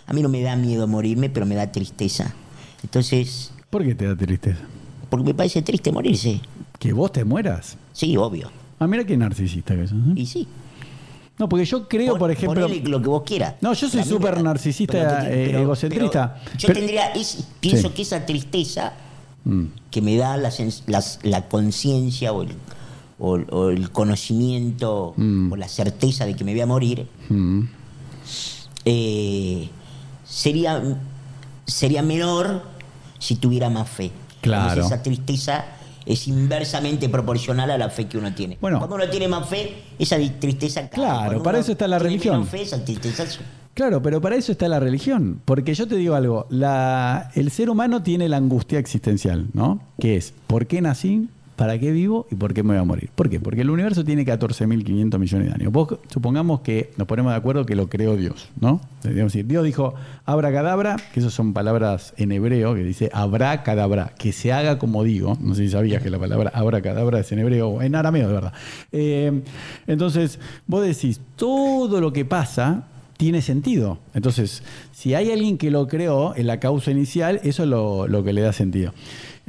A 0.08 0.14
mí 0.14 0.22
no 0.22 0.30
me 0.30 0.42
da 0.42 0.56
miedo 0.56 0.88
morirme, 0.88 1.30
pero 1.30 1.46
me 1.46 1.56
da 1.56 1.72
tristeza. 1.72 2.34
Entonces, 2.84 3.52
¿Por 3.70 3.84
qué 3.84 3.94
te 3.96 4.06
da 4.08 4.16
tristeza? 4.16 4.60
porque 5.10 5.26
me 5.28 5.34
parece 5.34 5.62
triste 5.62 5.92
morirse. 5.92 6.40
¿Que 6.80 6.94
vos 6.94 7.12
te 7.12 7.26
mueras? 7.26 7.78
Sí, 7.94 8.16
obvio. 8.16 8.52
Ah, 8.80 8.88
mira 8.88 9.04
qué 9.04 9.18
narcisista 9.18 9.76
que 9.76 9.88
sos. 9.88 9.98
¿eh? 9.98 10.14
Y 10.16 10.26
sí. 10.26 10.48
No, 11.38 11.48
porque 11.50 11.66
yo 11.66 11.88
creo, 11.88 12.18
por 12.18 12.32
ejemplo... 12.32 12.68
lo 12.68 13.02
que 13.02 13.08
vos 13.08 13.24
quieras. 13.24 13.56
No, 13.62 13.74
yo 13.74 13.90
soy 13.90 14.04
súper 14.04 14.42
narcisista, 14.42 15.22
pero 15.24 15.60
egocentrista. 15.60 16.36
pero 16.44 16.58
yo 16.58 16.74
tendría, 16.74 17.12
es- 17.14 17.46
pienso 17.60 17.90
Sí. 17.90 17.94
que 17.96 18.02
esa 18.04 18.26
tristeza 18.26 18.94
Mm. 19.46 19.66
que 19.90 20.02
me 20.02 20.18
da 20.18 20.36
la, 20.38 20.52
las- 20.88 21.20
la 21.24 21.48
conciencia 21.48 22.34
o 22.34 22.44
el, 22.44 22.50
o, 23.20 23.34
o 23.52 23.70
el 23.70 23.92
conocimiento 23.92 25.14
Mm. 25.18 25.52
o 25.52 25.56
la 25.56 25.68
certeza 25.68 26.26
de 26.26 26.36
que 26.36 26.44
me 26.44 26.52
voy 26.54 26.62
a 26.62 26.66
morir, 26.66 27.08
Mm. 27.30 27.62
eh, 28.86 29.70
sería, 30.24 30.82
sería 31.66 32.02
menor 32.02 32.64
si 33.20 33.36
tuviera 33.36 33.70
más 33.70 33.90
fe. 33.90 34.12
Claro. 34.42 34.70
Entonces, 34.70 34.92
esa 34.94 35.04
tristeza 35.04 35.66
es 36.06 36.28
inversamente 36.28 37.10
proporcional 37.10 37.70
a 37.72 37.78
la 37.78 37.90
fe 37.90 38.08
que 38.08 38.18
uno 38.18 38.34
tiene. 38.34 38.58
Bueno. 38.62 38.80
Cuando 38.80 38.96
uno 38.96 39.10
tiene 39.10 39.28
más 39.28 39.48
fe, 39.48 39.84
esa 40.00 40.18
tristeza 40.40 40.82
cae. 40.90 40.92
Claro, 40.92 41.44
para 41.44 41.60
eso 41.60 41.74
está 41.74 41.88
la 41.88 41.98
tiene 41.98 42.12
religión. 42.14 42.48
fe, 42.48 42.62
esa 42.62 42.84
tristeza 42.84 43.26
Claro, 43.76 44.02
pero 44.02 44.20
para 44.20 44.36
eso 44.36 44.52
está 44.52 44.68
la 44.68 44.80
religión. 44.80 45.42
Porque 45.46 45.74
yo 45.74 45.88
te 45.88 45.96
digo 45.96 46.16
algo, 46.16 46.48
la, 46.50 47.32
el 47.36 47.50
ser 47.52 47.70
humano 47.70 48.02
tiene 48.04 48.28
la 48.28 48.38
angustia 48.38 48.80
existencial, 48.80 49.48
¿no? 49.54 49.80
Que 50.00 50.18
es, 50.18 50.34
¿por 50.48 50.66
qué 50.68 50.82
nací? 50.82 51.30
¿Para 51.60 51.78
qué 51.78 51.92
vivo? 51.92 52.26
¿Y 52.32 52.36
por 52.36 52.54
qué 52.54 52.64
me 52.64 52.70
voy 52.70 52.78
a 52.78 52.86
morir? 52.86 53.10
¿Por 53.14 53.30
qué? 53.30 53.38
Porque 53.42 53.64
el 53.64 53.70
universo 53.70 54.06
tiene 54.06 54.26
14.500 54.26 55.20
millones 55.20 55.48
de 55.50 55.54
años. 55.54 55.74
Vos, 55.74 56.00
supongamos 56.08 56.62
que 56.62 56.92
nos 56.96 57.06
ponemos 57.06 57.34
de 57.34 57.38
acuerdo 57.38 57.66
que 57.66 57.76
lo 57.76 57.90
creó 57.90 58.16
Dios, 58.16 58.48
¿no? 58.62 58.80
Digamos 59.04 59.34
decir, 59.34 59.46
Dios 59.46 59.66
dijo, 59.66 59.94
abracadabra, 60.24 60.96
que 61.14 61.20
esas 61.20 61.34
son 61.34 61.52
palabras 61.52 62.14
en 62.16 62.32
hebreo, 62.32 62.76
que 62.76 62.84
dice 62.84 63.10
abracadabra, 63.12 64.14
que 64.18 64.32
se 64.32 64.54
haga 64.54 64.80
como 64.80 65.04
digo. 65.04 65.38
No 65.42 65.54
sé 65.54 65.64
si 65.64 65.72
sabías 65.72 66.02
que 66.02 66.10
la 66.10 66.18
palabra 66.18 66.50
abracadabra 66.54 67.20
es 67.20 67.32
en 67.34 67.40
hebreo, 67.40 67.82
en 67.82 67.94
arameo, 67.94 68.30
de 68.30 68.34
verdad. 68.34 68.54
Eh, 68.94 69.42
entonces, 69.86 70.40
vos 70.66 70.86
decís, 70.86 71.20
todo 71.36 72.00
lo 72.00 72.14
que 72.14 72.24
pasa 72.24 72.88
tiene 73.18 73.42
sentido. 73.42 73.98
Entonces, 74.14 74.64
si 74.94 75.14
hay 75.14 75.30
alguien 75.30 75.58
que 75.58 75.72
lo 75.72 75.90
creó 75.90 76.38
en 76.38 76.48
la 76.48 76.62
causa 76.62 76.90
inicial, 76.92 77.42
eso 77.44 77.64
es 77.64 77.70
lo 77.70 78.24
que 78.24 78.32
le 78.32 78.40
da 78.40 78.54
sentido. 78.54 78.94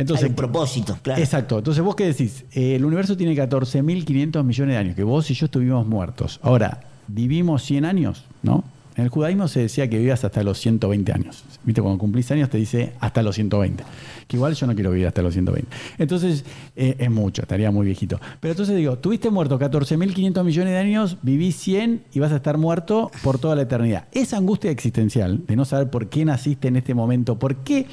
Entonces, 0.01 0.25
hay 0.25 0.31
un 0.31 0.37
propósito, 0.37 0.99
claro. 1.03 1.21
Exacto. 1.21 1.59
Entonces, 1.59 1.83
¿vos 1.83 1.95
qué 1.95 2.07
decís? 2.07 2.45
Eh, 2.53 2.77
el 2.77 2.85
universo 2.85 3.17
tiene 3.17 3.35
14.500 3.35 4.45
millones 4.45 4.75
de 4.75 4.79
años, 4.79 4.97
que 4.97 5.05
vos 5.05 5.31
y 5.31 5.35
yo 5.35 5.47
estuvimos 5.47 5.87
muertos. 5.87 6.41
Ahora, 6.43 6.81
vivimos 7.07 7.63
100 7.63 7.85
años, 7.85 8.25
¿no? 8.43 8.65
En 8.97 9.05
el 9.05 9.11
judaísmo 9.11 9.49
se 9.49 9.61
decía 9.61 9.89
que 9.89 9.97
vivías 9.97 10.25
hasta 10.25 10.43
los 10.43 10.59
120 10.59 11.13
años. 11.13 11.45
¿Viste? 11.65 11.81
Cuando 11.81 11.99
cumplís 11.99 12.31
años 12.33 12.51
te 12.51 12.59
dice 12.59 12.93
hasta 13.01 13.23
los 13.23 13.35
120. 13.35 13.85
Que 14.27 14.37
igual 14.37 14.55
yo 14.55 14.67
no 14.67 14.75
quiero 14.75 14.91
vivir 14.91 15.07
hasta 15.07 15.23
los 15.23 15.33
120. 15.33 15.69
Entonces, 15.99 16.45
eh, 16.77 16.97
es 16.99 17.11
mucho, 17.11 17.43
estaría 17.43 17.71
muy 17.71 17.87
viejito. 17.87 18.21
Pero 18.41 18.53
entonces 18.53 18.77
digo, 18.77 18.99
tuviste 18.99 19.31
muerto 19.31 19.59
14.500 19.59 20.45
millones 20.45 20.73
de 20.73 20.79
años, 20.79 21.17
vivís 21.23 21.57
100 21.57 22.05
y 22.13 22.19
vas 22.19 22.33
a 22.33 22.37
estar 22.37 22.59
muerto 22.59 23.11
por 23.23 23.39
toda 23.39 23.57
la 23.57 23.63
eternidad. 23.63 24.05
Esa 24.13 24.37
angustia 24.37 24.71
existencial 24.71 25.47
de 25.47 25.57
no 25.57 25.65
saber 25.65 25.89
por 25.89 26.09
qué 26.09 26.25
naciste 26.25 26.69
en 26.69 26.77
este 26.77 26.93
momento, 26.95 27.39
por 27.39 27.57
qué 27.57 27.87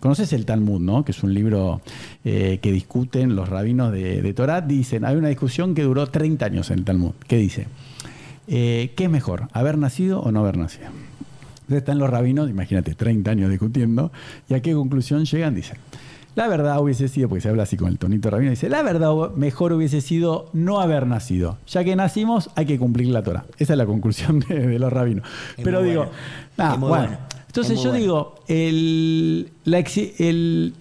Conoces 0.00 0.32
el 0.32 0.46
Talmud, 0.46 0.80
¿no? 0.80 1.04
Que 1.04 1.12
es 1.12 1.22
un 1.22 1.34
libro 1.34 1.82
eh, 2.24 2.58
que 2.62 2.72
discuten 2.72 3.36
los 3.36 3.48
rabinos 3.48 3.92
de, 3.92 4.22
de 4.22 4.34
Torah. 4.34 4.62
Dicen, 4.62 5.04
hay 5.04 5.16
una 5.16 5.28
discusión 5.28 5.74
que 5.74 5.82
duró 5.82 6.06
30 6.06 6.46
años 6.46 6.70
en 6.70 6.78
el 6.80 6.84
Talmud. 6.84 7.12
¿Qué 7.28 7.36
dice? 7.36 7.66
Eh, 8.48 8.92
¿Qué 8.96 9.04
es 9.04 9.10
mejor, 9.10 9.48
haber 9.52 9.78
nacido 9.78 10.20
o 10.20 10.32
no 10.32 10.40
haber 10.40 10.56
nacido? 10.56 10.86
Entonces 10.86 11.78
están 11.78 11.98
los 11.98 12.10
rabinos, 12.10 12.50
imagínate, 12.50 12.94
30 12.94 13.30
años 13.30 13.50
discutiendo. 13.50 14.10
¿Y 14.48 14.54
a 14.54 14.60
qué 14.60 14.72
conclusión 14.74 15.24
llegan? 15.24 15.54
Dicen, 15.54 15.76
la 16.34 16.48
verdad 16.48 16.80
hubiese 16.80 17.06
sido, 17.06 17.28
porque 17.28 17.42
se 17.42 17.48
habla 17.48 17.62
así 17.62 17.76
con 17.76 17.88
el 17.88 17.98
tonito 17.98 18.28
rabino, 18.28 18.50
dice, 18.50 18.68
la 18.68 18.82
verdad 18.82 19.12
mejor 19.36 19.72
hubiese 19.72 20.00
sido 20.00 20.48
no 20.52 20.80
haber 20.80 21.06
nacido. 21.06 21.58
Ya 21.68 21.84
que 21.84 21.94
nacimos, 21.94 22.50
hay 22.56 22.66
que 22.66 22.78
cumplir 22.78 23.08
la 23.08 23.22
Torah. 23.22 23.44
Esa 23.58 23.74
es 23.74 23.76
la 23.76 23.86
conclusión 23.86 24.40
de, 24.48 24.66
de 24.66 24.78
los 24.80 24.92
rabinos. 24.92 25.28
Es 25.56 25.64
Pero 25.64 25.82
digo, 25.82 26.10
bueno. 26.56 26.78
muy 26.78 26.88
bueno. 26.88 27.06
bueno. 27.06 27.18
Entonces 27.50 27.78
Es 27.78 27.82
yo 27.82 27.90
bueno. 27.90 28.00
digo, 28.02 28.34
el, 28.46 29.50
la, 29.64 29.80
exi- 29.80 30.12
el- 30.18 30.72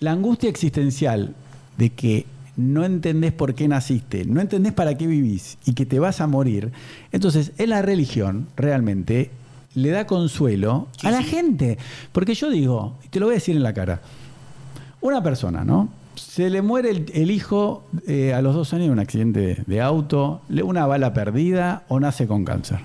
la 0.00 0.12
angustia 0.12 0.48
existencial 0.48 1.34
de 1.76 1.90
que 1.90 2.24
no 2.56 2.84
entendés 2.84 3.32
por 3.32 3.54
qué 3.54 3.68
naciste, 3.68 4.24
no 4.24 4.40
entendés 4.40 4.72
para 4.72 4.96
qué 4.96 5.06
vivís 5.06 5.58
y 5.66 5.74
que 5.74 5.84
te 5.84 5.98
vas 5.98 6.20
a 6.22 6.26
morir, 6.26 6.72
entonces 7.12 7.52
en 7.58 7.70
la 7.70 7.82
religión 7.82 8.46
realmente 8.56 9.30
le 9.74 9.90
da 9.90 10.06
consuelo 10.06 10.88
Sí, 10.98 11.06
a 11.06 11.10
la 11.10 11.18
sí. 11.18 11.24
gente. 11.24 11.76
Porque 12.12 12.34
yo 12.34 12.50
digo, 12.50 12.96
y 13.04 13.08
te 13.08 13.20
lo 13.20 13.26
voy 13.26 13.34
a 13.34 13.36
decir 13.36 13.54
en 13.56 13.62
la 13.62 13.72
cara, 13.74 14.00
una 15.02 15.22
persona, 15.22 15.64
¿no? 15.64 15.88
Se 16.14 16.48
le 16.50 16.60
muere 16.62 16.90
el, 16.90 17.06
el 17.14 17.30
hijo 17.30 17.84
eh, 18.06 18.32
a 18.34 18.40
los 18.42 18.54
dos 18.54 18.72
años 18.74 18.86
en 18.86 18.92
un 18.92 18.98
accidente 18.98 19.40
de, 19.40 19.62
de 19.66 19.80
auto, 19.80 20.40
le- 20.48 20.62
una 20.62 20.86
bala 20.86 21.12
perdida 21.14 21.84
o 21.88 22.00
nace 22.00 22.26
con 22.26 22.44
cáncer. 22.44 22.80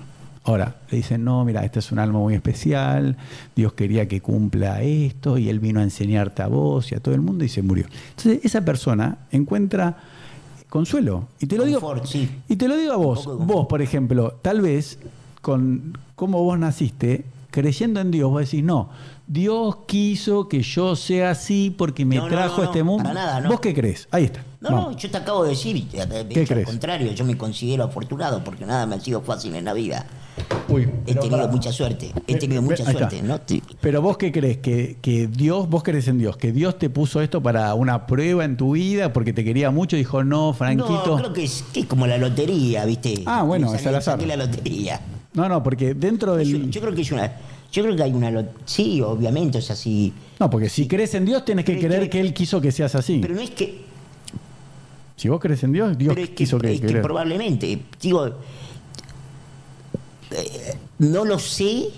Ahora, 0.48 0.76
le 0.90 0.96
dicen, 0.96 1.24
no, 1.24 1.44
mira, 1.44 1.62
este 1.62 1.80
es 1.80 1.92
un 1.92 1.98
alma 1.98 2.20
muy 2.20 2.34
especial, 2.34 3.18
Dios 3.54 3.74
quería 3.74 4.08
que 4.08 4.22
cumpla 4.22 4.80
esto 4.80 5.36
y 5.36 5.50
Él 5.50 5.60
vino 5.60 5.80
a 5.80 5.82
enseñarte 5.82 6.40
a 6.40 6.46
vos 6.46 6.90
y 6.90 6.94
a 6.94 7.00
todo 7.00 7.14
el 7.14 7.20
mundo 7.20 7.44
y 7.44 7.50
se 7.50 7.60
murió. 7.60 7.84
Entonces, 8.16 8.42
esa 8.42 8.64
persona 8.64 9.18
encuentra 9.30 9.98
consuelo. 10.70 11.28
Y 11.38 11.48
te 11.48 11.58
lo 11.58 11.66
digo, 11.66 12.06
sí. 12.06 12.30
y 12.48 12.56
te 12.56 12.66
lo 12.66 12.78
digo 12.78 12.94
a 12.94 12.96
vos, 12.96 13.26
vos, 13.26 13.66
por 13.66 13.82
ejemplo, 13.82 14.38
tal 14.40 14.62
vez 14.62 14.98
con, 15.42 15.98
cómo 16.16 16.42
vos 16.42 16.58
naciste, 16.58 17.26
creyendo 17.50 18.00
en 18.00 18.10
Dios, 18.10 18.30
vos 18.30 18.40
decís, 18.42 18.62
no, 18.62 18.90
Dios 19.26 19.78
quiso 19.86 20.48
que 20.48 20.62
yo 20.62 20.96
sea 20.96 21.30
así 21.30 21.74
porque 21.76 22.04
me 22.04 22.16
No, 22.16 22.28
trajo 22.28 22.58
no, 22.58 22.62
a 22.62 22.66
este 22.66 22.82
mundo. 22.82 23.02
para 23.04 23.14
nada, 23.14 23.40
no. 23.40 23.48
¿Vos 23.50 23.60
qué 23.60 23.74
crees? 23.74 24.08
Ahí 24.10 24.24
está. 24.24 24.42
No, 24.60 24.70
Vamos. 24.70 24.92
no, 24.92 24.98
yo 24.98 25.10
te 25.10 25.16
acabo 25.16 25.44
de 25.44 25.50
decir, 25.50 25.84
de- 25.88 26.06
de 26.06 26.28
¿Qué 26.28 26.42
hecho, 26.42 26.52
al 26.54 26.56
crees? 26.56 26.66
contrario, 26.66 27.12
yo 27.12 27.24
me 27.24 27.36
considero 27.36 27.84
afortunado 27.84 28.42
porque 28.42 28.64
nada 28.66 28.86
me 28.86 28.96
ha 28.96 29.00
sido 29.00 29.20
fácil 29.20 29.54
en 29.54 29.64
la 29.66 29.72
vida. 29.72 30.06
Uy, 30.68 30.88
He 31.06 31.14
tenido 31.14 31.48
mucha 31.48 31.72
suerte, 31.72 32.12
he 32.26 32.36
tenido 32.36 32.62
mucha 32.62 32.84
suerte, 32.90 33.22
¿no? 33.22 33.40
Sí. 33.44 33.62
Pero 33.80 34.00
vos 34.02 34.16
qué 34.18 34.30
crees 34.32 34.58
que, 34.58 34.96
que 35.02 35.26
Dios, 35.26 35.68
vos 35.68 35.82
crees 35.82 36.06
en 36.08 36.18
Dios, 36.18 36.36
que 36.36 36.52
Dios 36.52 36.78
te 36.78 36.90
puso 36.90 37.20
esto 37.20 37.42
para 37.42 37.74
una 37.74 38.06
prueba 38.06 38.44
en 38.44 38.56
tu 38.56 38.72
vida 38.72 39.12
porque 39.12 39.32
te 39.32 39.44
quería 39.44 39.70
mucho 39.70 39.96
y 39.96 40.00
dijo, 40.00 40.22
no, 40.24 40.52
Franquito. 40.52 41.02
No, 41.06 41.16
creo 41.18 41.32
que 41.32 41.44
es, 41.44 41.64
que 41.72 41.80
es 41.80 41.86
como 41.86 42.06
la 42.06 42.18
lotería, 42.18 42.84
¿viste? 42.84 43.22
Ah, 43.26 43.42
bueno, 43.42 43.74
es 43.74 43.86
al 43.86 43.96
azar. 43.96 44.20
la 44.22 44.36
lotería. 44.36 45.00
No, 45.38 45.48
no, 45.48 45.62
porque 45.62 45.94
dentro 45.94 46.36
del. 46.36 46.70
yo 46.70 46.80
creo 46.80 46.94
que 46.94 47.02
es 47.02 47.12
una. 47.12 47.32
Yo 47.70 47.82
creo 47.82 47.94
que 47.96 48.02
hay 48.02 48.12
una. 48.12 48.44
Sí, 48.64 49.00
obviamente, 49.00 49.58
o 49.58 49.62
sea, 49.62 49.76
sí. 49.76 50.12
No, 50.40 50.48
porque 50.50 50.68
si 50.68 50.86
crees 50.88 51.14
en 51.14 51.24
Dios, 51.26 51.44
tienes 51.44 51.64
que 51.64 51.78
creer 51.78 52.02
que- 52.04 52.10
que 52.10 52.20
Él 52.20 52.32
quiso 52.34 52.60
que 52.60 52.72
seas 52.72 52.94
así. 52.94 53.18
Pero 53.22 53.34
no 53.34 53.40
es 53.40 53.50
que. 53.50 53.82
si 55.16 55.28
vos 55.28 55.38
crees 55.40 55.62
en 55.64 55.72
Dios, 55.72 55.96
Dios 55.98 56.14
pero 56.14 56.24
es 56.24 56.30
que, 56.30 56.34
quiso 56.34 56.58
que, 56.58 56.72
es 56.74 56.80
que 56.80 56.94
probablemente. 56.96 57.80
Digo. 58.00 58.26
eh, 60.30 60.74
no 60.98 61.24
lo 61.24 61.38
sé. 61.38 61.88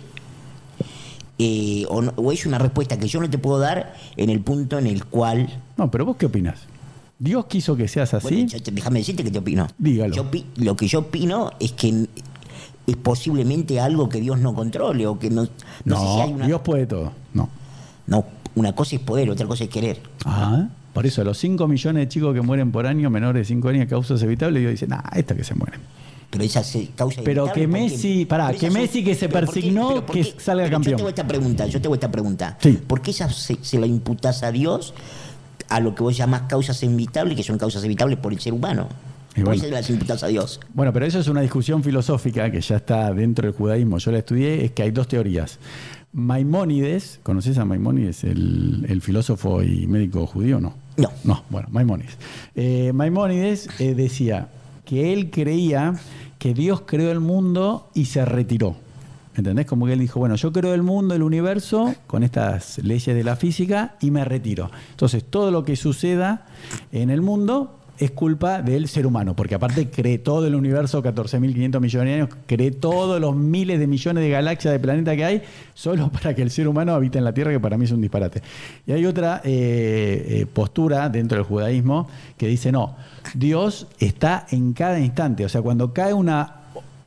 eh, 1.43 1.87
o, 1.89 2.03
no- 2.03 2.13
o 2.17 2.33
es 2.33 2.45
una 2.45 2.59
respuesta 2.59 2.99
que 2.99 3.09
yo 3.09 3.19
no 3.19 3.31
te 3.31 3.39
puedo 3.39 3.59
dar 3.59 3.95
en 4.17 4.29
el 4.29 4.41
punto 4.41 4.79
en 4.79 4.87
el 4.87 5.05
cual. 5.07 5.49
No, 5.79 5.91
pero 5.91 6.05
vos 6.05 6.17
qué 6.19 6.27
opinas? 6.27 6.61
¿Dios 7.19 7.47
quiso 7.47 7.77
que 7.77 7.89
seas 7.89 8.13
así? 8.15 8.45
Bueno, 8.47 8.51
déjame 8.73 8.99
decirte 9.01 9.25
que 9.25 9.31
te 9.31 9.39
opino. 9.39 9.67
Dígalo. 9.79 10.15
Yo 10.15 10.27
lo 10.57 10.77
que 10.77 10.87
yo 10.87 10.99
opino 11.01 11.51
es 11.61 11.73
que 11.73 12.07
es 12.91 12.97
posiblemente 12.97 13.81
algo 13.81 14.09
que 14.09 14.21
Dios 14.21 14.39
no 14.39 14.55
controle 14.55 15.07
o 15.07 15.19
que 15.19 15.31
no. 15.31 15.45
No, 15.45 15.51
no, 15.85 15.97
sé 16.01 16.07
si 16.15 16.21
hay 16.21 16.33
una. 16.33 16.47
Dios 16.47 16.61
puede 16.63 16.87
todo. 16.87 17.13
No. 17.35 17.49
No, 18.07 18.25
una 18.55 18.75
cosa 18.75 18.97
es 18.97 19.03
poder, 19.03 19.31
otra 19.31 19.47
cosa 19.47 19.65
es 19.65 19.71
querer. 19.71 20.01
Ah, 20.25 20.69
por 20.93 21.07
eso 21.07 21.23
los 21.25 21.39
5 21.39 21.69
millones 21.69 22.03
de 22.05 22.09
chicos 22.09 22.35
que 22.35 22.41
mueren 22.43 22.73
por 22.73 22.87
año, 22.87 23.09
menores 23.11 23.41
de 23.43 23.45
5 23.55 23.69
años, 23.69 23.89
causas 23.89 24.21
evitables, 24.23 24.61
Dios 24.61 24.73
dice, 24.73 24.87
nah, 24.87 25.03
esta 25.15 25.35
que 25.37 25.45
se 25.45 25.55
mueren. 25.55 25.81
Pero 26.31 26.45
esa 26.45 26.63
se- 26.63 26.89
causa 26.95 27.23
Pero 27.25 27.53
que 27.53 27.69
Messi- 27.69 28.25
pará, 28.27 28.49
pero 28.49 28.59
que 28.61 28.71
Messi 28.71 29.03
que 29.03 29.15
se 29.17 29.29
pero 29.29 29.47
¿por 29.47 29.55
qué- 29.55 29.61
persignó 29.61 30.07
que 30.07 30.25
salga 30.39 30.65
pero 30.65 30.71
campeón? 30.77 30.93
Yo 30.93 30.97
tengo 30.97 31.09
esta 31.09 31.27
pregunta, 31.27 31.67
yo 31.67 31.81
tengo 31.81 31.95
esta 31.95 32.11
pregunta. 32.11 32.57
Sí. 32.61 32.79
¿Por 32.87 33.01
qué 33.03 33.11
esa 33.11 33.29
se, 33.31 33.59
se 33.63 33.79
la 33.81 33.87
imputas 33.87 34.43
a 34.45 34.53
Dios 34.53 34.95
a 35.69 35.81
lo 35.81 35.95
que 35.95 36.03
vos 36.05 36.17
llamás 36.17 36.43
causas 36.43 36.81
evitables, 36.85 37.37
que 37.37 37.43
son 37.43 37.59
causas 37.59 37.83
evitables 37.85 38.19
por 38.19 38.33
el 38.33 38.39
ser 38.41 38.53
humano? 38.53 38.89
Y 39.37 39.43
¿Por 39.43 39.55
qué 39.55 39.61
bueno. 39.61 39.63
se 39.63 39.71
las 39.71 39.91
imputas 39.91 40.23
a 40.23 40.27
Dios? 40.27 40.61
Bueno, 40.75 40.93
pero 40.93 41.07
eso 41.07 41.19
es 41.21 41.29
una 41.29 41.41
discusión 41.41 41.83
filosófica 41.85 42.51
que 42.51 42.61
ya 42.61 42.77
está 42.77 43.13
dentro 43.15 43.47
del 43.47 43.57
judaísmo. 43.57 43.99
Yo 43.99 44.11
la 44.11 44.19
estudié, 44.19 44.65
es 44.65 44.73
que 44.73 44.83
hay 44.83 44.91
dos 44.91 45.07
teorías. 45.09 45.59
Maimónides, 46.13 47.21
¿conoces 47.23 47.57
a 47.59 47.65
Maimónides, 47.65 48.25
el, 48.25 48.85
el 48.89 49.01
filósofo 49.01 49.63
y 49.63 49.87
médico 49.87 50.27
judío? 50.27 50.61
No. 50.61 50.75
No. 50.97 51.11
No, 51.25 51.45
bueno, 51.51 51.69
Maimónides. 51.71 52.17
Eh, 52.57 52.93
Maimónides 52.93 53.69
eh, 53.79 53.95
decía 53.95 54.49
que 54.85 55.13
él 55.13 55.31
creía 55.31 55.95
que 56.39 56.53
Dios 56.53 56.83
creó 56.85 57.13
el 57.13 57.21
mundo 57.21 57.89
y 57.95 58.07
se 58.07 58.25
retiró. 58.25 58.75
¿Entendés? 59.37 59.65
Como 59.67 59.87
que 59.87 59.93
él 59.93 60.01
dijo, 60.01 60.19
bueno, 60.19 60.35
yo 60.35 60.53
creo 60.53 60.75
el 60.75 60.83
mundo, 60.83 61.15
el 61.15 61.23
universo, 61.23 61.95
con 62.09 62.25
estas 62.25 62.79
leyes 62.79 63.15
de 63.15 63.23
la 63.23 63.37
física 63.37 63.95
y 64.01 64.11
me 64.11 64.25
retiro. 64.25 64.71
Entonces, 64.91 65.25
todo 65.25 65.51
lo 65.53 65.65
que 65.65 65.77
suceda 65.77 66.47
en 66.93 67.11
el 67.11 67.23
mundo 67.23 67.80
es 68.01 68.11
culpa 68.13 68.63
del 68.63 68.89
ser 68.89 69.07
humano, 69.07 69.37
porque 69.37 69.55
aparte 69.55 69.91
cree 69.91 70.19
todo 70.19 70.47
el 70.47 70.55
universo, 70.55 71.03
14.500 71.03 71.81
millones 71.81 72.09
de 72.09 72.15
años, 72.15 72.29
cree 72.47 72.71
todos 72.71 73.21
los 73.21 73.37
miles 73.37 73.79
de 73.79 73.87
millones 73.87 74.25
de 74.25 74.31
galaxias 74.31 74.73
de 74.73 74.81
planetas 74.81 75.17
que 75.17 75.25
hay, 75.25 75.43
solo 75.75 76.11
para 76.13 76.35
que 76.35 76.41
el 76.41 76.51
ser 76.51 76.67
humano 76.67 76.95
habite 76.95 77.19
en 77.19 77.25
la 77.25 77.35
Tierra, 77.35 77.51
que 77.53 77.61
para 77.61 77.77
mí 77.77 77.85
es 77.85 77.93
un 77.93 78.01
disparate. 78.01 78.43
Y 78.87 78.93
hay 78.93 79.05
otra 79.05 79.43
eh, 79.45 80.27
eh, 80.29 80.47
postura 80.47 81.11
dentro 81.11 81.37
del 81.37 81.45
judaísmo 81.45 82.09
que 82.39 82.47
dice, 82.47 82.73
no, 82.73 82.97
Dios 83.35 83.87
está 83.99 84.47
en 84.51 84.73
cada 84.73 84.99
instante, 84.99 85.45
o 85.45 85.49
sea, 85.51 85.61
cuando 85.61 85.93
cae 85.93 86.15
una 86.15 86.60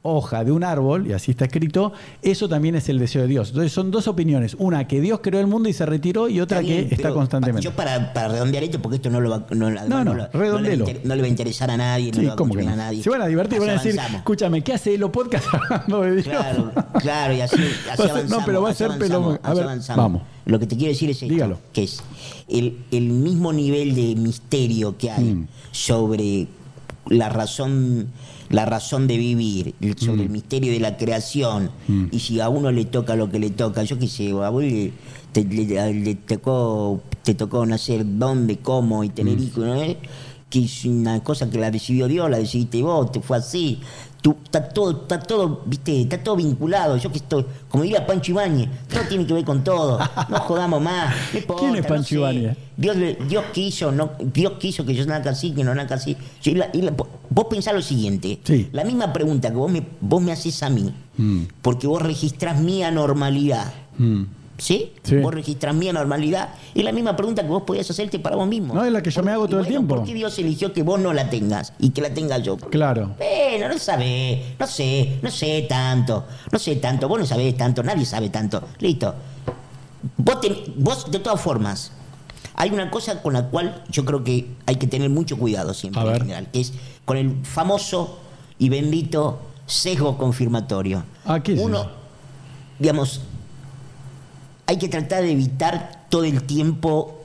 hoja 0.05 0.43
de 0.43 0.51
un 0.51 0.63
árbol, 0.63 1.07
y 1.07 1.13
así 1.13 1.31
está 1.31 1.45
escrito, 1.45 1.93
eso 2.21 2.47
también 2.49 2.75
es 2.75 2.89
el 2.89 2.99
deseo 2.99 3.21
de 3.23 3.29
Dios. 3.29 3.49
Entonces 3.49 3.71
son 3.71 3.89
dos 3.89 4.07
opiniones, 4.07 4.55
una 4.59 4.85
que 4.87 4.99
Dios 5.01 5.21
creó 5.23 5.39
el 5.39 5.47
mundo 5.47 5.69
y 5.69 5.73
se 5.73 5.85
retiró 5.85 6.27
y 6.29 6.41
otra 6.41 6.59
bien, 6.59 6.89
que 6.89 6.95
está 6.95 7.13
constantemente. 7.13 7.63
Yo 7.63 7.71
para, 7.71 8.13
para 8.13 8.27
redondear 8.27 8.63
esto, 8.65 8.81
porque 8.81 8.97
esto 8.97 9.09
no 9.09 9.21
lo 9.21 9.29
va, 9.29 9.45
no, 9.51 9.67
además 9.67 9.87
No, 9.87 10.03
no, 10.03 10.13
lo- 10.13 10.27
redondelo. 10.27 10.85
le 10.85 11.01
no 11.05 11.15
le 11.15 11.21
va 11.21 11.25
a 11.27 11.29
interesar 11.29 11.71
a 11.71 11.77
nadie, 11.77 12.11
no 12.11 12.15
Sí, 12.15 12.21
le 12.21 12.27
va 12.27 12.33
a 12.33 12.35
¿cómo 12.35 12.53
que 12.53 12.63
no? 12.63 12.71
a 12.71 12.75
nadie. 12.75 13.01
Se 13.01 13.09
van 13.09 13.21
a 13.21 13.27
divertir, 13.27 13.59
van 13.59 13.69
a 13.69 13.73
decir, 13.73 13.91
avanzamos. 13.93 14.19
escúchame, 14.19 14.61
¿qué 14.61 14.73
hace 14.73 14.97
los 14.97 15.09
podcasts 15.09 15.47
hablando 15.53 16.01
de 16.01 16.11
Dios? 16.15 16.25
Claro, 16.27 16.71
claro, 17.01 17.33
y 17.33 17.41
así, 17.41 17.55
así 17.61 17.63
Va 17.87 17.93
a 17.93 17.95
ser- 17.95 18.05
no, 18.07 18.11
avanzamos. 18.13 18.45
pero 18.45 18.61
va 18.61 18.69
a 18.69 18.73
ser 18.73 18.87
avanzamos, 18.91 19.37
pelón. 19.37 19.39
A 19.41 19.53
ver, 19.53 19.63
avanzamos. 19.63 20.03
vamos. 20.03 20.21
Lo 20.45 20.59
que 20.59 20.67
te 20.67 20.75
quiero 20.75 20.91
decir 20.91 21.09
es 21.09 21.21
esto, 21.23 21.33
Dígalo. 21.33 21.59
que 21.71 21.83
es 21.83 22.03
el, 22.49 22.77
el 22.91 23.03
mismo 23.07 23.53
nivel 23.53 23.95
de 23.95 24.15
misterio 24.15 24.97
que 24.97 25.09
hay 25.11 25.23
Mm. 25.35 25.47
sobre 25.71 26.47
la 27.07 27.29
razón 27.29 28.09
la 28.49 28.65
razón 28.65 29.07
de 29.07 29.17
vivir, 29.17 29.73
el- 29.81 29.97
sobre 29.97 30.17
Mm. 30.17 30.21
el 30.21 30.29
misterio 30.29 30.71
de 30.73 30.79
la 30.79 30.97
creación, 30.97 31.69
y 32.11 32.19
si 32.19 32.39
a 32.39 32.49
uno 32.49 32.71
le 32.71 32.85
toca 32.85 33.15
lo 33.15 33.29
que 33.29 33.39
le 33.39 33.49
toca, 33.49 33.83
yo 33.83 33.97
qué 33.97 34.07
sé, 34.07 34.29
a 34.31 34.49
vos 34.49 34.63
le, 34.63 34.91
te, 35.31 35.43
le- 35.43 35.93
le 35.93 36.15
tocó, 36.15 37.01
te 37.23 37.33
tocó 37.33 37.65
nacer 37.65 38.03
dónde, 38.05 38.57
cómo 38.57 39.03
y 39.03 39.09
tener 39.09 39.37
Mm. 39.37 39.43
hijos, 39.43 39.65
¿no? 39.65 39.81
que 40.49 40.65
es 40.65 40.85
una 40.85 41.23
cosa 41.23 41.49
que 41.49 41.57
la 41.57 41.71
decidió 41.71 42.07
Dios, 42.07 42.29
la 42.29 42.37
decidiste 42.37 42.83
vos, 42.83 43.11
te 43.11 43.19
fue 43.21 43.37
así. 43.37 43.79
Tú, 44.23 44.37
está 44.41 44.69
todo, 44.69 45.01
está 45.01 45.19
todo, 45.19 45.63
viste, 45.65 46.01
está 46.03 46.17
todo 46.17 46.37
vinculado. 46.37 46.95
Yo 46.95 47.11
que 47.11 47.17
estoy, 47.17 47.45
como 47.67 47.83
diría 47.83 48.07
Pancho 48.07 48.31
Ibáñez, 48.31 48.69
todo 48.87 49.01
tiene 49.09 49.27
que 49.27 49.33
ver 49.33 49.43
con 49.43 49.65
todo. 49.65 49.99
No 50.29 50.39
jodamos 50.39 50.81
más. 50.81 51.13
no 51.33 51.39
importa, 51.39 51.61
¿Quién 51.61 51.75
es 51.75 51.81
no 51.83 51.87
Pancho 51.89 52.07
sé. 52.07 52.15
Ibáñez? 52.15 52.57
Dios, 52.77 52.95
Dios 53.27 53.43
quiso, 53.51 53.91
no, 53.91 54.11
Dios 54.33 54.53
quiso 54.59 54.85
que 54.85 54.95
yo 54.95 55.05
nazca 55.05 55.31
así, 55.31 55.51
que 55.51 55.65
no 55.65 55.75
nazca 55.75 55.95
así. 55.95 56.15
Yo- 56.41 56.51
y 56.53 56.55
la- 56.55 56.69
y 56.71 56.81
la- 56.83 56.93
vos 57.29 57.45
pensás 57.49 57.73
lo 57.73 57.81
siguiente, 57.81 58.39
Sí. 58.45 58.69
la 58.71 58.85
misma 58.85 59.11
pregunta 59.11 59.49
que 59.49 59.57
vos 59.57 59.69
me, 59.69 59.85
vos 59.99 60.21
me 60.21 60.31
haces 60.31 60.63
a 60.63 60.69
mí, 60.69 60.93
Mm. 61.17 61.41
porque 61.61 61.85
vos 61.87 62.01
registrás 62.01 62.61
mi 62.61 62.81
anormalidad. 62.81 63.73
Mm. 63.97 64.23
¿Sí? 64.57 64.93
Sí. 65.01 65.17
Vos 65.17 65.33
registrás 65.33 65.73
mi 65.73 65.89
anormalidad. 65.89 66.49
Es 66.75 66.83
la 66.83 66.91
misma 66.91 67.15
pregunta 67.15 67.41
que 67.41 67.47
vos 67.49 67.63
podías 67.63 67.89
hacerte 67.89 68.19
para 68.19 68.35
vos 68.35 68.47
mismo. 68.47 68.73
No, 68.75 68.85
es 68.85 68.91
la 68.91 69.01
que 69.01 69.09
yo 69.09 69.21
me 69.21 69.25
¿Por- 69.25 69.33
hago 69.33 69.47
todo 69.47 69.59
el 69.61 69.67
tiempo. 69.67 69.95
¿Por 69.95 70.05
qué 70.05 70.13
Dios 70.13 70.37
eligió 70.37 70.71
que 70.73 70.83
vos 70.83 70.99
no 70.99 71.11
la 71.11 71.29
tengas 71.29 71.73
y 71.79 71.89
que 71.89 72.01
la 72.01 72.13
tenga 72.13 72.37
yo? 72.37 72.57
Claro. 72.57 73.15
Bueno, 73.17 73.67
no 73.67 73.77
sabés, 73.79 74.39
no 74.59 74.67
sé, 74.67 75.17
no 75.23 75.31
sé 75.31 75.65
tanto, 75.67 76.25
no 76.51 76.59
sé 76.59 76.75
tanto, 76.75 77.07
vos 77.09 77.19
no 77.19 77.25
sabés 77.25 77.57
tanto, 77.57 77.81
nadie 77.83 78.05
sabe 78.05 78.29
tanto. 78.29 78.61
Listo. 78.79 79.15
Vos, 80.17 80.39
ten- 80.41 80.55
vos, 80.77 81.09
de 81.11 81.19
todas 81.19 81.41
formas, 81.41 81.91
hay 82.55 82.69
una 82.69 82.91
cosa 82.91 83.21
con 83.21 83.33
la 83.33 83.47
cual 83.49 83.83
yo 83.89 84.05
creo 84.05 84.23
que 84.23 84.49
hay 84.67 84.75
que 84.75 84.85
tener 84.87 85.09
mucho 85.09 85.37
cuidado 85.37 85.73
siempre 85.73 86.01
A 86.01 86.05
en 86.05 86.11
ver. 86.11 86.21
general, 86.21 86.47
que 86.51 86.61
es 86.61 86.73
con 87.05 87.17
el 87.17 87.37
famoso 87.43 88.19
y 88.59 88.69
bendito 88.69 89.39
sesgo 89.65 90.17
confirmatorio. 90.17 91.03
Ah, 91.25 91.41
¿qué 91.41 91.53
es 91.53 91.59
Uno, 91.59 91.79
eso? 91.81 91.91
digamos, 92.79 93.21
hay 94.73 94.79
que 94.79 94.89
tratar 94.89 95.23
de 95.23 95.31
evitar 95.31 96.05
todo 96.09 96.23
el 96.23 96.43
tiempo 96.43 97.19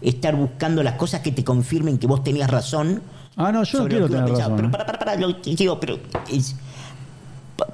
estar 0.00 0.36
buscando 0.36 0.82
las 0.82 0.94
cosas 0.94 1.20
que 1.20 1.32
te 1.32 1.44
confirmen 1.44 1.98
que 1.98 2.06
vos 2.06 2.22
tenías 2.22 2.50
razón. 2.50 3.02
Ah, 3.36 3.50
no, 3.50 3.64
yo 3.64 3.80
no 3.80 3.88
quiero 3.88 4.08
tener 4.08 4.28
razón. 4.28 4.56
Pero 4.56 4.70
para, 4.70 4.86
para, 4.86 4.98
para, 4.98 5.16
lo 5.16 5.40
que 5.40 5.56
digo, 5.56 5.80
pero 5.80 5.98
es, 6.30 6.56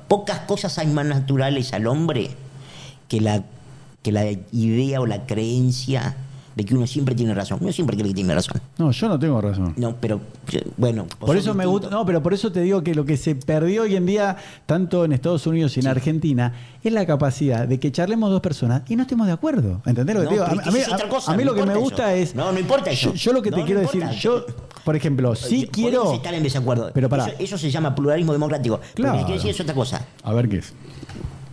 pocas 0.09 0.41
cosas 0.41 0.79
hay 0.79 0.87
más 0.87 1.07
naturales 1.07 1.73
al 1.73 1.87
hombre 1.87 2.31
que 3.09 3.21
la, 3.21 3.43
que 4.03 4.13
la 4.13 4.25
idea 4.53 5.01
o 5.01 5.07
la 5.07 5.27
creencia 5.27 6.17
de 6.61 6.65
que 6.67 6.75
uno 6.75 6.87
siempre 6.87 7.15
tiene 7.15 7.35
razón. 7.35 7.59
Uno 7.61 7.73
siempre 7.73 7.97
cree 7.97 8.09
que 8.09 8.15
tiene 8.15 8.35
razón. 8.35 8.61
No, 8.79 8.91
yo 8.91 9.09
no 9.09 9.19
tengo 9.19 9.41
razón. 9.41 9.75
No, 9.77 9.97
pero 10.01 10.21
bueno. 10.77 11.07
Por 11.19 11.37
eso 11.37 11.55
me 11.55 11.67
gusta, 11.67 11.89
no, 11.91 12.05
pero 12.07 12.23
por 12.23 12.35
eso 12.35 12.51
te 12.53 12.61
digo 12.61 12.83
que 12.83 12.95
lo 12.95 13.05
que 13.05 13.17
se 13.17 13.35
perdió 13.35 13.83
hoy 13.83 13.97
en 13.97 14.07
día, 14.07 14.37
tanto 14.67 15.05
en 15.05 15.13
Estados 15.13 15.47
Unidos 15.47 15.77
y 15.77 15.81
en 15.81 15.87
Argentina, 15.89 16.53
es 16.83 16.93
la 16.93 17.05
capacidad 17.07 17.67
de 17.69 17.79
que 17.81 17.91
charlemos 17.93 18.31
dos 18.31 18.41
personas 18.41 18.83
y 18.89 18.97
no 18.97 19.03
estemos 19.03 19.27
de 19.27 19.33
acuerdo. 19.33 19.83
¿Entendés 19.87 20.17
lo 20.17 20.21
que 20.23 20.25
No, 20.25 20.31
te 20.31 20.35
digo? 20.37 20.45
A, 20.45 20.69
a 20.69 20.71
mí, 20.73 20.79
otra 20.93 21.09
cosa, 21.09 21.33
a 21.33 21.37
mí 21.37 21.45
no 21.45 21.53
lo 21.53 21.57
que 21.57 21.67
me 21.67 21.77
gusta 21.77 22.15
eso. 22.15 22.31
es. 22.31 22.35
No, 22.35 22.53
no 22.53 22.59
importa 22.59 22.91
eso. 22.91 23.11
Yo, 23.13 23.15
yo 23.15 23.33
lo 23.33 23.43
que 23.43 23.51
No, 23.51 23.57
te 23.57 23.61
no 23.63 23.67
quiero 23.67 23.81
importa. 23.83 24.07
decir, 24.09 24.21
yo, 24.21 24.45
por 24.85 24.97
ejemplo, 24.97 25.35
sí 25.35 25.67
Podemos 25.67 25.71
quiero. 25.73 26.13
estar 26.15 26.35
en 26.35 26.43
desacuerdo. 26.43 26.91
Pero 26.95 27.09
pará. 27.09 27.27
Eso, 27.29 27.37
eso 27.41 27.59
se 27.59 27.71
llama 27.71 27.95
pluralismo 27.95 28.33
democrático. 28.33 28.81
Claro. 28.95 29.15
lo 29.15 29.19
que 29.21 29.25
quiero 29.27 29.39
decir 29.41 29.51
es 29.55 29.61
otra 29.61 29.75
cosa. 29.75 30.07
A 30.23 30.33
ver 30.33 30.49
qué 30.49 30.59
es. 30.59 30.73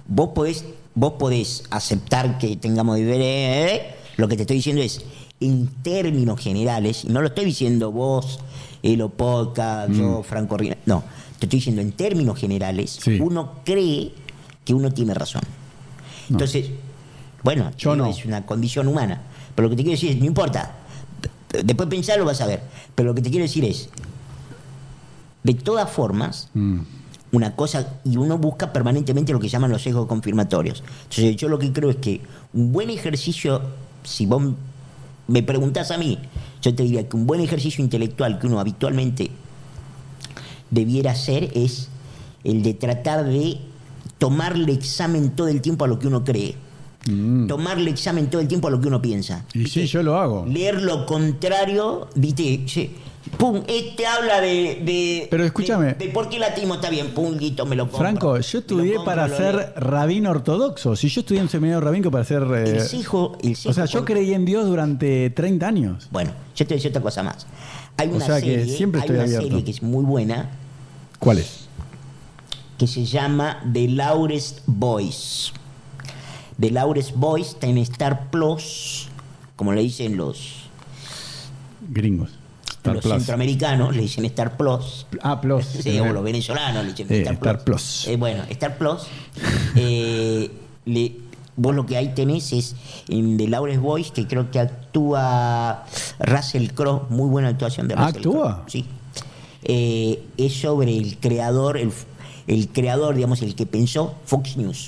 Vos 0.07 0.29
podés, 0.33 0.65
vos 0.95 1.13
podés 1.19 1.63
aceptar 1.69 2.37
que 2.37 2.55
tengamos 2.55 2.95
diferencias. 2.95 3.96
Lo 4.17 4.27
que 4.27 4.35
te 4.35 4.41
estoy 4.43 4.57
diciendo 4.57 4.81
es, 4.81 5.03
en 5.39 5.67
términos 5.83 6.39
generales, 6.39 7.05
y 7.05 7.09
no 7.09 7.21
lo 7.21 7.27
estoy 7.27 7.45
diciendo 7.45 7.91
vos, 7.91 8.39
Elo 8.83 9.09
Podcast, 9.09 9.91
yo, 9.91 10.23
Franco 10.23 10.57
Rina. 10.57 10.77
No, 10.85 11.03
te 11.39 11.45
estoy 11.45 11.59
diciendo 11.59 11.81
en 11.81 11.91
términos 11.91 12.37
generales, 12.39 12.97
Sí. 13.01 13.19
uno 13.21 13.59
cree 13.63 14.11
que 14.65 14.73
uno 14.73 14.91
tiene 14.91 15.13
razón. 15.13 15.41
No. 16.29 16.35
Entonces, 16.35 16.71
bueno, 17.43 17.71
Yo 17.77 17.95
no. 17.95 18.07
es 18.07 18.25
una 18.25 18.45
condición 18.45 18.87
humana. 18.87 19.21
Pero 19.55 19.67
lo 19.67 19.69
que 19.71 19.77
te 19.77 19.83
quiero 19.83 19.95
decir 19.95 20.11
es, 20.11 20.17
no 20.19 20.25
importa. 20.25 20.75
Después 21.63 21.87
pensarlo 21.89 22.25
vas 22.25 22.41
a 22.41 22.45
ver. 22.47 22.61
Pero 22.95 23.09
lo 23.09 23.15
que 23.15 23.21
te 23.21 23.29
quiero 23.29 23.43
decir 23.43 23.63
es, 23.65 23.89
de 25.43 25.53
todas 25.53 25.89
formas, 25.89 26.49
Mm. 26.53 26.79
una 27.31 27.55
cosa 27.55 27.99
y 28.03 28.17
uno 28.17 28.37
busca 28.37 28.73
permanentemente 28.73 29.31
lo 29.33 29.39
que 29.39 29.47
llaman 29.49 29.71
los 29.71 29.81
sesgos 29.81 30.07
confirmatorios. 30.07 30.83
Entonces 31.03 31.35
yo 31.37 31.47
lo 31.49 31.59
que 31.59 31.71
creo 31.71 31.89
es 31.89 31.97
que 31.97 32.21
un 32.53 32.71
buen 32.71 32.89
ejercicio, 32.89 33.61
si 34.07 34.25
vos 34.25 34.41
me 35.27 35.43
preguntás 35.43 35.91
a 35.91 35.97
mí, 35.97 36.17
yo 36.61 36.73
te 36.73 36.83
diría 36.83 37.07
que 37.07 37.17
un 37.17 37.27
buen 37.27 37.41
ejercicio 37.41 37.83
intelectual 37.83 38.39
que 38.39 38.47
uno 38.47 38.59
habitualmente 38.59 39.29
debiera 40.69 41.11
hacer 41.11 41.51
es 41.53 41.89
el 42.43 42.63
de 42.63 42.73
tratar 42.73 43.25
de 43.25 43.57
tomarle 44.17 44.71
examen 44.71 45.31
todo 45.31 45.49
el 45.49 45.61
tiempo 45.61 45.85
a 45.85 45.87
lo 45.87 45.99
que 45.99 46.07
uno 46.07 46.23
cree. 46.23 46.55
Tomarle 47.47 47.89
examen 47.89 48.29
todo 48.29 48.41
el 48.41 48.49
tiempo 48.49 48.67
a 48.67 48.71
lo 48.71 48.81
que 48.81 48.87
uno 48.87 49.01
piensa. 49.01 49.45
Mm. 49.53 49.61
Y 49.61 49.67
sí, 49.67 49.85
yo 49.87 50.03
lo 50.03 50.17
hago. 50.17 50.45
Leer 50.45 50.81
lo 50.81 51.05
contrario, 51.05 52.09
viste, 52.15 52.65
pum, 53.37 53.61
este 53.67 54.05
habla 54.05 54.39
de, 54.41 54.81
de- 54.83 55.27
Pero 55.29 55.43
escúchame. 55.43 55.93
De, 55.93 56.05
de 56.05 56.09
por 56.11 56.29
qué 56.29 56.43
ateísmo 56.43 56.75
está 56.75 56.89
bien, 56.89 57.13
pum, 57.13 57.35
listo, 57.37 57.65
me 57.65 57.75
lo 57.75 57.83
compro. 57.85 57.99
Franco, 57.99 58.39
yo 58.39 58.59
estudié 58.59 58.95
compro, 58.95 59.05
para 59.05 59.27
ser 59.29 59.73
rabino 59.75 60.31
ortodoxo. 60.31 60.95
Si 60.95 61.09
yo 61.09 61.21
estudié 61.21 61.41
en 61.41 61.49
seminario 61.49 61.81
rabínico 61.81 62.09
para 62.11 62.23
ser. 62.23 62.43
eh, 62.43 62.77
El 62.77 62.81
sesgo- 62.81 63.37
el 63.43 63.55
o 63.69 63.73
sea, 63.73 63.85
yo 63.85 64.05
creí 64.05 64.33
en 64.33 64.45
Dios 64.45 64.65
durante 64.65 65.29
30 65.31 65.67
años. 65.67 66.07
Bueno, 66.11 66.31
yo 66.55 66.65
te 66.65 66.73
voy 66.73 66.75
a 66.75 66.77
decir 66.77 66.89
otra 66.91 67.01
cosa 67.01 67.23
más. 67.23 67.45
Hay 67.97 68.09
O 68.09 68.15
una 68.15 68.25
sea 68.25 68.41
que 68.41 68.59
serie, 68.59 68.77
siempre 68.77 69.01
hay 69.01 69.05
estoy 69.05 69.15
una 69.15 69.23
abierto. 69.25 69.47
serie 69.47 69.63
que 69.63 69.71
es 69.71 69.81
muy 69.83 70.03
buena, 70.05 70.49
¿Cuál 71.19 71.39
es? 71.39 71.67
que 72.77 72.85
se 72.85 73.05
llama 73.05 73.63
The 73.73 73.87
Loudest 73.87 74.59
Voice. 74.67 75.51
The 76.59 76.69
Loudest 76.71 77.11
Voice 77.15 77.51
está 77.51 77.65
en 77.67 77.79
Star 77.79 78.29
Plus, 78.29 79.07
como 79.55 79.73
le 79.73 79.81
dicen 79.81 80.15
los, 80.17 80.69
Gringos. 81.89 82.31
Star 82.87 82.95
los 82.95 83.03
Plus. 83.03 83.13
centroamericanos, 83.13 83.95
le 83.95 84.01
dicen 84.01 84.25
Star 84.25 84.57
Plus. 84.57 85.05
Ah, 85.21 85.39
Plus. 85.41 85.65
Sí, 85.65 85.99
o 85.99 86.11
los 86.13 86.23
venezolanos 86.23 86.83
le 86.85 86.91
dicen 86.91 87.07
Eh, 87.09 87.19
Star, 87.19 87.33
Star 87.35 87.63
Plus. 87.63 87.81
Plus. 88.03 88.07
Eh, 88.07 88.17
bueno, 88.17 88.43
Star 88.49 88.77
Plus. 88.77 89.03
eh, 89.75 90.51
le- 90.85 91.15
vos 91.55 91.73
lo 91.75 91.85
que 91.85 91.97
ahí 91.97 92.13
tenés 92.13 92.53
es 92.53 92.75
en 93.09 93.35
The 93.37 93.47
Loudest 93.47 93.79
Voice, 93.81 94.11
que 94.13 94.27
creo 94.27 94.51
que 94.51 94.59
actúa 94.59 95.85
Russell 96.19 96.67
Crowe, 96.71 97.07
muy 97.09 97.29
buena 97.29 97.47
actuación 97.49 97.87
de 97.87 97.95
Russell 97.95 98.17
¿actúa? 98.17 98.55
Crowe. 98.57 98.63
Sí. 98.69 98.85
Eh, 99.63 100.23
es 100.37 100.53
sobre 100.61 100.95
el 100.95 101.17
creador, 101.17 101.77
el, 101.77 101.91
el 102.45 102.69
creador, 102.69 103.15
digamos, 103.15 103.41
el 103.41 103.55
que 103.55 103.65
pensó 103.65 104.13
Fox 104.25 104.55
News. 104.55 104.87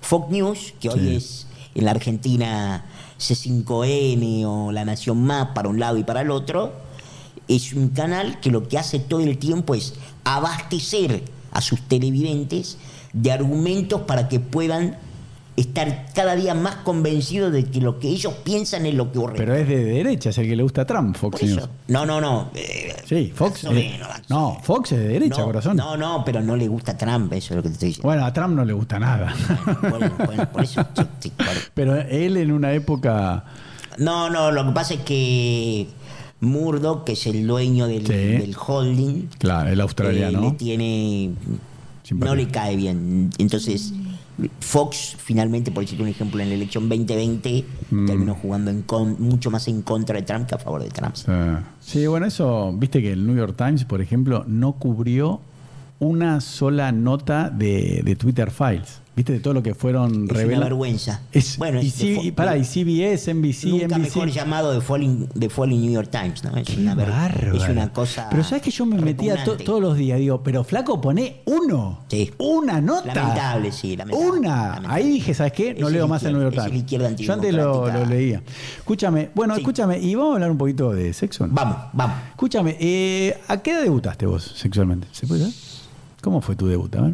Fox 0.00 0.30
News, 0.30 0.74
que 0.80 0.88
hoy 0.88 1.16
es 1.16 1.46
en 1.74 1.84
la 1.84 1.90
Argentina 1.90 2.84
C5N 3.18 4.44
o 4.46 4.72
La 4.72 4.84
Nación 4.84 5.22
Más 5.24 5.48
para 5.54 5.68
un 5.68 5.78
lado 5.80 5.98
y 5.98 6.04
para 6.04 6.20
el 6.22 6.30
otro, 6.30 6.72
es 7.48 7.72
un 7.72 7.88
canal 7.88 8.40
que 8.40 8.50
lo 8.50 8.68
que 8.68 8.78
hace 8.78 8.98
todo 8.98 9.20
el 9.20 9.38
tiempo 9.38 9.74
es 9.74 9.94
abastecer 10.24 11.22
a 11.52 11.60
sus 11.60 11.80
televidentes 11.82 12.78
de 13.12 13.30
argumentos 13.32 14.02
para 14.02 14.28
que 14.28 14.40
puedan 14.40 14.96
estar 15.54 16.06
cada 16.14 16.34
día 16.34 16.54
más 16.54 16.76
convencidos 16.76 17.52
de 17.52 17.64
que 17.64 17.78
lo 17.82 17.98
que 17.98 18.08
ellos 18.08 18.32
piensan 18.42 18.86
es 18.86 18.94
lo 18.94 19.12
que 19.12 19.18
ocurre. 19.18 19.34
Pero 19.36 19.54
es 19.54 19.68
de 19.68 19.84
derecha, 19.84 20.30
es 20.30 20.38
el 20.38 20.48
que 20.48 20.56
le 20.56 20.62
gusta 20.62 20.80
a 20.82 20.86
Trump, 20.86 21.14
Fox. 21.14 21.42
News. 21.42 21.68
No, 21.88 22.06
no, 22.06 22.22
no. 22.22 22.50
eh, 22.54 22.96
Sí, 23.04 23.30
Fox. 23.34 23.64
eh, 23.64 24.00
o 24.02 24.32
no. 24.32 24.58
Fox 24.62 24.92
es 24.92 24.98
de 25.00 25.08
derecha, 25.08 25.40
no, 25.40 25.44
corazón. 25.44 25.76
No, 25.76 25.94
no, 25.96 26.24
pero 26.24 26.40
no 26.40 26.56
le 26.56 26.68
gusta 26.68 26.92
a 26.92 26.96
Trump, 26.96 27.30
eso 27.34 27.52
es 27.52 27.56
lo 27.56 27.62
que 27.62 27.68
te 27.68 27.74
estoy 27.74 27.88
diciendo. 27.88 28.08
Bueno, 28.08 28.24
a 28.24 28.32
Trump 28.32 28.54
no 28.56 28.64
le 28.64 28.72
gusta 28.72 28.98
nada. 28.98 29.34
Bueno, 29.82 30.10
bueno, 30.24 30.50
por 30.50 30.64
eso. 30.64 30.82
sí, 30.96 31.02
sí. 31.20 31.32
Pero 31.74 31.96
él 32.00 32.38
en 32.38 32.50
una 32.50 32.72
época. 32.72 33.44
No, 33.98 34.30
no, 34.30 34.50
lo 34.50 34.64
que 34.64 34.72
pasa 34.72 34.94
es 34.94 35.00
que 35.00 35.86
Murdoch, 36.42 37.04
que 37.04 37.12
es 37.12 37.26
el 37.26 37.46
dueño 37.46 37.86
del, 37.86 38.06
Sí. 38.06 38.12
del 38.12 38.54
holding, 38.66 39.28
Claro, 39.38 39.70
el 39.70 39.78
eh, 39.78 39.82
australiano. 39.82 40.40
le 40.42 40.50
tiene. 40.52 41.30
Simpatía. 42.02 42.30
No 42.30 42.36
le 42.36 42.48
cae 42.48 42.76
bien. 42.76 43.30
Entonces, 43.38 43.94
Fox, 44.60 45.14
finalmente, 45.18 45.70
por 45.70 45.84
decirte 45.84 46.02
un 46.02 46.08
ejemplo, 46.08 46.40
en 46.42 46.48
la 46.48 46.54
elección 46.56 46.88
2020, 46.88 47.64
Mm. 47.90 48.06
terminó 48.06 48.34
jugando 48.34 48.70
en 48.70 48.82
con- 48.82 49.16
mucho 49.22 49.50
más 49.50 49.68
en 49.68 49.82
contra 49.82 50.16
de 50.16 50.22
Trump 50.22 50.46
que 50.48 50.54
a 50.54 50.58
favor 50.58 50.82
de 50.82 50.88
Trump. 50.88 51.14
Sí. 51.14 51.30
Sí, 51.80 52.06
bueno, 52.06 52.26
eso, 52.26 52.72
viste 52.76 53.00
que 53.02 53.12
el 53.12 53.24
New 53.26 53.36
York 53.36 53.54
Times, 53.56 53.84
por 53.84 54.00
ejemplo, 54.00 54.44
no 54.48 54.72
cubrió 54.72 55.40
una 55.98 56.40
sola 56.40 56.90
nota 56.92 57.50
de, 57.50 58.02
de 58.04 58.16
Twitter 58.16 58.50
Files. 58.50 59.00
¿Viste? 59.14 59.34
De 59.34 59.40
todo 59.40 59.52
lo 59.52 59.62
que 59.62 59.74
fueron 59.74 60.26
Es 60.34 60.42
una 60.46 60.60
vergüenza. 60.60 61.20
Es, 61.32 61.58
bueno, 61.58 61.82
y, 61.82 61.88
es 61.88 61.98
de 61.98 62.04
sí, 62.06 62.14
Fo- 62.16 62.24
y 62.24 62.30
pará, 62.32 62.56
y 62.56 62.64
CBS, 62.64 63.34
NBC, 63.34 63.64
Nunca 63.66 63.98
NBC. 63.98 63.98
mejor 64.04 64.30
llamado 64.30 64.72
de 64.72 64.80
Falling, 64.80 65.28
Falling 65.50 65.82
New 65.82 65.92
York 65.92 66.08
Times, 66.10 66.42
¿no? 66.42 66.56
Es 66.56 66.66
Qué 66.66 66.80
una, 66.80 66.94
ver- 66.94 67.10
bárbaro. 67.10 67.54
es 67.54 67.68
una 67.68 67.92
cosa. 67.92 68.28
Pero 68.30 68.42
sabes 68.42 68.62
que 68.62 68.70
yo 68.70 68.86
me 68.86 68.96
metía 68.98 69.34
to- 69.34 69.38
repugnante. 69.40 69.64
todos 69.64 69.82
los 69.82 69.98
días, 69.98 70.18
digo, 70.18 70.42
pero 70.42 70.64
flaco, 70.64 70.98
pone 70.98 71.42
uno. 71.44 72.00
Sí. 72.08 72.30
Una 72.38 72.80
nota. 72.80 73.14
Lamentable, 73.14 73.70
sí, 73.72 73.96
lamentable. 73.98 74.30
Una. 74.30 74.48
Lamentable. 74.56 74.88
Ahí 74.88 75.08
dije, 75.10 75.34
¿sabes 75.34 75.52
qué? 75.52 75.74
No 75.74 75.88
Es 75.88 75.92
leo 75.92 76.04
el 76.04 76.08
más 76.10 76.22
el 76.22 76.30
izquierda- 76.30 76.38
New 76.38 76.50
York 76.50 76.56
es 76.56 76.64
el 76.64 76.86
Times. 77.16 77.26
Yo 77.26 77.32
antes 77.34 77.52
lo, 77.54 77.60
antidemocrática. 77.84 78.04
lo 78.08 78.14
leía. 78.14 78.42
Escúchame, 78.78 79.30
bueno, 79.34 79.54
Sí. 79.56 79.60
escúchame, 79.60 79.98
y 80.00 80.14
vamos 80.14 80.30
a 80.30 80.34
hablar 80.36 80.50
un 80.52 80.58
poquito 80.58 80.90
de 80.94 81.12
sexo. 81.12 81.46
¿no? 81.46 81.52
Vamos, 81.52 81.76
vamos. 81.92 82.16
Escúchame, 82.30 82.78
eh, 82.80 83.36
¿a 83.46 83.58
qué 83.58 83.72
edad 83.72 83.82
debutaste 83.82 84.24
vos 84.24 84.54
sexualmente? 84.56 85.06
¿Se 85.12 85.26
puede 85.26 85.42
saber? 85.42 85.54
¿Cómo 86.22 86.40
fue 86.40 86.56
tu 86.56 86.66
debut? 86.66 86.94
A 86.96 87.02
ver. 87.02 87.12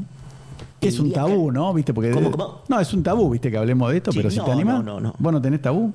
Que 0.79 0.89
es 0.89 1.01
un 1.01 1.13
tabú, 1.13 1.51
¿no? 1.51 1.75
¿Viste? 1.75 1.93
Porque 1.93 2.13
¿Cómo, 2.13 2.31
cómo? 2.31 2.61
No, 2.69 2.79
es 2.79 2.93
un 2.95 3.03
tabú, 3.03 3.31
¿viste? 3.31 3.51
Que 3.51 3.57
hablemos 3.59 3.91
de 3.91 3.97
esto, 3.97 4.13
Sí, 4.13 4.19
pero 4.19 4.31
si 4.31 4.37
no, 4.37 4.45
te 4.45 4.53
animas. 4.53 4.77
no, 4.85 4.95
no, 4.95 5.01
no. 5.01 5.15
¿Vos 5.19 5.33
no 5.33 5.43
tenés 5.43 5.61
tabú? 5.61 5.93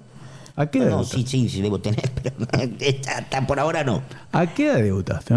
¿A 0.55 0.65
qué 0.65 0.79
edad 0.79 0.89
No, 0.91 1.03
sí, 1.05 1.23
sí, 1.25 1.47
sí, 1.47 1.61
debo 1.61 1.79
tener, 1.79 2.11
pero 2.23 2.35
hasta, 2.51 3.17
hasta 3.17 3.47
por 3.47 3.59
ahora 3.59 3.83
no. 3.85 4.01
¿A 4.33 4.47
qué 4.47 4.67
edad 4.67 4.75
debutaste? 4.83 5.35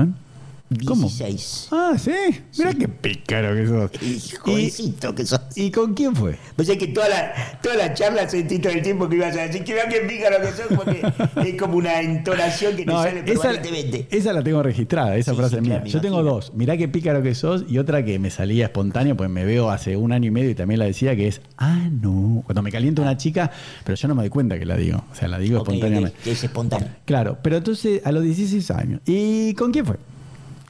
Eh? 0.71 0.79
¿Cómo? 0.87 1.03
16. 1.09 1.69
Ah, 1.71 1.95
sí. 1.99 2.11
Mira 2.59 2.75
qué 2.75 2.89
pícaro 2.89 3.55
que 3.55 3.67
sos. 3.67 3.91
Y 4.03 4.37
jovencito 4.37 5.15
que 5.15 5.25
sos. 5.27 5.41
¿Y 5.55 5.71
con 5.71 5.95
quién 5.95 6.15
fue? 6.17 6.37
Pues 6.57 6.69
es 6.69 6.77
que 6.77 6.89
toda 6.89 7.09
la, 7.09 7.33
toda 7.63 7.77
la 7.77 7.95
charla 7.95 8.29
sentí 8.29 8.59
todo 8.59 8.73
el 8.73 8.83
tiempo 8.83 9.09
que 9.09 9.17
ibas 9.17 9.37
a 9.37 9.43
decir 9.43 9.63
que 9.65 9.75
vean 9.75 9.89
qué 9.89 10.01
pícaro 10.01 10.37
que 10.41 10.49
sos, 10.53 10.67
porque 10.77 11.03
es 11.49 11.61
como 11.61 11.77
una 11.77 12.01
entonación 12.01 12.77
que 12.77 12.85
te 12.85 12.91
No, 12.93 13.03
sale 13.03 13.23
permanentemente. 13.23 14.09
esa 14.11 14.33
la 14.33 14.43
tengo 14.43 14.63
registrada, 14.63 15.17
esa 15.17 15.33
Sí, 15.33 15.37
frase 15.37 15.57
sí, 15.57 15.61
mía. 15.63 15.75
claro, 15.77 15.87
Yo 15.87 16.01
tengo 16.01 16.23
dos. 16.23 16.53
Mirá 16.55 16.77
qué 16.77 16.89
pícaro 16.89 17.23
que 17.23 17.35
sos 17.35 17.65
y 17.69 17.79
otra 17.79 18.05
que 18.05 18.19
me 18.19 18.31
salía 18.31 18.65
espontánea, 18.67 19.15
pues 19.17 19.31
me 19.31 19.45
veo 19.45 19.71
hace 19.71 19.97
un 19.97 20.13
año 20.13 20.27
y 20.29 20.31
medio 20.33 20.51
y 20.51 20.55
también 20.55 20.81
la 20.81 20.87
decía, 20.87 21.15
que 21.17 21.29
es, 21.29 21.41
ah, 21.59 21.89
no. 21.91 22.43
Cuando 22.45 22.63
me 22.63 22.73
calienta 22.73 23.03
una 23.03 23.17
chica, 23.17 23.51
pero 23.85 23.95
yo 23.97 24.09
no 24.09 24.15
me 24.15 24.23
doy 24.23 24.31
cuenta 24.31 24.59
que 24.59 24.67
la 24.67 24.77
digo. 24.77 25.05
O 25.13 25.15
sea, 25.15 25.29
la 25.29 25.39
digo 25.39 25.59
espontáneamente. 25.59 26.19
que 26.25 26.33
es 26.33 26.43
espontáneo. 26.45 26.89
Claro, 27.05 27.39
pero 27.43 27.57
entonces 27.57 28.01
a 28.05 28.11
los 28.13 28.25
16 28.25 28.71
años. 28.73 29.01
¿Y 29.07 29.55
con 29.55 29.73
quién 29.73 29.87
fue? 29.87 29.97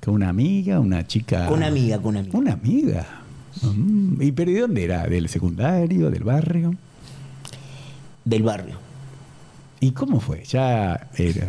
¿Con 0.07 0.15
una 0.15 0.29
amiga, 0.29 0.79
una 0.79 1.05
chica? 1.05 1.47
Con 1.47 1.57
una 1.57 1.67
amiga, 1.67 1.99
con 2.01 2.11
una 2.17 2.21
amiga. 2.21 2.39
Una 2.39 2.53
amiga. 2.53 3.07
Mm, 3.61 4.23
¿Y 4.23 4.31
pero 4.31 4.53
de 4.53 4.61
dónde 4.61 4.85
era? 4.85 5.05
¿Del 5.09 5.29
secundario? 5.29 6.13
¿Del 6.13 6.23
barrio? 6.23 6.77
Del 8.25 8.45
barrio. 8.45 8.77
¿Y 9.81 9.91
cómo 9.91 10.21
fue? 10.21 10.45
¿Ya 10.45 11.09
era- 11.17 11.49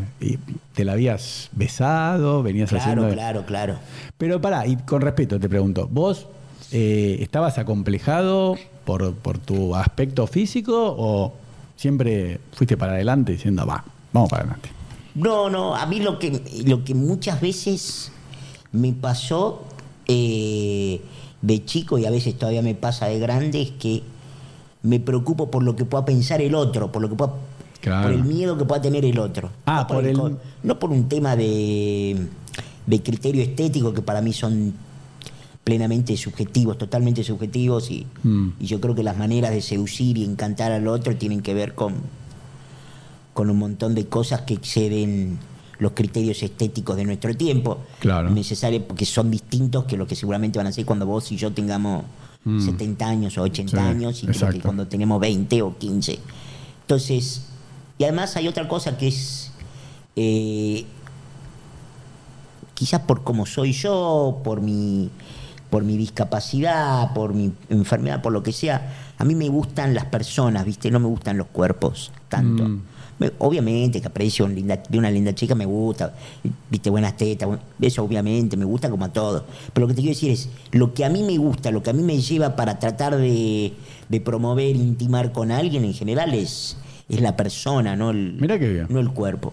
te 0.73 0.84
la 0.84 0.93
habías 0.93 1.49
besado? 1.51 2.41
¿Venías 2.41 2.69
Claro, 2.71 2.84
haciendo.? 2.84 3.09
claro, 3.13 3.45
claro. 3.45 3.75
Pero 4.17 4.41
pará, 4.41 4.65
y 4.65 4.75
con 4.77 5.01
respeto 5.01 5.39
te 5.39 5.47
pregunto, 5.47 5.88
¿vos 5.91 6.25
eh, 6.71 7.17
estabas 7.21 7.59
acomplejado 7.59 8.57
por, 8.85 9.13
por 9.13 9.38
tu 9.38 9.75
aspecto 9.75 10.25
físico 10.25 10.95
o 10.97 11.35
siempre 11.75 12.39
fuiste 12.53 12.75
para 12.75 12.93
adelante 12.93 13.34
diciendo, 13.34 13.67
va, 13.67 13.85
vamos 14.11 14.31
para 14.31 14.41
adelante? 14.45 14.69
No, 15.13 15.47
no, 15.47 15.75
a 15.75 15.85
mí 15.85 15.99
lo 15.99 16.17
que, 16.17 16.41
lo 16.65 16.84
que 16.84 16.95
muchas 16.95 17.39
veces 17.39 18.11
me 18.72 18.94
pasó 18.94 19.64
eh, 20.07 21.02
de 21.41 21.65
chico 21.65 21.98
y 21.98 22.06
a 22.06 22.11
veces 22.11 22.38
todavía 22.38 22.61
me 22.61 22.76
pasa 22.76 23.07
de 23.07 23.19
grande 23.19 23.61
es 23.61 23.72
que 23.72 24.03
me 24.84 24.99
preocupo 24.99 25.49
por 25.52 25.64
lo 25.64 25.76
que 25.76 25.85
pueda 25.85 26.06
pensar 26.06 26.41
el 26.41 26.56
otro, 26.56 26.91
por 26.91 27.02
lo 27.02 27.10
que 27.10 27.15
pueda, 27.15 27.34
Claro. 27.81 28.03
por 28.07 28.11
el 28.14 28.23
miedo 28.23 28.57
que 28.57 28.65
pueda 28.65 28.81
tener 28.81 29.06
el 29.06 29.19
otro. 29.19 29.49
Ah, 29.65 29.81
no 29.81 29.88
por 29.95 30.06
el- 30.06 30.38
no 30.64 30.80
por 30.80 30.89
un 30.91 31.07
tema 31.10 31.35
de, 31.35 32.18
de 32.85 33.03
criterio 33.03 33.41
estético 33.44 33.94
que 33.94 34.02
para 34.02 34.22
mí 34.22 34.34
son 34.34 34.73
plenamente 35.64 36.15
subjetivos, 36.15 36.77
totalmente 36.77 37.23
subjetivos 37.23 37.91
y, 37.91 38.07
Mm. 38.23 38.49
y 38.60 38.65
yo 38.68 38.80
creo 38.80 38.95
que 38.95 39.03
las 39.03 39.18
maneras 39.18 39.52
de 39.52 39.61
seducir 39.61 40.18
y 40.18 40.23
encantar 40.23 40.72
al 40.72 40.88
otro 40.88 41.15
tienen 41.18 41.41
que 41.41 41.53
ver 41.53 41.76
con, 41.76 41.95
con 43.34 43.49
un 43.49 43.57
montón 43.57 43.94
de 43.94 44.07
cosas 44.07 44.41
que 44.41 44.53
exceden 44.56 45.38
los 45.80 45.91
criterios 45.94 46.41
estéticos 46.44 46.95
de 46.95 47.06
nuestro 47.06 47.34
tiempo. 47.36 47.80
Claro. 47.99 48.30
Necesario, 48.30 48.84
porque 48.86 49.06
son 49.06 49.30
distintos 49.32 49.86
que 49.86 49.98
lo 49.98 50.08
que 50.08 50.16
seguramente 50.16 50.58
van 50.60 50.68
a 50.68 50.72
ser 50.72 50.86
cuando 50.86 51.06
vos 51.06 51.32
y 51.32 51.38
yo 51.38 51.52
tengamos 51.52 52.04
Mm. 52.48 52.62
70 52.62 53.06
años 53.06 53.38
o 53.38 53.41
80 53.41 53.72
Sí, 53.72 53.78
años 53.78 54.24
y 54.24 54.28
que 54.28 54.62
cuando 54.62 54.88
tenemos 54.88 55.20
20 55.20 55.62
o 55.64 55.78
15. 55.78 56.18
Entonces, 56.82 57.41
y 57.98 58.06
además 58.06 58.38
hay 58.38 58.48
otra 58.48 58.70
cosa 58.70 58.98
que 58.98 59.10
es, 59.10 59.52
eh, 60.16 60.86
quizás 62.74 63.02
por 63.02 63.24
cómo 63.24 63.45
soy 63.45 63.74
yo, 63.74 64.40
por 64.45 64.62
mi, 64.62 65.10
por 65.70 65.84
mi 65.84 65.98
discapacidad, 65.98 67.14
por 67.14 67.34
mi 67.34 67.52
enfermedad, 67.70 68.22
por 68.22 68.32
lo 68.32 68.44
que 68.44 68.54
sea, 68.54 69.04
A 69.20 69.26
mí 69.26 69.34
me 69.34 69.49
gustan 69.49 69.95
las 69.95 70.06
personas, 70.06 70.64
¿viste? 70.64 70.91
No 70.91 70.99
me 70.99 71.08
gustan 71.08 71.38
los 71.38 71.48
cuerpos 71.48 72.12
tanto. 72.30 72.64
Mm. 72.64 72.82
Me- 73.19 73.31
obviamente 73.39 73.99
que 73.99 74.07
aprecio 74.07 74.45
un 74.45 74.53
linda- 74.53 74.81
de 74.88 74.98
una 74.98 75.10
linda 75.10 75.34
chica, 75.34 75.56
me 75.56 75.65
gusta, 75.65 76.14
viste, 76.69 76.89
buenas 76.89 77.18
tetas, 77.18 77.49
eso 77.81 78.03
obviamente 78.03 78.56
me 78.57 78.65
gusta 78.65 78.89
como 78.89 79.06
a 79.06 79.14
todos. 79.14 79.44
Pero 79.73 79.85
lo 79.85 79.88
que 79.89 79.95
te 79.95 80.02
quiero 80.02 80.14
decir 80.14 80.31
es, 80.31 80.49
lo 80.72 80.94
que 80.94 81.03
a 81.03 81.10
mí 81.10 81.23
me 81.23 81.38
gusta, 81.38 81.72
lo 81.72 81.81
que 81.81 81.89
a 81.89 81.94
mí 81.94 82.03
me 82.03 82.19
lleva 82.22 82.56
para 82.56 82.77
tratar 82.80 83.15
de, 83.18 83.73
de 84.10 84.22
promover, 84.22 84.76
intimar 84.76 85.31
con 85.31 85.52
alguien 85.52 85.84
en 85.84 85.94
general 85.94 86.34
es, 86.34 86.77
es 87.10 87.19
la 87.22 87.35
persona, 87.35 87.95
no 87.95 88.11
el, 88.11 88.38
Mirá 88.39 88.60
qué 88.60 88.69
bien. 88.69 88.85
no 88.89 88.99
el 88.99 89.10
cuerpo. 89.10 89.52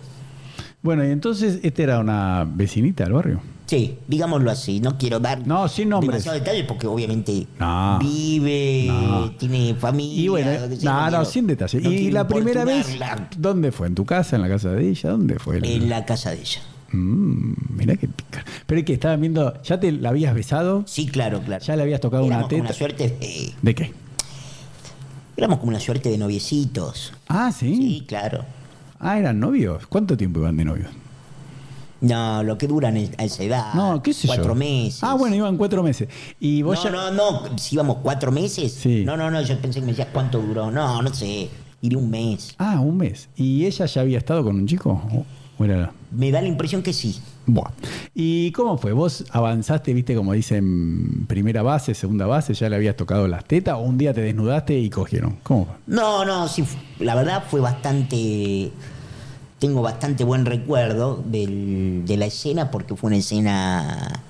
Bueno, 0.83 1.03
y 1.03 1.11
entonces, 1.11 1.61
¿esta 1.63 1.83
era 1.83 1.99
una 2.01 2.47
vecinita 2.47 3.05
del 3.05 3.15
barrio? 3.15 3.41
Sí, 3.67 3.97
digámoslo 4.07 4.51
así, 4.51 4.81
no 4.81 4.99
quiero 4.99 5.21
dar 5.21 5.47
No, 5.47 5.69
sin 5.69 5.89
nombres. 5.89 6.25
demasiados 6.25 6.41
detalles 6.41 6.67
porque 6.67 6.87
obviamente 6.87 7.47
No. 7.59 7.99
vive, 7.99 8.85
No. 8.89 9.31
tiene 9.33 9.75
familia. 9.75 10.23
Y 10.23 10.29
bueno, 10.29 10.53
lo 10.61 10.69
que 10.69 10.77
sea, 10.77 10.93
no, 10.93 11.01
no, 11.05 11.09
quiero- 11.09 11.25
sin 11.25 11.47
detalle. 11.47 11.81
no 11.81 11.91
¿Y 11.91 12.11
la 12.11 12.29
primera 12.29 12.65
vez 12.67 12.87
dónde 13.39 13.73
fue? 13.73 13.87
¿En 13.87 13.95
tu 13.95 14.05
casa? 14.05 14.37
¿En 14.37 14.43
la 14.43 14.49
casa 14.49 14.71
de 14.71 14.89
ella? 14.91 15.11
¿Dónde 15.11 15.39
fue? 15.39 15.59
En 15.63 15.89
la 15.89 16.05
casa 16.05 16.31
de 16.33 16.41
ella. 16.41 16.61
Mm, 16.93 17.55
mirá 17.77 17.97
qué 17.97 18.07
pica. 18.07 18.45
Pero 18.67 18.81
es 18.81 18.85
que 18.87 18.93
estaban 18.93 19.21
viendo, 19.21 19.61
¿ya 19.63 19.81
te 19.81 19.91
la 19.93 20.11
habías 20.11 20.35
besado? 20.35 20.85
Sí, 20.87 21.07
claro, 21.07 21.41
claro. 21.41 21.65
¿Ya 21.65 21.75
le 21.75 21.83
habías 21.83 22.01
tocado 22.01 22.23
una 22.25 22.35
Éramos 22.37 22.51
teta? 22.51 22.63
una 22.63 22.73
suerte 22.73 23.09
de, 23.19 23.53
¿De 23.63 23.75
qué? 23.75 23.93
éramos 25.37 25.59
como 25.59 25.71
una 25.71 25.81
suerte 25.81 26.11
de 26.11 26.19
noviecitos. 26.19 27.13
Ah, 27.29 27.51
¿sí? 27.51 27.75
Sí, 27.77 28.05
claro. 28.07 28.45
Ah, 29.01 29.19
eran 29.19 29.41
novios. 29.41 29.87
¿Cuánto 29.89 30.17
tiempo 30.17 30.41
iban 30.41 30.57
de 30.57 30.65
novios? 30.67 30.91
No, 32.05 32.43
lo 32.43 32.59
que 32.59 32.67
duran 32.67 32.97
a 32.97 33.25
esa 33.25 33.43
edad. 33.43 33.73
No, 33.75 34.03
qué 34.03 34.13
sé 34.13 34.27
yo. 34.29 34.35
Cuatro 34.35 34.55
meses. 34.55 35.03
Ah, 35.03 35.15
bueno, 35.15 35.37
iban 35.37 35.57
cuatro 35.57 35.83
meses. 35.83 36.09
Y 36.39 36.63
vos 36.63 36.77
No, 36.77 36.85
ya... 36.85 36.91
no, 36.91 37.11
no. 37.51 37.59
Si 37.59 37.75
íbamos 37.77 37.99
cuatro 38.03 38.31
meses. 38.31 38.73
Sí. 38.75 39.05
No, 39.05 39.17
no, 39.17 39.31
no. 39.31 39.41
Yo 39.43 39.59
pensé 39.59 39.81
que 39.81 39.87
me 39.87 39.93
decías 39.93 40.09
cuánto 40.13 40.39
duró. 40.41 40.71
No, 40.71 41.01
no 41.01 41.15
sé. 41.15 41.49
Iré 41.81 41.97
un 41.97 42.11
mes. 42.11 42.55
Ah, 42.59 42.81
un 42.81 42.97
mes. 42.99 43.29
¿Y 43.37 43.65
ella 43.65 43.87
ya 43.87 44.01
había 44.03 44.19
estado 44.19 44.43
con 44.45 44.57
un 44.57 44.67
chico? 44.67 45.01
¿O- 45.13 45.65
era- 45.65 45.93
Me 46.11 46.31
da 46.31 46.43
la 46.43 46.49
impresión 46.49 46.83
que 46.83 46.93
sí. 46.93 47.19
Buah. 47.47 47.71
¿Y 48.15 48.51
cómo 48.53 48.77
fue? 48.77 48.93
¿Vos 48.93 49.25
avanzaste, 49.31 49.95
viste, 49.95 50.15
como 50.15 50.33
dicen, 50.33 51.27
primera 51.27 51.63
base, 51.63 51.95
segunda 51.95 52.27
base, 52.27 52.55
ya 52.55 52.69
le 52.69 52.77
habías 52.77 52.97
tocado 52.97 53.29
las 53.29 53.45
tetas 53.45 53.75
o 53.77 53.81
un 53.81 53.97
día 53.97 54.13
te 54.13 54.21
desnudaste 54.21 54.79
y 54.79 54.91
cogieron? 54.91 55.37
¿Cómo 55.43 55.67
fue? 55.67 55.75
No, 55.87 56.25
no, 56.25 56.49
sí, 56.49 56.65
la 56.99 57.15
verdad 57.15 57.45
fue 57.49 57.61
bastante. 57.61 58.71
Tengo 59.65 59.81
bastante 59.81 60.25
buen 60.25 60.45
recuerdo 60.45 61.23
del- 61.25 62.03
de 62.05 62.19
la 62.19 62.27
escena 62.27 62.71
porque 62.71 62.95
fue 62.97 63.07
una 63.09 63.17
escena. 63.17 64.21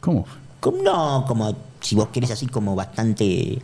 ¿Cómo 0.00 0.26
fue? 0.26 0.36
Como, 0.60 0.82
no, 0.82 1.24
como 1.26 1.56
si 1.80 1.94
vos 1.94 2.08
querés 2.08 2.30
así, 2.30 2.46
como 2.46 2.74
bastante. 2.76 3.62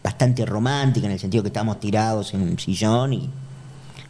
Bastante 0.00 0.46
romántica 0.46 1.06
en 1.06 1.12
el 1.14 1.18
sentido 1.18 1.42
que 1.42 1.48
estábamos 1.48 1.80
tirados 1.80 2.34
en 2.34 2.42
un 2.42 2.56
sillón 2.56 3.14
y, 3.14 3.30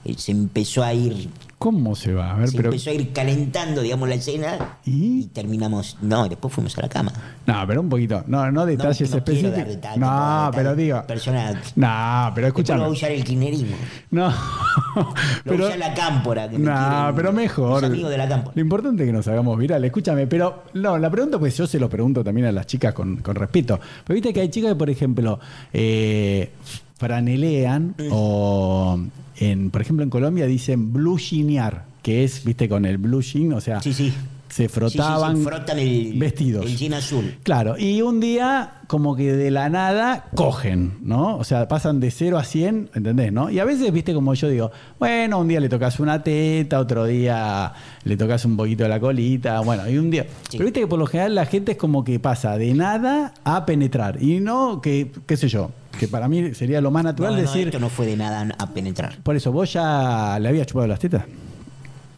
y 0.05 0.13
se 0.17 0.33
empezó 0.33 0.83
a 0.85 0.93
ir. 0.93 1.31
¿Cómo 1.63 1.95
se 1.95 2.13
va? 2.13 2.33
A 2.33 2.37
ver, 2.39 2.49
Se 2.49 2.57
pero... 2.57 2.71
empezó 2.71 2.91
a 2.91 2.93
ir 2.95 3.13
calentando, 3.13 3.83
digamos, 3.83 4.09
la 4.09 4.17
escena 4.17 4.79
¿Y? 4.85 5.21
y 5.21 5.27
terminamos. 5.27 5.97
No, 6.03 6.29
después 6.29 6.53
fuimos 6.53 6.77
a 6.77 6.83
la 6.83 6.89
cama. 6.89 7.13
No, 7.47 7.65
pero 7.69 7.81
un 7.83 7.89
poquito. 7.89 8.25
No, 8.27 8.51
no 8.51 8.67
detalles 8.67 9.09
no, 9.11 9.15
no 9.15 9.19
específicos. 9.19 9.57
dar 9.57 9.69
detalles, 9.69 9.99
no, 9.99 10.45
no, 10.47 10.51
pero 10.53 10.75
digo... 10.75 11.05
personales. 11.07 11.73
No, 11.77 12.33
pero 12.35 12.47
Después 12.49 12.69
lo 12.69 12.75
va 12.75 12.87
a 12.87 12.89
escúchame. 12.89 12.89
usar 12.89 13.13
el 13.13 13.23
kirchnerismo. 13.25 13.77
No, 14.11 14.29
Lo 14.97 15.15
pero... 15.45 15.67
usa 15.67 15.77
la 15.77 15.95
cámpora. 15.95 16.49
Que 16.51 16.59
No, 16.59 17.13
pero 17.15 17.33
mejor. 17.33 17.83
Los 17.83 17.91
amigos 17.93 18.11
de 18.11 18.19
la 18.19 18.29
cámpora. 18.29 18.53
Lo 18.57 18.61
importante 18.61 19.03
es 19.05 19.07
que 19.09 19.13
nos 19.13 19.29
hagamos 19.29 19.57
viral. 19.57 19.85
Escúchame, 19.85 20.27
pero 20.27 20.65
no, 20.75 20.99
la 20.99 21.11
pregunta, 21.11 21.39
pues 21.39 21.57
yo 21.57 21.69
se 21.69 21.79
lo 21.79 21.89
pregunto 21.89 22.25
también 22.25 22.49
a 22.49 22.53
las 22.53 22.67
chicas 22.67 22.93
con, 22.93 23.19
con 23.19 23.37
respeto. 23.37 23.79
Pero 24.05 24.15
viste 24.15 24.33
que 24.33 24.41
hay 24.41 24.49
chicas 24.49 24.71
que, 24.73 24.77
por 24.77 24.91
ejemplo, 24.91 25.39
eh, 25.73 26.51
franelean 26.99 27.95
o, 28.11 28.99
en, 29.51 29.71
por 29.71 29.81
ejemplo, 29.81 30.03
en 30.05 30.11
Colombia 30.11 30.47
dicen 30.47 30.93
blushinear, 30.93 31.85
que 32.03 32.25
es, 32.25 32.45
viste, 32.45 32.69
con 32.69 32.85
el 32.85 32.99
blushing, 32.99 33.53
o 33.53 33.61
sea, 33.61 33.81
Sí, 33.81 33.93
sí. 33.93 34.13
Se 34.53 34.69
frotaban 34.69 35.31
Sí, 35.31 35.37
sí, 35.39 35.45
sí, 35.45 35.49
frotan 35.49 35.79
el, 35.79 36.13
vestidos. 36.19 36.67
El 36.67 36.77
jean 36.77 36.93
azul. 36.93 37.39
Claro, 37.43 37.79
y 37.79 38.03
un 38.03 38.21
día 38.21 38.81
como 38.87 39.17
que 39.17 39.33
de 39.33 39.51
la 39.51 39.71
nada 39.71 40.27
cogen, 40.35 40.99
¿no? 41.01 41.39
O 41.39 41.45
sea, 41.45 41.67
pasan 41.69 42.01
de 42.01 42.11
0 42.11 42.37
a 42.37 42.45
100, 42.45 42.91
¿entendés? 42.95 43.33
¿no? 43.33 43.49
Y 43.49 43.61
a 43.61 43.65
veces, 43.65 43.91
viste, 43.91 44.13
como 44.13 44.35
yo 44.35 44.49
digo, 44.51 44.71
bueno, 44.99 45.39
un 45.39 45.49
día 45.49 45.59
le 45.59 45.71
tocas 45.71 45.99
una 46.01 46.23
teta, 46.23 46.81
otro 46.81 47.07
día 47.07 47.73
le 48.05 48.17
tocas 48.19 48.45
un 48.45 48.59
poquito 48.59 48.83
de 48.83 48.91
la 48.91 49.01
colita, 49.01 49.61
bueno, 49.61 49.89
y 49.89 49.97
un 49.97 50.11
día... 50.11 50.27
Pero 50.51 50.65
viste 50.65 50.81
que 50.81 50.87
por 50.87 50.99
lo 50.99 51.07
general 51.07 51.35
la 51.35 51.47
gente 51.47 51.73
es 51.73 51.79
como 51.79 52.05
que 52.05 52.21
pasa 52.21 52.59
de 52.59 52.75
nada 52.75 53.33
a 53.45 53.65
penetrar, 53.65 54.23
y 54.23 54.41
no 54.41 54.83
que, 54.83 55.13
qué 55.25 55.39
sé 55.39 55.49
yo, 55.49 55.71
que 55.99 56.09
para 56.09 56.29
mí 56.29 56.53
sería 56.53 56.83
lo 56.83 56.91
más 56.91 57.05
natural 57.05 57.33
No, 57.33 57.41
no, 57.41 57.43
decir... 57.43 57.69
esto 57.69 57.81
no 57.81 57.89
fue 57.89 58.05
de 58.05 58.19
nada 58.19 58.47
a 58.59 58.67
penetrar. 58.67 59.17
Por 59.23 59.35
eso, 59.35 59.51
¿vos 59.51 59.73
ya 59.73 60.39
le 60.39 60.51
habías 60.51 60.67
chupado 60.67 60.87
las 60.89 60.99
tetas? 60.99 61.25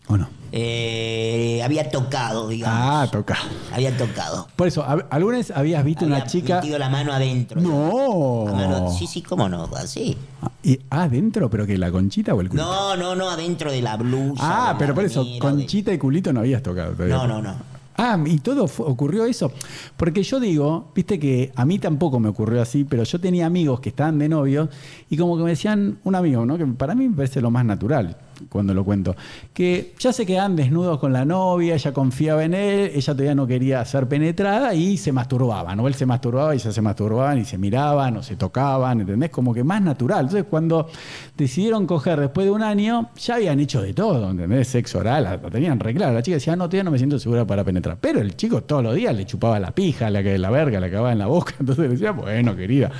¿O 0.08 0.16
no? 0.16 0.28
Eh, 0.52 1.60
había 1.64 1.88
tocado, 1.90 2.48
digamos. 2.48 2.78
Ah, 2.80 3.08
toca. 3.10 3.36
Había 3.72 3.96
tocado. 3.96 4.46
Por 4.54 4.68
eso, 4.68 4.84
¿hab- 4.84 5.06
¿alguna 5.10 5.38
vez 5.38 5.50
habías 5.50 5.84
visto 5.84 6.04
Había 6.04 6.16
una 6.18 6.26
chica... 6.26 6.56
metido 6.56 6.78
la 6.78 6.88
mano 6.90 7.12
adentro. 7.12 7.60
No. 7.60 8.44
La 8.46 8.52
mano- 8.52 8.90
sí, 8.92 9.06
sí, 9.06 9.22
cómo 9.22 9.48
no, 9.48 9.64
así. 9.76 10.16
Ah, 10.42 10.50
¿Y 10.62 10.78
adentro, 10.90 11.50
pero 11.50 11.66
que 11.66 11.76
la 11.78 11.90
conchita 11.90 12.34
o 12.34 12.40
el 12.40 12.48
culito? 12.50 12.66
No, 12.66 12.96
no, 12.96 13.14
no, 13.16 13.30
adentro 13.30 13.72
de 13.72 13.82
la 13.82 13.96
blusa. 13.96 14.42
Ah, 14.70 14.76
pero 14.78 14.94
por 14.94 15.04
eso, 15.04 15.24
de- 15.24 15.38
conchita 15.38 15.92
y 15.92 15.98
culito 15.98 16.32
no 16.32 16.40
habías 16.40 16.62
tocado 16.62 16.92
todavía. 16.92 17.16
No, 17.16 17.26
no, 17.26 17.42
no. 17.42 17.54
Ah, 17.96 18.18
y 18.26 18.38
todo 18.38 18.64
ocurrió 18.78 19.24
eso. 19.24 19.52
Porque 19.96 20.22
yo 20.24 20.40
digo, 20.40 20.90
viste 20.94 21.18
que 21.18 21.52
a 21.54 21.64
mí 21.64 21.78
tampoco 21.78 22.18
me 22.20 22.28
ocurrió 22.28 22.60
así, 22.60 22.84
pero 22.84 23.04
yo 23.04 23.20
tenía 23.20 23.46
amigos 23.46 23.80
que 23.80 23.88
estaban 23.88 24.18
de 24.18 24.28
novios 24.28 24.68
y 25.08 25.16
como 25.16 25.36
que 25.36 25.44
me 25.44 25.50
decían, 25.50 25.98
un 26.04 26.14
amigo, 26.16 26.44
¿no? 26.44 26.58
Que 26.58 26.66
para 26.66 26.94
mí 26.94 27.08
me 27.08 27.16
parece 27.16 27.40
lo 27.40 27.50
más 27.52 27.64
natural 27.64 28.16
cuando 28.48 28.74
lo 28.74 28.84
cuento, 28.84 29.14
que 29.52 29.94
ya 29.98 30.12
se 30.12 30.26
quedaban 30.26 30.56
desnudos 30.56 30.98
con 30.98 31.12
la 31.12 31.24
novia, 31.24 31.74
ella 31.74 31.92
confiaba 31.92 32.44
en 32.44 32.54
él, 32.54 32.90
ella 32.94 33.12
todavía 33.12 33.34
no 33.34 33.46
quería 33.46 33.84
ser 33.84 34.08
penetrada 34.08 34.74
y 34.74 34.96
se 34.96 35.12
masturbaban, 35.12 35.76
¿no? 35.76 35.88
Él 35.88 35.94
se 35.94 36.06
masturbaba 36.06 36.54
y 36.54 36.58
ella 36.58 36.72
se 36.72 36.82
masturbaban 36.82 37.38
y 37.38 37.44
se 37.44 37.58
miraban 37.58 38.16
o 38.16 38.22
se 38.22 38.36
tocaban, 38.36 39.00
¿entendés? 39.00 39.30
Como 39.30 39.54
que 39.54 39.64
más 39.64 39.82
natural. 39.82 40.26
Entonces 40.26 40.46
cuando 40.48 40.88
decidieron 41.36 41.86
coger 41.86 42.20
después 42.20 42.46
de 42.46 42.50
un 42.50 42.62
año, 42.62 43.10
ya 43.16 43.36
habían 43.36 43.60
hecho 43.60 43.82
de 43.82 43.94
todo, 43.94 44.30
¿entendés? 44.30 44.68
Sexo 44.68 44.98
oral, 44.98 45.24
la, 45.24 45.38
tenían 45.38 45.80
re. 45.80 45.94
La 45.94 46.22
chica 46.22 46.36
decía, 46.36 46.52
"Ah, 46.52 46.56
no, 46.56 46.64
todavía 46.64 46.84
no 46.84 46.90
me 46.90 46.98
siento 46.98 47.18
segura 47.18 47.46
para 47.46 47.64
penetrar. 47.64 47.98
Pero 48.00 48.20
el 48.20 48.36
chico 48.36 48.62
todos 48.62 48.82
los 48.82 48.94
días 48.94 49.14
le 49.14 49.26
chupaba 49.26 49.58
la 49.58 49.70
pija, 49.72 50.10
la, 50.10 50.22
la 50.22 50.50
verga, 50.50 50.80
la 50.80 50.86
acababa 50.86 51.12
en 51.12 51.18
la 51.18 51.26
boca. 51.26 51.54
Entonces 51.60 51.84
le 51.84 51.90
decía, 51.90 52.12
bueno, 52.12 52.56
querida. 52.56 52.90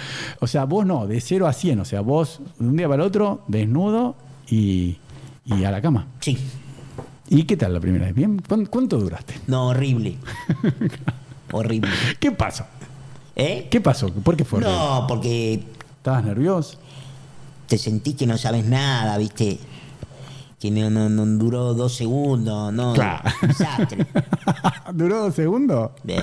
O 0.41 0.47
sea, 0.47 0.65
vos 0.65 0.87
no, 0.87 1.07
de 1.07 1.21
0 1.21 1.47
a 1.47 1.53
100. 1.53 1.81
O 1.81 1.85
sea, 1.85 2.01
vos 2.01 2.41
de 2.59 2.67
un 2.67 2.77
día 2.77 2.89
para 2.89 3.03
el 3.03 3.09
otro, 3.09 3.43
desnudo 3.49 4.17
y, 4.49 4.99
y 5.45 5.65
a 5.65 5.71
la 5.71 5.81
cama. 5.83 6.07
Sí. 6.21 6.39
¿Y 7.29 7.45
qué 7.45 7.57
tal 7.57 7.73
la 7.75 7.81
primera 7.81 8.07
vez? 8.07 8.15
¿Bien? 8.15 8.41
¿Cuán- 8.47 8.67
¿Cuánto 8.67 8.99
duraste? 8.99 9.35
No, 9.47 9.69
horrible. 9.69 10.19
horrible. 11.53 11.91
¿Qué 12.21 12.33
pasó? 12.33 12.65
¿Eh? 13.37 13.69
¿Qué 13.71 13.81
pasó? 13.81 14.13
¿Por 14.13 14.37
qué 14.37 14.45
fue? 14.45 14.59
horrible? 14.59 14.77
No, 14.79 15.07
porque 15.07 15.65
¿Estabas 15.99 16.25
nervioso? 16.25 16.79
te 17.67 17.79
sentís 17.79 18.15
que 18.15 18.27
no 18.27 18.37
sabes 18.37 18.65
nada, 18.67 19.17
¿viste? 19.17 19.59
Que 20.61 20.71
no, 20.71 20.91
no, 20.91 21.09
no 21.09 21.25
duró 21.27 21.73
dos 21.75 21.95
segundos, 21.97 22.73
no. 22.73 22.93
Claro. 22.93 23.23
Desastre. 23.43 24.07
¿Duró 24.95 25.23
dos 25.25 25.35
segundos? 25.35 25.91
De- 26.03 26.23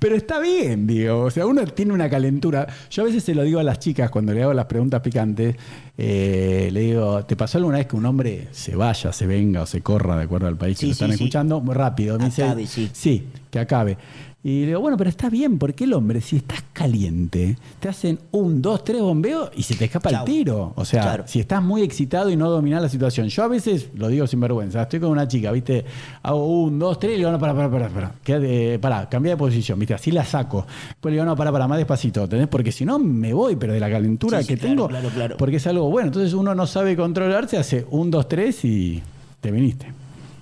Pero 0.00 0.16
está 0.16 0.40
bien, 0.40 0.86
digo. 0.86 1.20
O 1.20 1.30
sea, 1.30 1.46
uno 1.46 1.62
tiene 1.66 1.92
una 1.92 2.08
calentura. 2.10 2.66
Yo 2.90 3.02
a 3.02 3.06
veces 3.06 3.22
se 3.22 3.34
lo 3.34 3.42
digo 3.44 3.60
a 3.60 3.62
las 3.62 3.78
chicas 3.78 4.10
cuando 4.10 4.32
le 4.32 4.42
hago 4.42 4.52
las 4.54 4.64
preguntas 4.64 5.00
picantes. 5.02 5.54
eh, 5.98 6.70
le 6.72 6.80
digo, 6.80 7.24
¿te 7.26 7.36
pasó 7.36 7.58
alguna 7.58 7.76
vez 7.78 7.86
que 7.86 7.96
un 7.96 8.06
hombre 8.06 8.48
se 8.50 8.74
vaya, 8.74 9.12
se 9.12 9.26
venga 9.26 9.62
o 9.62 9.66
se 9.66 9.82
corra 9.82 10.16
de 10.16 10.24
acuerdo 10.24 10.48
al 10.48 10.56
país 10.56 10.76
que 10.78 10.80
Sí, 10.80 10.86
lo 10.86 10.92
están 10.92 11.08
sí, 11.10 11.14
escuchando? 11.14 11.60
Muy 11.60 11.74
rápido. 11.74 12.18
Me 12.18 12.24
dice, 12.24 12.42
Acabe, 12.44 12.66
sí. 12.66 12.90
Sí, 12.92 13.26
que 13.50 13.58
acabe. 13.58 13.98
Y 14.42 14.60
le 14.62 14.66
digo, 14.68 14.80
bueno, 14.80 14.96
pero 14.96 15.10
está 15.10 15.28
bien, 15.28 15.58
porque 15.58 15.84
el 15.84 15.92
hombre, 15.92 16.22
si 16.22 16.36
estás 16.36 16.64
caliente, 16.72 17.58
te 17.78 17.90
hacen 17.90 18.18
un, 18.30 18.62
dos, 18.62 18.82
tres 18.84 19.02
bombeos 19.02 19.50
y 19.54 19.62
se 19.64 19.74
te 19.74 19.84
escapa 19.84 20.08
Chau. 20.08 20.20
el 20.20 20.32
tiro. 20.32 20.72
O 20.76 20.84
sea, 20.86 21.02
Claro. 21.02 21.24
si 21.26 21.40
estás 21.40 21.62
muy 21.62 21.82
excitado 21.82 22.30
y 22.30 22.36
no 22.36 22.48
dominás 22.48 22.80
la 22.80 22.88
situación. 22.88 23.28
Yo 23.28 23.42
a 23.42 23.48
veces, 23.48 23.88
lo 23.94 24.08
digo 24.08 24.26
sin 24.26 24.40
vergüenza, 24.40 24.80
estoy 24.80 24.98
con 25.00 25.10
una 25.10 25.28
chica, 25.28 25.52
¿viste? 25.52 25.84
Hago 26.22 26.62
un, 26.62 26.78
dos, 26.78 26.98
tres 26.98 27.10
y 27.10 27.14
le 27.16 27.18
digo, 27.18 27.32
no, 27.32 27.38
para, 27.38 27.54
para, 27.54 27.70
para, 27.70 27.88
para. 27.90 28.12
Quédate, 28.24 28.78
pará, 28.78 29.06
cambia 29.10 29.32
de 29.32 29.36
posición, 29.36 29.78
¿viste? 29.78 29.92
Así 29.92 30.10
la 30.10 30.24
saco. 30.24 30.64
Después 30.88 31.12
le 31.12 31.16
digo, 31.16 31.26
no, 31.26 31.36
para, 31.36 31.52
para, 31.52 31.68
más 31.68 31.76
despacito, 31.76 32.24
¿entendés? 32.24 32.48
Porque 32.48 32.72
si 32.72 32.86
no, 32.86 32.98
me 32.98 33.34
voy, 33.34 33.56
pero 33.56 33.74
de 33.74 33.80
la 33.80 33.90
calentura 33.90 34.40
Sí, 34.40 34.48
que 34.48 34.56
claro, 34.56 34.70
tengo. 34.74 34.88
claro, 34.88 35.08
claro. 35.10 35.36
Porque 35.36 35.56
es 35.56 35.66
algo 35.66 35.90
bueno. 35.90 36.06
Entonces 36.06 36.32
uno 36.32 36.54
no 36.54 36.66
sabe 36.66 36.96
controlarse, 36.96 37.58
hace 37.58 37.86
un, 37.90 38.10
dos, 38.10 38.26
tres 38.26 38.64
y 38.64 39.02
te 39.42 39.50
viniste. 39.50 39.92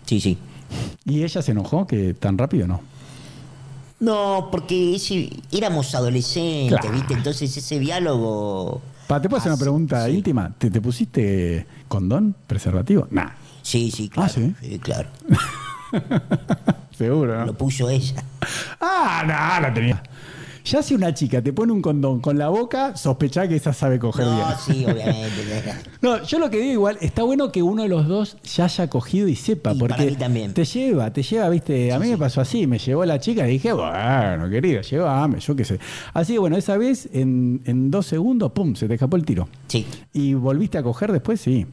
Sí, 0.06 0.20
sí. 0.20 0.38
¿Y 1.04 1.24
ella 1.24 1.42
se 1.42 1.50
enojó 1.50 1.84
que 1.84 2.14
tan 2.14 2.38
rápido 2.38 2.68
no? 2.68 2.80
No, 4.00 4.48
porque 4.50 4.94
ese- 4.94 5.30
éramos 5.50 5.94
adolescentes, 5.94 6.78
Claro. 6.78 6.94
¿viste? 6.94 7.14
Entonces 7.14 7.56
ese 7.56 7.78
diálogo. 7.80 8.80
Pa, 9.08 9.20
¿Te 9.20 9.28
puedo 9.28 9.40
hacer 9.40 9.50
una 9.52 9.56
Ah, 9.56 9.60
pregunta 9.60 10.06
sí. 10.06 10.12
íntima? 10.12 10.52
¿Te, 10.56 10.70
te 10.70 10.80
pusiste 10.80 11.66
condón, 11.88 12.34
preservativo? 12.46 13.08
Nah. 13.10 13.30
Sí, 13.62 13.90
sí, 13.90 14.08
claro. 14.08 14.30
Ah, 14.30 14.54
¿sí? 14.62 14.78
claro. 14.78 15.08
Seguro, 16.96 17.38
¿no? 17.38 17.46
Lo 17.46 17.54
puso 17.54 17.88
ella. 17.88 18.22
Ah, 18.80 19.22
no, 19.26 19.62
la 19.68 19.74
tenía. 19.74 20.02
Ya 20.70 20.82
si 20.82 20.94
una 20.94 21.14
chica 21.14 21.40
te 21.40 21.52
pone 21.52 21.72
un 21.72 21.80
condón 21.80 22.20
con 22.20 22.36
la 22.36 22.48
boca, 22.50 22.94
sospechá 22.94 23.48
que 23.48 23.56
esa 23.56 23.72
sabe 23.72 23.98
coger 23.98 24.26
bien. 24.26 24.38
No, 24.38 24.58
sí, 24.58 24.84
obviamente. 24.84 25.74
No, 26.02 26.22
yo 26.24 26.38
lo 26.38 26.50
que 26.50 26.58
digo 26.58 26.72
igual, 26.72 26.98
está 27.00 27.22
bueno 27.22 27.50
que 27.50 27.62
uno 27.62 27.82
de 27.82 27.88
los 27.88 28.06
dos 28.06 28.36
ya 28.44 28.64
haya 28.66 28.88
cogido 28.88 29.28
y 29.28 29.34
sepa, 29.34 29.72
Y 29.72 29.78
porque 29.78 29.94
para 29.94 30.04
mí 30.10 30.16
también. 30.16 30.52
te 30.54 30.64
lleva, 30.64 31.12
te 31.12 31.22
lleva, 31.22 31.48
viste, 31.48 31.92
a 31.92 31.98
mí 31.98 32.08
me 32.10 32.18
pasó 32.18 32.40
así, 32.40 32.66
me 32.66 32.78
llevó 32.78 33.04
la 33.04 33.18
chica 33.18 33.48
y 33.48 33.52
dije, 33.52 33.72
bueno, 33.72 34.48
querida, 34.50 34.82
llévame, 34.82 35.40
yo 35.40 35.56
qué 35.56 35.64
sé. 35.64 35.78
Así 36.12 36.34
que 36.34 36.38
bueno, 36.38 36.56
esa 36.56 36.76
vez 36.76 37.08
en, 37.12 37.62
en 37.64 37.90
dos 37.90 38.06
segundos, 38.06 38.52
pum, 38.52 38.74
se 38.74 38.86
te 38.88 38.94
escapó 38.94 39.16
el 39.16 39.24
tiro. 39.24 39.48
Sí. 39.68 39.86
¿Y 40.12 40.34
volviste 40.34 40.76
a 40.78 40.82
coger 40.82 41.10
después? 41.12 41.40
Sí. 41.40 41.66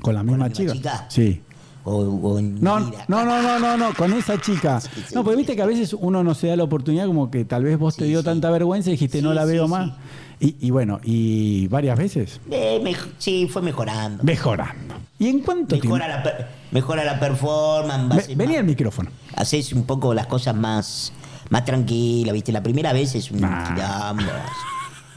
¿Con 0.00 0.14
la 0.14 0.22
misma, 0.22 0.38
la 0.38 0.48
misma 0.48 0.64
chica? 0.64 0.72
chica? 0.72 1.06
Sí. 1.08 1.40
O, 1.88 2.40
No, 2.40 2.80
no, 2.80 2.90
no, 3.06 3.24
no, 3.42 3.58
no, 3.60 3.76
no, 3.76 3.94
con 3.94 4.12
esa 4.12 4.40
chica. 4.40 4.80
Sí, 4.80 4.88
sí, 5.08 5.14
No, 5.14 5.22
porque 5.22 5.36
viste 5.36 5.54
que 5.54 5.62
a 5.62 5.66
veces 5.66 5.94
uno 5.98 6.24
no 6.24 6.34
se 6.34 6.48
da 6.48 6.56
la 6.56 6.64
oportunidad, 6.64 7.06
como 7.06 7.30
que 7.30 7.44
tal 7.44 7.62
vez 7.62 7.78
vos 7.78 7.96
te 7.96 8.06
dio 8.06 8.24
tanta 8.24 8.50
vergüenza 8.50 8.90
y 8.90 8.92
dijiste, 8.94 9.22
no 9.22 9.32
la 9.32 9.44
veo 9.44 9.68
más. 9.68 9.92
Y, 10.40 10.56
y 10.60 10.70
bueno, 10.70 10.98
y 11.04 11.68
varias 11.68 11.96
veces 11.96 12.40
Eh, 12.50 12.80
mej- 12.82 13.08
sí, 13.18 13.48
fue 13.50 13.62
mejorando. 13.62 14.22
mejorando. 14.24 14.94
¿Y 15.18 15.28
en 15.28 15.38
cuánto 15.40 15.78
tiempo? 15.78 15.94
Mejora 15.96 16.08
la, 16.08 16.22
per- 16.22 16.46
mejora 16.72 17.04
la 17.04 17.20
performance. 17.20 18.08
Ve- 18.16 18.20
haces 18.22 18.36
Vení 18.36 18.52
más- 18.54 18.58
al 18.60 18.64
micrófono. 18.66 19.10
Haces 19.36 19.72
un 19.72 19.84
poco 19.84 20.12
las 20.12 20.26
cosas 20.26 20.54
más, 20.56 21.12
más 21.50 21.64
tranquilas, 21.64 22.34
¿viste? 22.34 22.50
La 22.52 22.62
primera 22.64 22.92
vez 22.92 23.14
es 23.14 23.30
un 23.30 23.40
Nah. 23.42 24.12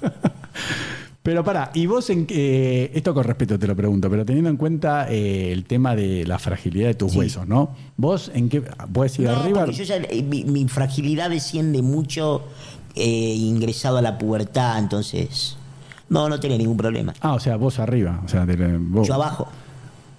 Pero 1.21 1.43
pará, 1.43 1.69
y 1.73 1.85
vos 1.85 2.09
en 2.09 2.25
qué- 2.25 2.91
esto 2.93 3.13
con 3.13 3.23
respeto 3.25 3.59
te 3.59 3.67
lo 3.67 3.75
pregunto, 3.75 4.09
pero 4.09 4.25
teniendo 4.25 4.49
en 4.49 4.55
cuenta 4.57 5.07
eh, 5.11 5.51
el 5.51 5.65
tema 5.65 5.93
de 5.95 6.25
la 6.25 6.39
fragilidad 6.39 6.87
de 6.87 6.93
tus 6.93 7.11
Sí. 7.11 7.19
huesos, 7.19 7.45
¿no? 7.47 7.71
¿Vos 7.97 8.31
en 8.33 8.47
qué? 8.49 8.61
¿Puedes 8.61 9.19
ir 9.19 9.27
No, 9.27 9.35
arriba? 9.35 9.65
yo 9.69 9.83
ya, 9.83 9.97
eh, 9.97 10.23
mi, 10.23 10.45
mi 10.45 10.67
fragilidad 10.69 11.29
desciende 11.29 11.81
mucho 11.81 12.43
eh, 12.95 13.35
ingresado 13.35 13.97
a 13.97 14.01
la 14.01 14.17
pubertad, 14.17 14.79
entonces 14.79 15.57
no, 16.09 16.27
no 16.29 16.39
tenía 16.39 16.57
ningún 16.57 16.77
problema. 16.77 17.13
Ah, 17.21 17.33
o 17.33 17.39
sea, 17.39 17.55
vos 17.57 17.79
arriba. 17.79 18.21
O 18.25 18.27
sea, 18.27 18.45
de- 18.45 18.77
vos- 18.77 19.07
Yo 19.07 19.13
abajo. 19.13 19.47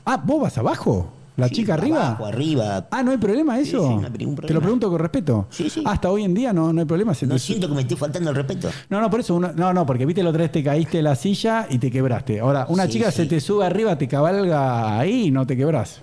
Ah, 0.05 0.23
¿vos 0.25 0.41
vas 0.43 0.57
abajo? 0.59 1.11
¿La 1.41 1.49
Sí, 1.49 1.55
chica 1.57 1.75
arriba? 1.75 2.07
Abajo, 2.09 2.27
arriba. 2.27 2.87
Ah, 2.91 3.03
¿no 3.03 3.11
hay 3.11 3.19
problema 3.19 3.59
eso? 3.59 3.89
sí, 3.89 3.95
no 3.97 4.07
hay 4.07 4.13
ningún 4.19 4.37
Te 4.37 4.53
lo 4.55 4.61
pregunto 4.61 4.89
con 4.91 4.99
respeto. 5.01 5.47
Sí, 5.51 5.69
sí. 5.71 5.83
Hasta 5.85 6.11
hoy 6.11 6.23
en 6.25 6.35
día 6.35 6.53
no, 6.53 6.73
no 6.73 6.81
hay 6.81 6.87
problema. 6.87 7.13
No 7.23 7.35
te- 7.35 7.39
siento 7.41 7.69
que 7.69 7.75
me 7.75 7.81
esté 7.83 7.97
faltando 7.97 8.31
el 8.31 8.37
respeto. 8.37 8.69
No, 8.89 9.01
no, 9.01 9.11
por 9.11 9.21
eso, 9.21 9.35
uno- 9.35 9.53
no, 9.57 9.73
no, 9.73 9.85
porque 9.87 10.07
viste 10.07 10.23
la 10.23 10.31
otra 10.31 10.43
vez 10.43 10.53
te 10.53 10.63
caíste 10.63 10.99
de 10.99 11.03
la 11.03 11.17
silla 11.17 11.67
y 11.69 11.79
te 11.79 11.91
quebraste. 11.91 12.41
Ahora, 12.41 12.67
una 12.69 12.87
chica 12.89 13.11
se 13.11 13.27
te 13.27 13.41
sube 13.41 13.65
arriba, 13.67 13.97
te 13.99 14.07
cabalga 14.07 14.99
ahí 14.99 15.27
y 15.27 15.31
no 15.31 15.47
te 15.47 15.57
quebras. 15.57 16.01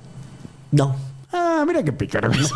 No, 0.72 0.96
Ah, 1.32 1.64
mira 1.68 1.84
qué 1.84 1.92
pícaro 1.92 2.32
que 2.32 2.40
sos. 2.40 2.52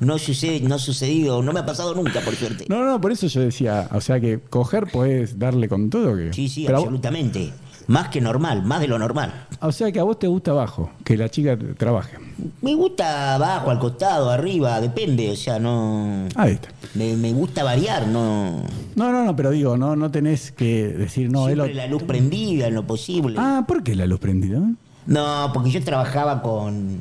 no 0.00 0.18
sucede, 0.18 0.60
no 0.60 0.76
ha 0.76 0.78
sucedido, 0.78 1.42
no 1.42 1.52
me 1.52 1.60
ha 1.60 1.66
pasado 1.66 1.94
nunca, 1.94 2.20
por 2.20 2.34
suerte. 2.34 2.64
No, 2.68 2.84
no, 2.84 3.00
por 3.00 3.12
eso 3.12 3.26
yo 3.26 3.40
decía, 3.40 3.88
o 3.92 4.00
sea 4.00 4.20
que 4.20 4.40
coger 4.40 4.86
puedes 4.90 5.38
darle 5.38 5.68
con 5.68 5.90
todo. 5.90 6.16
Que... 6.16 6.32
Sí, 6.32 6.48
sí, 6.48 6.64
Pero 6.64 6.78
a 6.78 6.80
vos- 6.80 6.86
absolutamente. 6.88 7.52
Más 7.88 8.08
que 8.08 8.20
normal, 8.20 8.62
más 8.64 8.80
de 8.80 8.86
lo 8.88 8.98
normal. 8.98 9.46
o 9.60 9.72
sea 9.72 9.90
que 9.90 9.98
a 9.98 10.02
vos 10.04 10.18
te 10.18 10.26
gusta 10.28 10.50
abajo, 10.52 10.90
que 11.04 11.16
la 11.16 11.28
chica 11.30 11.58
trabaje. 11.76 12.16
Me 12.60 12.74
gusta 12.74 13.34
abajo, 13.34 13.70
al 13.70 13.78
costado, 13.78 14.30
arriba, 14.30 14.80
depende, 14.80 15.30
o 15.30 15.36
sea, 15.36 15.58
no. 15.58 16.28
Ahí 16.36 16.52
está. 16.52 16.68
Me, 16.94 17.16
me 17.16 17.32
gusta 17.32 17.64
variar, 17.64 18.06
no. 18.06 18.62
No, 18.94 19.10
no, 19.10 19.24
no, 19.24 19.34
pero 19.34 19.50
digo, 19.50 19.76
no, 19.78 19.96
no 19.96 20.10
tenés 20.10 20.52
que 20.52 20.86
decir, 20.88 21.30
no, 21.32 21.46
Siempre 21.46 21.68
lo- 21.68 21.74
la 21.74 21.86
luz 21.86 22.02
prendida 22.04 22.66
en 22.68 22.74
lo 22.74 22.86
posible. 22.86 23.36
Ah, 23.38 23.64
¿por 23.66 23.82
qué 23.82 23.94
la 23.96 24.06
luz 24.06 24.20
prendida? 24.20 24.60
No, 25.06 25.50
porque 25.54 25.70
yo 25.70 25.82
trabajaba 25.82 26.42
con. 26.42 26.98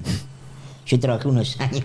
Yo 0.85 0.99
trabajé 1.01 1.27
unos 1.27 1.59
años. 1.59 1.83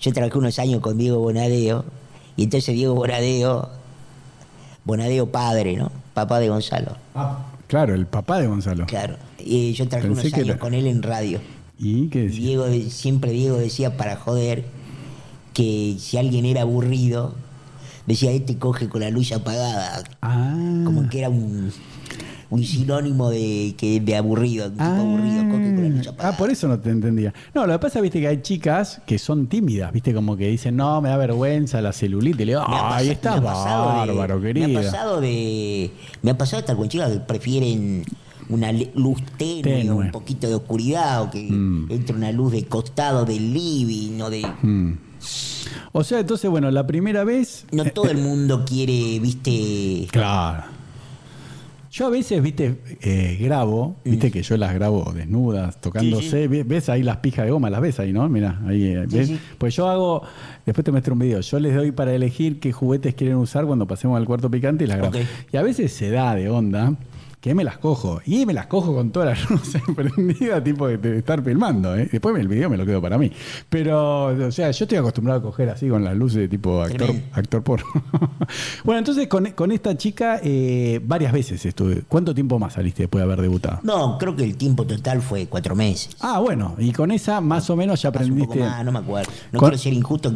Yo 0.00 0.12
trabajé 0.12 0.38
unos 0.38 0.58
años 0.60 0.80
con 0.80 0.96
Diego 0.96 1.18
Bonadeo. 1.18 1.84
Y 2.36 2.44
entonces 2.44 2.72
Diego 2.74 2.94
Bonadeo. 2.94 3.68
Bonadeo 4.84 5.26
padre, 5.30 5.76
¿no? 5.76 5.90
Papá 6.14 6.38
de 6.40 6.48
Gonzalo. 6.48 6.96
Claro, 7.66 7.94
el 7.94 8.06
papá 8.06 8.38
de 8.40 8.46
Gonzalo. 8.46 8.86
Claro. 8.86 9.16
Y 9.38 9.72
yo 9.72 9.88
trabajé 9.88 10.08
Pensé 10.08 10.22
unos 10.28 10.34
años 10.34 10.48
era- 10.50 10.58
con 10.58 10.74
él 10.74 10.86
en 10.86 11.02
radio. 11.02 11.40
¿Y 11.78 12.08
qué 12.08 12.22
decís? 12.24 12.36
Diego, 12.38 12.66
siempre 12.90 13.32
Diego 13.32 13.56
decía 13.56 13.96
para 13.96 14.16
joder 14.16 14.64
que 15.54 15.96
si 15.98 16.16
alguien 16.18 16.44
era 16.44 16.62
aburrido, 16.62 17.34
decía, 18.06 18.30
este 18.32 18.56
coge 18.58 18.88
con 18.88 19.00
la 19.00 19.10
luz 19.10 19.32
apagada. 19.32 20.04
Ah. 20.20 20.54
Como 20.84 21.08
que 21.08 21.18
era 21.20 21.28
un, 21.28 21.72
un 22.52 22.62
sinónimo 22.64 23.30
de, 23.30 23.74
que, 23.78 23.98
de 24.00 24.14
aburrido, 24.16 24.66
un 24.66 24.72
tipo 24.72 24.84
Ah, 24.84 24.98
aburrido, 24.98 25.42
coge 25.50 25.74
con 25.74 26.02
la 26.04 26.28
ah, 26.28 26.36
por 26.36 26.50
eso 26.50 26.68
no 26.68 26.78
te 26.78 26.90
entendía. 26.90 27.32
No, 27.54 27.66
lo 27.66 27.72
que 27.72 27.78
pasa, 27.78 28.00
viste, 28.00 28.20
que 28.20 28.28
hay 28.28 28.42
chicas 28.42 29.00
que 29.06 29.18
son 29.18 29.46
tímidas, 29.46 29.90
viste, 29.92 30.12
como 30.12 30.36
que 30.36 30.48
dicen, 30.48 30.76
no, 30.76 31.00
me 31.00 31.08
da 31.08 31.16
vergüenza 31.16 31.80
la 31.80 31.92
celulitis. 31.92 32.42
Y 32.42 32.44
le 32.44 32.52
digo, 32.52 32.64
ay, 32.66 33.08
estás 33.08 33.40
me 33.40 33.48
ha 33.48 33.52
pasado 33.52 33.90
de- 33.90 33.96
bárbaro, 34.12 34.38
Me 34.38 34.52
querida. 34.52 34.80
ha 34.80 34.82
pasado 34.82 35.20
de. 35.22 35.90
Me 36.20 36.30
ha 36.32 36.38
pasado 36.38 36.60
estar 36.60 36.76
con 36.76 36.88
chicas 36.88 37.10
que 37.12 37.20
prefieren 37.20 38.04
una 38.48 38.70
luz 38.72 39.22
tenue, 39.38 39.90
un 39.90 40.10
poquito 40.10 40.46
de 40.48 40.54
oscuridad, 40.56 41.22
o 41.22 41.30
que 41.30 41.42
Mm. 41.50 41.86
entre 41.90 42.14
una 42.16 42.32
luz 42.32 42.52
de 42.52 42.64
costado 42.66 43.24
del 43.24 43.52
living, 43.54 44.20
o 44.20 44.28
de. 44.28 44.42
Mm. 44.62 44.98
O 45.92 46.04
sea, 46.04 46.20
entonces, 46.20 46.50
bueno, 46.50 46.70
la 46.70 46.86
primera 46.86 47.24
vez. 47.24 47.64
No 47.72 47.84
todo 47.84 48.10
el 48.10 48.18
mundo 48.18 48.64
quiere, 48.66 49.18
viste. 49.20 50.06
Claro. 50.10 50.64
Yo 51.94 52.06
a 52.06 52.08
veces, 52.10 52.42
viste, 52.42 52.76
eh, 53.02 53.36
grabo, 53.38 53.96
viste 54.02 54.30
que 54.30 54.42
yo 54.42 54.56
las 54.56 54.72
grabo 54.72 55.12
desnudas, 55.14 55.78
tocándose. 55.78 56.48
Ve- 56.48 56.64
¿Ves 56.64 56.88
ahí 56.88 57.02
las 57.02 57.18
pijas 57.18 57.44
de 57.44 57.50
goma? 57.50 57.68
Las 57.68 57.82
ves 57.82 58.00
ahí, 58.00 58.14
¿no? 58.14 58.26
Mira, 58.30 58.58
ahí. 58.66 58.84
eh, 58.86 59.04
Sí, 59.10 59.16
¿ves? 59.18 59.28
sí. 59.28 59.38
Pues 59.58 59.76
yo 59.76 59.88
hago, 59.90 60.22
después 60.64 60.86
te 60.86 60.90
muestro 60.90 61.12
un 61.12 61.18
video, 61.20 61.40
yo 61.40 61.60
les 61.60 61.74
doy 61.74 61.92
para 61.92 62.14
elegir 62.14 62.60
qué 62.60 62.72
juguetes 62.72 63.14
quieren 63.14 63.36
usar 63.36 63.66
cuando 63.66 63.86
pasemos 63.86 64.16
al 64.16 64.24
cuarto 64.24 64.50
picante 64.50 64.84
y 64.84 64.86
las 64.86 64.96
grabo. 64.96 65.18
Y 65.52 65.56
a 65.58 65.62
veces 65.62 65.92
se 65.92 66.08
da 66.10 66.34
de 66.34 66.48
onda 66.48 66.94
que 67.42 67.56
me 67.56 67.64
las 67.64 67.76
cojo. 67.78 68.20
Y 68.24 68.46
me 68.46 68.52
las 68.54 68.66
cojo 68.66 68.94
con 68.94 69.10
toda 69.10 69.26
la 69.26 69.34
luz 69.50 69.72
prendida, 69.96 70.62
tipo 70.62 70.86
de, 70.86 70.96
de 70.96 71.18
estar 71.18 71.42
filmando. 71.42 71.96
¿eh? 71.96 72.08
Después 72.10 72.38
el 72.38 72.46
video 72.46 72.70
me 72.70 72.76
lo 72.76 72.86
quedo 72.86 73.02
para 73.02 73.18
mí. 73.18 73.32
Pero, 73.68 74.26
o 74.46 74.50
sea, 74.52 74.70
yo 74.70 74.84
estoy 74.84 74.96
acostumbrado 74.98 75.40
a 75.40 75.42
coger 75.42 75.68
así 75.68 75.88
con 75.88 76.04
las 76.04 76.16
luces 76.16 76.38
de 76.38 76.48
tipo 76.48 76.80
actor, 76.80 77.10
actor 77.32 77.62
porno. 77.64 77.86
bueno, 78.84 79.00
entonces 79.00 79.26
con, 79.26 79.50
con 79.50 79.72
esta 79.72 79.96
chica 79.96 80.38
eh, 80.42 81.00
varias 81.04 81.32
veces 81.32 81.66
estuve. 81.66 82.02
¿Cuánto 82.08 82.32
tiempo 82.32 82.60
más 82.60 82.74
saliste 82.74 83.02
después 83.02 83.20
de 83.20 83.24
haber 83.24 83.42
debutado? 83.42 83.80
No, 83.82 84.18
creo 84.18 84.36
que 84.36 84.44
el 84.44 84.56
tiempo 84.56 84.86
total 84.86 85.20
fue 85.20 85.46
cuatro 85.46 85.74
meses. 85.74 86.16
Ah, 86.20 86.38
bueno, 86.38 86.76
y 86.78 86.92
con 86.92 87.10
esa 87.10 87.40
más 87.40 87.68
o 87.70 87.74
menos 87.76 88.00
ya 88.02 88.10
aprendiste. 88.10 88.60
más, 88.60 88.84
no 88.84 88.92
me 88.92 89.00
acuerdo. 89.00 89.32
No 89.50 89.58
Con- 89.58 89.70
quiero 89.70 89.82
ser 89.82 89.92
injusto. 89.94 90.32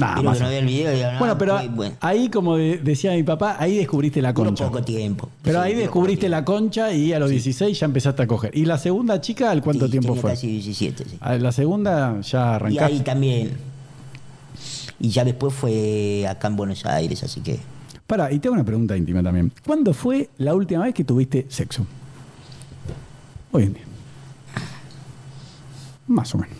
Más 0.00 0.38
que 0.38 0.44
no 0.44 0.50
el 0.50 0.66
video 0.66 0.96
y 0.96 1.00
no, 1.12 1.18
Bueno, 1.18 1.38
pero 1.38 1.58
bueno. 1.70 1.96
ahí, 2.00 2.28
como 2.28 2.56
de- 2.56 2.78
decía 2.78 3.12
mi 3.12 3.22
papá, 3.22 3.56
ahí 3.58 3.76
descubriste 3.76 4.20
la 4.22 4.32
concha. 4.34 4.64
poco 4.66 4.82
tiempo. 4.82 5.28
Pero 5.42 5.62
Sí, 5.62 5.68
ahí 5.68 5.74
descubriste 5.74 6.28
la 6.28 6.44
concha 6.44 6.92
y 6.92 7.12
a 7.12 7.18
los 7.18 7.30
16 7.30 7.78
ya 7.78 7.86
empezaste 7.86 8.22
a 8.22 8.26
coger. 8.26 8.56
¿Y 8.56 8.64
la 8.64 8.78
segunda 8.78 9.20
chica, 9.20 9.50
al 9.50 9.62
cuánto 9.62 9.86
Sí, 9.86 9.92
tiempo 9.92 10.08
tenía 10.08 10.22
fue? 10.22 10.30
Casi 10.30 10.46
17, 10.48 11.04
sí. 11.04 11.16
A 11.20 11.34
la 11.36 11.52
segunda 11.52 12.20
ya 12.20 12.38
Y 12.38 12.54
arrancaste. 12.54 12.84
ahí 12.94 13.00
también. 13.00 13.50
Y 14.98 15.08
ya 15.08 15.24
después 15.24 15.54
fue 15.54 16.26
acá 16.28 16.48
en 16.48 16.56
Buenos 16.56 16.84
Aires, 16.86 17.22
así 17.22 17.40
que. 17.40 17.58
Para, 18.06 18.30
y 18.32 18.38
te 18.38 18.48
hago 18.48 18.54
una 18.54 18.64
pregunta 18.64 18.96
íntima 18.96 19.22
también. 19.22 19.52
¿Cuándo 19.66 19.94
fue 19.94 20.28
la 20.38 20.54
última 20.54 20.84
vez 20.84 20.94
que 20.94 21.04
tuviste 21.04 21.46
sexo? 21.48 21.86
Hoy 23.52 23.62
en 23.64 23.72
día. 23.74 23.82
Más 26.08 26.34
o 26.34 26.38
menos. 26.38 26.56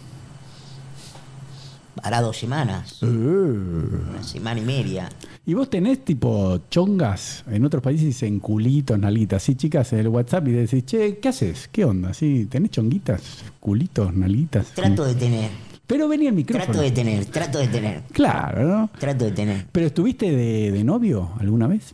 Hará 2.03 2.21
dos 2.21 2.39
semanas, 2.39 3.03
Uh. 3.03 3.07
una 3.07 4.23
semana 4.23 4.61
y 4.61 4.65
media. 4.65 5.09
¿Y 5.47 5.55
vos 5.55 5.69
tenés 5.69 6.05
tipo 6.05 6.61
chongas? 6.71 7.45
En 7.51 7.65
otros 7.65 7.83
países 7.83 8.07
dicen 8.07 8.41
culitos, 8.41 8.99
nalguitas. 8.99 9.43
Sí, 9.43 9.55
chicas, 9.55 9.93
en 9.93 10.01
el 10.01 10.09
WhatsApp 10.09 10.49
y 10.49 10.53
decís, 10.53 10.85
che, 10.87 11.19
¿qué 11.19 11.29
haces? 11.29 11.69
¿Qué 11.71 11.85
onda? 11.85 12.15
¿Sí? 12.15 12.47
¿Tenés 12.51 12.71
chonguitas? 12.71 13.21
¿Culitos, 13.61 14.15
nalguitas? 14.15 14.69
Trato 14.69 15.05
de 15.05 15.15
tener, 15.15 15.51
Pero 15.87 16.09
venía 16.09 16.29
el 16.31 16.35
micrófono. 16.37 16.65
trato 16.67 16.81
de 16.83 16.91
tener, 16.93 17.25
trato 17.27 17.59
de 17.59 17.69
tener, 17.69 18.03
Claro, 18.13 18.67
¿no? 18.69 18.91
trato 18.99 19.25
de 19.25 19.33
tener. 19.33 19.67
¿Pero 19.73 19.87
estuviste 19.87 20.31
de, 20.31 20.71
de 20.73 20.85
novio 20.85 21.31
alguna 21.41 21.67
vez? 21.67 21.93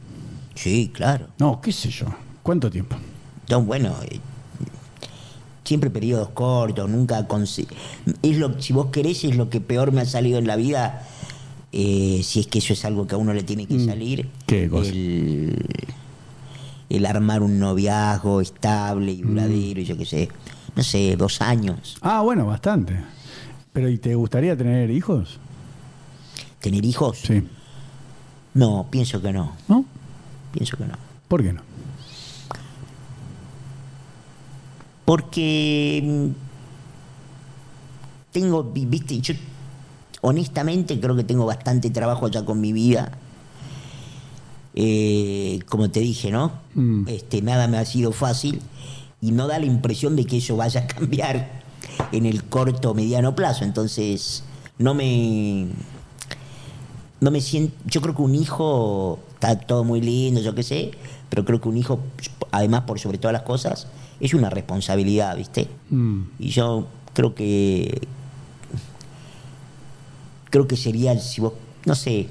Sí, 0.55 0.91
claro. 0.93 1.29
No, 1.39 1.61
qué 1.61 1.73
sé 1.73 1.91
yo. 1.91 2.07
¿Cuánto 2.43 2.71
tiempo? 2.71 2.97
No, 3.51 3.63
bueno, 3.63 3.95
eh, 4.11 4.21
siempre 5.67 5.91
periodos 5.91 6.31
cortos, 6.31 6.89
nunca 6.89 7.27
es 8.23 8.37
lo 8.39 8.61
si 8.61 8.73
vos 8.73 8.87
querés 8.87 9.25
es 9.25 9.37
lo 9.37 9.51
que 9.51 9.61
peor 9.61 9.93
me 9.93 10.01
ha 10.01 10.07
salido 10.07 10.39
en 10.39 10.47
la 10.47 10.57
vida, 10.57 11.03
eh, 11.73 12.21
si 12.23 12.41
es 12.41 12.47
que 12.47 12.61
eso 12.61 12.73
es 12.73 12.85
algo 12.85 13.07
que 13.07 13.17
a 13.17 13.19
uno 13.19 13.35
le 13.35 13.43
tiene 13.43 13.67
que 13.67 13.85
salir. 13.85 14.27
Mm. 14.27 14.31
¿Qué 14.47 14.69
cosa? 14.69 14.91
El, 14.91 15.67
el 16.89 17.07
armar 17.07 17.43
un 17.43 17.59
noviazgo 17.59 18.41
estable 18.41 19.13
y 19.13 19.23
duradero, 19.23 19.81
y 19.81 19.85
yo 19.85 19.97
qué 19.97 20.07
sé, 20.07 20.29
no 20.75 20.83
sé, 20.83 21.17
dos 21.17 21.43
años. 21.43 21.97
Ah, 22.01 22.23
bueno, 22.23 22.47
bastante. 22.47 22.97
¿Pero 23.73 23.89
y 23.89 23.99
te 23.99 24.15
gustaría 24.15 24.57
tener 24.57 24.91
hijos? 24.91 25.39
¿Tener 26.61 26.85
hijos? 26.85 27.19
Sí. 27.19 27.43
No, 28.55 28.87
pienso 28.91 29.21
que 29.21 29.33
no, 29.33 29.53
¿No? 29.69 29.85
pienso 30.53 30.77
que 30.77 30.85
no. 30.85 30.95
¿Por 31.29 31.43
qué 31.43 31.53
no? 31.53 31.61
Porque 35.07 36.03
mm, 36.05 36.27
tengo, 38.33 38.65
vi- 38.65 38.85
viste, 38.87 39.19
yo 39.21 39.35
honestamente 40.21 41.01
creo 41.01 41.17
que 41.17 41.25
tengo 41.25 41.47
bastante 41.47 41.89
trabajo 41.91 42.29
ya 42.29 42.45
con 42.45 42.61
mi 42.61 42.73
vida. 42.75 43.13
Eh, 44.75 45.61
como 45.69 45.89
te 45.91 46.01
dije, 46.01 46.31
¿no? 46.31 46.53
Mm. 46.75 47.09
Este, 47.09 47.41
nada 47.41 47.67
me 47.67 47.79
ha 47.79 47.85
sido 47.87 48.13
fácil 48.13 48.61
y 49.23 49.31
no 49.33 49.47
da 49.47 49.59
la 49.59 49.65
impresión 49.67 50.17
de 50.17 50.27
que 50.27 50.37
eso 50.39 50.57
vaya 50.57 50.83
a 50.83 50.87
cambiar 50.87 51.63
en 52.13 52.27
el 52.27 52.45
corto 52.45 52.91
o 52.91 52.95
mediano 52.95 53.35
plazo. 53.35 53.65
Entonces, 53.65 54.43
no 54.79 54.93
me. 54.93 55.69
No 57.21 57.31
me 57.31 57.41
siento. 57.41 57.75
Yo 57.87 58.03
creo 58.03 58.15
que 58.15 58.23
un 58.23 58.35
hijo 58.35 59.19
está 59.37 59.57
todo 59.59 59.85
muy 59.85 60.01
lindo, 60.01 60.41
yo 60.41 60.55
qué 60.55 60.63
sé, 60.63 60.91
pero 61.31 61.45
creo 61.45 61.61
que 61.61 61.69
un 61.69 61.77
hijo, 61.77 62.01
además, 62.51 62.83
por 62.83 62.99
sobre 62.99 63.19
todas 63.19 63.33
las 63.33 63.43
cosas, 63.43 63.87
es 64.21 64.35
una 64.35 64.51
responsabilidad, 64.51 65.37
¿viste? 65.37 65.69
Mm. 65.91 66.23
Y 66.39 66.49
yo 66.49 66.87
creo 67.15 67.35
que. 67.35 68.01
Creo 70.51 70.67
que 70.67 70.77
sería, 70.77 71.19
si 71.19 71.41
vos. 71.41 71.53
No 71.85 71.95
sé. 71.95 72.29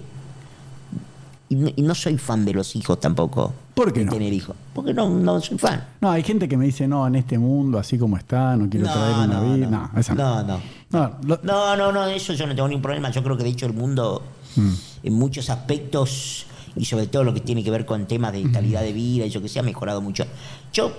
Y 1.48 1.56
no, 1.56 1.69
y 1.76 1.82
no 1.84 1.94
soy 1.94 2.18
fan 2.18 2.44
de 2.44 2.53
los 2.53 2.76
hijos 2.76 2.99
tampoco. 2.99 3.53
¿Por 3.76 3.94
qué 3.94 3.99
de 3.99 4.06
no? 4.07 4.11
tener 4.14 4.34
hijos. 4.34 4.56
Porque 4.73 4.94
no, 4.94 5.07
no 5.10 5.40
soy 5.41 5.57
fan. 5.60 5.86
No, 6.02 6.10
hay 6.10 6.23
gente 6.23 6.48
que 6.48 6.57
me 6.57 6.65
dice, 6.65 6.88
no, 6.88 7.06
en 7.06 7.15
este 7.15 7.38
mundo, 7.38 7.77
así 7.77 7.98
como 7.99 8.18
está, 8.18 8.56
no 8.56 8.68
quiero 8.69 8.88
traer 8.88 9.15
una 9.18 9.27
no, 9.41 9.53
vida. 9.53 9.68
no. 9.69 9.90
No, 9.94 9.99
esa 9.99 10.15
no. 10.15 10.44
no, 10.44 10.57
no. 10.57 10.61
No, 10.91 11.11
lo- 11.23 11.40
No, 11.44 11.76
no, 11.76 11.91
no, 11.91 12.06
eso 12.07 12.34
yo 12.34 12.48
no 12.48 12.56
tengo 12.56 12.68
ningún 12.68 12.82
problema. 12.82 13.11
Yo 13.11 13.22
creo 13.22 13.38
que 13.38 13.44
de 13.44 13.49
hecho 13.49 13.65
el 13.68 13.73
mundo, 13.73 14.23
Mm. 14.56 14.73
en 15.03 15.14
muchos 15.14 15.49
aspectos, 15.49 16.45
y 16.76 16.85
sobre 16.85 17.07
todo 17.07 17.23
lo 17.23 17.34
que 17.34 17.39
tiene 17.41 17.64
que 17.64 17.72
ver 17.72 17.85
con 17.85 18.06
temas 18.06 18.34
de 18.34 18.49
calidad 18.52 18.81
de 18.81 18.93
vida 18.93 19.26
y 19.26 19.30
yo 19.30 19.41
que 19.41 19.47
sé, 19.49 19.60
ha 19.60 19.64
mejorado 19.64 20.02
mucho. 20.02 20.26
Yo, 20.73 20.91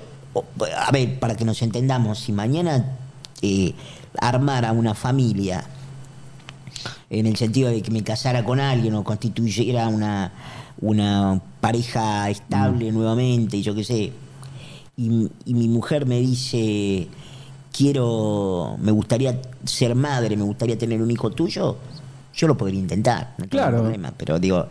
a 0.77 0.91
ver, 0.93 1.19
para 1.19 1.37
que 1.37 1.45
nos 1.45 1.61
entendamos, 1.63 2.19
si 2.19 2.33
mañana 2.33 2.97
eh, 3.43 3.75
armara 4.21 4.73
una 4.73 4.95
familia, 4.95 5.65
en 7.11 7.27
el 7.27 7.37
sentido 7.37 7.71
de 7.71 7.83
que 7.83 7.91
me 7.91 8.03
casara 8.03 8.45
con 8.45 8.59
alguien 8.59 8.95
o 8.95 9.05
constituyera 9.05 9.89
una, 9.89 10.33
una 10.81 11.41
pareja 11.61 12.29
estable 12.31 12.91
nuevamente, 12.91 13.59
y 13.59 13.63
yo 13.63 13.75
qué 13.75 13.85
sé, 13.85 14.13
y, 14.97 15.29
y 15.45 15.55
mi 15.55 15.69
mujer 15.69 16.07
me 16.07 16.19
dice, 16.21 17.07
quiero, 17.73 18.77
me 18.81 18.91
gustaría 18.93 19.41
ser 19.65 19.95
madre, 19.95 20.37
me 20.37 20.43
gustaría 20.45 20.77
tener 20.79 21.01
un 21.03 21.11
hijo 21.11 21.31
tuyo, 21.31 21.77
yo 22.35 22.49
lo 22.49 22.57
podría 22.57 22.81
intentar, 22.81 23.35
no 23.39 23.45
tengo 23.47 23.51
Claro. 23.51 23.79
problema, 23.83 24.13
pero 24.17 24.39
digo, 24.39 24.67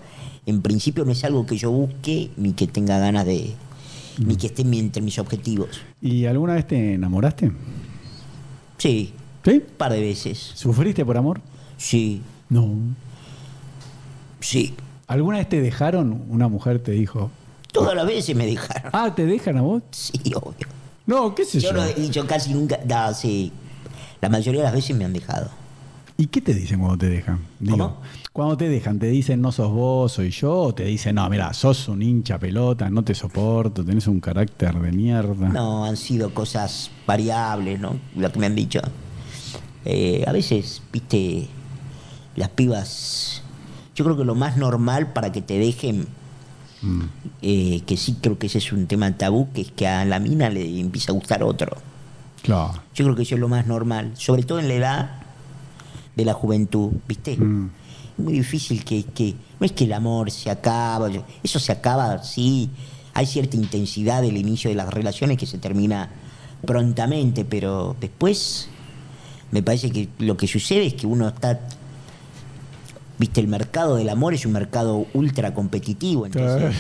en 0.46 0.62
principio 0.62 1.06
no 1.06 1.12
es 1.12 1.24
algo 1.24 1.46
que 1.46 1.58
yo 1.58 1.72
busque 1.72 2.30
ni 2.38 2.54
que 2.54 2.68
tenga 2.68 3.00
ganas 3.00 3.26
de, 3.26 3.54
ni 4.20 4.36
que 4.36 4.48
esté 4.48 4.62
entre 4.64 5.02
mis 5.02 5.18
objetivos. 5.20 5.70
¿Y 6.02 6.26
alguna 6.26 6.54
vez 6.56 6.68
te 6.68 6.94
enamoraste? 6.94 7.52
Sí, 8.78 9.14
¿Sí? 9.44 9.52
un 9.52 9.62
par 9.78 9.92
de 9.94 10.02
veces, 10.02 10.38
¿Sufriste 10.56 11.06
por 11.06 11.18
amor? 11.18 11.42
sí, 11.78 12.22
No. 12.50 12.70
sí. 14.40 14.74
¿Alguna 15.08 15.38
vez 15.38 15.48
te 15.50 15.62
dejaron? 15.62 16.24
Una 16.30 16.48
mujer 16.48 16.80
te 16.80 16.92
dijo, 16.92 17.30
Todas 17.72 17.96
las 17.96 18.08
veces 18.08 18.36
me 18.36 18.46
dejaron. 18.48 18.90
ah, 18.94 19.14
¿te 19.14 19.26
dejan 19.26 19.58
a 19.58 19.62
vos? 19.62 19.84
Sí, 19.92 20.14
obvio. 20.34 20.68
No, 21.06 21.36
qué 21.36 21.46
sé 21.46 21.60
yo. 21.60 21.70
Yo 21.70 21.74
no 21.76 21.84
he 21.84 21.94
dicho 21.94 22.26
casi 22.26 22.54
nunca. 22.54 22.80
No, 22.88 23.14
sí. 23.14 23.52
La 24.22 24.30
mayoría 24.30 24.62
de 24.62 24.66
las 24.66 24.74
veces 24.74 24.96
me 24.96 25.06
han 25.06 25.14
dejado. 25.14 25.52
¿Y 26.18 26.26
qué 26.28 26.42
te 26.42 26.54
dicen 26.56 26.80
cuando 26.80 26.98
te 26.98 27.10
dejan? 27.10 27.40
¿Cómo? 27.70 27.98
Cuando 28.36 28.58
te 28.58 28.68
dejan, 28.68 29.00
¿te 29.00 29.08
dicen 29.08 29.40
no 29.40 29.54
sos 29.54 29.72
vos, 29.72 30.12
soy 30.12 30.30
yo? 30.30 30.54
¿O 30.64 30.76
te 30.76 30.84
dicen, 30.84 31.16
no, 31.16 31.30
mira, 31.30 31.54
sos 31.54 31.88
un 31.88 32.02
hincha 32.02 32.38
pelota, 32.38 32.90
no 32.90 33.02
te 33.02 33.16
soporto, 33.16 33.82
tenés 33.86 34.08
un 34.08 34.20
carácter 34.20 34.78
de 34.78 34.92
mierda? 34.92 35.48
No, 35.48 35.86
han 35.86 35.96
sido 35.96 36.34
cosas 36.34 36.92
variables, 37.08 37.80
¿no? 37.80 37.96
Lo 38.18 38.30
que 38.34 38.40
me 38.40 38.48
han 38.48 38.56
dicho. 38.56 38.82
Eh, 39.86 40.26
a 40.28 40.34
veces, 40.34 40.82
viste, 40.92 41.48
las 42.36 42.50
pibas. 42.50 43.42
Yo 43.96 44.04
creo 44.04 44.18
que 44.18 44.26
lo 44.26 44.36
más 44.36 44.58
normal 44.58 45.14
para 45.14 45.32
que 45.32 45.42
te 45.42 45.58
dejen, 45.58 46.06
Mm. 46.82 47.04
eh, 47.42 47.82
que 47.88 47.96
sí 47.96 48.18
creo 48.22 48.38
que 48.38 48.48
ese 48.48 48.58
es 48.58 48.74
un 48.74 48.86
tema 48.86 49.10
tabú, 49.16 49.48
que 49.54 49.62
es 49.62 49.72
que 49.72 49.88
a 49.88 50.04
la 50.04 50.20
mina 50.20 50.50
le 50.50 50.78
empieza 50.82 51.14
a 51.14 51.16
gustar 51.16 51.42
otro. 51.42 51.78
Claro. 52.42 52.74
Yo 52.94 53.06
creo 53.06 53.16
que 53.16 53.22
eso 53.24 53.36
es 53.36 53.40
lo 53.42 53.48
más 53.48 53.66
normal, 53.66 54.12
sobre 54.16 54.44
todo 54.44 54.60
en 54.60 54.68
la 54.68 54.74
edad 54.74 55.12
de 56.18 56.26
la 56.26 56.34
juventud, 56.34 56.92
¿viste? 57.08 57.38
Mm. 57.38 57.70
Muy 58.18 58.34
difícil 58.34 58.84
que, 58.84 59.04
que- 59.04 59.36
No 59.60 59.66
es 59.66 59.72
que 59.72 59.86
el 59.86 59.94
amor 59.94 60.32
se 60.32 60.50
acaba, 60.50 61.10
eso 61.44 61.60
se 61.60 61.72
acaba, 61.72 62.24
sí. 62.24 62.70
Hay 63.14 63.26
cierta 63.26 63.56
intensidad 63.56 64.22
del 64.22 64.36
inicio 64.38 64.70
de 64.70 64.76
las 64.76 64.94
relaciones 64.94 65.38
que 65.38 65.46
se 65.46 65.58
termina 65.58 66.10
prontamente, 66.66 67.46
pero 67.46 67.96
después 68.00 68.68
me 69.52 69.64
parece 69.64 69.92
que 69.92 70.10
lo 70.20 70.36
que 70.38 70.48
sucede 70.48 70.86
es 70.86 70.94
que 70.96 71.08
uno 71.08 71.28
está. 71.30 71.60
Viste, 73.18 73.40
el 73.40 73.48
mercado 73.48 73.96
del 73.96 74.10
amor 74.10 74.34
es 74.34 74.46
un 74.46 74.52
mercado 74.52 75.06
ultra 75.14 75.54
competitivo, 75.54 76.26
entonces 76.26 76.76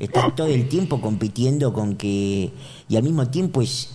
estás 0.00 0.34
todo 0.34 0.46
el 0.46 0.66
tiempo 0.68 1.00
compitiendo 1.02 1.74
con 1.74 1.96
que. 1.96 2.50
Y 2.88 2.96
al 2.96 3.02
mismo 3.02 3.28
tiempo 3.28 3.60
es 3.60 3.90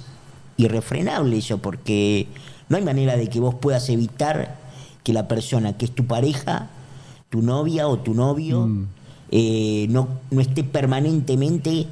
irrefrenable 0.57 1.37
eso, 1.37 1.57
porque 1.57 2.27
no 2.67 2.77
hay 2.77 2.83
manera 2.83 3.17
de 3.17 3.27
que 3.29 3.39
vos 3.39 3.55
puedas 3.55 3.89
evitar 3.89 4.57
que 5.03 5.13
la 5.13 5.27
persona 5.27 5.77
que 5.77 5.85
es 5.85 5.91
tu 5.95 6.05
pareja, 6.05 6.69
tu 7.29 7.41
novia 7.41 7.87
o 7.87 7.99
tu 7.99 8.13
novio, 8.13 8.65
Mm. 8.65 8.85
eh, 9.31 9.87
no, 9.89 10.07
no 10.31 10.41
esté 10.41 10.63
permanentemente 10.63 11.87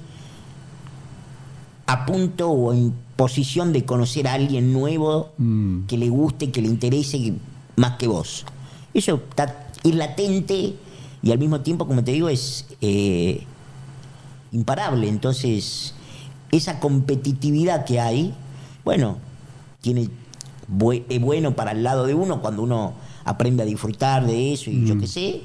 a 1.86 2.06
punto 2.06 2.50
o 2.50 2.74
en 2.74 2.94
posición 3.16 3.72
de 3.74 3.86
conocer 3.86 4.28
a 4.28 4.34
alguien 4.34 4.74
nuevo 4.74 5.30
Mm. 5.38 5.86
que 5.88 5.98
le 5.98 6.10
guste, 6.10 6.52
que 6.52 6.62
le 6.62 6.68
interese 6.68 7.34
más 7.76 7.98
que 7.98 8.08
vos. 8.08 8.46
Eso 8.94 9.22
está, 9.30 9.70
es 9.84 9.96
latente 9.96 10.76
y 11.22 11.32
al 11.32 11.38
mismo 11.40 11.62
tiempo, 11.62 11.88
como 11.88 12.04
te 12.04 12.12
digo, 12.12 12.30
es 12.30 12.66
eh, 12.82 13.44
imparable. 14.52 15.08
Entonces, 15.08 15.94
esa 16.52 16.80
competitividad 16.80 17.86
que 17.86 18.00
hay, 18.00 18.34
bueno, 18.84 19.18
tiene 19.82 20.10
es 21.10 21.22
bueno 21.22 21.56
para 21.56 21.72
el 21.72 21.84
lado 21.84 22.06
de 22.06 22.14
uno 22.14 22.42
cuando 22.42 22.62
uno 22.64 22.94
aprende 23.28 23.64
a 23.64 23.66
disfrutar 23.66 24.26
de 24.26 24.54
eso 24.54 24.70
y 24.72 24.86
yo 24.86 24.98
qué 24.98 25.08
sé, 25.08 25.42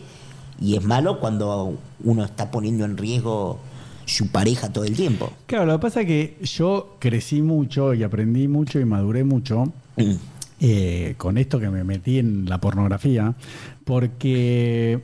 y 0.61 0.77
es 0.77 0.85
malo 0.85 1.19
cuando 1.21 1.77
uno 2.05 2.25
está 2.25 2.51
poniendo 2.51 2.85
en 2.85 2.97
riesgo 2.97 3.59
su 4.05 4.29
pareja 4.29 4.73
todo 4.73 4.85
el 4.85 4.95
tiempo. 4.97 5.33
Claro, 5.47 5.67
lo 5.67 5.73
que 5.75 5.83
pasa 5.83 6.01
es 6.03 6.07
que 6.07 6.37
yo 6.45 6.97
crecí 6.99 7.43
mucho 7.43 7.95
y 7.95 8.03
aprendí 8.03 8.49
mucho 8.49 8.79
y 8.81 8.85
maduré 8.85 9.25
mucho 9.25 9.65
Mm. 9.97 10.13
eh, 10.61 11.15
con 11.19 11.37
esto 11.39 11.61
que 11.61 11.69
me 11.69 11.85
metí 11.85 12.19
en 12.19 12.49
la 12.49 12.59
pornografía, 12.59 13.35
porque 13.85 15.01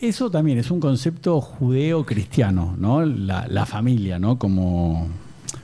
eso 0.00 0.30
también 0.30 0.58
es 0.58 0.70
un 0.70 0.78
concepto 0.80 1.40
judeo-cristiano, 1.40 2.74
¿no? 2.78 3.04
La, 3.04 3.46
la 3.48 3.66
familia, 3.66 4.18
¿no? 4.18 4.38
Como, 4.38 5.08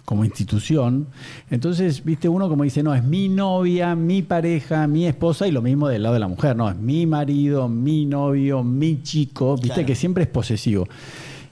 como 0.08 0.24
institución. 0.24 1.06
Entonces, 1.50 2.02
viste, 2.02 2.30
uno 2.30 2.48
como 2.48 2.64
dice, 2.64 2.82
no, 2.82 2.94
es 2.94 3.04
mi 3.04 3.28
novia, 3.28 3.94
mi 3.94 4.22
pareja, 4.22 4.86
mi 4.86 5.04
esposa, 5.04 5.46
y 5.46 5.50
lo 5.50 5.60
mismo 5.60 5.86
del 5.86 6.02
lado 6.02 6.14
de 6.14 6.20
la 6.20 6.28
mujer, 6.28 6.56
no, 6.56 6.66
es 6.70 6.76
mi 6.76 7.04
marido, 7.04 7.68
mi 7.68 8.06
novio, 8.06 8.64
mi 8.64 9.02
chico, 9.02 9.56
viste, 9.56 9.68
Claro. 9.74 9.86
que 9.86 9.94
siempre 9.94 10.22
es 10.22 10.30
posesivo. 10.30 10.88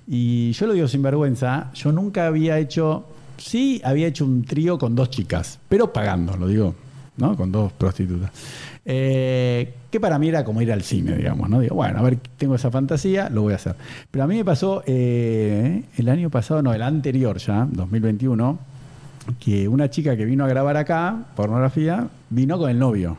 Y 0.09 0.53
yo 0.53 0.66
lo 0.69 0.73
digo 0.73 0.89
sin 0.89 1.03
vergüenza, 1.03 1.70
yo 1.74 1.93
nunca 1.93 2.28
había 2.28 2.59
hecho, 2.59 3.05
sí, 3.37 3.83
había 3.85 4.07
hecho 4.07 4.24
un 4.24 4.43
trío 4.43 4.78
con 4.78 4.95
dos 4.95 5.11
chicas, 5.11 5.59
pero 5.69 5.93
pagando, 5.93 6.35
lo 6.39 6.49
digo, 6.49 6.74
¿no? 7.19 7.37
Con 7.37 7.53
dos 7.53 7.73
prostitutas. 7.73 8.31
Eh, 8.87 9.74
que 9.97 10.01
para 10.01 10.18
mí 10.18 10.28
era 10.28 10.44
como 10.44 10.60
ir 10.60 10.70
al 10.70 10.82
cine, 10.82 11.16
digamos, 11.16 11.48
¿no? 11.48 11.60
Digo, 11.60 11.74
bueno, 11.74 11.98
a 11.98 12.02
ver, 12.02 12.18
tengo 12.36 12.55
esa 12.55 12.70
fantasía, 12.70 13.31
lo 13.31 13.40
voy 13.43 13.55
a 13.55 13.56
hacer. 13.56 13.77
Pero 14.10 14.24
a 14.24 14.27
mí 14.27 14.36
me 14.36 14.44
pasó 14.44 14.82
eh, 14.86 15.85
el 15.97 16.09
año 16.10 16.28
pasado, 16.28 16.60
no, 16.60 16.74
el 16.74 16.82
anterior 16.82 17.39
ya, 17.39 17.66
2021, 17.70 18.59
que 19.40 19.66
una 19.68 19.89
chica 19.89 20.14
que 20.14 20.27
vino 20.27 20.44
a 20.44 20.48
grabar 20.48 20.77
acá, 20.77 21.16
pornografía, 21.35 22.09
vino 22.28 22.59
con 22.59 22.68
el 22.68 22.78
novio. 22.78 23.16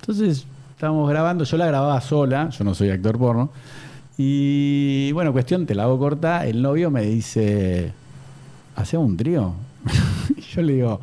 Entonces, 0.00 0.44
estábamos 0.72 1.08
grabando, 1.08 1.44
yo 1.44 1.56
la 1.56 1.66
grababa 1.66 2.00
sola, 2.00 2.48
yo 2.50 2.64
no 2.64 2.74
soy 2.74 2.90
actor 2.90 3.16
porno. 3.16 3.50
Y 4.18 5.12
bueno, 5.12 5.32
cuestión, 5.32 5.66
te 5.66 5.76
la 5.76 5.84
hago 5.84 6.00
corta, 6.00 6.46
el 6.48 6.62
novio 6.62 6.90
me 6.90 7.02
dice, 7.02 7.92
¿hacemos 8.74 9.06
un 9.06 9.16
trío? 9.16 9.54
y 10.36 10.40
yo 10.40 10.62
le 10.62 10.72
digo, 10.72 11.00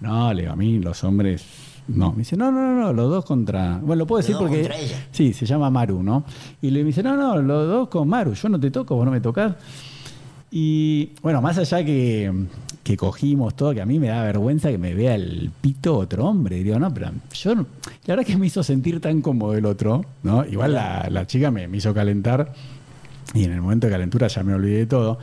no, 0.00 0.34
le 0.34 0.42
digo, 0.42 0.54
a 0.54 0.56
mí 0.56 0.80
los 0.80 1.04
hombres, 1.04 1.44
no. 1.88 2.12
Me 2.12 2.18
dice, 2.18 2.36
no, 2.36 2.50
no, 2.50 2.60
no, 2.60 2.80
no, 2.80 2.92
los 2.92 3.10
dos 3.10 3.24
contra... 3.24 3.78
Bueno, 3.78 4.00
lo 4.00 4.06
puedo 4.06 4.20
Los 4.20 4.26
decir 4.26 4.38
porque... 4.38 4.62
contra 4.62 4.78
ella. 4.78 5.06
Sí, 5.12 5.32
se 5.32 5.46
llama 5.46 5.70
Maru, 5.70 6.02
¿no? 6.02 6.24
Y 6.62 6.70
le 6.70 6.82
dice, 6.84 7.02
no, 7.02 7.16
no, 7.16 7.40
los 7.40 7.68
dos 7.68 7.88
con 7.88 8.08
Maru, 8.08 8.34
yo 8.34 8.48
no 8.48 8.58
te 8.58 8.70
toco, 8.70 8.96
vos 8.96 9.04
no 9.04 9.10
me 9.10 9.20
tocas. 9.20 9.54
Y 10.50 11.10
bueno, 11.20 11.42
más 11.42 11.58
allá 11.58 11.84
que, 11.84 12.32
que 12.84 12.96
cogimos 12.96 13.56
todo, 13.56 13.74
que 13.74 13.80
a 13.80 13.86
mí 13.86 13.98
me 13.98 14.08
da 14.08 14.22
vergüenza 14.22 14.70
que 14.70 14.78
me 14.78 14.94
vea 14.94 15.16
el 15.16 15.50
pito 15.60 15.96
otro 15.96 16.26
hombre. 16.26 16.62
Digo, 16.62 16.78
no, 16.78 16.94
pero 16.94 17.10
yo, 17.32 17.54
la 17.54 17.64
verdad 18.06 18.24
que 18.24 18.36
me 18.36 18.46
hizo 18.46 18.62
sentir 18.62 19.00
tan 19.00 19.20
cómodo 19.20 19.54
el 19.54 19.66
otro, 19.66 20.04
¿no? 20.22 20.44
Igual 20.44 20.74
la, 20.74 21.08
la 21.10 21.26
chica 21.26 21.50
me, 21.50 21.66
me 21.66 21.78
hizo 21.78 21.92
calentar 21.92 22.52
y 23.34 23.44
en 23.44 23.52
el 23.52 23.62
momento 23.62 23.88
de 23.88 23.92
calentura 23.92 24.28
ya 24.28 24.42
me 24.44 24.54
olvidé 24.54 24.78
de 24.78 24.86
todo. 24.86 25.18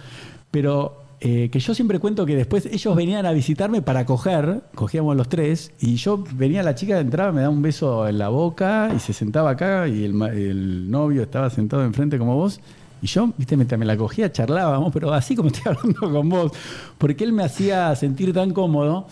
Pero 0.51 1.00
eh, 1.23 1.49
que 1.52 1.60
yo 1.60 1.76
siempre 1.76 1.99
cuento 1.99 2.26
que 2.26 2.35
después 2.35 2.65
ellos 2.65 2.95
venían 2.95 3.27
a 3.27 3.31
visitarme 3.31 3.84
para 3.84 4.07
coger, 4.07 4.64
cogíamos 4.73 5.15
los 5.15 5.30
tres, 5.30 5.72
y 5.80 5.95
yo 5.98 6.23
venía 6.34 6.64
la 6.64 6.73
chica, 6.73 6.99
entraba, 6.99 7.31
me 7.31 7.41
daba 7.41 7.53
un 7.53 7.61
beso 7.61 8.07
en 8.07 8.18
la 8.18 8.30
boca 8.30 8.91
y 8.95 8.99
se 8.99 9.14
sentaba 9.14 9.52
acá 9.52 9.88
y 9.88 10.03
el, 10.03 10.19
el 10.19 10.89
novio 10.89 11.22
estaba 11.22 11.52
sentado 11.52 11.84
enfrente 11.84 12.18
como 12.18 12.35
vos. 12.35 12.60
Y 13.03 13.07
yo, 13.07 13.31
viste, 13.38 13.56
me, 13.56 13.65
me 13.65 13.85
la 13.85 13.95
cogía, 13.98 14.31
charlábamos, 14.31 14.91
pero 14.91 15.14
así 15.14 15.35
como 15.35 15.49
estoy 15.53 15.73
hablando 15.76 16.11
con 16.11 16.27
vos, 16.27 16.52
porque 16.98 17.23
él 17.23 17.34
me 17.34 17.43
hacía 17.43 17.95
sentir 17.95 18.34
tan 18.34 18.52
cómodo. 18.52 19.06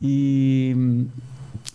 Y 0.00 0.72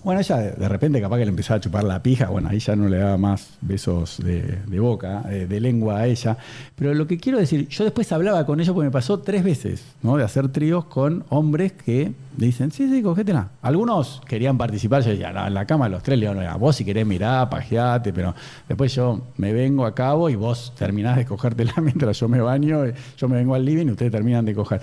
bueno, 0.04 0.20
ella 0.20 0.38
de, 0.38 0.68
repente 0.68 1.00
capaz 1.00 1.18
que 1.18 1.26
le 1.26 1.30
empezaba 1.30 1.58
a 1.58 1.62
chupar 1.62 1.84
la 1.84 2.02
pija, 2.02 2.28
bueno, 2.28 2.50
ahí 2.50 2.60
ya 2.60 2.76
no 2.76 2.90
le 2.90 2.98
daba 2.98 3.18
más 3.18 3.52
besos 3.62 4.18
de, 4.24 4.80
boca, 4.80 5.24
eh, 5.30 5.46
de 5.48 5.60
lengua 5.60 6.00
a 6.00 6.08
ella. 6.08 6.38
Pero 6.76 6.94
lo 6.94 7.06
que 7.06 7.18
quiero 7.18 7.38
decir, 7.38 7.68
yo 7.68 7.84
después 7.84 8.12
hablaba 8.12 8.46
con 8.46 8.60
ella 8.60 8.74
porque 8.74 8.86
me 8.86 8.92
pasó 8.92 9.20
tres 9.20 9.44
veces, 9.44 9.84
¿no? 10.02 10.18
De 10.18 10.24
hacer 10.24 10.50
tríos 10.50 10.86
con 10.86 11.24
hombres 11.30 11.74
que 11.74 12.14
dicen, 12.36 12.72
sí, 12.72 12.90
sí, 12.90 13.04
cogétela. 13.04 13.50
Algunos 13.62 14.22
querían 14.28 14.58
participar, 14.58 15.04
yo 15.04 15.12
decía, 15.12 15.30
en 15.30 15.54
la 15.54 15.66
cama 15.66 15.88
los 15.88 16.02
tres 16.02 16.18
le 16.18 16.28
digo, 16.28 16.42
no, 16.42 16.60
vos 16.60 16.76
si 16.76 16.84
querés 16.84 17.06
mirar, 17.06 17.50
pajeate, 17.50 18.12
pero 18.12 18.34
después 18.68 18.96
yo 18.96 19.22
me 19.38 19.54
vengo 19.54 19.86
a 19.86 19.94
cabo 19.94 20.30
y 20.30 20.36
vos 20.36 20.74
terminás 20.76 21.18
de 21.18 21.26
cogértela 21.26 21.74
mientras 21.82 22.20
yo 22.20 22.28
me 22.28 22.42
baño, 22.42 22.86
eh, 22.86 22.96
yo 23.18 23.30
me 23.30 23.36
vengo 23.36 23.54
al 23.54 23.64
living 23.64 23.86
y 23.88 23.92
ustedes 23.92 24.12
terminan 24.12 24.46
de 24.46 24.56
coger. 24.56 24.82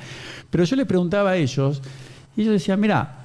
Pero 0.48 0.62
yo 0.62 0.76
le 0.76 0.86
preguntaba 0.86 1.30
a 1.30 1.36
ellos, 1.36 1.82
y 2.36 2.42
ellos 2.42 2.52
decían, 2.52 2.78
mira, 2.78 3.17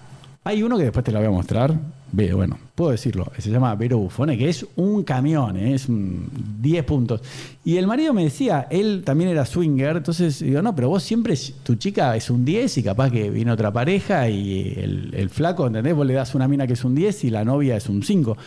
hay 0.43 0.63
uno 0.63 0.77
que 0.77 0.83
después 0.83 1.05
te 1.05 1.11
lo 1.11 1.19
voy 1.19 1.27
a 1.27 1.31
mostrar. 1.31 1.73
Bueno, 2.11 2.59
puedo 2.75 2.91
decirlo. 2.91 3.31
Se 3.39 3.49
llama 3.49 3.73
Vero 3.73 3.97
Bufone, 3.97 4.37
que 4.37 4.47
es 4.47 4.67
un 4.75 5.03
camión, 5.03 5.57
¿eh? 5.57 5.73
es 5.73 5.89
un 5.89 6.29
10 6.61 6.83
puntos. 6.83 7.21
Y 7.65 7.77
el 7.77 7.87
marido 7.87 8.13
me 8.13 8.23
decía, 8.23 8.67
él 8.69 9.01
también 9.03 9.31
era 9.31 9.47
swinger, 9.47 9.97
entonces 9.97 10.39
digo, 10.39 10.61
no, 10.61 10.75
pero 10.75 10.89
vos 10.89 11.01
siempre, 11.01 11.35
tu 11.63 11.73
chica 11.75 12.15
es 12.15 12.29
un 12.29 12.45
10 12.45 12.77
y 12.77 12.83
capaz 12.83 13.09
que 13.09 13.31
viene 13.31 13.51
otra 13.51 13.73
pareja 13.73 14.29
y 14.29 14.75
el, 14.77 15.29
flaco, 15.31 15.65
¿entendés? 15.65 15.95
Vos 15.95 16.05
le 16.05 16.13
das 16.13 16.35
una 16.35 16.47
mina 16.47 16.67
que 16.67 16.73
es 16.73 16.83
un 16.83 16.93
10 16.93 17.23
y 17.23 17.29
la 17.31 17.43
novia 17.43 17.77
es 17.77 17.89
un 17.89 18.03
5. 18.03 18.37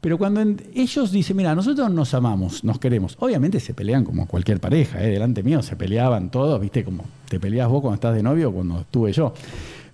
Pero 0.00 0.18
cuando 0.18 0.42
ellos 0.74 1.12
dicen, 1.12 1.36
mira, 1.36 1.54
nosotros 1.54 1.88
nos 1.92 2.12
amamos, 2.12 2.64
nos 2.64 2.80
queremos, 2.80 3.16
obviamente 3.20 3.60
se 3.60 3.72
pelean 3.72 4.04
como 4.04 4.26
cualquier 4.26 4.58
pareja, 4.58 5.00
¿eh? 5.02 5.10
delante 5.10 5.44
mío 5.44 5.62
se 5.62 5.76
peleaban 5.76 6.30
todos, 6.30 6.60
viste, 6.60 6.82
como 6.82 7.04
te 7.28 7.38
peleas 7.38 7.68
vos 7.68 7.82
cuando 7.82 7.94
estás 7.94 8.16
de 8.16 8.22
novio 8.24 8.48
o 8.48 8.52
cuando 8.52 8.80
estuve 8.80 9.12
yo. 9.12 9.32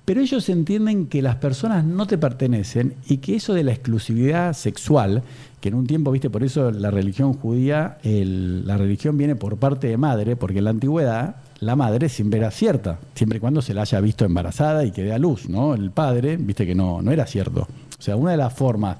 Pero 0.05 0.21
ellos 0.21 0.49
entienden 0.49 1.07
que 1.07 1.23
las 1.23 1.37
personas 1.37 1.85
no 1.85 2.07
te 2.07 2.19
pertenecen 2.19 2.95
y 3.07 3.19
que 3.19 3.37
eso 3.37 3.55
de 3.55 3.63
la 3.63 3.73
exclusividad 3.73 4.53
sexual, 4.53 5.23
que 5.61 5.69
en 5.69 5.77
un 5.77 5.87
tiempo, 5.87 6.11
viste, 6.11 6.29
por 6.29 6.43
eso 6.43 6.73
la 6.73 6.91
religión 6.91 7.35
judía, 7.35 7.99
la 8.03 8.77
religión 8.77 9.17
viene 9.17 9.37
por 9.37 9.59
parte 9.59 9.87
de 9.87 9.97
madre, 9.97 10.35
porque 10.35 10.59
en 10.59 10.65
la 10.65 10.71
antigüedad 10.71 11.37
la 11.61 11.77
madre 11.77 12.09
siempre 12.09 12.41
era 12.41 12.51
cierta, 12.51 12.99
siempre 13.15 13.37
y 13.37 13.41
cuando 13.41 13.63
se 13.63 13.75
la 13.75 13.83
haya 13.83 14.01
visto 14.01 14.25
embarazada 14.25 14.85
y 14.85 14.91
que 14.91 15.05
dé 15.05 15.13
a 15.13 15.19
luz, 15.19 15.49
¿no? 15.49 15.75
El 15.75 15.93
padre, 15.93 16.37
viste 16.37 16.67
que 16.67 16.75
no, 16.75 17.01
no 17.01 17.13
era 17.13 17.25
cierto. 17.25 17.69
O 17.97 18.03
sea, 18.03 18.17
una 18.17 18.33
de 18.33 18.39
las 18.39 18.53
formas 18.53 18.99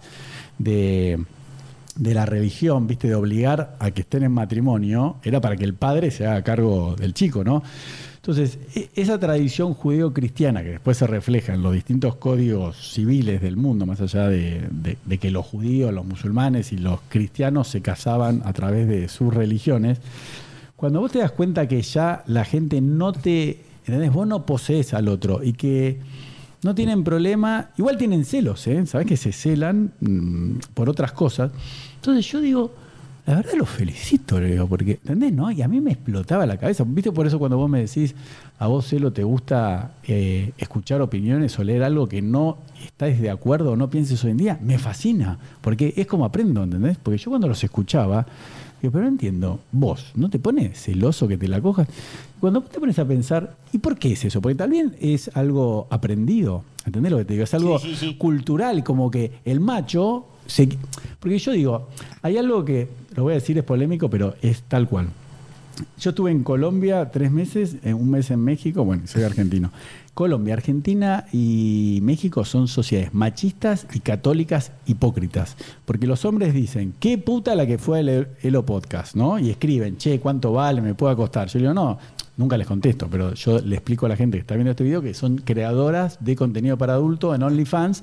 de, 0.59 1.19
de 1.97 2.15
la 2.15 2.25
religión, 2.25 2.87
viste, 2.87 3.09
de 3.09 3.17
obligar 3.17 3.75
a 3.81 3.91
que 3.91 4.03
estén 4.03 4.23
en 4.23 4.31
matrimonio, 4.31 5.17
era 5.25 5.41
para 5.41 5.57
que 5.57 5.65
el 5.65 5.75
padre 5.75 6.13
se 6.13 6.25
haga 6.25 6.43
cargo 6.43 6.95
del 6.95 7.13
chico, 7.13 7.43
¿no? 7.43 7.65
Entonces, 8.23 8.57
e- 8.77 8.89
esa 8.95 9.19
tradición 9.19 9.75
judeo-cristiana 9.75 10.63
que 10.63 10.71
después 10.71 10.97
se 10.97 11.09
refleja 11.09 11.55
en 11.55 11.63
los 11.63 11.73
distintos 11.73 12.15
códigos 12.15 12.93
civiles 12.93 13.43
del 13.43 13.57
mundo, 13.57 13.85
más 13.85 14.01
allá 14.01 14.29
de, 14.29 14.69
que 15.21 15.33
los 15.33 15.45
judíos, 15.45 15.93
los 15.93 16.07
musulmanes 16.07 16.73
y 16.73 16.77
los 16.77 17.01
cristianos 17.09 17.67
se 17.67 17.83
casaban 17.83 18.43
a 18.45 18.53
través 18.53 18.87
de 18.87 19.09
sus 19.09 19.35
religiones, 19.35 19.99
cuando 20.77 21.01
vos 21.01 21.11
te 21.11 21.19
das 21.19 21.33
cuenta 21.33 21.67
que 21.67 21.83
ya 21.83 22.23
la 22.29 22.45
gente 22.45 22.81
no 22.81 23.13
te, 23.13 23.59
¿entendés? 23.87 24.13
Vos 24.13 24.29
no 24.29 24.47
posees 24.47 24.95
al 24.95 25.09
otro 25.09 25.43
y 25.43 25.55
que 25.55 25.99
no 26.63 26.77
tienen 26.77 27.03
problema, 27.03 27.71
igual 27.77 27.99
tienen 27.99 28.25
celos, 28.25 28.65
¿eh? 28.69 28.87
Sabés 28.87 29.09
que 29.09 29.17
se 29.17 29.33
celan 29.33 29.95
mm, 30.01 30.59
por 30.75 30.89
otras 30.89 31.11
cosas. 31.11 31.51
Entonces 31.97 32.25
yo 32.31 32.41
digo, 32.41 32.73
la 33.27 33.37
verdad 33.37 33.53
los 33.57 33.69
felicito, 33.69 34.41
le 34.41 34.51
digo, 34.53 34.67
porque, 34.67 34.93
¿entendés? 34.93 35.33
No? 35.33 35.51
Y 35.53 35.63
a 35.63 35.69
mí 35.69 35.81
me 35.81 35.93
explotaba 35.93 36.45
la 36.45 36.57
cabeza. 36.57 36.85
¿Viste 36.87 37.13
por 37.13 37.27
eso 37.27 37.39
cuando 37.39 37.57
vos 37.57 37.71
me 37.71 37.81
decís, 37.81 38.15
a 38.59 38.67
vos, 38.67 38.87
Celo, 38.89 39.13
te 39.13 39.23
gusta 39.23 39.93
eh, 40.05 40.53
escuchar 40.59 41.01
opiniones 41.01 41.57
o 41.59 41.63
leer 41.65 41.85
algo 41.85 42.09
que 42.09 42.21
no 42.21 42.59
estáis 42.85 43.21
de 43.21 43.31
acuerdo 43.31 43.73
o 43.73 43.77
no 43.77 43.89
pienses 43.91 44.23
hoy 44.25 44.33
en 44.33 44.37
día? 44.39 44.59
Me 44.63 44.77
fascina, 44.79 45.39
porque 45.61 45.95
es 45.97 46.07
como 46.09 46.25
aprendo, 46.25 46.65
¿entendés? 46.65 46.97
Porque 47.01 47.19
yo 47.19 47.31
cuando 47.31 47.47
los 47.47 47.63
escuchaba, 47.63 48.27
digo, 48.81 48.91
pero 48.93 49.05
no 49.05 49.09
entiendo, 49.11 49.61
vos, 49.71 50.11
¿no 50.17 50.29
te 50.29 50.41
pones 50.41 50.81
celoso 50.83 51.29
que 51.29 51.37
te 51.39 51.47
la 51.47 51.61
cojas? 51.61 51.87
Cuando 52.41 52.61
vos 52.63 52.71
te 52.71 52.81
pones 52.81 52.99
a 52.99 53.05
pensar, 53.07 53.55
¿y 53.73 53.79
por 53.79 53.99
qué 53.99 54.15
es 54.15 54.25
eso? 54.25 54.41
Porque 54.43 54.57
también 54.57 54.97
es 55.01 55.31
algo 55.35 55.87
aprendido, 55.91 56.65
¿entendés 56.85 57.13
lo 57.13 57.19
que 57.19 57.25
te 57.25 57.35
digo? 57.35 57.45
Es 57.45 57.55
algo 57.55 57.79
Sí, 57.79 57.91
sí, 57.95 58.07
sí. 58.09 58.15
cultural, 58.17 58.83
como 58.83 59.13
que 59.13 59.31
el 59.45 59.61
macho 59.61 60.27
Porque 61.21 61.39
yo 61.39 61.53
digo, 61.53 61.89
hay 62.23 62.37
algo 62.37 62.65
que, 62.65 62.89
lo 63.15 63.25
voy 63.25 63.33
a 63.33 63.35
decir, 63.37 63.59
es 63.59 63.65
polémico, 63.65 64.11
pero 64.11 64.35
es 64.43 64.63
tal 64.63 64.89
cual. 64.89 65.09
Yo 65.99 66.11
estuve 66.11 66.31
en 66.31 66.43
Colombia 66.43 67.11
tres 67.11 67.31
meses, 67.31 67.77
eh, 67.83 67.95
un 67.95 68.11
mes 68.11 68.31
en 68.31 68.41
México, 68.41 68.85
bueno, 68.85 69.07
soy 69.07 69.23
argentino. 69.23 69.71
Colombia, 70.15 70.53
Argentina 70.53 71.25
y 71.33 72.01
México 72.03 72.45
son 72.45 72.69
sociedades 72.69 73.15
machistas 73.15 73.87
y 73.95 74.01
católicas 74.01 74.73
hipócritas. 74.87 75.57
Porque 75.87 76.07
los 76.07 76.27
hombres 76.27 76.53
dicen, 76.53 76.93
qué 77.01 77.17
puta 77.17 77.55
la 77.55 77.67
que 77.67 77.79
fue 77.79 78.01
el 78.01 78.29
Elo 78.43 78.67
Podcast, 78.67 79.17
¿no? 79.17 79.39
Y 79.39 79.49
escriben, 79.49 79.97
che, 79.97 80.21
¿cuánto 80.21 80.53
vale? 80.53 80.83
¿Me 80.83 80.95
puede 80.95 81.17
costar? 81.17 81.49
Yo 81.49 81.59
digo, 81.59 81.73
no, 81.73 81.99
nunca 82.37 82.59
les 82.59 82.67
contesto, 82.67 83.09
pero 83.11 83.33
yo 83.33 83.59
le 83.61 83.77
explico 83.77 84.05
a 84.05 84.11
la 84.11 84.17
gente 84.17 84.37
que 84.37 84.43
está 84.43 84.55
viendo 84.55 84.73
este 84.73 84.85
video 84.85 85.01
que 85.01 85.15
son 85.15 85.39
creadoras 85.39 86.19
de 86.21 86.37
contenido 86.37 86.77
para 86.77 86.93
adultos 86.95 87.35
en 87.35 87.43
OnlyFans 87.43 88.03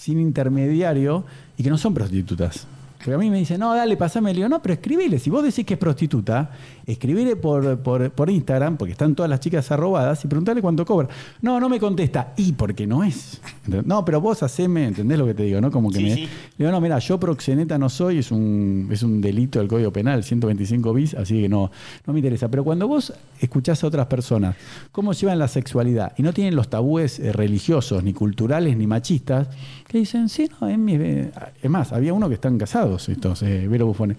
sin 0.00 0.18
intermediario 0.18 1.26
y 1.58 1.62
que 1.62 1.68
no 1.68 1.76
son 1.76 1.92
prostitutas. 1.92 2.66
Porque 2.96 3.12
a 3.12 3.18
mí 3.18 3.28
me 3.28 3.36
dicen, 3.36 3.60
no, 3.60 3.74
dale, 3.74 3.98
pasame. 3.98 4.30
Le 4.30 4.36
digo, 4.36 4.48
no, 4.48 4.62
pero 4.62 4.72
escribile. 4.72 5.18
Si 5.18 5.28
vos 5.28 5.44
decís 5.44 5.66
que 5.66 5.74
es 5.74 5.80
prostituta, 5.80 6.52
escribile 6.92 7.36
por, 7.36 7.78
por, 7.80 8.10
por 8.10 8.30
Instagram, 8.30 8.76
porque 8.76 8.92
están 8.92 9.14
todas 9.14 9.28
las 9.30 9.40
chicas 9.40 9.70
arrobadas, 9.70 10.24
y 10.24 10.28
preguntale 10.28 10.60
cuánto 10.60 10.84
cobra. 10.84 11.08
No, 11.42 11.58
no 11.60 11.68
me 11.68 11.78
contesta. 11.80 12.32
Y 12.36 12.52
porque 12.52 12.86
no 12.86 13.02
es. 13.04 13.40
No, 13.84 14.04
pero 14.04 14.20
vos 14.20 14.42
haceme, 14.42 14.86
¿entendés 14.86 15.18
lo 15.18 15.26
que 15.26 15.34
te 15.34 15.42
digo? 15.44 15.60
¿no? 15.60 15.70
Como 15.70 15.90
que 15.90 15.98
Sí, 15.98 16.04
me. 16.04 16.14
sí. 16.14 16.20
Le 16.22 16.28
digo, 16.58 16.70
no, 16.72 16.80
mira, 16.80 16.98
yo 16.98 17.18
proxeneta 17.20 17.78
no 17.78 17.88
soy, 17.88 18.18
es 18.18 18.30
un, 18.32 18.88
es 18.90 19.02
un 19.02 19.20
delito 19.20 19.58
del 19.58 19.68
Código 19.68 19.92
Penal, 19.92 20.24
125 20.24 20.92
bis, 20.92 21.14
así 21.14 21.42
que 21.42 21.48
no, 21.48 21.70
no 22.06 22.12
me 22.12 22.18
interesa. 22.18 22.48
Pero 22.48 22.64
cuando 22.64 22.88
vos 22.88 23.12
escuchás 23.40 23.82
a 23.84 23.86
otras 23.86 24.06
personas 24.06 24.56
cómo 24.92 25.12
llevan 25.12 25.38
la 25.38 25.48
sexualidad 25.48 26.12
y 26.16 26.22
no 26.22 26.32
tienen 26.32 26.54
los 26.56 26.68
tabúes 26.68 27.18
eh, 27.20 27.32
religiosos, 27.32 28.02
ni 28.04 28.12
culturales, 28.12 28.76
ni 28.76 28.86
machistas, 28.86 29.48
que 29.86 29.98
dicen, 29.98 30.28
sí, 30.28 30.48
no, 30.60 30.68
es, 30.68 30.78
mi- 30.78 30.94
eh, 30.96 31.30
es 31.62 31.70
más, 31.70 31.92
había 31.92 32.12
uno 32.12 32.28
que 32.28 32.34
están 32.34 32.58
casados, 32.58 33.08
estos, 33.08 33.42
eh, 33.42 33.66
Vero 33.68 33.86
Bufones. 33.86 34.16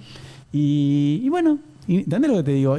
Y, 0.53 1.21
y 1.23 1.29
bueno, 1.29 1.59
¿entendés 1.87 2.31
lo 2.31 2.37
que 2.37 2.43
te 2.43 2.51
digo? 2.53 2.77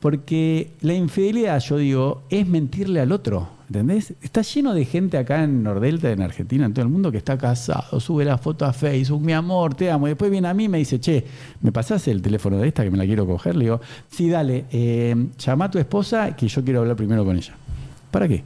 Porque 0.00 0.72
la 0.82 0.94
infidelidad, 0.94 1.60
yo 1.60 1.78
digo, 1.78 2.22
es 2.28 2.46
mentirle 2.46 3.00
al 3.00 3.12
otro. 3.12 3.48
¿Entendés? 3.66 4.12
Está 4.20 4.42
lleno 4.42 4.74
de 4.74 4.84
gente 4.84 5.16
acá 5.16 5.42
en 5.42 5.62
Nordelta, 5.62 6.10
en 6.10 6.20
Argentina, 6.20 6.66
en 6.66 6.74
todo 6.74 6.84
el 6.84 6.90
mundo, 6.90 7.10
que 7.10 7.16
está 7.16 7.38
casado, 7.38 7.98
sube 7.98 8.24
la 8.24 8.36
foto 8.36 8.66
a 8.66 8.74
Facebook, 8.74 9.22
mi 9.22 9.32
amor, 9.32 9.74
te 9.74 9.90
amo. 9.90 10.06
Y 10.06 10.10
después 10.10 10.30
viene 10.30 10.48
a 10.48 10.54
mí 10.54 10.64
y 10.64 10.68
me 10.68 10.78
dice, 10.78 11.00
che, 11.00 11.24
¿me 11.62 11.72
pasás 11.72 12.06
el 12.08 12.20
teléfono 12.20 12.58
de 12.58 12.68
esta 12.68 12.84
que 12.84 12.90
me 12.90 12.98
la 12.98 13.06
quiero 13.06 13.26
coger? 13.26 13.56
Le 13.56 13.64
digo, 13.64 13.80
sí, 14.10 14.28
dale, 14.28 14.66
eh, 14.70 15.16
llama 15.38 15.64
a 15.64 15.70
tu 15.70 15.78
esposa 15.78 16.36
que 16.36 16.46
yo 16.46 16.62
quiero 16.62 16.80
hablar 16.80 16.96
primero 16.96 17.24
con 17.24 17.36
ella. 17.36 17.54
¿Para 18.10 18.28
qué? 18.28 18.44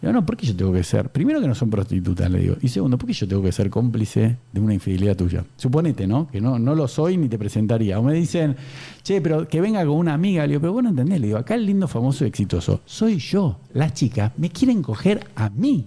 Digo, 0.00 0.12
no, 0.12 0.26
¿por 0.26 0.36
qué 0.36 0.46
yo 0.46 0.56
tengo 0.56 0.72
que 0.72 0.84
ser? 0.84 1.08
Primero 1.08 1.40
que 1.40 1.48
no 1.48 1.54
son 1.54 1.70
prostitutas, 1.70 2.30
le 2.30 2.40
digo. 2.40 2.56
Y 2.60 2.68
segundo, 2.68 2.98
¿por 2.98 3.06
qué 3.06 3.12
yo 3.12 3.26
tengo 3.26 3.42
que 3.42 3.52
ser 3.52 3.70
cómplice 3.70 4.36
de 4.52 4.60
una 4.60 4.74
infidelidad 4.74 5.16
tuya? 5.16 5.44
Suponete, 5.56 6.06
¿no? 6.06 6.28
Que 6.28 6.40
no, 6.40 6.58
no 6.58 6.74
lo 6.74 6.86
soy 6.86 7.16
ni 7.16 7.28
te 7.28 7.38
presentaría. 7.38 7.98
O 7.98 8.02
me 8.02 8.12
dicen, 8.14 8.56
che, 9.02 9.20
pero 9.20 9.48
que 9.48 9.60
venga 9.60 9.84
con 9.84 9.96
una 9.96 10.14
amiga. 10.14 10.42
Le 10.42 10.48
digo, 10.48 10.60
pero 10.60 10.72
vos 10.74 10.82
no 10.82 10.90
entendés. 10.90 11.20
Le 11.20 11.26
digo, 11.28 11.38
acá 11.38 11.54
el 11.54 11.66
lindo, 11.66 11.88
famoso 11.88 12.24
y 12.24 12.28
exitoso 12.28 12.80
soy 12.84 13.18
yo. 13.18 13.58
Las 13.72 13.94
chicas 13.94 14.32
me 14.36 14.50
quieren 14.50 14.82
coger 14.82 15.26
a 15.34 15.50
mí. 15.50 15.84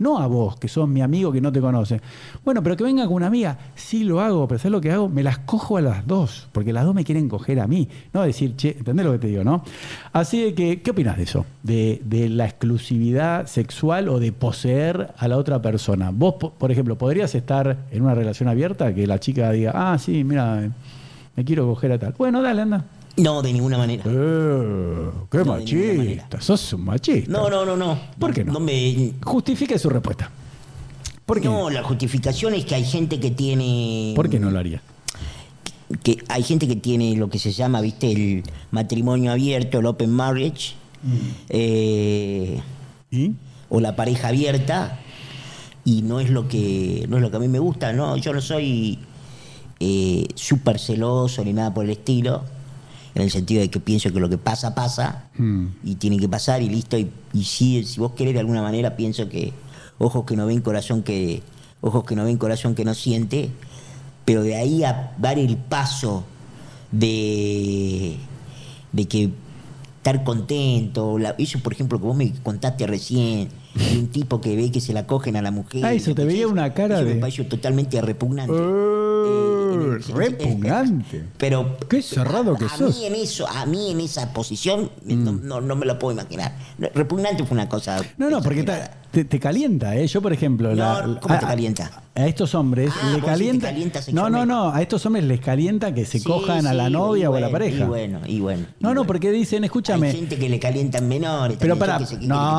No 0.00 0.18
a 0.18 0.26
vos, 0.26 0.56
que 0.56 0.66
sos 0.66 0.88
mi 0.88 1.00
amigo 1.02 1.30
que 1.30 1.40
no 1.40 1.52
te 1.52 1.60
conoce. 1.60 2.00
Bueno, 2.44 2.62
pero 2.62 2.76
que 2.76 2.82
venga 2.84 3.04
con 3.06 3.14
una 3.14 3.26
amiga, 3.28 3.56
sí 3.76 4.02
lo 4.02 4.20
hago, 4.20 4.48
pero 4.48 4.58
¿sabes 4.58 4.72
lo 4.72 4.80
que 4.80 4.90
hago? 4.90 5.08
Me 5.08 5.22
las 5.22 5.38
cojo 5.38 5.76
a 5.76 5.80
las 5.82 6.06
dos, 6.06 6.48
porque 6.52 6.72
las 6.72 6.84
dos 6.84 6.94
me 6.94 7.04
quieren 7.04 7.28
coger 7.28 7.60
a 7.60 7.66
mí. 7.68 7.86
No 8.12 8.22
decir, 8.22 8.56
che, 8.56 8.76
¿entendés 8.78 9.06
lo 9.06 9.12
que 9.12 9.18
te 9.18 9.26
digo, 9.28 9.44
no? 9.44 9.62
Así 10.12 10.42
de 10.42 10.54
que, 10.54 10.82
¿qué 10.82 10.90
opinas 10.90 11.16
de 11.18 11.22
eso? 11.22 11.46
De, 11.62 12.00
de 12.04 12.28
la 12.28 12.46
exclusividad 12.46 13.46
sexual 13.46 14.08
o 14.08 14.18
de 14.18 14.32
poseer 14.32 15.12
a 15.18 15.28
la 15.28 15.36
otra 15.36 15.62
persona. 15.62 16.10
Vos, 16.12 16.34
po- 16.40 16.50
por 16.54 16.72
ejemplo, 16.72 16.96
¿podrías 16.96 17.34
estar 17.34 17.76
en 17.90 18.02
una 18.02 18.14
relación 18.14 18.48
abierta 18.48 18.94
que 18.94 19.06
la 19.06 19.20
chica 19.20 19.52
diga, 19.52 19.72
ah, 19.74 19.98
sí, 19.98 20.24
mira, 20.24 20.70
me 21.36 21.44
quiero 21.44 21.66
coger 21.66 21.92
a 21.92 21.98
tal? 21.98 22.14
Bueno, 22.16 22.40
dale, 22.40 22.62
anda. 22.62 22.84
No, 23.16 23.42
de 23.42 23.52
ninguna 23.52 23.76
manera. 23.76 24.02
Eh, 24.06 25.10
qué 25.30 25.38
No, 25.38 25.44
machista, 25.46 26.40
sos 26.40 26.72
un 26.72 26.84
machista. 26.84 27.30
No, 27.30 27.50
no, 27.50 27.64
no, 27.66 27.76
no. 27.76 27.98
¿Por 28.18 28.32
qué 28.32 28.44
no? 28.44 28.54
No 28.54 28.60
me. 28.60 29.12
Justifique 29.22 29.78
su 29.78 29.90
respuesta. 29.90 30.30
¿Por 31.26 31.40
qué? 31.40 31.48
No, 31.48 31.70
la 31.70 31.82
justificación 31.82 32.54
es 32.54 32.64
que 32.64 32.74
hay 32.76 32.84
gente 32.84 33.20
que 33.20 33.30
tiene. 33.30 34.12
¿Por 34.16 34.28
qué 34.30 34.38
no 34.40 34.50
lo 34.50 34.58
haría? 34.58 34.80
Que 36.02 36.18
hay 36.28 36.42
gente 36.44 36.68
que 36.68 36.76
tiene 36.76 37.16
lo 37.16 37.28
que 37.28 37.38
se 37.38 37.52
llama, 37.52 37.80
viste, 37.80 38.10
el 38.12 38.44
matrimonio 38.70 39.32
abierto, 39.32 39.80
el 39.80 39.86
open 39.86 40.10
marriage, 40.10 40.74
Eh, 41.48 42.60
¿Y? 43.10 43.32
o 43.68 43.80
la 43.80 43.96
pareja 43.96 44.28
abierta 44.28 44.98
y 45.84 46.02
no 46.02 46.20
es 46.20 46.30
lo 46.30 46.46
que 46.48 47.06
no 47.08 47.16
es 47.16 47.22
lo 47.22 47.30
que 47.30 47.36
a 47.36 47.40
mí 47.40 47.48
me 47.48 47.58
gusta 47.58 47.92
no 47.92 48.16
yo 48.18 48.32
no 48.34 48.40
soy 48.40 48.98
eh, 49.80 50.26
súper 50.34 50.78
celoso 50.78 51.42
ni 51.44 51.52
nada 51.52 51.72
por 51.72 51.84
el 51.84 51.90
estilo 51.92 52.44
en 53.14 53.22
el 53.22 53.30
sentido 53.30 53.60
de 53.60 53.68
que 53.70 53.80
pienso 53.80 54.12
que 54.12 54.20
lo 54.20 54.28
que 54.28 54.38
pasa 54.38 54.74
pasa 54.74 55.24
Mm. 55.36 55.66
y 55.84 55.94
tiene 55.96 56.16
que 56.18 56.28
pasar 56.28 56.62
y 56.62 56.68
listo 56.68 56.96
y, 56.98 57.10
y 57.32 57.44
si, 57.44 57.82
si 57.84 57.98
vos 58.00 58.12
querés 58.12 58.34
de 58.34 58.40
alguna 58.40 58.62
manera 58.62 58.96
pienso 58.96 59.28
que 59.28 59.52
ojos 59.98 60.24
que 60.24 60.36
no 60.36 60.46
ven 60.46 60.60
corazón 60.60 61.02
que 61.02 61.42
ojos 61.80 62.04
que 62.04 62.14
no 62.16 62.24
ven 62.24 62.36
corazón 62.38 62.74
que 62.74 62.84
no 62.84 62.94
siente 62.94 63.50
pero 64.24 64.42
de 64.42 64.56
ahí 64.56 64.84
a 64.84 65.12
dar 65.18 65.38
el 65.38 65.56
paso 65.56 66.24
de 66.92 68.16
de 68.92 69.04
que 69.06 69.30
estar 69.98 70.24
contento 70.24 71.18
la- 71.18 71.34
eso 71.38 71.58
por 71.60 71.72
ejemplo 71.72 71.98
que 71.98 72.06
vos 72.06 72.16
me 72.16 72.32
contaste 72.42 72.86
recién 72.86 73.48
de 73.74 73.98
un 73.98 74.08
tipo 74.08 74.40
que 74.40 74.56
ve 74.56 74.70
que 74.72 74.80
se 74.80 74.92
la 74.92 75.06
cogen 75.06 75.36
a 75.36 75.42
la 75.42 75.50
mujer 75.50 75.84
Ah, 75.84 75.92
eso, 75.94 76.14
te 76.14 76.24
veía 76.24 76.48
una 76.48 76.72
cara 76.74 76.96
eso 76.96 77.04
de- 77.06 77.14
me 77.14 77.20
pareció 77.20 77.46
totalmente 77.46 78.00
repugnante. 78.00 78.52
Eh, 78.52 78.56
en 78.58 78.62
el- 78.66 79.59
repugnante. 80.14 81.24
pero 81.38 81.76
Qué 81.88 82.02
cerrado 82.02 82.56
que 82.56 82.64
a 82.66 82.68
sos. 82.68 82.96
mí 82.96 83.06
en 83.06 83.14
eso, 83.14 83.46
a 83.48 83.66
mí 83.66 83.90
en 83.90 84.00
esa 84.00 84.32
posición 84.32 84.90
no, 85.04 85.32
no, 85.32 85.60
no 85.60 85.76
me 85.76 85.86
lo 85.86 85.98
puedo 85.98 86.12
imaginar. 86.18 86.56
Repugnante 86.94 87.44
fue 87.44 87.54
una 87.54 87.68
cosa. 87.68 88.00
No, 88.18 88.30
no, 88.30 88.42
porque 88.42 88.60
exagerada. 88.60 88.96
Te- 89.10 89.24
te 89.24 89.40
calienta, 89.40 89.96
¿eh? 89.96 90.06
Yo, 90.06 90.22
por 90.22 90.32
ejemplo, 90.32 90.74
la- 90.74 91.02
No, 91.06 91.20
¿cómo 91.20 91.34
a, 91.34 91.38
te 91.38 91.46
calienta? 91.46 91.90
A, 92.14 92.26
estos 92.26 92.54
hombres 92.54 92.92
Ah, 93.02 93.12
le 93.14 93.20
calienta. 93.22 93.72
no, 94.12 94.28
no, 94.28 94.44
no, 94.44 94.70
a 94.72 94.82
estos 94.82 95.04
hombres 95.06 95.24
les 95.24 95.40
calienta 95.40 95.94
que 95.94 96.04
se 96.04 96.18
Sí, 96.18 96.24
cojan 96.24 96.66
a 96.66 96.74
la 96.74 96.90
novia 96.90 97.30
o 97.30 97.34
a 97.34 97.40
la 97.40 97.50
pareja. 97.50 97.84
Y 97.84 97.88
bueno, 97.88 98.20
y 98.26 98.40
bueno. 98.40 98.66
y 98.78 98.82
no, 98.82 98.94
no, 98.94 99.04
porque 99.04 99.30
dicen, 99.30 99.62
Hay 99.62 99.66
escúchame. 99.66 100.12
gente 100.12 100.38
que 100.38 100.48
le 100.48 100.58
calientan 100.58 101.08
menores. 101.08 101.56
Pero 101.60 101.76
para, 101.76 101.94
yo 101.94 101.98
qué 102.00 102.06
sé, 102.14 102.20
¿qué 102.20 102.26
no, 102.26 102.34
que 102.34 102.40
no, 102.40 102.48
te 102.48 102.54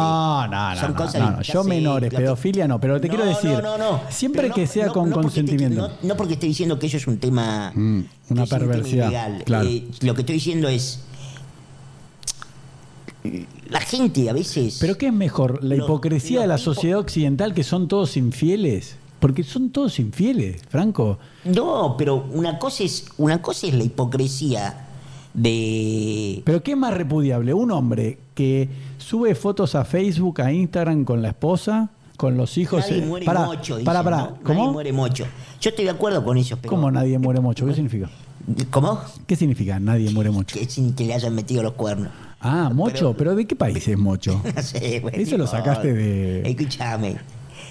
no, 0.56 0.70
diga? 0.72 0.76
Son 0.82 0.92
no, 0.92 0.98
cosas 0.98 1.22
no, 1.22 1.32
no, 1.32 1.42
yo 1.42 1.64
menores, 1.64 2.10
que- 2.10 2.18
pedofilia 2.18 2.68
no, 2.68 2.80
pero 2.80 3.00
te 3.00 3.08
quiero 3.10 3.26
decir, 3.26 3.52
No, 3.52 3.62
no, 3.62 3.78
no. 3.78 4.02
siempre 4.10 4.50
que 4.52 4.62
no- 4.62 4.68
sea 4.68 4.86
no- 4.88 4.94
con 4.94 5.10
no 5.10 5.16
te- 5.18 5.22
consentimiento. 5.22 5.82
no, 5.88 5.94
no 6.02 6.16
porque 6.18 6.34
esté 6.34 6.48
diciendo 6.48 6.80
que 6.80 6.88
eso 6.88 6.98
es 6.98 7.08
un 7.08 7.18
tema. 7.18 7.72
Mm, 7.76 7.80
una 8.00 8.04
es 8.04 8.30
un 8.30 8.36
tema 8.36 8.48
perversidad, 8.48 9.08
ilegal. 9.08 9.44
claro. 9.46 9.68
Eh, 9.68 9.84
lo 10.02 10.14
que 10.16 10.22
estoy 10.22 10.36
diciendo 10.36 10.68
es. 10.70 11.02
La 13.70 13.80
gente 13.82 14.30
a 14.30 14.34
veces. 14.34 14.78
Pero 14.82 14.98
¿qué 14.98 15.08
es 15.08 15.14
mejor? 15.14 15.64
¿La 15.64 15.76
Los- 15.76 15.86
hipocresía 15.86 16.42
de 16.42 16.48
la 16.48 16.56
tipos- 16.58 16.76
sociedad 16.76 17.00
occidental 17.00 17.54
que 17.54 17.64
son 17.64 17.88
todos 17.88 18.18
infieles? 18.18 18.96
Porque 19.20 19.44
son 19.44 19.70
todos 19.70 20.00
infieles, 20.00 20.62
Franco. 20.70 21.20
No, 21.46 21.96
pero 21.98 22.26
una 22.34 22.58
cosa 22.58 22.84
es, 22.84 23.06
una 23.18 23.40
cosa 23.42 23.68
es 23.68 23.74
la 23.76 23.84
hipocresía 23.84 24.88
de. 25.36 26.42
Pero 26.46 26.64
¿qué 26.64 26.72
es 26.72 26.78
más 26.78 26.94
repudiable? 26.94 27.54
¿Un 27.54 27.72
hombre 27.72 28.18
que 28.34 28.70
sube 28.98 29.36
fotos 29.36 29.76
a 29.76 29.86
Facebook, 29.86 30.42
a 30.42 30.52
Instagram 30.52 31.04
con 31.06 31.22
la 31.22 31.30
esposa, 31.30 31.90
con 32.18 32.36
los 32.38 32.58
hijos? 32.58 32.82
Nadie 32.90 33.04
eh, 33.04 33.06
muere 33.06 33.26
pará, 33.26 33.46
mocho, 33.46 33.76
dicen, 33.78 33.86
pará, 33.86 34.04
pará. 34.04 34.18
¿no? 34.18 34.26
Nadie 34.32 34.44
¿Cómo? 34.44 34.72
muere 34.74 34.92
mocho. 34.94 35.26
Yo 35.60 35.70
estoy 35.70 35.86
de 35.86 35.92
acuerdo 35.92 36.24
con 36.24 36.38
eso, 36.38 36.58
pero. 36.58 36.70
¿Cómo 36.72 36.90
nadie 36.92 37.20
muere 37.20 37.40
mucho? 37.40 37.66
¿Qué 37.68 37.74
significa? 37.76 38.10
¿Cómo? 38.72 39.00
¿Qué 39.28 39.36
significa 39.36 39.80
nadie 39.80 40.10
muere 40.10 40.32
mucho? 40.32 40.58
Que 40.58 40.66
sin 40.68 40.94
que 40.96 41.06
le 41.06 41.14
hayan 41.14 41.36
metido 41.36 41.62
los 41.62 41.74
cuernos. 41.74 42.10
Ah, 42.42 42.70
mocho, 42.74 43.14
pero, 43.18 43.36
¿de 43.36 43.46
qué 43.46 43.56
país 43.56 43.88
es 43.88 43.98
mocho? 43.98 44.42
No 44.56 44.62
sé, 44.62 45.00
bueno, 45.00 45.18
Eso 45.18 45.38
lo 45.38 45.48
sacaste 45.48 45.94
de- 45.94 46.50
Escúchame. 46.50 47.18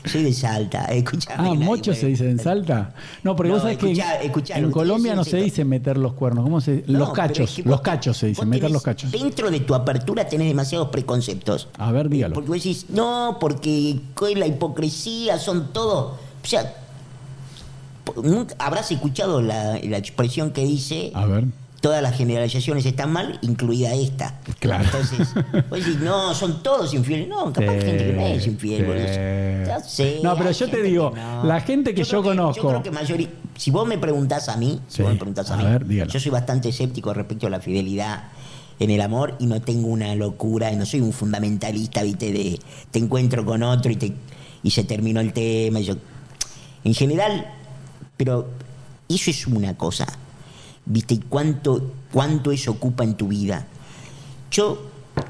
Soy 0.07 0.23
de 0.23 0.33
Salta, 0.33 0.85
escúchame. 0.87 1.51
Ah, 1.51 1.53
mocho 1.55 1.93
se 1.93 2.07
dice 2.07 2.31
en 2.31 2.39
Salta. 2.39 2.95
No, 3.23 3.37
porque 3.37 3.49
No, 3.51 3.57
vos 3.57 3.63
sabés 3.65 3.77
que 3.77 3.91
escuchá, 3.93 4.19
en, 4.21 4.27
escuchá, 4.31 4.71
Colombia 4.71 5.15
no 5.15 5.25
se 5.25 5.37
dice 5.37 5.63
meter 5.67 5.99
los 5.99 6.15
cuernos. 6.15 6.43
¿Cómo 6.43 6.63
se 6.63 6.85
No, 6.87 7.01
Los 7.01 7.13
cachos. 7.13 7.51
es 7.51 7.57
que 7.65 7.69
los 7.69 7.83
cachos 7.83 8.17
se 8.17 8.29
dice, 8.29 8.41
vos 8.41 8.49
meter 8.49 8.71
tenés- 8.71 8.73
los 8.73 8.83
cachos. 8.83 9.11
Dentro 9.13 9.51
de 9.51 9.61
tu 9.61 9.75
apertura 9.75 10.27
tenés 10.27 10.49
demasiados 10.49 10.89
preconceptos. 10.89 11.69
A 11.77 11.93
ver, 11.93 12.09
dígalo. 12.09 12.33
Porque 12.33 12.49
vos 12.49 12.57
decís, 12.57 12.87
no, 12.89 13.37
porque 13.39 14.01
la 14.37 14.47
hipocresía 14.47 15.39
son 15.39 15.71
todo. 15.75 16.17
O 16.43 16.47
sea, 16.47 16.77
nunca- 18.23 18.55
habrás 18.59 18.91
escuchado 18.91 19.43
la, 19.43 19.79
la 19.83 19.99
expresión 19.99 20.53
que 20.53 20.65
dice. 20.65 21.11
A 21.15 21.27
ver. 21.27 21.45
Todas 21.81 22.03
las 22.03 22.15
generalizaciones 22.15 22.85
están 22.85 23.11
mal, 23.11 23.39
incluida 23.41 23.95
esta. 23.95 24.39
Claro. 24.59 24.85
Entonces, 24.85 25.29
vos 25.71 25.79
decís, 25.79 25.99
no, 26.01 26.35
son 26.35 26.63
todos 26.63 26.93
infieles. 26.93 27.27
No, 27.27 27.47
capaz 27.53 27.61
que 27.61 27.71
hay 27.71 27.81
gente 27.81 28.07
que 28.07 28.13
no 28.13 28.27
es 28.27 28.47
infiel, 28.47 28.85
Sí. 28.85 29.67
Ya 29.67 29.81
sé, 29.81 30.21
No, 30.23 30.37
pero 30.37 30.51
yo 30.51 30.69
te 30.69 30.83
digo, 30.83 31.13
no. 31.17 31.45
la 31.45 31.61
gente 31.63 31.95
que 31.95 32.05
yo 32.05 32.23
conozco- 32.23 32.63
yo 32.63 32.69
creo 32.69 32.83
que 32.83 32.91
mayoría, 32.91 33.29
si 33.57 33.71
vos 33.71 33.87
me 33.89 33.97
preguntás 33.97 34.49
a 34.51 34.57
mí, 34.59 34.79
si 34.89 34.97
Sí. 34.99 35.03
vos 35.03 35.13
me 35.13 35.17
preguntás 35.19 35.51
a, 35.51 35.55
A 35.55 35.57
mí, 35.57 35.65
ver, 35.87 36.07
yo 36.09 36.21
soy 36.21 36.31
bastante 36.31 36.69
escéptico 36.69 37.15
respecto 37.15 37.47
a 37.47 37.51
la 37.51 37.61
fidelidad 37.61 38.25
en 38.79 38.91
el 38.91 39.01
amor 39.01 39.37
y 39.39 39.47
no 39.47 39.61
tengo 39.63 39.89
una 39.89 40.15
locura, 40.15 40.71
no 40.73 40.85
soy 40.85 41.01
un 41.01 41.13
fundamentalista, 41.15 42.03
viste, 42.03 42.31
de 42.33 42.59
te 42.91 42.99
encuentro 42.99 43.45
con 43.47 43.63
otro 43.63 43.91
y 43.91 43.97
te 43.97 44.13
y 44.63 44.71
se 44.71 44.85
terminó 44.85 45.21
el 45.21 45.33
tema. 45.33 45.81
y 45.81 45.85
yo, 45.85 45.95
en 46.85 46.93
general, 46.95 47.47
pero 48.19 48.49
eso 49.09 49.31
es 49.31 49.47
una 49.47 49.77
cosa, 49.79 50.07
viste, 50.91 51.15
y 51.15 51.19
cuánto, 51.19 51.93
cuánto 52.13 52.53
eso 52.53 52.73
ocupa 52.73 53.05
en 53.05 53.15
tu 53.15 53.29
vida. 53.29 53.67
Yo, 54.51 54.83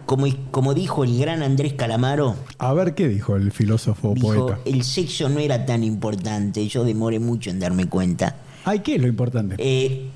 como, 0.07 0.27
como 0.51 0.75
dijo 0.75 1.05
el 1.05 1.19
gran 1.19 1.43
Andrés 1.43 1.75
Calamaro, 1.75 2.37
A 2.59 2.73
ver 2.73 2.95
qué 2.95 3.09
dijo 3.09 3.37
el 3.37 3.53
filósofo 3.53 4.15
dijo, 4.15 4.47
poeta. 4.47 4.61
el 4.65 4.83
sexo 4.83 5.29
no 5.29 5.39
era 5.39 5.67
tan 5.67 5.85
importante, 5.85 6.67
yo 6.67 6.85
demoré 6.85 7.19
mucho 7.19 7.51
en 7.51 7.61
darme 7.61 7.87
cuenta. 7.87 8.37
Ay, 8.65 8.81
¿qué 8.81 8.97
es 8.97 9.03
lo 9.03 9.09
importante? 9.09 9.57
Eh, 9.59 10.09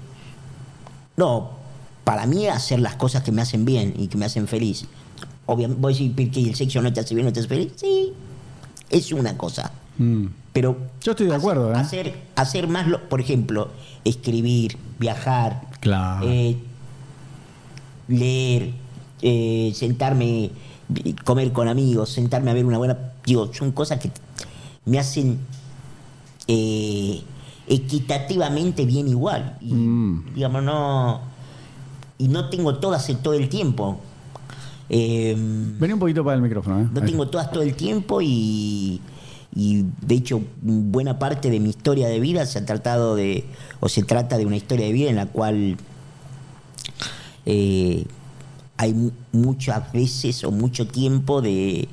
no, 1.17 1.51
para 2.05 2.27
mí 2.27 2.47
hacer 2.47 2.81
las 2.81 2.97
cosas 2.97 3.23
que 3.23 3.33
me 3.33 3.43
hacen 3.43 3.65
bien 3.65 3.95
y 3.97 4.09
que 4.09 4.17
me 4.17 4.25
hacen 4.27 4.49
feliz. 4.49 4.87
Obviamente, 5.47 5.81
voy 5.81 5.93
a 5.93 5.97
decir 5.97 6.31
que 6.31 6.41
el 6.41 6.55
sexo 6.55 6.81
no 6.81 6.93
te 6.93 7.01
hace 7.01 7.15
bien, 7.15 7.27
no 7.27 7.33
te 7.33 7.41
hace 7.41 7.49
feliz. 7.49 7.73
Sí, 7.77 8.13
es 8.89 9.13
una 9.13 9.37
cosa. 9.37 9.71
Mm. 9.99 10.27
Pero 10.55 10.77
Yo 11.03 11.11
estoy 11.13 11.27
de 11.27 11.33
hacer- 11.35 11.41
acuerdo, 11.41 11.73
¿eh? 11.73 11.77
Hacer, 11.77 12.15
hacer 12.37 12.69
más, 12.69 12.87
lo- 12.89 13.07
por 13.09 13.21
ejemplo, 13.21 13.69
escribir, 14.05 14.79
viajar, 14.99 15.63
Claro. 15.81 16.25
eh, 16.27 16.57
leer, 18.09 18.71
eh, 19.21 19.73
sentarme, 19.75 20.51
comer 21.25 21.53
con 21.53 21.69
amigos, 21.69 22.09
sentarme 22.11 22.51
a 22.51 22.55
ver 22.55 22.65
una 22.65 22.79
buena... 22.79 22.97
Digo, 23.27 23.53
son 23.53 23.73
cosas 23.73 23.99
que 23.99 24.11
me 24.87 24.99
hacen 24.99 25.41
equitativamente 27.67 28.85
bien 28.87 29.09
igual. 29.09 29.57
Y, 29.61 29.75
Mm. 29.75 30.35
digamos, 30.35 30.63
no... 30.63 31.21
Y 32.19 32.29
no 32.29 32.49
tengo 32.49 32.77
todas 32.77 33.09
el- 33.09 33.17
todo 33.19 33.35
el 33.35 33.49
tiempo. 33.49 33.99
Eh, 34.89 35.35
Vení 35.37 35.95
un 35.95 35.99
poquito 35.99 36.23
para 36.23 36.37
el 36.37 36.43
micrófono, 36.43 36.81
¿eh? 36.83 36.89
no 36.93 37.01
tengo 37.03 37.27
todas 37.29 37.51
todo 37.51 37.63
el 37.63 37.75
tiempo 37.75 38.21
y, 38.23 39.01
y 39.57 39.85
de 40.01 40.15
hecho 40.17 40.43
buena 40.63 41.19
parte 41.19 41.51
de 41.51 41.61
mi 41.61 41.71
historia 41.71 42.09
de 42.09 42.19
vida 42.21 42.45
se 42.47 42.59
ha 42.59 42.67
tratado 42.67 43.15
de, 43.15 43.45
o 43.81 43.89
se 43.89 44.03
trata 44.03 44.37
de 44.37 44.47
una 44.47 44.57
historia 44.57 44.87
de 44.87 44.93
vida 44.93 45.11
en 45.11 45.17
la 45.17 45.27
cual 45.27 45.77
eh, 47.47 48.05
hay 48.77 48.93
mu- 48.93 49.13
muchas 49.33 49.93
veces 49.93 50.43
o 50.45 50.51
mucho 50.51 50.89
tiempo 50.89 51.41
de, 51.41 51.89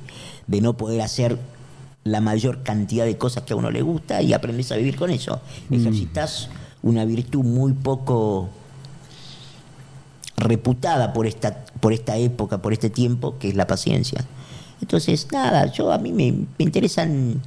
de 0.48 0.62
no 0.62 0.76
poder 0.76 1.02
hacer 1.02 1.38
la 2.04 2.20
mayor 2.20 2.64
cantidad 2.64 3.06
de 3.06 3.18
cosas 3.18 3.44
que 3.44 3.54
a 3.54 3.56
uno 3.56 3.70
le 3.70 3.84
gusta 3.84 4.24
y 4.24 4.34
aprendes 4.34 4.72
a 4.72 4.76
vivir 4.76 4.96
con 4.96 5.12
eso. 5.12 5.40
Ejercitas 5.70 6.50
una 6.82 7.06
virtud 7.06 7.44
muy 7.44 7.74
poco 7.74 8.50
reputada 10.38 11.14
por 11.14 11.28
esta, 11.28 11.64
por 11.80 11.94
esta 11.94 12.18
época, 12.18 12.60
por 12.60 12.74
este 12.74 12.90
tiempo, 12.90 13.38
que 13.38 13.50
es 13.50 13.56
la 13.56 13.68
paciencia. 13.68 14.26
Entonces, 14.82 15.28
nada, 15.32 15.72
yo 15.72 15.92
a 15.92 16.00
mí 16.00 16.12
me, 16.12 16.32
me 16.32 16.48
interesan 16.66 17.40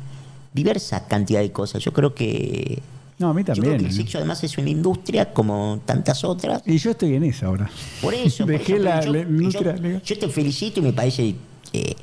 diversa 0.54 1.06
cantidad 1.06 1.40
de 1.40 1.52
cosas. 1.52 1.82
Yo 1.84 1.92
creo 1.92 2.14
que. 2.14 2.80
No, 3.18 3.28
a 3.30 3.34
mí 3.34 3.42
Yo 3.42 3.52
creo 3.52 3.56
también. 3.56 3.78
que 3.78 3.84
el 3.86 3.90
¿eh? 3.90 3.94
sexo 3.94 4.18
además 4.18 4.42
es 4.42 4.56
una 4.58 4.70
industria 4.70 5.32
como 5.34 5.80
tantas 5.84 6.24
otras. 6.24 6.62
Y 6.66 6.78
yo 6.78 6.92
estoy 6.92 7.14
en 7.14 7.24
esa 7.24 7.46
ahora. 7.46 7.70
Por 8.00 8.14
eso. 8.14 8.44
por 8.46 8.52
Dejé 8.52 8.78
la 8.78 9.00
yo, 9.04 9.14
industria 9.14 9.76
yo- 9.76 10.00
yo 10.02 10.18
te 10.18 10.28
felicito 10.28 10.80
y 10.80 10.82
me 10.84 10.92
parece 10.92 11.34
eh, 11.72 11.94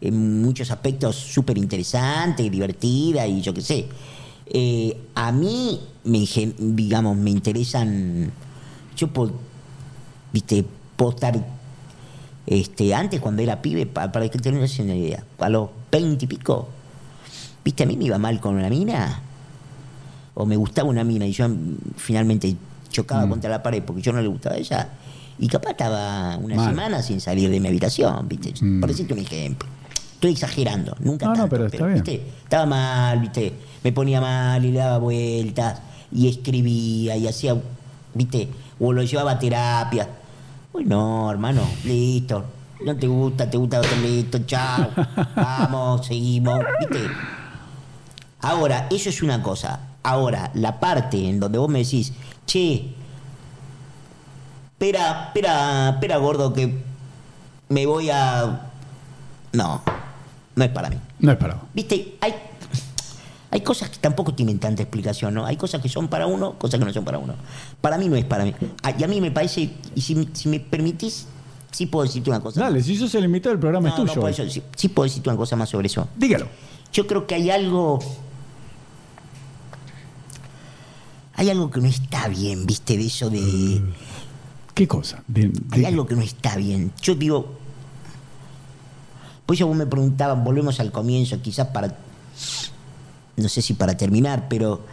en 0.00 0.42
muchos 0.42 0.70
aspectos 0.70 1.14
súper 1.16 1.58
interesante, 1.58 2.48
divertida 2.48 3.26
y 3.26 3.40
yo 3.42 3.52
qué 3.52 3.60
sé. 3.60 3.86
Eh, 4.46 4.96
a 5.14 5.30
mí, 5.32 5.80
me, 6.04 6.24
digamos, 6.58 7.16
me 7.16 7.30
interesan. 7.30 8.30
Yo 8.96 9.08
puedo, 9.08 9.32
viste, 10.32 10.64
puedo 10.96 11.12
estar. 11.12 11.44
Este, 12.46 12.94
antes, 12.94 13.20
cuando 13.20 13.42
era 13.42 13.60
pibe, 13.60 13.86
pa- 13.86 14.10
para 14.12 14.28
que 14.28 14.38
tengas 14.38 14.78
una 14.78 14.94
idea, 14.94 15.24
a 15.38 15.48
los 15.48 15.68
veinte 15.90 16.26
y 16.26 16.28
pico, 16.28 16.68
viste, 17.66 17.82
a 17.82 17.86
mí 17.86 17.96
me 17.96 18.04
iba 18.04 18.16
mal 18.18 18.38
con 18.38 18.54
una 18.54 18.68
mina 18.70 19.20
o 20.34 20.46
me 20.46 20.54
gustaba 20.56 20.88
una 20.88 21.02
mina 21.02 21.26
y 21.26 21.32
yo 21.32 21.48
mm, 21.48 21.76
finalmente 21.96 22.54
chocaba 22.90 23.26
Mm. 23.26 23.30
contra 23.30 23.50
la 23.50 23.60
pared 23.62 23.82
porque 23.82 24.00
yo 24.02 24.12
no 24.12 24.20
le 24.22 24.28
gustaba 24.28 24.54
a 24.54 24.58
ella 24.58 24.88
y 25.38 25.48
capaz 25.48 25.70
estaba 25.72 26.36
una 26.38 26.54
Mal. 26.54 26.68
semana 26.70 27.02
sin 27.02 27.20
salir 27.20 27.50
de 27.50 27.58
mi 27.60 27.66
habitación, 27.68 28.28
¿viste? 28.28 28.54
Mm. 28.64 28.80
Por 28.80 28.88
decirte 28.88 29.12
un 29.14 29.18
ejemplo. 29.20 29.68
Estoy 30.14 30.30
exagerando, 30.32 30.96
nunca 31.00 31.26
No, 31.26 31.32
no, 31.32 31.36
tanto, 31.40 31.50
pero 31.50 31.66
está 31.66 31.86
bien. 31.86 32.04
Estaba 32.44 32.64
mal, 32.66 33.20
¿viste? 33.20 33.52
Me 33.84 33.92
ponía 33.92 34.20
mal 34.20 34.64
y 34.64 34.70
le 34.72 34.78
daba 34.78 34.98
vueltas 34.98 35.80
y 36.12 36.28
escribía 36.28 37.16
y 37.16 37.26
hacía, 37.28 37.54
¿viste? 38.14 38.48
O 38.80 38.92
lo 38.92 39.02
llevaba 39.02 39.32
a 39.32 39.38
terapia. 39.38 40.08
Uy, 40.72 40.84
no, 40.84 41.30
hermano, 41.30 41.62
listo. 41.84 42.44
no 42.84 42.94
te 42.96 43.06
gusta, 43.08 43.48
te 43.50 43.56
gusta 43.58 43.78
otro 43.80 43.96
listo, 44.02 44.38
chao, 44.46 44.88
vamos, 45.36 46.06
seguimos, 46.06 46.60
¿viste? 46.80 47.00
Ahora, 48.40 48.86
eso 48.90 49.08
es 49.08 49.22
una 49.22 49.42
cosa. 49.42 49.80
Ahora, 50.02 50.50
la 50.54 50.78
parte 50.78 51.28
en 51.28 51.40
donde 51.40 51.58
vos 51.58 51.68
me 51.68 51.80
decís, 51.80 52.12
che, 52.46 52.94
espera, 54.72 55.26
espera, 55.28 55.90
espera, 55.90 56.16
gordo, 56.18 56.52
que 56.52 56.82
me 57.68 57.86
voy 57.86 58.10
a. 58.10 58.70
No, 59.52 59.82
no 60.54 60.64
es 60.64 60.70
para 60.70 60.90
mí. 60.90 60.96
No 61.18 61.32
es 61.32 61.38
para 61.38 61.54
vos. 61.54 61.64
Viste, 61.74 62.16
hay, 62.20 62.34
hay 63.50 63.60
cosas 63.62 63.88
que 63.90 63.98
tampoco 63.98 64.34
tienen 64.34 64.58
tanta 64.58 64.82
explicación, 64.82 65.34
¿no? 65.34 65.46
Hay 65.46 65.56
cosas 65.56 65.80
que 65.80 65.88
son 65.88 66.08
para 66.08 66.26
uno, 66.26 66.52
cosas 66.54 66.78
que 66.78 66.84
no 66.86 66.92
son 66.92 67.04
para 67.04 67.18
uno. 67.18 67.34
Para 67.80 67.98
mí 67.98 68.08
no 68.08 68.16
es 68.16 68.24
para 68.24 68.44
mí. 68.44 68.54
Ah, 68.82 68.92
Y 68.96 69.02
a 69.02 69.08
mí 69.08 69.20
me 69.20 69.30
parece, 69.30 69.70
y 69.94 70.00
si, 70.00 70.28
si 70.34 70.48
me 70.48 70.60
permitís, 70.60 71.26
sí 71.72 71.86
puedo 71.86 72.04
decirte 72.06 72.30
una 72.30 72.40
cosa. 72.40 72.60
Dale, 72.60 72.82
si 72.82 72.96
sos 72.96 73.14
el 73.14 73.24
invitado 73.24 73.50
del 73.54 73.60
programa 73.60 73.88
No, 73.88 73.94
es 73.94 73.98
no, 74.00 74.06
tuyo. 74.06 74.20
por 74.20 74.30
eso, 74.30 74.48
sí, 74.48 74.62
sí 74.76 74.88
puedo 74.88 75.04
decirte 75.04 75.28
una 75.30 75.38
cosa 75.38 75.56
más 75.56 75.68
sobre 75.70 75.86
eso. 75.86 76.06
Dígalo. 76.16 76.46
Yo 76.92 77.06
creo 77.06 77.26
que 77.26 77.34
hay 77.34 77.50
algo. 77.50 77.98
Hay 81.36 81.50
algo 81.50 81.70
que 81.70 81.80
no 81.80 81.86
está 81.88 82.28
bien, 82.28 82.66
¿viste? 82.66 82.96
De 82.96 83.06
eso 83.06 83.28
de. 83.30 83.82
¿Qué 84.74 84.88
cosa? 84.88 85.22
De- 85.28 85.48
de- 85.48 85.76
Hay 85.76 85.84
algo 85.84 86.06
que 86.06 86.14
no 86.16 86.22
está 86.22 86.56
bien. 86.56 86.92
Yo 87.02 87.14
digo. 87.14 87.54
Pues 89.44 89.58
yo 89.58 89.66
vos 89.68 89.76
me 89.76 89.86
preguntabas, 89.86 90.42
volvemos 90.42 90.80
al 90.80 90.90
comienzo, 90.90 91.40
quizás 91.40 91.68
para. 91.68 91.96
No 93.36 93.48
sé 93.48 93.62
si 93.62 93.74
para 93.74 93.96
terminar, 93.96 94.48
pero. 94.48 94.84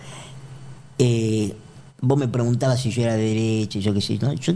eh, 0.99 1.56
vos 2.02 2.18
me 2.18 2.28
preguntabas 2.28 2.82
si 2.82 2.91
yo 2.91 3.02
era 3.03 3.15
de 3.15 3.24
derecha, 3.24 3.80
yo 3.80 3.94
qué 3.94 4.02
sé. 4.02 4.20
¿no? 4.22 4.34
Yo, 4.34 4.53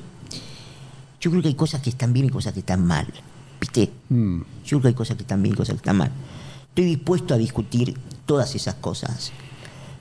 yo 1.21 1.31
creo 1.31 1.41
que 1.41 1.47
hay 1.47 1.55
cosas 1.55 1.81
que 1.81 1.89
están 1.89 2.11
bien 2.13 2.25
y 2.25 2.29
cosas 2.29 2.53
que 2.53 2.59
están 2.59 2.85
mal. 2.85 3.07
¿Viste? 3.59 3.91
Mm. 4.09 4.41
Yo 4.65 4.69
creo 4.69 4.81
que 4.81 4.87
hay 4.89 4.93
cosas 4.93 5.15
que 5.17 5.23
están 5.23 5.41
bien 5.41 5.53
y 5.55 5.57
cosas 5.57 5.73
que 5.73 5.77
están 5.77 5.97
mal. 5.97 6.11
Estoy 6.69 6.85
dispuesto 6.85 7.33
a 7.33 7.37
discutir 7.37 7.97
todas 8.27 8.53
esas 8.53 8.75
cosas. 8.75 9.31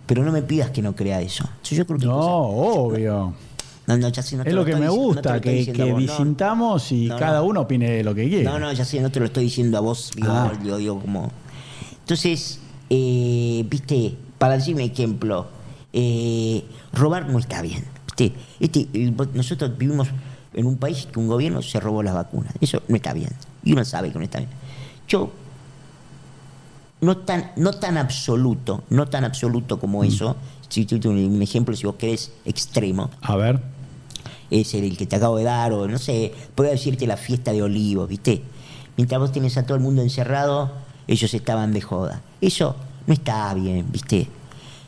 Pero 0.07 0.25
no 0.25 0.33
me 0.33 0.43
pidas 0.43 0.71
que 0.71 0.83
no 0.83 0.95
crea 0.95 1.21
eso. 1.21 1.49
Yo 1.65 1.85
creo 1.87 1.99
que 1.99 2.05
hay 2.05 2.11
No, 2.11 2.17
obvio. 2.21 3.35
no, 3.87 3.97
no, 3.99 4.09
ya 4.09 4.23
sé, 4.23 4.37
no 4.37 4.45
es 4.45 4.53
lo 4.55 4.65
que 4.65 4.71
estoy 4.71 4.81
me 4.81 4.87
no 4.87 4.95
lo 4.95 5.01
gusta, 5.03 5.41
que, 5.41 5.73
que 5.73 5.95
disintamos 5.95 6.93
y 6.93 7.09
cada 7.09 7.39
no. 7.39 7.45
uno 7.45 7.61
opine 7.63 8.03
lo 8.05 8.15
que 8.15 8.29
quiera. 8.29 8.53
No, 8.53 8.59
no, 8.59 8.73
ya 8.73 8.85
sé, 8.85 9.01
no 9.01 9.11
te 9.11 9.19
lo 9.21 9.27
estoy 9.27 9.45
diciendo 9.45 9.77
a 9.79 9.81
vos, 9.81 10.13
digo, 10.15 10.29
Ah. 10.31 10.53
digo, 10.63 10.77
digo, 10.77 11.01
como. 11.01 11.31
Entonces, 12.01 12.61
eh, 12.89 13.65
viste, 13.69 14.15
para 14.39 14.55
decir 14.59 14.75
un 14.77 14.81
ejemplo, 14.83 15.47
eh, 15.93 16.65
robar 16.93 17.29
no 17.29 17.39
está 17.39 17.63
bien. 17.63 17.85
Este, 18.61 18.89
el- 18.95 19.15
nosotros 19.35 19.77
vivimos 19.77 20.09
en 20.55 20.67
un 20.67 20.77
país 20.79 21.07
que 21.13 21.19
un 21.19 21.27
gobierno 21.29 21.61
se 21.63 21.81
robó 21.81 22.03
las 22.03 22.15
vacunas. 22.15 22.55
Eso 22.61 22.81
no 22.89 22.97
está 22.97 23.13
bien. 23.13 23.31
Y 23.65 23.73
uno 23.73 23.85
sabe 23.85 24.11
que 24.11 24.19
no 24.19 24.25
está 24.25 24.39
bien. 24.39 24.51
Yo, 25.09 25.31
no 27.01 27.19
tan, 27.19 27.53
no 27.57 27.73
tan 27.73 27.99
absoluto, 27.99 28.83
no 28.91 29.07
tan 29.09 29.25
absoluto 29.25 29.79
como 29.79 30.03
Mm. 30.03 30.07
eso. 30.07 30.37
Si 30.69 30.87
un 31.05 31.43
ejemplo, 31.43 31.77
si 31.77 31.87
vos 31.87 31.95
querés, 31.97 32.33
extremo 32.45 33.11
A 33.21 33.37
ver. 33.37 33.61
es 34.51 34.75
el 34.75 34.97
que 34.97 35.07
te 35.07 35.17
acabo 35.17 35.37
de 35.37 35.45
dar, 35.45 35.73
o 35.73 35.87
no 35.87 35.99
sé, 35.99 36.33
puedo 36.55 36.71
decirte 36.71 37.07
la 37.07 37.17
fiesta 37.17 37.53
de 37.53 37.63
olivos, 37.63 38.09
¿viste? 38.09 38.43
Mientras 38.97 39.21
vos 39.21 39.31
tenés 39.33 39.57
a 39.59 39.65
todo 39.65 39.77
el 39.77 39.83
mundo 39.83 40.03
encerrado, 40.03 40.73
ellos 41.07 41.33
estaban 41.35 41.73
de 41.73 41.81
joda. 41.83 42.23
Eso 42.41 42.75
no 43.07 43.13
está 43.15 43.53
bien, 43.55 43.87
¿viste? 43.93 44.29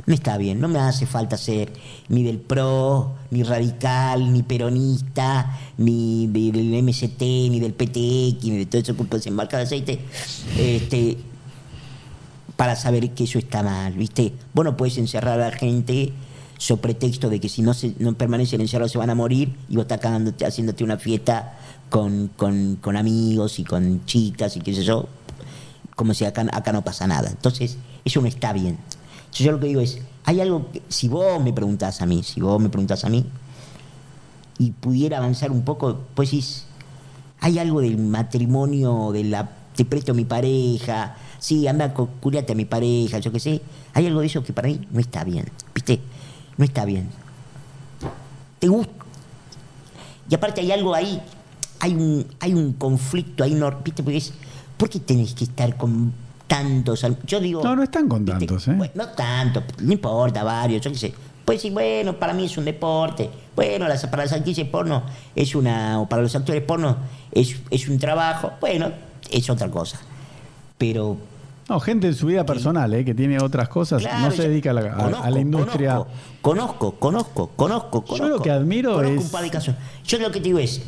No 0.07 0.15
está 0.15 0.39
bien, 0.39 0.59
no 0.61 0.69
me 0.69 0.79
hace 0.79 1.07
falta 1.07 1.37
ser 1.37 1.71
ni 2.09 2.23
del 2.23 2.39
PRO, 2.39 3.13
ni 3.31 3.43
radical, 3.43 4.33
ni 4.33 4.43
peronista, 4.43 5.59
ni 5.77 6.27
de- 6.29 6.51
del 6.51 6.73
MST, 6.83 7.21
ni 7.51 7.61
del 7.61 7.75
PTX, 7.75 8.45
ni 8.45 8.57
de 8.57 8.67
todo 8.67 8.81
eso 8.81 8.97
que 8.97 9.19
se 9.21 9.29
embarca 9.29 9.59
de 9.59 9.65
aceite, 9.65 10.01
este, 10.59 11.19
para 12.59 12.75
saber 12.75 13.15
que 13.15 13.23
eso 13.23 13.39
está 13.39 13.63
mal, 13.63 13.93
¿viste? 13.93 14.33
Vos 14.53 14.65
no 14.65 14.77
puedes 14.77 14.99
encerrar 14.99 15.41
a 15.41 15.51
la 15.51 15.57
gente 15.57 16.13
so 16.57 16.79
pretexto 16.79 17.31
de 17.31 17.39
que 17.39 17.49
si 17.49 17.63
no, 17.63 17.73
se, 17.73 17.95
no 18.01 18.15
permanecen 18.15 18.61
encerrados 18.61 18.91
se 18.91 18.99
van 18.99 19.11
a 19.11 19.15
morir 19.15 19.55
y 19.69 19.77
vos 19.77 19.87
estás 19.89 20.01
haciéndote 20.45 20.83
una 20.83 20.99
fiesta 20.99 21.57
con, 21.89 22.33
con, 22.37 22.75
con 22.83 22.97
amigos 22.97 23.61
y 23.61 23.65
con 23.65 24.05
chicas 24.07 24.57
y 24.57 24.61
qué 24.61 24.75
sé 24.75 24.83
yo, 24.83 25.07
como 25.95 26.15
si 26.15 26.25
acá, 26.25 26.43
no 26.73 26.83
pasa 26.83 27.07
nada. 27.07 27.29
Entonces, 27.31 27.79
eso 28.05 28.21
no 28.21 28.27
está 28.27 28.53
bien. 28.53 28.77
Entonces, 29.19 29.47
yo 29.47 29.53
lo 29.53 29.61
que 29.61 29.69
digo 29.69 29.81
es, 29.81 30.01
hay 30.25 30.41
algo 30.41 30.69
que, 30.73 30.83
si 30.89 31.07
vos 31.07 31.41
me 31.41 31.53
preguntás 31.53 32.03
a 32.03 32.07
mí, 32.07 32.25
si 32.25 32.41
vos 32.41 32.61
me 32.61 32.71
preguntás 32.71 33.05
a 33.05 33.09
mí, 33.09 33.25
y 34.59 34.73
pudiera 34.73 35.19
avanzar 35.19 35.53
un 35.53 35.63
poco, 35.63 36.01
pues 36.17 36.33
decís, 36.33 36.65
hay 37.39 37.61
algo 37.61 37.81
del 37.81 37.99
matrimonio, 37.99 39.13
de 39.13 39.23
la 39.23 39.49
te 39.77 39.85
presto 39.85 40.13
mi 40.13 40.25
pareja, 40.25 41.15
sí, 41.39 41.67
anda, 41.69 41.93
cu- 41.95 42.09
curiate 42.21 42.53
a 42.53 42.57
mi 42.57 42.65
pareja, 42.65 43.19
yo 43.19 43.31
qué 43.33 43.41
sé. 43.41 43.61
Hay 43.95 44.07
algo 44.07 44.21
de 44.21 44.27
eso 44.27 44.43
que 44.45 44.53
para 44.53 44.69
mí 44.69 44.81
no 44.91 45.01
está 45.01 45.25
bien, 45.25 45.47
¿viste? 45.75 46.01
No 46.57 46.65
está 46.65 46.85
bien. 46.85 47.09
¿Te 48.59 48.69
gusta? 48.69 48.93
Y 50.31 50.35
aparte 50.35 50.61
hay 50.61 50.73
algo 50.73 50.95
ahí, 50.95 51.21
hay 51.81 51.95
un, 51.95 52.27
hay 52.41 52.53
un 52.55 52.73
conflicto 52.75 53.45
ahí, 53.45 53.55
no, 53.55 53.71
¿viste? 53.85 54.03
Porque 54.03 54.19
es, 54.19 54.33
¿por 54.77 54.89
qué 54.91 55.01
tenés 55.01 55.35
que 55.35 55.45
estar 55.45 55.77
con 55.77 56.13
tantos? 56.47 57.07
Yo 57.25 57.41
digo... 57.41 57.63
No, 57.63 57.77
no 57.77 57.83
están 57.83 58.09
con 58.09 58.25
¿viste? 58.25 58.39
tantos, 58.47 58.69
¿eh? 58.69 58.75
Bueno, 58.77 58.93
no 58.97 59.09
tanto, 59.11 59.63
no 59.81 59.93
importa, 59.93 60.43
varios, 60.45 60.83
yo 60.83 60.91
qué 60.93 60.99
sé. 60.99 61.15
Pues 61.45 61.63
sí, 61.63 61.71
bueno, 61.71 62.13
para 62.19 62.35
mí 62.35 62.45
es 62.45 62.59
un 62.59 62.67
deporte. 62.67 63.31
Bueno, 63.57 63.89
las- 63.89 64.07
para 64.09 64.25
las 64.25 64.33
actrices 64.35 64.67
porno 64.69 65.03
es 65.35 65.55
una, 65.55 65.99
o 66.01 66.07
para 66.09 66.21
los 66.21 66.35
actores 66.37 66.63
porno 66.63 66.97
es, 67.33 67.57
es 67.71 67.89
un 67.89 67.99
trabajo. 67.99 68.53
Bueno, 68.61 68.93
es 69.31 69.49
otra 69.49 69.71
cosa. 69.71 69.99
Pero 70.79 71.17
No, 71.69 71.81
gente 71.81 72.07
en 72.07 72.15
su 72.15 72.27
vida 72.29 72.47
personal, 72.47 72.95
¿eh? 72.95 73.05
que 73.05 73.15
tiene 73.15 73.39
otras 73.43 73.69
cosas, 73.69 74.01
Claro, 74.03 74.27
no 74.27 74.31
se 74.31 74.49
dedica 74.49 74.71
a 74.71 74.73
la, 74.75 74.81
a- 74.81 74.95
conozco, 74.97 75.25
a 75.25 75.31
la 75.31 75.41
industria. 75.41 76.03
Conozco, 76.41 76.93
conozco, 76.93 77.51
conozco, 77.57 78.03
conozco. 78.03 78.17
Yo 78.17 78.29
lo 78.29 78.41
que 78.41 78.51
admiro 78.51 78.95
conozco 78.95 79.17
es- 79.19 79.25
un 79.25 79.31
par 79.31 79.43
de 79.43 79.51
casos. 79.51 79.75
Yo 80.07 80.19
lo 80.19 80.31
que 80.31 80.39
te 80.41 80.45
digo 80.45 80.59
es, 80.59 80.81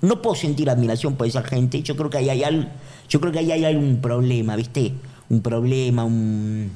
no 0.00 0.20
puedo 0.20 0.34
sentir 0.34 0.68
admiración 0.68 1.14
por 1.14 1.26
esa 1.28 1.42
gente. 1.44 1.80
Yo 1.82 1.94
creo 1.96 2.10
que 2.10 2.18
ahí 2.18 2.28
hay 2.30 2.42
algo, 2.42 2.64
yo 3.08 3.20
creo 3.20 3.30
que 3.32 3.38
ahí 3.38 3.52
hay 3.52 3.64
algún 3.64 3.98
problema, 4.00 4.56
¿viste? 4.56 4.94
Un 5.30 5.42
problema, 5.42 6.04
un 6.04 6.70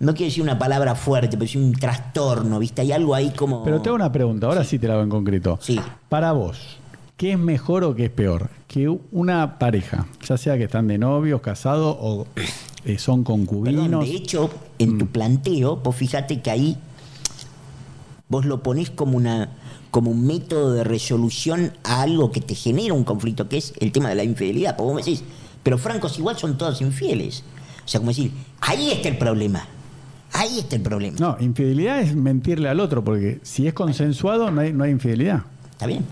no 0.00 0.14
quiero 0.14 0.26
decir 0.30 0.42
una 0.44 0.58
palabra 0.58 0.94
fuerte, 0.94 1.36
pero 1.36 1.50
sí 1.50 1.58
un 1.58 1.72
trastorno, 1.72 2.60
¿viste? 2.60 2.82
Hay 2.82 2.92
algo 2.92 3.14
ahí 3.16 3.30
como 3.30 3.64
Pero 3.64 3.82
te 3.82 3.88
hago 3.88 3.96
una 3.96 4.12
pregunta, 4.12 4.46
ahora 4.46 4.62
sí, 4.62 4.78
te 4.78 4.86
la 4.86 4.94
hago 4.94 5.02
en 5.02 5.08
concreto. 5.10 5.58
Sí. 5.60 5.80
Para 6.08 6.30
vos, 6.32 6.77
¿qué 7.18 7.32
es 7.32 7.38
mejor 7.38 7.84
o 7.84 7.94
qué 7.94 8.06
es 8.06 8.10
peor? 8.10 8.48
Que 8.66 8.88
una 8.88 9.58
pareja, 9.58 10.06
ya 10.26 10.38
sea 10.38 10.56
que 10.56 10.64
están 10.64 10.88
de 10.88 10.96
novios, 10.96 11.42
casados 11.42 11.94
o 12.00 12.26
eh, 12.86 12.98
son 12.98 13.24
Perdón, 13.24 13.46
concubinos. 13.46 14.06
de 14.06 14.14
hecho, 14.14 14.48
en 14.78 14.96
tu 14.96 15.08
planteo, 15.08 15.76
vos 15.76 15.94
fíjate 15.94 16.40
que 16.40 16.50
ahí 16.50 16.78
vos 18.28 18.46
lo 18.46 18.62
ponés 18.62 18.90
como 18.90 19.18
una 19.18 19.50
como 19.90 20.10
un 20.10 20.26
método 20.26 20.74
de 20.74 20.84
resolución 20.84 21.72
a 21.82 22.02
algo 22.02 22.30
que 22.30 22.40
te 22.40 22.54
genera 22.54 22.92
un 22.92 23.04
conflicto, 23.04 23.48
que 23.48 23.56
es 23.56 23.72
el 23.80 23.90
tema 23.90 24.10
de 24.10 24.14
la 24.14 24.22
infidelidad. 24.22 24.76
Porque 24.76 24.92
vos 24.92 24.94
me 24.94 25.02
decís, 25.02 25.24
pero 25.62 25.78
francos 25.78 26.18
igual 26.18 26.36
son 26.36 26.58
todos 26.58 26.80
infieles. 26.82 27.42
O 27.84 27.88
sea, 27.88 27.98
como 27.98 28.10
decir, 28.10 28.30
ahí 28.60 28.90
está 28.90 29.08
el 29.08 29.16
problema. 29.16 29.66
Ahí 30.34 30.58
está 30.58 30.76
el 30.76 30.82
problema. 30.82 31.16
No, 31.18 31.36
infidelidad 31.40 32.02
es 32.02 32.14
mentirle 32.14 32.68
al 32.68 32.80
otro, 32.80 33.02
porque 33.02 33.40
si 33.42 33.66
es 33.66 33.72
consensuado 33.72 34.50
no 34.50 34.60
hay, 34.60 34.74
no 34.74 34.84
hay 34.84 34.90
infidelidad. 34.90 35.44
¿Está 35.72 35.86
bien? 35.86 36.04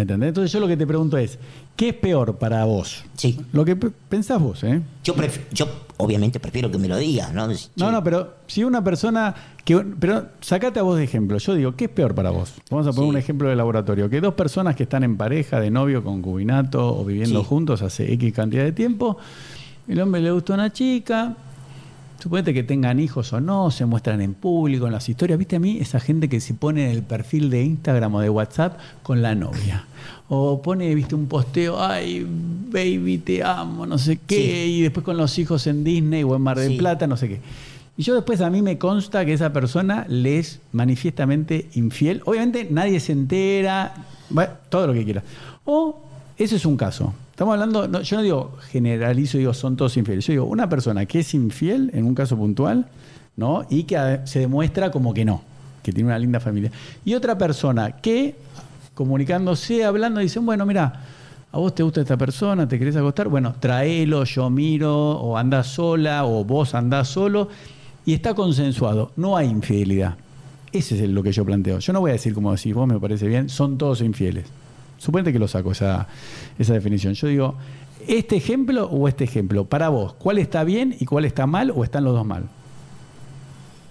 ¿Entendés? 0.00 0.28
Entonces 0.28 0.52
yo 0.52 0.60
lo 0.60 0.68
que 0.68 0.76
te 0.76 0.86
pregunto 0.86 1.16
es, 1.18 1.38
¿qué 1.76 1.90
es 1.90 1.94
peor 1.94 2.36
para 2.38 2.64
vos? 2.64 3.04
Sí. 3.16 3.38
Lo 3.52 3.64
que 3.64 3.76
pe- 3.76 3.90
pensás 4.08 4.40
vos, 4.40 4.62
¿eh? 4.64 4.80
Yo, 5.04 5.14
yo 5.52 5.66
obviamente 5.98 6.40
prefiero 6.40 6.70
que 6.70 6.78
me 6.78 6.88
lo 6.88 6.96
digas, 6.96 7.32
¿no? 7.34 7.48
No, 7.76 7.90
no, 7.90 8.02
pero 8.04 8.34
si 8.46 8.64
una 8.64 8.82
persona 8.82 9.34
que. 9.64 9.76
Pero 9.98 10.26
sacate 10.40 10.80
a 10.80 10.82
vos 10.82 10.96
de 10.96 11.04
ejemplo. 11.04 11.38
Yo 11.38 11.54
digo, 11.54 11.74
¿qué 11.76 11.84
es 11.86 11.90
peor 11.90 12.14
para 12.14 12.30
vos? 12.30 12.54
Vamos 12.70 12.86
a 12.86 12.90
poner 12.90 13.04
Sí. 13.04 13.10
un 13.10 13.16
ejemplo 13.16 13.48
de 13.48 13.56
laboratorio. 13.56 14.08
Que 14.10 14.20
dos 14.20 14.34
personas 14.34 14.74
que 14.76 14.84
están 14.84 15.04
en 15.04 15.16
pareja, 15.16 15.60
de 15.60 15.70
novio, 15.70 16.02
concubinato 16.02 16.96
o 16.98 17.04
viviendo 17.04 17.40
Sí. 17.40 17.46
juntos 17.48 17.82
hace 17.82 18.12
X 18.14 18.32
cantidad 18.32 18.64
de 18.64 18.72
tiempo. 18.72 19.18
El 19.88 20.00
hombre 20.00 20.20
le 20.20 20.30
gusta 20.30 20.54
una 20.54 20.72
chica. 20.72 21.36
Suponete 22.20 22.52
que 22.52 22.62
tengan 22.62 23.00
hijos 23.00 23.32
o 23.32 23.40
no, 23.40 23.70
se 23.70 23.86
muestran 23.86 24.20
en 24.20 24.34
público, 24.34 24.86
en 24.86 24.92
las 24.92 25.08
historias. 25.08 25.38
¿Viste 25.38 25.56
a 25.56 25.58
mí? 25.58 25.78
Esa 25.80 26.00
gente 26.00 26.28
que 26.28 26.40
se 26.40 26.52
pone 26.52 26.84
en 26.84 26.90
el 26.90 27.02
perfil 27.02 27.48
de 27.48 27.62
Instagram 27.62 28.14
o 28.14 28.20
de 28.20 28.28
WhatsApp 28.28 28.78
con 29.02 29.22
la 29.22 29.34
novia. 29.34 29.86
O 30.28 30.60
pone, 30.60 30.94
viste, 30.94 31.14
un 31.14 31.26
posteo, 31.26 31.82
ay, 31.82 32.26
baby, 32.70 33.18
te 33.18 33.42
amo, 33.42 33.86
no 33.86 33.96
sé 33.96 34.18
qué. 34.26 34.36
Sí. 34.36 34.72
Y 34.72 34.82
después 34.82 35.02
con 35.02 35.16
los 35.16 35.38
hijos 35.38 35.66
en 35.66 35.82
Disney 35.82 36.22
o 36.22 36.36
en 36.36 36.42
Mar 36.42 36.58
del 36.58 36.72
Sí. 36.72 36.76
Plata, 36.76 37.06
no 37.06 37.16
sé 37.16 37.28
qué. 37.28 37.40
Y 37.96 38.02
yo 38.02 38.14
después 38.14 38.40
a 38.42 38.50
mí 38.50 38.60
me 38.60 38.76
consta 38.76 39.24
que 39.24 39.32
esa 39.32 39.52
persona 39.52 40.04
le 40.08 40.38
es 40.38 40.60
manifiestamente 40.72 41.68
infiel. 41.74 42.20
Obviamente 42.26 42.68
nadie 42.70 43.00
se 43.00 43.12
entera, 43.12 43.94
bueno, 44.28 44.52
todo 44.68 44.88
lo 44.88 44.92
que 44.92 45.04
quiera. 45.04 45.22
O 45.64 46.02
ese 46.36 46.56
es 46.56 46.66
un 46.66 46.76
caso. 46.76 47.14
Estamos 47.40 47.54
hablando, 47.54 47.88
no, 47.88 48.02
yo 48.02 48.16
no 48.18 48.22
digo 48.22 48.58
generalizo, 48.68 49.38
digo 49.38 49.54
son 49.54 49.74
todos 49.74 49.96
infieles. 49.96 50.26
Yo 50.26 50.32
digo 50.34 50.44
una 50.44 50.68
persona 50.68 51.06
que 51.06 51.20
es 51.20 51.32
infiel 51.32 51.90
en 51.94 52.04
un 52.04 52.14
caso 52.14 52.36
puntual, 52.36 52.86
¿no? 53.36 53.64
Y 53.70 53.84
que 53.84 54.20
se 54.24 54.40
demuestra 54.40 54.90
como 54.90 55.14
que 55.14 55.24
no, 55.24 55.40
que 55.82 55.90
tiene 55.90 56.10
una 56.10 56.18
linda 56.18 56.38
familia. 56.38 56.70
Y 57.02 57.14
otra 57.14 57.38
persona 57.38 57.92
que 57.92 58.34
comunicándose, 58.92 59.86
hablando, 59.86 60.20
dicen, 60.20 60.44
bueno, 60.44 60.66
mira, 60.66 61.00
a 61.50 61.56
vos 61.56 61.74
te 61.74 61.82
gusta 61.82 62.02
esta 62.02 62.18
persona, 62.18 62.68
te 62.68 62.78
querés 62.78 62.96
acostar, 62.96 63.28
bueno, 63.28 63.54
traelo, 63.58 64.24
yo 64.24 64.50
miro, 64.50 64.94
o 64.94 65.38
andás 65.38 65.68
sola, 65.68 66.26
o 66.26 66.44
vos 66.44 66.74
andás 66.74 67.08
solo, 67.08 67.48
y 68.04 68.12
está 68.12 68.34
consensuado, 68.34 69.12
no 69.16 69.38
hay 69.38 69.48
infidelidad. 69.48 70.16
Ese 70.72 71.02
es 71.02 71.08
lo 71.08 71.22
que 71.22 71.32
yo 71.32 71.46
planteo. 71.46 71.78
Yo 71.78 71.94
no 71.94 72.00
voy 72.00 72.10
a 72.10 72.12
decir 72.12 72.34
como 72.34 72.54
decís 72.54 72.74
vos, 72.74 72.86
me 72.86 73.00
parece 73.00 73.26
bien, 73.28 73.48
son 73.48 73.78
todos 73.78 74.02
infieles. 74.02 74.44
Suponete 75.00 75.32
que 75.32 75.38
lo 75.38 75.48
saco 75.48 75.72
esa, 75.72 76.06
esa 76.58 76.74
definición. 76.74 77.14
Yo 77.14 77.26
digo, 77.26 77.54
¿este 78.06 78.36
ejemplo 78.36 78.84
o 78.86 79.08
este 79.08 79.24
ejemplo? 79.24 79.64
Para 79.64 79.88
vos, 79.88 80.12
¿cuál 80.12 80.36
está 80.36 80.62
bien 80.62 80.94
y 81.00 81.06
cuál 81.06 81.24
está 81.24 81.46
mal 81.46 81.72
o 81.74 81.84
están 81.84 82.04
los 82.04 82.12
dos 82.14 82.26
mal? 82.26 82.44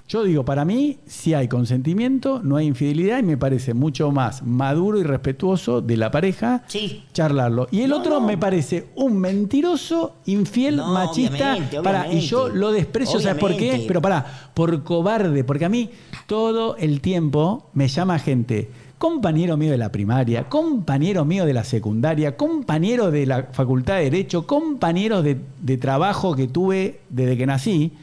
Yo 0.08 0.24
digo, 0.24 0.44
para 0.44 0.66
mí, 0.66 0.98
si 1.06 1.36
hay 1.36 1.48
consentimiento, 1.48 2.42
no 2.44 2.56
hay 2.58 2.66
infidelidad 2.66 3.20
y 3.20 3.24
me 3.24 3.38
parece 3.38 3.76
mucho 3.76 4.12
más 4.12 4.42
maduro 4.44 5.00
y 5.00 5.04
respetuoso 5.04 5.82
de 5.82 5.98
la 5.98 6.10
pareja 6.10 6.64
Sí. 6.68 7.04
charlarlo. 7.14 7.68
Y 7.70 7.82
el 7.82 7.92
No, 7.92 7.98
otro 8.00 8.20
no. 8.20 8.26
me 8.26 8.36
parece 8.36 8.88
un 8.96 9.20
mentiroso, 9.20 10.16
infiel, 10.26 10.78
No, 10.78 10.94
machista. 10.94 11.54
obviamente, 11.54 11.82
Para, 11.84 12.12
y 12.12 12.22
yo 12.22 12.50
lo 12.50 12.72
desprecio, 12.72 13.20
¿sabes 13.20 13.40
por 13.40 13.56
qué? 13.56 13.86
Pero 13.88 14.02
para, 14.02 14.26
por 14.56 14.84
cobarde, 14.84 15.44
porque 15.44 15.66
a 15.66 15.70
mí 15.70 15.92
todo 16.26 16.76
el 16.78 17.02
tiempo 17.02 17.70
me 17.74 17.88
llama 17.88 18.18
gente. 18.18 18.72
Compañero 19.00 19.56
mío 19.56 19.72
de 19.72 19.78
la 19.78 19.94
primaria, 19.94 20.50
compañero 20.50 21.24
mío 21.24 21.46
de 21.46 21.54
la 21.54 21.64
secundaria, 21.64 22.36
compañero 22.36 23.12
de 23.12 23.26
la 23.26 23.44
facultad 23.54 23.96
de 23.96 24.04
Derecho, 24.04 24.46
compañeros 24.46 25.24
de, 25.24 25.78
trabajo 25.78 26.36
que 26.36 26.50
tuve 26.50 27.00
desde 27.10 27.38
que 27.38 27.46
nací, 27.46 27.94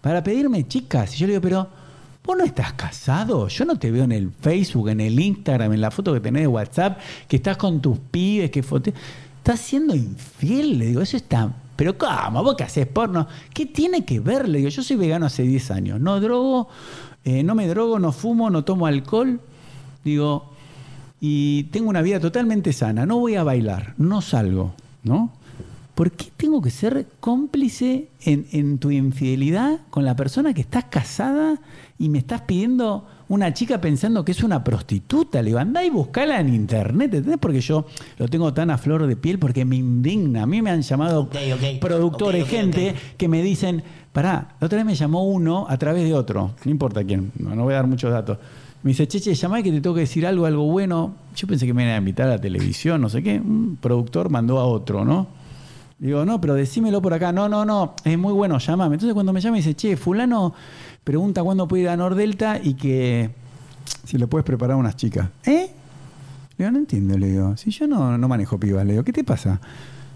para 0.00 0.24
pedirme 0.24 0.66
chicas. 0.66 1.14
Y 1.14 1.18
yo 1.18 1.28
le 1.28 1.34
digo, 1.34 1.40
pero 1.40 1.68
vos 2.24 2.36
no 2.36 2.42
estás 2.42 2.72
casado. 2.72 3.46
Yo 3.46 3.64
no 3.64 3.78
te 3.78 3.92
veo 3.92 4.02
en 4.02 4.10
el 4.10 4.32
Facebook, 4.32 4.88
en 4.88 5.02
el 5.02 5.20
Instagram, 5.20 5.72
en 5.72 5.80
la 5.80 5.92
foto 5.92 6.12
que 6.12 6.18
tenés 6.18 6.42
de 6.42 6.48
WhatsApp, 6.48 6.98
que 7.28 7.36
estás 7.36 7.56
con 7.56 7.80
tus 7.80 7.96
pibes, 7.98 8.50
que 8.50 8.64
fote... 8.64 8.92
Estás 9.38 9.60
siendo 9.60 9.94
infiel, 9.94 10.78
le 10.78 10.86
digo, 10.86 11.00
eso 11.00 11.16
está. 11.16 11.52
Pero 11.76 11.96
¿cómo? 11.96 12.42
¿Vos 12.42 12.56
que 12.56 12.64
haces 12.64 12.88
porno? 12.88 13.28
¿Qué 13.52 13.66
tiene 13.66 14.04
que 14.04 14.18
ver? 14.18 14.48
Le 14.48 14.58
digo, 14.58 14.70
yo 14.70 14.82
soy 14.82 14.96
vegano 14.96 15.26
hace 15.26 15.44
10 15.44 15.70
años. 15.70 16.00
No 16.00 16.18
drogo, 16.18 16.68
eh, 17.24 17.44
no 17.44 17.54
me 17.54 17.68
drogo, 17.68 18.00
no 18.00 18.10
fumo, 18.10 18.50
no 18.50 18.64
tomo 18.64 18.86
alcohol. 18.86 19.40
Digo, 20.04 20.50
y 21.20 21.64
tengo 21.64 21.88
una 21.88 22.02
vida 22.02 22.20
totalmente 22.20 22.72
sana. 22.72 23.06
No 23.06 23.18
voy 23.18 23.36
a 23.36 23.44
bailar, 23.44 23.94
no 23.96 24.20
salgo, 24.20 24.74
¿no? 25.02 25.32
¿Por 25.94 26.10
qué 26.10 26.26
tengo 26.36 26.60
que 26.60 26.70
ser 26.70 27.06
cómplice 27.20 28.08
en, 28.22 28.46
en 28.50 28.78
tu 28.78 28.90
infidelidad 28.90 29.78
con 29.90 30.04
la 30.04 30.16
persona 30.16 30.52
que 30.52 30.60
estás 30.60 30.84
casada 30.84 31.60
y 31.98 32.08
me 32.08 32.18
estás 32.18 32.40
pidiendo 32.42 33.06
una 33.28 33.54
chica 33.54 33.80
pensando 33.80 34.24
que 34.24 34.32
es 34.32 34.42
una 34.42 34.64
prostituta? 34.64 35.40
Le 35.40 35.46
digo, 35.46 35.60
andá 35.60 35.84
y 35.84 35.90
buscala 35.90 36.40
en 36.40 36.52
internet, 36.52 37.14
¿entendés? 37.14 37.38
Porque 37.40 37.60
yo 37.60 37.86
lo 38.18 38.28
tengo 38.28 38.52
tan 38.52 38.70
a 38.70 38.76
flor 38.76 39.06
de 39.06 39.14
piel 39.14 39.38
porque 39.38 39.64
me 39.64 39.76
indigna. 39.76 40.42
A 40.42 40.46
mí 40.46 40.60
me 40.62 40.70
han 40.70 40.82
llamado 40.82 41.30
productores, 41.80 42.48
gente 42.48 42.94
que 43.16 43.28
me 43.28 43.40
dicen, 43.40 43.82
pará, 44.12 44.56
la 44.60 44.66
otra 44.66 44.78
vez 44.78 44.86
me 44.86 44.94
llamó 44.96 45.24
uno 45.24 45.66
a 45.68 45.78
través 45.78 46.04
de 46.04 46.12
otro, 46.12 46.54
no 46.64 46.70
importa 46.70 47.04
quién, 47.04 47.30
no, 47.38 47.54
no 47.54 47.62
voy 47.62 47.72
a 47.74 47.76
dar 47.76 47.86
muchos 47.86 48.10
datos. 48.10 48.36
Me 48.84 48.90
dice, 48.90 49.08
Cheche, 49.08 49.34
llamá 49.34 49.62
que 49.62 49.72
te 49.72 49.80
tengo 49.80 49.94
que 49.94 50.02
decir 50.02 50.26
algo, 50.26 50.44
algo 50.44 50.64
bueno. 50.64 51.14
Yo 51.34 51.46
pensé 51.48 51.64
que 51.64 51.72
me 51.72 51.84
iban 51.84 51.94
a 51.94 51.98
invitar 51.98 52.26
a 52.26 52.32
la 52.32 52.38
televisión, 52.38 53.00
no 53.00 53.08
sé 53.08 53.22
qué. 53.22 53.40
Un 53.40 53.78
productor 53.80 54.28
mandó 54.28 54.58
a 54.58 54.66
otro, 54.66 55.06
¿no? 55.06 55.26
Digo, 55.98 56.26
no, 56.26 56.38
pero 56.38 56.52
decímelo 56.52 57.00
por 57.00 57.14
acá. 57.14 57.32
No, 57.32 57.48
no, 57.48 57.64
no, 57.64 57.94
es 58.04 58.18
muy 58.18 58.34
bueno, 58.34 58.58
llamame. 58.58 58.96
Entonces 58.96 59.14
cuando 59.14 59.32
me 59.32 59.40
llama 59.40 59.56
dice, 59.56 59.74
che, 59.74 59.96
fulano 59.96 60.52
pregunta 61.02 61.42
cuándo 61.42 61.66
puede 61.66 61.84
ir 61.84 61.88
a 61.88 61.96
Nordelta 61.96 62.60
y 62.62 62.74
que 62.74 63.30
si 64.04 64.18
le 64.18 64.26
puedes 64.26 64.44
preparar 64.44 64.76
unas 64.76 64.96
chicas. 64.96 65.30
¿Eh? 65.46 65.70
Le 66.58 66.64
digo, 66.64 66.70
no 66.70 66.78
entiendo, 66.78 67.16
le 67.16 67.28
digo. 67.28 67.56
Si 67.56 67.70
yo 67.70 67.86
no, 67.86 68.18
no 68.18 68.28
manejo 68.28 68.60
pibas, 68.60 68.84
le 68.84 68.92
digo, 68.92 69.02
¿qué 69.02 69.14
te 69.14 69.24
pasa? 69.24 69.62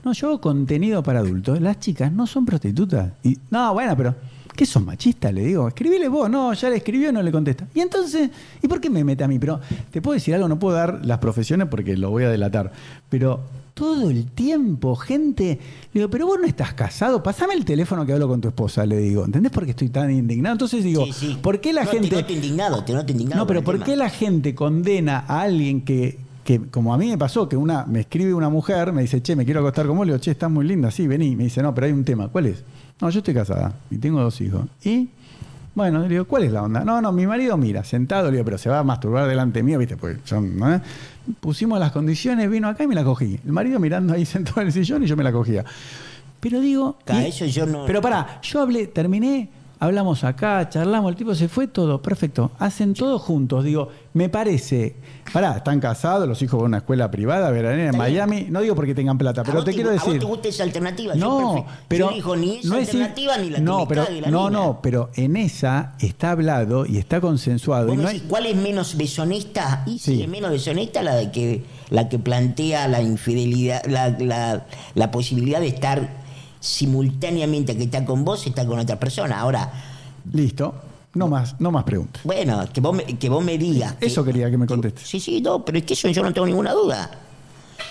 No, 0.04 0.12
yo 0.12 0.28
hago 0.28 0.42
contenido 0.42 1.02
para 1.02 1.20
adultos. 1.20 1.58
Las 1.62 1.80
chicas 1.80 2.12
no 2.12 2.26
son 2.26 2.44
prostitutas. 2.44 3.12
Y, 3.22 3.38
no, 3.50 3.72
bueno, 3.72 3.96
pero 3.96 4.14
¿qué 4.58 4.66
son 4.66 4.84
machistas? 4.84 5.32
Le 5.32 5.44
digo, 5.44 5.68
escribile 5.68 6.08
vos. 6.08 6.28
No, 6.28 6.52
ya 6.52 6.68
le 6.68 6.78
escribió, 6.78 7.12
no 7.12 7.22
le 7.22 7.30
contesta. 7.30 7.68
Y 7.76 7.80
entonces, 7.80 8.28
¿y 8.60 8.66
por 8.66 8.80
qué 8.80 8.90
me 8.90 9.04
mete 9.04 9.22
a 9.22 9.28
mí? 9.28 9.38
Pero 9.38 9.60
te 9.92 10.02
puedo 10.02 10.14
decir 10.14 10.34
algo, 10.34 10.48
no 10.48 10.58
puedo 10.58 10.74
dar 10.76 11.06
las 11.06 11.18
profesiones 11.18 11.68
porque 11.70 11.96
lo 11.96 12.10
voy 12.10 12.24
a 12.24 12.28
delatar. 12.28 12.72
Pero 13.08 13.38
todo 13.72 14.10
el 14.10 14.26
tiempo, 14.26 14.96
gente, 14.96 15.60
le 15.92 16.00
digo, 16.00 16.10
pero 16.10 16.26
vos 16.26 16.40
no 16.40 16.46
estás 16.48 16.74
casado, 16.74 17.22
pasame 17.22 17.54
el 17.54 17.64
teléfono 17.64 18.04
que 18.04 18.12
hablo 18.12 18.26
con 18.26 18.40
tu 18.40 18.48
esposa, 18.48 18.84
le 18.84 18.96
digo. 18.98 19.24
¿Entendés 19.24 19.52
por 19.52 19.64
qué 19.64 19.70
estoy 19.70 19.90
tan 19.90 20.10
indignado? 20.10 20.54
Entonces 20.54 20.82
digo, 20.82 21.06
Sí, 21.06 21.12
sí. 21.12 21.38
¿por 21.40 21.60
qué 21.60 21.72
la 21.72 21.84
No, 21.84 21.90
gente... 21.92 22.08
Te 22.08 22.16
noto 22.16 22.32
indignado, 22.32 22.82
te 22.82 22.92
noto 22.94 23.12
indignado. 23.12 23.42
No, 23.42 23.46
pero 23.46 23.60
por 23.62 23.76
¿por 23.76 23.82
el 23.82 23.82
qué 23.84 23.96
la 23.96 24.10
gente 24.10 24.56
condena 24.56 25.24
a 25.28 25.42
alguien 25.42 25.82
que, 25.82 26.18
que, 26.42 26.62
como 26.62 26.92
a 26.92 26.98
mí 26.98 27.06
me 27.08 27.16
pasó, 27.16 27.48
que 27.48 27.56
una 27.56 27.86
me 27.86 28.00
escribe 28.00 28.34
una 28.34 28.48
mujer, 28.48 28.92
me 28.92 29.02
dice, 29.02 29.22
che, 29.22 29.36
me 29.36 29.44
quiero 29.44 29.60
acostar 29.60 29.86
con 29.86 29.96
vos, 29.96 30.04
le 30.04 30.14
digo, 30.14 30.20
che, 30.20 30.32
estás 30.32 30.50
muy 30.50 30.66
linda, 30.66 30.90
sí, 30.90 31.06
vení. 31.06 31.36
Me 31.36 31.44
dice, 31.44 31.62
no, 31.62 31.72
pero 31.72 31.86
hay 31.86 31.92
un 31.92 32.02
tema, 32.04 32.26
¿cuál 32.26 32.46
es? 32.46 32.64
No, 33.00 33.10
yo 33.10 33.18
estoy 33.18 33.34
casada 33.34 33.72
y 33.90 33.98
tengo 33.98 34.20
dos 34.20 34.40
hijos. 34.40 34.66
¿Y? 34.84 35.08
Bueno, 35.74 36.00
le 36.00 36.08
digo, 36.08 36.24
¿cuál 36.24 36.42
es 36.42 36.50
la 36.52 36.62
onda? 36.64 36.80
No, 36.84 37.00
no, 37.00 37.12
mi 37.12 37.24
marido 37.26 37.56
mira, 37.56 37.84
sentado, 37.84 38.26
le 38.26 38.32
digo, 38.32 38.44
pero 38.44 38.58
se 38.58 38.68
va 38.68 38.80
a 38.80 38.82
masturbar 38.82 39.28
delante 39.28 39.62
mío, 39.62 39.78
¿viste? 39.78 39.96
Pues 39.96 40.18
son, 40.24 40.58
¿no? 40.58 40.80
Pusimos 41.40 41.78
las 41.78 41.92
condiciones, 41.92 42.50
vino 42.50 42.66
acá 42.68 42.82
y 42.82 42.88
me 42.88 42.96
la 42.96 43.04
cogí. 43.04 43.38
El 43.44 43.52
marido 43.52 43.78
mirando 43.78 44.14
ahí 44.14 44.24
sentado 44.26 44.60
en 44.62 44.66
el 44.68 44.72
sillón 44.72 45.04
y 45.04 45.06
yo 45.06 45.16
me 45.16 45.22
la 45.22 45.30
cogía. 45.30 45.64
Pero 46.40 46.60
digo. 46.60 46.98
Ca, 47.04 47.22
y- 47.22 47.28
eso 47.28 47.44
yo 47.46 47.66
no- 47.66 47.84
Pero 47.86 48.00
pará, 48.00 48.40
yo 48.42 48.60
hablé, 48.60 48.88
terminé, 48.88 49.48
hablamos 49.80 50.24
acá, 50.24 50.68
charlamos, 50.68 51.10
el 51.10 51.16
tipo 51.16 51.34
se 51.34 51.48
fue 51.48 51.66
todo, 51.68 52.00
perfecto. 52.02 52.50
Hacen 52.58 52.94
todo 52.94 53.18
juntos. 53.18 53.64
Digo, 53.64 53.88
me 54.14 54.28
parece. 54.28 54.96
Pará, 55.32 55.58
están 55.58 55.78
casados, 55.80 56.26
los 56.26 56.40
hijos 56.42 56.54
van 56.60 56.64
a 56.64 56.68
una 56.68 56.78
escuela 56.78 57.10
privada, 57.10 57.50
veranera 57.50 57.90
en. 57.90 57.96
Miami. 57.98 58.46
No 58.48 58.60
digo 58.62 58.74
porque 58.74 58.94
tengan 58.94 59.18
plata, 59.18 59.42
¿A 59.42 59.44
pero 59.44 59.62
te 59.62 59.72
quiero 59.74 59.90
¿A 59.90 59.94
vos 59.94 60.04
decir. 60.04 60.20
te 60.20 60.26
gusta 60.26 60.48
esa 60.48 60.62
alternativa? 60.62 61.14
Yo 61.14 61.20
No, 61.20 61.52
prefiero- 61.52 61.66
pero 61.88 62.08
Yo 62.10 62.14
dijo 62.16 62.36
ni 62.36 62.56
esa 62.56 62.68
no 62.68 62.76
es 62.76 62.88
alternativa 62.88 63.38
ni 63.38 63.50
la 63.50 63.58
no, 63.60 63.86
pero 63.86 64.04
la 64.04 64.30
no, 64.30 64.46
mina. 64.48 64.58
no, 64.58 64.80
pero 64.82 65.10
en 65.14 65.36
esa 65.36 65.94
está 66.00 66.30
hablado 66.30 66.86
y 66.86 66.96
está 66.98 67.20
consensuado 67.20 67.86
Vos 67.88 67.94
y 67.94 67.96
no 67.98 68.02
decís, 68.08 68.22
hay 68.22 68.28
¿Cuál 68.28 68.46
es 68.46 68.56
menos 68.56 68.96
deshonesta? 68.96 69.82
Y 69.86 69.98
sí, 69.98 70.16
Sí. 70.16 70.22
es 70.22 70.28
menos 70.28 70.50
deshonesta 70.50 71.02
la 71.02 71.14
de 71.14 71.30
que 71.30 71.64
la 71.90 72.08
que 72.08 72.18
plantea 72.18 72.88
la 72.88 73.00
infidelidad, 73.02 73.84
la, 73.86 74.10
la- 74.18 74.66
la 74.94 75.10
posibilidad 75.10 75.60
de 75.60 75.68
estar 75.68 76.17
simultáneamente 76.60 77.76
que 77.76 77.84
está 77.84 78.04
con 78.04 78.24
vos, 78.24 78.46
está 78.46 78.66
con 78.66 78.78
otra 78.78 78.98
persona. 78.98 79.40
Ahora, 79.40 79.72
listo, 80.32 80.74
no 81.14 81.28
más, 81.28 81.56
no 81.60 81.70
más 81.70 81.84
preguntas. 81.84 82.22
bueno, 82.24 82.64
que 82.72 82.80
vos 82.80 82.94
me, 82.94 83.04
que 83.04 83.28
vos 83.28 83.44
me 83.44 83.58
digas. 83.58 83.94
Eso 84.00 84.24
quería 84.24 84.50
que 84.50 84.58
me 84.58 84.66
contestes. 84.66 85.06
Sí, 85.08 85.20
sí, 85.20 85.40
no, 85.40 85.64
pero 85.64 85.78
es 85.78 85.84
que 85.84 85.94
eso 85.94 86.08
yo 86.08 86.22
no 86.22 86.32
tengo 86.32 86.46
ninguna 86.46 86.72
duda. 86.72 87.10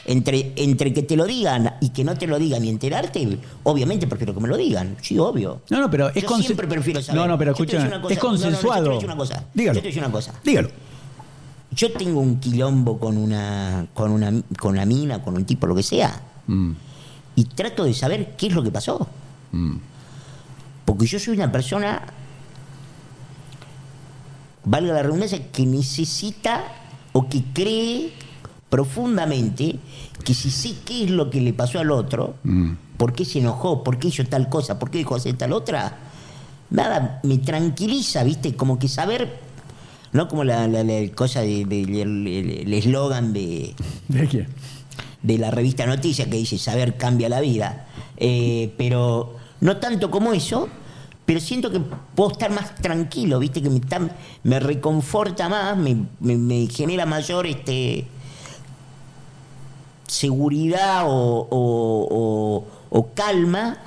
Entre, 0.06 0.54
entre 0.56 0.94
que 0.94 1.04
te 1.04 1.18
lo 1.18 1.26
digan 1.26 1.76
y 1.82 1.90
que 1.90 2.06
no 2.06 2.16
te 2.18 2.28
lo 2.28 2.40
digan 2.40 2.64
y 2.64 2.70
enterarte, 2.70 3.40
obviamente 3.64 4.08
prefiero 4.08 4.34
que 4.34 4.40
me 4.40 4.48
lo 4.48 4.56
digan. 4.56 4.96
Sí, 5.02 5.20
obvio. 5.20 5.62
No, 5.70 5.82
no, 5.82 5.92
pero 5.92 6.10
es 6.16 6.24
Yo 6.24 6.38
siempre 6.40 6.66
prefiero 6.66 7.02
saber. 7.02 7.22
No, 7.22 7.28
no, 7.28 7.38
pero 7.38 7.54
cosa. 7.54 7.64
es 7.66 7.74
No, 7.74 7.90
no, 7.90 7.90
no, 7.90 7.90
yo 7.90 8.00
te 8.00 8.04
voy 8.06 8.14
a 8.16 8.20
consensuado. 8.20 8.90
decir 8.92 9.06
una 9.06 9.18
cosa. 9.18 9.44
Dígalo. 9.54 9.74
Yo 9.76 9.82
te 9.82 9.88
voy 9.88 9.88
a 9.88 9.90
decir 9.90 10.04
una 10.04 10.12
cosa. 10.12 10.34
Dígalo. 10.46 10.70
Yo 11.72 11.92
tengo 11.92 12.22
un 12.22 12.40
quilombo 12.40 12.98
con 12.98 13.18
una, 13.18 13.86
con 13.94 14.12
una, 14.12 14.32
con 14.58 14.72
una 14.72 14.86
mina, 14.86 15.22
con 15.22 15.36
un 15.36 15.46
tipo, 15.46 15.68
lo 15.68 15.76
que 15.76 15.84
sea, 15.84 16.22
Mm, 16.48 16.72
y 17.38 17.46
trato 17.46 17.86
de 17.86 17.94
saber 17.94 18.36
qué 18.36 18.48
es 18.48 18.54
lo 18.54 18.62
que 18.64 18.72
pasó. 18.72 19.08
mm. 19.54 19.78
Porque 20.84 21.06
yo 21.06 21.20
soy 21.20 21.36
una 21.36 21.52
persona, 21.52 22.02
valga 24.66 24.94
la 24.94 25.04
redundancia, 25.04 25.52
que 25.52 25.66
necesita 25.66 26.64
o 27.14 27.28
que 27.30 27.44
cree 27.54 28.12
profundamente 28.70 29.80
que 30.24 30.34
si 30.34 30.52
sé 30.52 30.76
qué 30.86 31.06
es 31.06 31.10
lo 31.12 31.30
que 31.30 31.40
le 31.42 31.54
pasó 31.54 31.80
al 31.80 31.92
otro, 31.92 32.36
Mm. 32.44 32.72
por 32.98 33.14
qué 33.14 33.24
se 33.26 33.40
enojó, 33.40 33.84
por 33.84 33.98
qué 34.00 34.10
hizo 34.10 34.24
tal 34.26 34.50
cosa, 34.50 34.78
por 34.80 34.90
qué 34.92 34.98
dijo 35.00 35.16
hacer 35.16 35.38
tal 35.38 35.54
otra, 35.54 35.98
nada, 36.70 37.20
me 37.24 37.38
tranquiliza, 37.38 38.24
¿viste? 38.24 38.56
Como 38.56 38.78
que 38.80 38.88
saber, 38.90 39.40
no 40.12 40.28
como 40.28 40.44
la, 40.44 40.68
la- 40.68 40.84
la 40.84 41.10
cosa 41.14 41.42
de- 41.42 41.64
de- 41.66 42.02
el- 42.02 42.28
el 42.28 42.50
el 42.68 42.74
eslogan 42.74 43.32
de, 43.34 43.74
¿De 44.10 44.28
quién? 44.28 44.48
De 45.24 45.38
la 45.38 45.52
revista 45.52 45.86
Noticias 45.86 46.28
que 46.28 46.38
dice 46.38 46.58
saber 46.58 46.98
cambia 46.98 47.30
la 47.30 47.42
vida. 47.42 47.88
Eh, 48.18 48.74
pero 48.78 49.36
no 49.62 49.78
tanto 49.78 50.10
como 50.12 50.34
eso, 50.34 50.70
pero 51.26 51.40
siento 51.40 51.70
que 51.72 51.80
puedo 52.16 52.32
estar 52.32 52.52
más 52.52 52.76
tranquilo, 52.76 53.40
¿viste? 53.40 53.62
Que 53.62 53.70
me, 53.70 53.82
me 54.44 54.60
reconforta 54.60 55.50
más, 55.50 55.76
me, 55.78 55.96
me- 56.20 56.38
me 56.38 56.68
genera 56.68 57.06
mayor 57.06 57.46
este 57.48 58.06
seguridad 60.08 61.04
o, 61.06 61.48
o- 61.50 62.08
o- 62.10 62.66
o 62.90 63.08
calma 63.14 63.78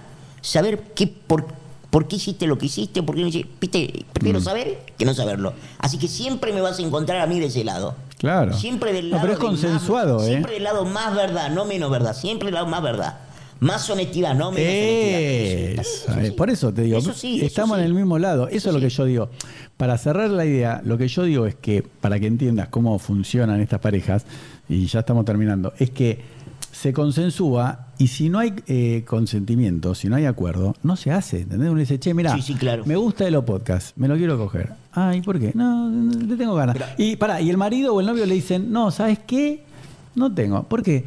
saber 0.42 0.92
qué, 0.94 1.06
por, 1.06 1.46
por 1.90 2.06
qué 2.08 2.16
hiciste 2.16 2.46
lo 2.46 2.58
que 2.58 2.66
hiciste, 2.66 3.02
por 3.02 3.14
qué 3.14 3.22
no 3.22 3.28
hiciste. 3.28 3.50
¿Viste? 3.60 4.04
Prefiero 4.12 4.40
saber 4.40 4.84
que 4.98 5.04
no 5.06 5.14
saberlo. 5.14 5.54
Así 5.78 5.96
que 5.98 6.08
siempre 6.08 6.52
me 6.52 6.60
vas 6.60 6.78
a 6.78 6.82
encontrar 6.82 7.20
a 7.20 7.26
mí 7.26 7.40
de 7.40 7.46
ese 7.46 7.64
lado. 7.64 7.94
Claro. 8.20 8.52
Siempre 8.52 8.92
del 8.92 9.10
No, 9.10 9.20
pero 9.20 9.32
es 9.32 9.38
de 9.38 9.44
más- 9.44 9.50
consensuado, 9.50 10.22
¿eh? 10.22 10.26
Siempre 10.26 10.52
del 10.54 10.64
lado 10.64 10.84
más 10.84 11.14
verdad, 11.16 11.50
no 11.50 11.64
menos 11.64 11.90
verdad. 11.90 12.14
Siempre 12.14 12.46
del 12.46 12.54
lado 12.54 12.66
más 12.66 12.82
verdad. 12.82 13.18
Más 13.60 13.88
honestidad, 13.90 14.34
no 14.34 14.52
menos 14.52 14.70
honestidad. 14.72 15.80
Eso, 15.80 16.10
Eso 16.10 16.20
eh, 16.20 16.26
sí. 16.26 16.30
por 16.32 16.50
eso 16.50 16.72
te 16.72 16.82
digo, 16.82 16.98
Eso 16.98 17.12
sí, 17.12 17.36
eso 17.38 17.46
estamos 17.46 17.76
sí. 17.76 17.80
en 17.82 17.86
el 17.88 17.94
mismo 17.94 18.18
lado. 18.18 18.48
Eso, 18.48 18.68
es 18.70 18.74
lo 18.74 18.80
que 18.80 18.88
yo 18.90 19.04
digo. 19.04 19.30
Para 19.76 19.96
cerrar 19.98 20.30
la 20.30 20.44
idea, 20.46 20.80
lo 20.84 20.96
que 20.98 21.08
yo 21.08 21.24
digo 21.24 21.46
es 21.46 21.54
que, 21.54 21.82
para 21.82 22.18
que 22.20 22.26
entiendas 22.26 22.68
cómo 22.68 22.98
funcionan 22.98 23.60
estas 23.60 23.80
parejas, 23.80 24.24
y 24.68 24.86
ya 24.86 25.00
estamos 25.00 25.24
terminando, 25.24 25.72
es 25.78 25.90
que 25.90 26.20
se 26.72 26.92
consensúa 26.92 27.88
y 27.98 28.06
si 28.08 28.28
no 28.28 28.38
hay 28.38 28.54
eh, 28.66 29.04
consentimiento, 29.06 29.94
si 29.94 30.08
no 30.08 30.16
hay 30.16 30.24
acuerdo, 30.26 30.74
no 30.82 30.96
se 30.96 31.10
hace. 31.10 31.40
¿Entendés? 31.42 31.68
Uno 31.70 31.80
dice, 31.80 31.98
che, 31.98 32.14
mira, 32.14 32.34
Sí, 32.36 32.42
sí, 32.42 32.54
claro. 32.54 32.84
me 32.86 32.96
gusta 32.96 33.24
de 33.24 33.30
los 33.30 33.44
podcasts, 33.44 33.92
me 33.96 34.08
lo 34.08 34.16
quiero 34.16 34.38
coger. 34.38 34.70
Ay, 34.92 35.20
¿por 35.22 35.38
qué? 35.38 35.52
No, 35.54 35.88
le 35.90 36.36
tengo 36.36 36.54
ganas. 36.54 36.76
Y 36.98 37.16
para, 37.16 37.40
y 37.40 37.48
el 37.50 37.56
marido 37.56 37.94
o 37.94 38.00
el 38.00 38.06
novio 38.06 38.26
le 38.26 38.34
dicen, 38.34 38.72
no, 38.72 38.90
¿sabes 38.90 39.18
qué? 39.26 39.64
No 40.14 40.32
tengo. 40.34 40.62
¿Por 40.64 40.82
qué? 40.82 41.04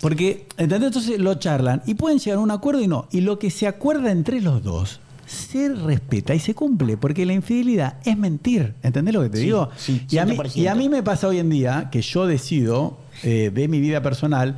Porque, 0.00 0.46
¿entendés? 0.56 0.88
Entonces 0.88 1.18
lo 1.20 1.34
charlan 1.36 1.82
y 1.86 1.94
pueden 1.94 2.18
llegar 2.18 2.38
a 2.38 2.42
un 2.42 2.50
acuerdo 2.50 2.80
y 2.82 2.88
no. 2.88 3.06
Y 3.12 3.20
lo 3.20 3.38
que 3.38 3.50
se 3.50 3.66
acuerda 3.66 4.10
entre 4.10 4.40
los 4.40 4.62
dos 4.62 5.00
se 5.26 5.68
respeta 5.70 6.34
y 6.34 6.40
se 6.40 6.54
cumple, 6.54 6.96
porque 6.96 7.24
la 7.24 7.32
infidelidad 7.32 7.94
es 8.04 8.18
mentir. 8.18 8.74
¿Entendés 8.82 9.14
lo 9.14 9.22
que 9.22 9.30
te 9.30 9.38
Sí, 9.38 9.44
digo? 9.44 9.70
sí, 9.76 10.02
y, 10.10 10.18
a 10.18 10.26
mí, 10.26 10.36
100%. 10.36 10.56
y 10.56 10.66
a 10.66 10.74
mí 10.74 10.88
me 10.88 11.02
pasa 11.02 11.28
hoy 11.28 11.38
en 11.38 11.48
día 11.48 11.88
que 11.90 12.02
yo 12.02 12.26
decido 12.26 12.98
eh, 13.22 13.50
de 13.54 13.68
mi 13.68 13.80
vida 13.80 14.02
personal 14.02 14.56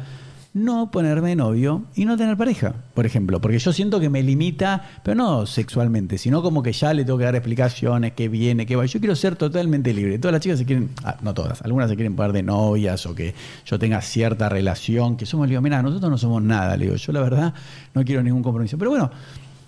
no 0.54 0.90
ponerme 0.92 1.34
novio 1.34 1.82
y 1.96 2.04
no 2.04 2.16
tener 2.16 2.36
pareja, 2.36 2.74
por 2.94 3.04
ejemplo, 3.06 3.40
porque 3.40 3.58
yo 3.58 3.72
siento 3.72 3.98
que 3.98 4.08
me 4.08 4.22
limita, 4.22 4.82
pero 5.02 5.16
no 5.16 5.46
sexualmente, 5.46 6.16
sino 6.16 6.42
como 6.42 6.62
que 6.62 6.72
ya 6.72 6.94
le 6.94 7.04
tengo 7.04 7.18
que 7.18 7.24
dar 7.24 7.34
explicaciones, 7.34 8.12
qué 8.12 8.28
viene, 8.28 8.64
qué 8.64 8.76
va. 8.76 8.86
Yo 8.86 9.00
quiero 9.00 9.16
ser 9.16 9.34
totalmente 9.34 9.92
libre. 9.92 10.16
Todas 10.20 10.32
las 10.34 10.40
chicas 10.42 10.60
se 10.60 10.64
quieren, 10.64 10.90
ah, 11.02 11.16
no 11.22 11.34
todas, 11.34 11.60
algunas 11.62 11.90
se 11.90 11.96
quieren 11.96 12.14
poner 12.14 12.32
de 12.32 12.44
novias 12.44 13.04
o 13.06 13.16
que 13.16 13.34
yo 13.66 13.78
tenga 13.80 14.00
cierta 14.00 14.48
relación, 14.48 15.16
que 15.16 15.26
somos, 15.26 15.48
le 15.48 15.50
digo, 15.54 15.60
mira, 15.62 15.82
nosotros 15.82 16.08
no 16.08 16.18
somos 16.18 16.40
nada, 16.40 16.76
le 16.76 16.84
digo, 16.84 16.96
yo 16.96 17.12
la 17.12 17.20
verdad 17.20 17.52
no 17.92 18.04
quiero 18.04 18.22
ningún 18.22 18.44
compromiso. 18.44 18.78
Pero 18.78 18.90
bueno, 18.92 19.10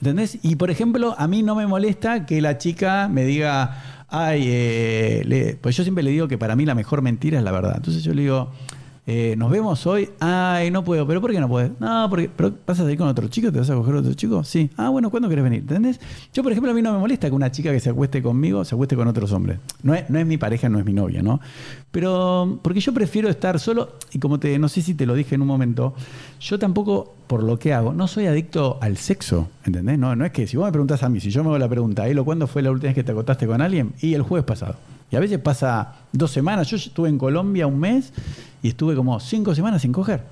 ¿entendés? 0.00 0.38
Y 0.42 0.54
por 0.54 0.70
ejemplo, 0.70 1.16
a 1.18 1.26
mí 1.26 1.42
no 1.42 1.56
me 1.56 1.66
molesta 1.66 2.26
que 2.26 2.40
la 2.40 2.58
chica 2.58 3.08
me 3.08 3.24
diga, 3.24 4.04
ay, 4.08 4.44
eh, 4.46 5.22
le- 5.26 5.56
pues 5.60 5.76
yo 5.76 5.82
siempre 5.82 6.04
le 6.04 6.12
digo 6.12 6.28
que 6.28 6.38
para 6.38 6.54
mí 6.54 6.64
la 6.64 6.76
mejor 6.76 7.02
mentira 7.02 7.38
es 7.38 7.44
la 7.44 7.50
verdad. 7.50 7.72
Entonces 7.76 8.04
yo 8.04 8.14
le 8.14 8.22
digo, 8.22 8.52
eh, 9.08 9.36
nos 9.38 9.50
vemos 9.52 9.86
hoy. 9.86 10.10
Ay, 10.18 10.72
no 10.72 10.82
puedo. 10.82 11.06
¿Pero 11.06 11.20
por 11.20 11.30
qué 11.30 11.38
no 11.38 11.48
puedes? 11.48 11.70
No, 11.78 12.08
porque 12.10 12.28
pero 12.34 12.52
vas 12.66 12.80
a 12.80 12.82
salir 12.82 12.98
con 12.98 13.06
otro 13.06 13.28
chico, 13.28 13.52
te 13.52 13.60
vas 13.60 13.70
a 13.70 13.74
coger 13.74 13.94
otro 13.94 14.12
chico. 14.14 14.42
Sí. 14.42 14.68
Ah, 14.76 14.88
bueno, 14.88 15.10
¿cuándo 15.10 15.28
querés 15.28 15.44
venir? 15.44 15.60
¿Entendés? 15.60 16.00
Yo, 16.34 16.42
por 16.42 16.50
ejemplo, 16.50 16.72
a 16.72 16.74
mí 16.74 16.82
no 16.82 16.92
me 16.92 16.98
molesta 16.98 17.28
que 17.28 17.34
una 17.34 17.52
chica 17.52 17.70
que 17.70 17.78
se 17.78 17.90
acueste 17.90 18.20
conmigo 18.20 18.64
se 18.64 18.74
acueste 18.74 18.96
con 18.96 19.06
otros 19.06 19.30
hombres. 19.30 19.60
No 19.84 19.94
es, 19.94 20.10
no 20.10 20.18
es 20.18 20.26
mi 20.26 20.38
pareja, 20.38 20.68
no 20.68 20.80
es 20.80 20.84
mi 20.84 20.92
novia, 20.92 21.22
¿no? 21.22 21.40
Pero 21.92 22.58
porque 22.62 22.80
yo 22.80 22.92
prefiero 22.92 23.28
estar 23.28 23.60
solo 23.60 23.92
y 24.12 24.18
como 24.18 24.40
te, 24.40 24.58
no 24.58 24.68
sé 24.68 24.82
si 24.82 24.94
te 24.94 25.06
lo 25.06 25.14
dije 25.14 25.36
en 25.36 25.42
un 25.42 25.48
momento, 25.48 25.94
yo 26.40 26.58
tampoco, 26.58 27.14
por 27.28 27.44
lo 27.44 27.60
que 27.60 27.72
hago, 27.72 27.92
no 27.92 28.08
soy 28.08 28.26
adicto 28.26 28.78
al 28.80 28.96
sexo, 28.96 29.48
¿entendés? 29.64 29.98
No, 29.98 30.16
no 30.16 30.24
es 30.24 30.32
que 30.32 30.48
si 30.48 30.56
vos 30.56 30.66
me 30.66 30.72
preguntás 30.72 31.04
a 31.04 31.08
mí, 31.08 31.20
si 31.20 31.30
yo 31.30 31.44
me 31.44 31.50
hago 31.50 31.58
la 31.58 31.68
pregunta, 31.68 32.08
Elo, 32.08 32.24
¿cuándo 32.24 32.48
fue 32.48 32.60
la 32.60 32.72
última 32.72 32.88
vez 32.88 32.96
que 32.96 33.04
te 33.04 33.12
acostaste 33.12 33.46
con 33.46 33.62
alguien? 33.62 33.92
Y 34.00 34.14
el 34.14 34.22
jueves 34.22 34.44
pasado. 34.44 34.74
Y 35.10 35.16
a 35.16 35.20
veces 35.20 35.38
pasa 35.38 35.94
dos 36.12 36.30
semanas. 36.30 36.68
Yo 36.68 36.76
estuve 36.76 37.08
en 37.08 37.18
Colombia 37.18 37.66
un 37.66 37.78
mes 37.78 38.12
y 38.62 38.68
estuve 38.68 38.96
como 38.96 39.20
cinco 39.20 39.54
semanas 39.54 39.82
sin 39.82 39.92
coger. 39.92 40.24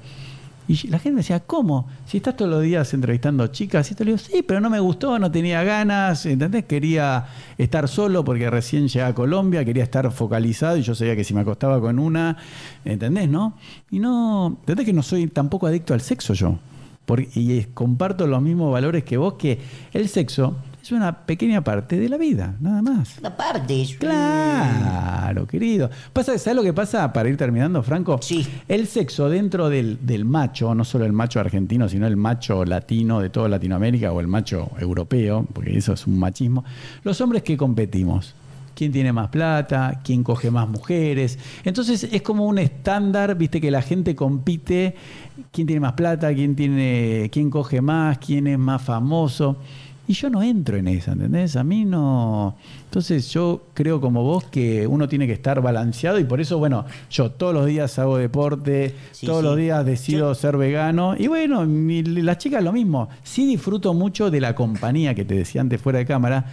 Y 0.67 0.89
la 0.89 0.99
gente 0.99 1.19
decía, 1.19 1.41
¿cómo? 1.41 1.89
Si 2.07 2.17
estás 2.17 2.37
todos 2.37 2.51
los 2.51 2.63
días 2.63 2.95
entrevistando 2.95 3.47
chicas, 3.49 3.91
y 3.91 3.95
te 3.95 4.05
digo, 4.05 4.17
sí, 4.17 4.43
pero 4.43 4.61
no 4.61 4.71
me 4.71 4.81
gustó, 4.81 5.19
no 5.19 5.31
tenía 5.31 5.63
ganas, 5.63 6.25
¿entendés? 6.25 6.65
Quería 6.65 7.27
estar 7.59 7.87
solo 7.87 8.25
porque 8.25 8.49
recién 8.49 8.89
llegué 8.89 9.03
a 9.03 9.15
Colombia, 9.15 9.63
quería 9.63 9.83
estar 9.83 10.11
focalizado 10.11 10.79
y 10.79 10.83
yo 10.83 10.95
sabía 10.95 11.17
que 11.17 11.25
si 11.25 11.35
me 11.35 11.43
acostaba 11.43 11.79
con 11.83 11.99
una, 11.99 12.39
¿entendés, 12.85 13.29
no? 13.29 13.59
Y 13.91 13.99
no, 13.99 14.57
¿entendés 14.61 14.87
que 14.87 14.95
no 14.95 15.03
soy 15.03 15.27
tampoco 15.27 15.67
adicto 15.67 15.93
al 15.93 16.01
sexo 16.01 16.33
yo? 16.33 16.59
Porque, 17.05 17.29
y 17.35 17.63
comparto 17.75 18.27
los 18.27 18.41
mismos 18.41 18.73
valores 18.73 19.05
que 19.05 19.19
vos, 19.19 19.35
que 19.35 19.61
el 19.93 20.09
sexo 20.09 20.57
es 20.85 20.93
una 20.93 21.25
pequeña 21.25 21.63
parte 21.63 21.99
de 21.99 22.11
la 22.11 22.19
vida, 22.19 22.57
nada 22.61 22.83
más. 22.83 23.17
Una 23.19 23.35
parte 23.35 23.81
es 23.81 23.97
Claro, 23.97 25.47
querido. 25.47 25.89
Pasa, 26.13 26.37
¿Sabes 26.37 26.57
lo 26.57 26.63
que 26.63 26.75
pasa 26.75 27.11
para 27.11 27.29
ir 27.31 27.39
terminando, 27.39 27.83
Franco? 27.83 28.19
Sí. 28.21 28.47
El 28.69 28.87
sexo 28.87 29.31
dentro 29.31 29.71
del, 29.71 29.99
del 30.05 30.27
macho, 30.27 30.75
no 30.75 30.85
solo 30.85 31.07
el 31.07 31.15
macho 31.15 31.41
argentino, 31.41 31.89
sino 31.89 32.07
el 32.07 32.19
macho 32.19 32.67
latino 32.67 33.21
de 33.21 33.31
toda 33.31 33.49
Latinoamérica 33.49 34.13
o 34.13 34.21
el 34.21 34.27
macho 34.27 34.73
europeo, 34.79 35.47
porque 35.55 35.75
eso 35.75 35.95
es 35.95 36.07
un 36.07 36.19
machismo. 36.19 36.65
Los 37.03 37.19
hombres 37.23 37.43
que 37.43 37.57
competimos. 37.57 38.35
¿Quién 38.75 38.93
tiene 38.93 39.13
más 39.13 39.29
plata? 39.29 40.01
¿Quién 40.05 40.23
coge 40.23 40.51
más 40.51 40.69
mujeres? 40.69 41.39
Entonces 41.65 42.09
es 42.11 42.23
como 42.23 42.45
un 42.45 42.59
estándar, 42.59 43.37
viste, 43.37 43.61
que 43.61 43.71
la 43.71 43.83
gente 43.83 44.15
compite. 44.15 44.97
¿Quién 45.53 45.67
tiene 45.67 45.81
más 45.81 45.93
plata? 45.93 46.35
¿Quién, 46.35 46.57
tiene, 46.57 47.31
quién 47.33 47.51
coge 47.51 47.81
más? 47.81 48.19
¿Quién 48.19 48.49
es 48.49 48.59
más 48.59 48.83
famoso? 48.83 49.59
Y 50.07 50.13
yo 50.13 50.29
no 50.29 50.43
entro 50.43 50.77
en 50.77 50.87
esa, 50.89 51.13
¿entendés? 51.13 51.57
A 51.57 51.65
mí 51.65 51.87
no. 51.87 52.57
Entonces 52.85 53.31
yo 53.31 53.63
creo 53.73 54.03
como 54.03 54.23
vos 54.23 54.45
que 54.45 54.87
uno 54.87 55.09
tiene 55.09 55.27
que 55.27 55.33
estar 55.33 55.63
balanceado 55.63 56.19
y 56.19 56.25
por 56.25 56.43
eso, 56.43 56.59
bueno, 56.59 56.85
yo 57.11 57.31
todos 57.31 57.55
los 57.55 57.65
días 57.65 57.99
hago 57.99 58.19
deporte, 58.19 58.95
Sí, 59.13 59.25
todos 59.27 59.41
sí. 59.41 59.47
los 59.47 59.57
días 59.57 59.85
decido 59.87 60.35
ser 60.35 60.59
vegano 60.59 61.15
y 61.19 61.27
bueno, 61.29 61.65
mi- 61.65 62.03
las 62.03 62.37
chicas 62.37 62.63
lo 62.63 62.73
mismo. 62.73 63.09
Sí 63.23 63.47
disfruto 63.47 63.95
mucho 63.95 64.31
de 64.31 64.41
la 64.43 64.55
compañía 64.55 65.15
que 65.15 65.25
te 65.25 65.35
decía 65.37 65.63
antes 65.63 65.81
fuera 65.81 66.01
de 66.01 66.05
cámara. 66.07 66.45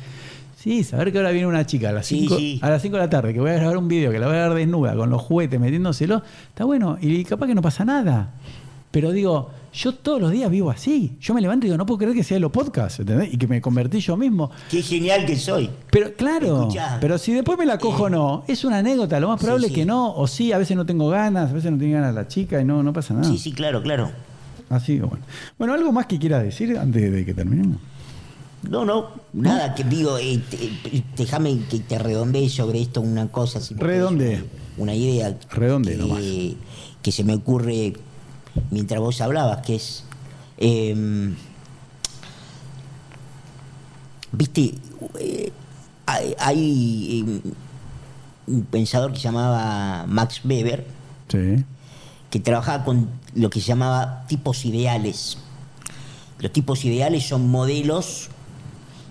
Sí, 0.56 0.84
saber 0.84 1.12
que 1.12 1.18
ahora 1.18 1.32
viene 1.32 1.48
una 1.48 1.66
chica 1.66 1.90
a 1.90 1.92
las 1.92 2.06
Sí, 2.06 2.20
5 2.22 2.38
sí. 2.38 2.60
a 2.62 2.70
las 2.70 2.82
5 2.84 2.96
de 2.96 3.02
la 3.04 3.10
tarde, 3.10 3.34
que 3.34 3.40
voy 3.42 3.50
a 3.50 3.56
grabar 3.56 3.78
un 3.78 3.88
video, 3.88 4.12
que 4.12 4.20
la 4.20 4.28
voy 4.28 4.36
a 4.36 4.42
dar 4.42 4.54
desnuda 4.54 4.96
con 4.96 5.10
los 5.10 5.20
juguetes 5.20 5.60
metiéndoselo, 5.60 6.22
está 6.50 6.66
bueno 6.66 6.98
y 7.02 7.24
capaz 7.26 7.48
que 7.48 7.56
no 7.56 7.62
pasa 7.64 7.84
nada. 7.84 8.36
Pero 8.92 9.12
digo, 9.12 9.50
yo 9.74 9.94
todos 9.94 10.20
los 10.20 10.32
días 10.32 10.52
vivo 10.52 10.70
así. 10.70 11.14
Yo 11.22 11.34
me 11.34 11.40
levanto 11.42 11.66
y 11.66 11.70
digo, 11.70 11.78
no 11.78 11.86
puedo 11.86 12.00
creer 12.00 12.14
que 12.14 12.24
sea 12.26 12.36
de 12.36 12.42
los 12.42 12.52
podcasts, 12.52 13.00
¿entendés? 13.00 13.34
Y 13.34 13.38
que 13.38 13.48
me 13.48 13.62
convertí 13.62 14.00
yo 14.02 14.18
mismo. 14.18 14.52
Qué 14.70 14.82
genial 14.82 15.26
que 15.26 15.38
soy. 15.38 15.70
Pero 15.90 16.14
claro, 16.14 16.62
Escuchá. 16.64 16.98
pero 17.00 17.18
si 17.18 17.32
después 17.32 17.58
me 17.58 17.66
la 17.66 17.78
cojo 17.78 18.04
o 18.04 18.10
no, 18.10 18.44
es 18.48 18.66
una 18.66 18.80
anécdota. 18.80 19.20
Lo 19.22 19.30
más 19.30 19.40
probable 19.40 19.68
sí. 19.68 19.74
es 19.74 19.80
que 19.80 19.86
no, 19.86 20.14
o 20.14 20.28
sí, 20.28 20.52
a 20.52 20.58
veces 20.58 20.76
no 20.76 20.86
tengo 20.86 21.08
ganas, 21.10 21.52
a 21.52 21.54
veces 21.54 21.72
no 21.72 21.78
tiene 21.78 21.94
ganas 21.94 22.14
la 22.14 22.28
chica 22.28 22.60
y 22.62 22.66
no, 22.66 22.84
no 22.84 22.92
pasa 22.92 23.14
nada. 23.14 23.30
Sí, 23.30 23.38
sí, 23.38 23.54
claro, 23.54 23.82
claro. 23.82 24.12
Así 24.70 24.98
que 24.98 25.04
bueno. 25.04 25.24
Bueno, 25.58 25.74
¿algo 25.74 25.92
más 25.94 26.06
que 26.06 26.20
quieras 26.20 26.44
decir 26.44 26.78
antes 26.78 27.12
de 27.12 27.26
que 27.26 27.34
terminemos? 27.34 27.78
No, 28.70 28.86
no, 28.86 29.08
nada, 29.34 29.74
que 29.74 29.84
digo, 29.84 30.18
eh, 30.20 30.40
te- 30.50 31.04
déjame 31.18 31.58
que 31.70 31.80
te 31.80 31.98
redondee 31.98 32.48
sobre 32.48 32.80
esto 32.82 33.02
una 33.02 33.28
cosa. 33.30 33.60
Si 33.60 33.74
tenés 33.74 34.44
Una, 34.78 34.94
idea. 34.94 35.36
Redondee 35.50 35.94
que, 35.96 35.98
nomás. 36.02 36.22
que 37.02 37.12
se 37.12 37.24
me 37.24 37.34
ocurre 37.34 37.94
mientras 38.70 39.00
vos 39.00 39.22
hablabas, 39.22 39.66
que 39.66 39.76
es. 39.76 40.04
em, 40.58 41.36
Viste, 44.34 44.76
eh, 45.20 45.52
hay, 46.06 46.36
hay, 46.40 47.20
em, 47.20 47.42
un 48.48 48.64
pensador 48.64 49.12
que 49.12 49.18
se 49.18 49.24
llamaba 49.24 50.06
Max 50.08 50.42
Weber, 50.46 50.88
Sí. 51.30 51.64
que 52.30 52.40
trabajaba 52.40 52.84
con 52.86 53.10
lo 53.36 53.50
que 53.50 53.60
se 53.60 53.68
llamaba 53.68 54.26
tipos 54.28 54.64
ideales. 54.66 55.38
Los 56.40 56.52
tipos 56.54 56.84
ideales 56.86 57.28
son 57.28 57.50
modelos, 57.50 58.30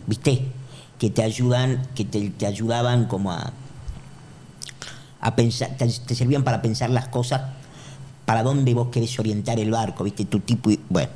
¿viste? 0.06 0.46
Que 0.98 1.10
te 1.10 1.22
ayudan, 1.22 1.86
que 1.94 2.04
te, 2.04 2.30
te 2.30 2.46
ayudaban 2.46 3.04
como 3.06 3.30
a, 3.32 3.52
a 5.20 5.36
pensar, 5.36 5.76
te, 5.76 5.86
te 5.86 6.14
servían 6.14 6.44
para 6.44 6.62
pensar 6.62 6.88
las 6.90 7.08
cosas, 7.08 7.42
para 8.30 8.44
dónde 8.44 8.74
vos 8.74 8.90
querés 8.90 9.18
orientar 9.18 9.58
el 9.58 9.72
barco, 9.72 10.04
¿viste? 10.04 10.24
Tu 10.24 10.38
tipo. 10.38 10.70
Bueno. 10.88 11.10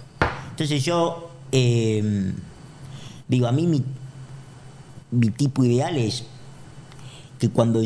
Entonces 0.50 0.84
yo 0.84 1.30
eh, 1.52 2.32
digo, 3.28 3.46
a 3.46 3.52
mí 3.52 3.68
mi, 3.68 3.84
mi 5.12 5.30
tipo 5.30 5.62
ideal 5.62 5.96
es 5.96 6.24
que 7.38 7.50
cuando 7.50 7.80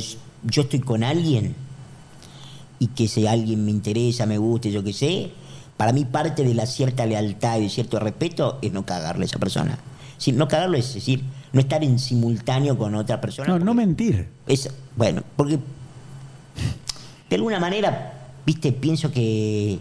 yo 0.45 0.63
estoy 0.63 0.81
con 0.81 1.05
alguien, 1.05 1.55
y 2.79 2.87
que 2.87 3.07
si 3.07 3.27
alguien 3.27 3.67
me 3.67 3.71
interesa, 3.71 4.25
me 4.25 4.39
guste, 4.39 4.71
yo 4.71 4.83
qué 4.83 4.95
sé, 4.95 5.31
para 5.77 5.93
mí 5.93 6.07
parte 6.07 6.43
de 6.43 6.55
la 6.55 6.65
cierta 6.65 7.05
lealtad 7.05 7.59
y 7.59 7.65
de 7.65 7.69
cierto 7.69 8.01
respeto 8.01 8.59
es 8.63 8.73
no 8.73 8.87
cagarle 8.87 9.25
a 9.25 9.27
esa 9.27 9.39
persona. 9.39 9.79
Si, 10.17 10.33
no 10.33 10.49
cagarlo 10.49 10.79
es 10.79 10.95
decir, 10.95 11.23
no 11.53 11.61
estar 11.61 11.85
en 11.85 11.99
simultáneo 11.99 12.79
con 12.79 12.95
otra 12.95 13.21
persona. 13.21 13.47
No, 13.47 13.59
no 13.59 13.75
mentir. 13.75 14.27
es, 14.47 14.71
bueno, 14.97 15.23
porque 15.37 15.59
de 17.29 17.37
alguna 17.37 17.61
manera, 17.61 18.18
viste, 18.49 18.73
pienso 18.73 19.13
que, 19.13 19.79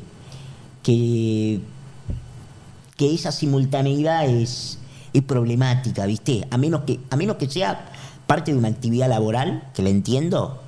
que, 0.83 1.61
que 2.97 3.13
esa 3.13 3.31
simultaneidad 3.31 4.27
es, 4.27 4.77
es 5.13 5.23
problemática, 5.23 6.05
viste, 6.05 6.45
a 6.51 6.57
menos, 6.57 6.81
que, 6.81 6.99
a 7.09 7.15
menos 7.15 7.37
que 7.37 7.49
sea 7.49 7.85
parte 8.27 8.51
de 8.51 8.57
una 8.57 8.67
actividad 8.67 9.07
laboral, 9.07 9.69
que 9.73 9.83
la 9.83 9.89
entiendo, 9.89 10.61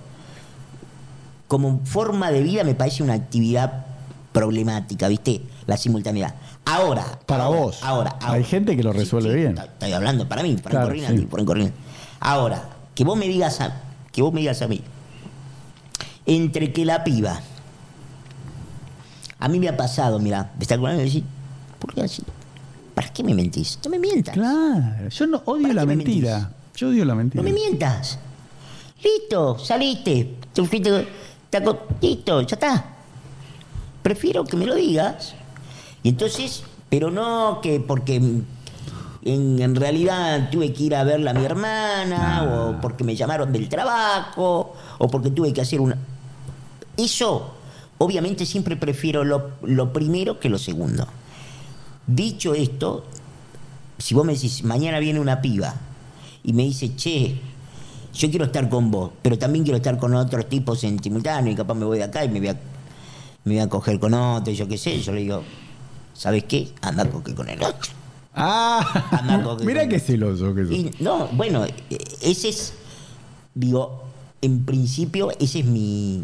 como 1.49 1.81
forma 1.83 2.31
de 2.31 2.41
vida 2.41 2.63
me 2.63 2.73
parece 2.73 3.03
una 3.03 3.15
actividad 3.15 3.85
problemática, 4.31 5.09
¿viste? 5.09 5.41
La 5.67 5.75
simultaneidad. 5.75 6.35
Ahora. 6.63 7.19
Para 7.25 7.43
ahora, 7.43 7.59
vos. 7.59 7.79
Ahora, 7.83 8.11
ahora. 8.21 8.35
Hay 8.35 8.45
gente 8.45 8.77
que 8.77 8.83
lo 8.83 8.93
resuelve 8.93 9.35
bien. 9.35 9.57
Estoy, 9.57 9.91
hablando 9.91 10.25
para 10.29 10.41
mí, 10.41 10.55
para 10.55 10.85
Claro, 10.85 10.95
sí. 10.95 11.25
por 11.25 11.43
Corrinati. 11.43 11.75
Ahora, 12.21 12.63
que 12.95 13.03
vos 13.03 13.17
me 13.17 13.27
digas 13.27 13.59
a, 13.59 13.81
que 14.13 14.21
vos 14.21 14.31
me 14.31 14.39
digas 14.39 14.61
a 14.61 14.69
mí, 14.69 14.81
entre 16.25 16.71
que 16.71 16.85
la 16.85 17.03
piba, 17.03 17.41
a 19.39 19.47
mí 19.47 19.59
me 19.59 19.69
ha 19.69 19.77
pasado, 19.77 20.19
mira, 20.19 20.51
¿me 20.57 20.63
está 20.63 20.75
acordando 20.75 20.99
de 20.99 21.05
decir? 21.05 21.23
¿Por 21.79 21.93
qué 21.93 22.01
así? 22.01 22.23
¿Para 22.93 23.13
qué 23.13 23.23
me 23.23 23.33
mentís? 23.33 23.79
No 23.83 23.89
me 23.89 23.99
mientas. 23.99 24.33
Claro, 24.33 25.07
yo 25.09 25.27
no 25.27 25.41
odio 25.45 25.63
¿Para 25.63 25.73
la 25.75 25.85
me 25.85 25.95
mentira. 25.95 26.51
Yo 26.75 26.89
odio 26.89 27.05
la 27.05 27.15
mentira. 27.15 27.41
No 27.41 27.49
me 27.49 27.53
mientas. 27.53 28.19
Listo, 29.01 29.57
saliste. 29.57 30.35
Te 30.51 30.63
fuiste, 30.65 31.07
listo, 32.01 32.41
ya 32.41 32.55
está. 32.55 32.85
Prefiero 34.01 34.43
que 34.43 34.57
me 34.57 34.65
lo 34.65 34.75
digas. 34.75 35.33
Y 36.03 36.09
entonces, 36.09 36.63
pero 36.89 37.09
no 37.09 37.59
que 37.61 37.79
porque 37.79 38.17
en, 38.17 38.45
en 39.23 39.75
realidad 39.75 40.49
tuve 40.51 40.73
que 40.73 40.83
ir 40.83 40.95
a 40.95 41.03
verla 41.05 41.31
a 41.31 41.33
mi 41.33 41.45
hermana, 41.45 42.43
o 42.43 42.81
porque 42.81 43.05
me 43.05 43.15
llamaron 43.15 43.53
del 43.53 43.69
trabajo, 43.69 44.73
o 44.97 45.07
porque 45.07 45.31
tuve 45.31 45.53
que 45.53 45.61
hacer 45.61 45.79
una. 45.79 45.97
Eso, 46.97 47.58
obviamente, 47.99 48.45
siempre 48.45 48.75
prefiero 48.75 49.23
lo, 49.23 49.51
lo 49.61 49.93
primero 49.93 50.39
que 50.39 50.49
lo 50.49 50.57
segundo. 50.57 51.07
Dicho 52.07 52.55
esto, 52.55 53.05
si 53.99 54.15
vos 54.15 54.25
me 54.25 54.33
decís, 54.33 54.63
mañana 54.63 54.99
viene 54.99 55.19
una 55.19 55.41
piba 55.41 55.75
y 56.43 56.53
me 56.53 56.63
dice, 56.63 56.95
che, 56.95 57.39
yo 58.13 58.29
quiero 58.29 58.45
estar 58.45 58.67
con 58.69 58.89
vos, 58.89 59.11
pero 59.21 59.37
también 59.37 59.63
quiero 59.63 59.77
estar 59.77 59.97
con 59.97 60.15
otros 60.15 60.49
tipos 60.49 60.83
en 60.83 61.01
simultáneo 61.01 61.53
y 61.53 61.55
capaz 61.55 61.75
me 61.75 61.85
voy 61.85 61.99
de 61.99 62.05
acá 62.05 62.25
y 62.25 62.29
me 62.29 62.39
voy 62.39 62.49
a, 62.49 62.53
me 63.43 63.53
voy 63.53 63.59
a 63.59 63.69
coger 63.69 63.99
con 63.99 64.13
otro, 64.13 64.51
yo 64.51 64.67
qué 64.67 64.77
sé, 64.77 64.99
yo 65.01 65.11
le 65.11 65.21
digo, 65.21 65.43
¿sabes 66.13 66.45
qué? 66.45 66.69
Anda 66.81 67.03
a 67.03 67.09
coger 67.09 67.35
con 67.35 67.49
el 67.49 67.61
otro. 67.61 67.91
Ah, 68.33 69.57
mira 69.65 69.87
qué 69.87 69.99
celoso 69.99 70.55
que. 70.55 70.61
Y 70.61 70.91
no, 70.99 71.27
bueno, 71.33 71.65
eh, 71.65 71.73
ese 72.21 72.49
es, 72.49 72.73
digo, 73.53 74.03
en 74.41 74.65
principio, 74.65 75.31
esa 75.39 75.59
es 75.59 75.65
mi, 75.65 76.23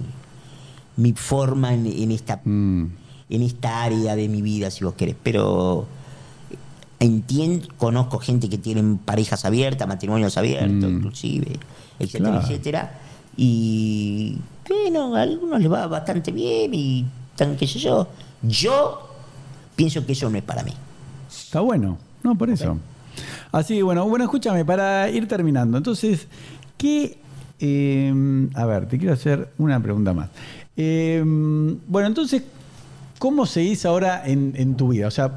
mi 0.98 1.14
forma 1.14 1.74
en, 1.74 1.86
en 1.88 2.12
esta 2.12 2.42
Mm. 2.44 2.86
en 3.30 3.42
esta 3.42 3.84
área 3.84 4.16
de 4.16 4.28
mi 4.30 4.42
vida, 4.42 4.70
si 4.72 4.84
vos 4.84 4.94
querés. 4.94 5.16
Pero 5.24 5.88
entiendo, 7.00 7.68
conozco 7.78 8.20
gente 8.20 8.50
que 8.50 8.58
tienen 8.58 8.98
parejas 8.98 9.46
abiertas, 9.46 9.88
matrimonios 9.88 10.38
abiertos, 10.38 10.90
Mm. 10.92 10.98
inclusive, 10.98 11.60
etcétera, 12.00 12.32
Claro. 12.32 12.46
etcétera. 12.48 13.00
Y 13.38 14.38
bueno, 14.70 15.16
a 15.16 15.22
algunos 15.24 15.60
les 15.60 15.72
va 15.72 15.88
bastante 15.88 16.32
bien 16.32 16.74
y 16.74 17.06
tan 17.36 17.56
qué 17.58 17.68
sé 17.68 17.80
yo. 17.80 18.08
Yo 18.44 19.10
pienso 19.76 20.06
que 20.06 20.14
eso 20.14 20.30
no 20.30 20.38
es 20.38 20.44
para 20.44 20.64
mí. 20.64 20.72
Está 21.28 21.60
bueno, 21.60 21.98
no, 22.24 22.36
por 22.38 22.50
eso. 22.50 22.78
Así 23.52 23.76
que 23.76 23.84
bueno, 23.84 24.08
bueno, 24.08 24.26
escúchame, 24.26 24.64
para 24.66 25.10
ir 25.10 25.28
terminando. 25.28 25.78
Entonces, 25.78 26.28
¿qué. 26.78 27.18
eh, 27.60 28.14
a 28.54 28.66
ver, 28.66 28.88
te 28.88 28.98
quiero 28.98 29.14
hacer 29.14 29.50
una 29.58 29.80
pregunta 29.82 30.14
más. 30.14 30.30
Eh, 30.78 31.24
bueno, 31.26 32.08
entonces, 32.08 32.44
¿cómo 33.20 33.46
seguís 33.46 33.86
ahora 33.86 34.24
en, 34.26 34.54
en 34.56 34.76
tu 34.76 34.90
vida? 34.90 35.08
O 35.08 35.12
sea, 35.12 35.34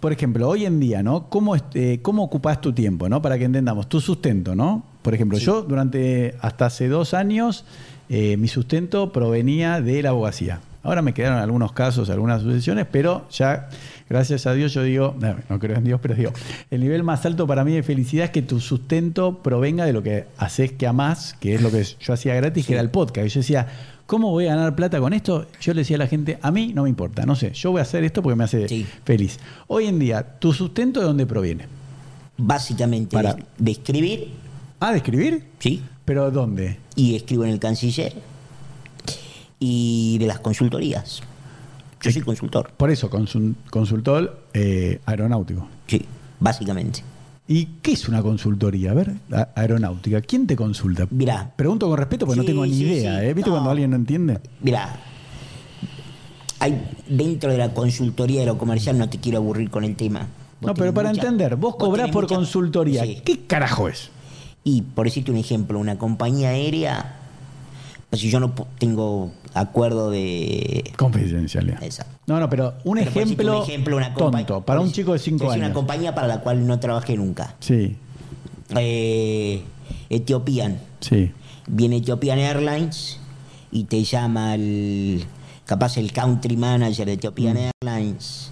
por 0.00 0.12
ejemplo, 0.12 0.48
hoy 0.48 0.64
en 0.64 0.80
día, 0.80 1.02
¿no? 1.02 1.28
¿Cómo, 1.28 1.54
este, 1.54 2.00
cómo 2.00 2.24
ocupás 2.24 2.60
tu 2.60 2.72
tiempo, 2.72 3.08
¿no? 3.08 3.20
Para 3.20 3.38
que 3.38 3.44
entendamos, 3.44 3.88
tu 3.88 4.00
sustento, 4.00 4.54
¿no? 4.54 4.82
Por 5.02 5.14
ejemplo, 5.14 5.38
yo 5.38 5.62
durante 5.62 6.34
hasta 6.40 6.66
hace 6.66 6.88
dos 6.88 7.12
años, 7.14 7.64
eh, 8.08 8.36
mi 8.38 8.48
sustento 8.48 9.12
provenía 9.12 9.80
de 9.80 10.02
la 10.02 10.10
abogacía. 10.10 10.60
Ahora 10.82 11.02
me 11.02 11.12
quedaron 11.12 11.38
algunos 11.38 11.72
casos, 11.72 12.08
algunas 12.08 12.40
sucesiones, 12.40 12.86
pero 12.90 13.26
ya, 13.30 13.68
gracias 14.08 14.46
a 14.46 14.54
Dios, 14.54 14.72
yo 14.72 14.82
digo, 14.82 15.14
no, 15.20 15.36
no 15.50 15.58
creo 15.58 15.76
en 15.76 15.84
Dios, 15.84 16.00
pero 16.02 16.14
digo, 16.14 16.32
el 16.70 16.80
nivel 16.80 17.02
más 17.02 17.26
alto 17.26 17.46
para 17.46 17.64
mí 17.64 17.72
de 17.72 17.82
felicidad 17.82 18.24
es 18.26 18.30
que 18.30 18.40
tu 18.40 18.60
sustento 18.60 19.42
provenga 19.42 19.84
de 19.84 19.92
lo 19.92 20.02
que 20.02 20.24
haces 20.38 20.72
que 20.72 20.86
amás, 20.86 21.36
que 21.38 21.54
es 21.54 21.60
lo 21.60 21.70
que 21.70 21.84
yo 21.84 22.14
hacía 22.14 22.34
gratis, 22.34 22.66
que 22.66 22.72
era 22.72 22.80
el 22.80 22.88
podcast. 22.88 23.26
Y 23.26 23.28
yo 23.28 23.40
decía, 23.40 23.66
¿cómo 24.10 24.30
voy 24.32 24.46
a 24.48 24.56
ganar 24.56 24.74
plata 24.74 24.98
con 24.98 25.12
esto? 25.12 25.46
Yo 25.60 25.72
le 25.72 25.82
decía 25.82 25.94
a 25.94 26.00
la 26.00 26.08
gente, 26.08 26.36
a 26.42 26.50
mí 26.50 26.72
no 26.74 26.82
me 26.82 26.88
importa, 26.88 27.24
no 27.26 27.36
sé, 27.36 27.52
yo 27.52 27.70
voy 27.70 27.78
a 27.78 27.82
hacer 27.82 28.02
esto 28.02 28.22
porque 28.22 28.34
me 28.34 28.42
hace 28.42 28.66
Sí. 28.66 28.84
feliz. 29.04 29.38
Hoy 29.68 29.86
en 29.86 30.00
día, 30.00 30.24
¿tu 30.40 30.52
sustento 30.52 30.98
de 30.98 31.06
dónde 31.06 31.26
proviene? 31.26 31.66
Básicamente 32.36 33.14
Para- 33.14 33.36
de, 33.56 33.70
escribir, 33.70 34.32
Ah, 34.80 34.90
de 34.90 34.96
escribir, 34.96 35.44
¿sí? 35.60 35.80
pero 36.04 36.32
¿dónde? 36.32 36.78
Y 36.96 37.14
escribo 37.14 37.44
en 37.44 37.50
el 37.50 37.60
canciller 37.60 38.12
y 39.60 40.18
de 40.18 40.26
las 40.26 40.40
consultorías. 40.40 41.22
Yo 42.02 42.10
soy 42.10 42.22
consultor, 42.22 42.72
Por 42.76 42.90
eso, 42.90 43.10
consul- 43.10 43.54
consultor 43.70 44.42
eh, 44.54 45.00
aeronáutico. 45.06 45.68
sí, 45.86 46.04
básicamente. 46.40 47.04
¿Y 47.52 47.66
qué 47.82 47.90
es 47.94 48.08
una 48.08 48.22
consultoría? 48.22 48.92
A 48.92 48.94
ver, 48.94 49.12
a- 49.32 49.48
aeronáutica. 49.56 50.20
¿Quién 50.20 50.46
te 50.46 50.54
consulta? 50.54 51.08
Mirá. 51.10 51.50
Pregunto 51.56 51.88
con 51.88 51.98
respeto 51.98 52.24
porque 52.24 52.38
no 52.38 52.44
tengo 52.46 52.64
ni 52.64 52.72
sí, 52.74 52.84
idea. 52.84 53.18
sí. 53.18 53.26
¿eh? 53.26 53.34
¿Viste 53.34 53.50
No. 53.50 53.56
cuando 53.56 53.70
alguien 53.72 53.90
no 53.90 53.96
entiende? 53.96 54.38
Mira, 54.62 55.00
hay 56.60 56.80
dentro 57.08 57.50
de 57.50 57.58
la 57.58 57.74
consultoría 57.74 58.42
aerocomercial, 58.42 58.96
no 58.96 59.08
te 59.08 59.18
quiero 59.18 59.38
aburrir 59.38 59.68
con 59.68 59.82
el 59.82 59.96
tema. 59.96 60.28
Vos 60.60 60.68
No, 60.68 60.74
pero 60.74 60.94
para 60.94 61.08
mucha- 61.08 61.22
entender, 61.22 61.56
vos 61.56 61.74
cobrás 61.74 62.10
por 62.10 62.22
mucha- 62.24 62.36
consultoría. 62.36 63.02
¿Qué 63.24 63.40
carajo 63.48 63.88
es? 63.88 64.10
Y 64.62 64.82
por 64.82 65.06
decirte 65.06 65.32
un 65.32 65.38
ejemplo, 65.38 65.76
una 65.80 65.98
compañía 65.98 66.50
aérea, 66.50 67.16
pues 68.10 68.20
si 68.22 68.28
yo 68.30 68.40
no 68.40 68.52
tengo 68.78 69.30
acuerdo 69.54 70.10
de... 70.10 70.92
Confidencialidad. 70.96 71.82
Exacto. 71.82 72.16
No, 72.26 72.38
no, 72.40 72.50
pero 72.50 72.74
un 72.84 72.98
Pero 72.98 73.08
ejemplo, 73.10 73.58
un 73.58 73.62
ejemplo, 73.64 73.96
una 73.96 74.14
tonto, 74.14 74.60
para 74.62 74.80
un 74.80 74.88
decir- 74.88 74.96
chico 74.96 75.12
de 75.12 75.18
5 75.20 75.38
por 75.38 75.46
decir 75.48 75.62
años. 75.62 75.66
una 75.70 75.74
compañía 75.74 76.14
para 76.14 76.26
la 76.26 76.40
cual 76.40 76.66
no 76.66 76.78
trabajé 76.80 77.16
nunca. 77.16 77.54
Sí, 77.60 77.96
Eh, 78.76 79.62
Ethiopian. 80.08 80.78
sí. 81.00 81.32
Viene 81.66 81.96
Ethiopian 81.98 82.38
Airlines 82.38 83.18
y 83.72 83.84
te 83.84 84.02
llama 84.04 84.54
el 84.54 85.24
capaz 85.66 85.96
el 85.98 86.12
country 86.12 86.56
manager 86.56 87.06
de 87.06 87.12
Ethiopian 87.14 87.56
Mm. 87.56 87.70
Airlines 87.86 88.50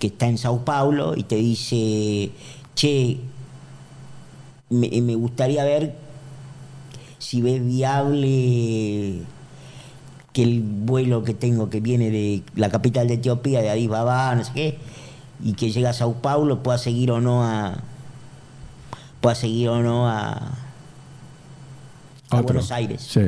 que 0.00 0.08
está 0.08 0.26
en 0.26 0.36
Sao 0.38 0.64
Paulo 0.64 1.14
y 1.16 1.22
te 1.22 1.36
dice, 1.36 2.30
che, 2.74 3.18
me, 4.70 4.88
me 5.00 5.14
gustaría 5.14 5.64
ver 5.64 5.94
si 7.24 7.40
ves 7.40 7.64
viable 7.64 9.22
que 10.32 10.42
el 10.42 10.60
vuelo 10.62 11.22
que 11.24 11.32
tengo 11.34 11.70
que 11.70 11.80
viene 11.80 12.10
de 12.10 12.42
la 12.54 12.68
capital 12.68 13.08
de 13.08 13.14
Etiopía, 13.14 13.62
de 13.62 13.70
Addis 13.70 13.88
Ababa, 13.88 14.34
no 14.34 14.44
sé 14.44 14.52
qué, 14.52 14.78
y 15.42 15.52
que 15.54 15.70
llega 15.70 15.90
a 15.90 15.92
Sao 15.92 16.14
Paulo 16.14 16.62
pueda 16.62 16.76
seguir 16.78 17.10
o 17.12 17.20
no 17.20 17.42
a 17.44 17.78
pueda 19.20 19.34
seguir 19.34 19.68
o 19.70 19.82
no 19.82 20.08
a, 20.08 20.32
a 20.32 20.36
Otro. 22.30 22.42
Buenos 22.44 22.70
Aires. 22.72 23.00
Sí. 23.08 23.20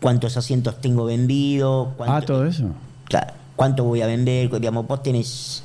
¿Cuántos 0.00 0.36
asientos 0.36 0.80
tengo 0.80 1.04
vendidos? 1.06 1.88
Ah, 1.90 1.94
¿Cuánto- 1.96 2.26
todo 2.26 2.46
eso. 2.46 2.68
Claro, 3.06 3.32
¿cuánto 3.56 3.84
voy 3.84 4.02
a 4.02 4.06
vender? 4.06 4.50
Digamos, 4.60 4.86
vos 4.86 5.02
tenés, 5.02 5.62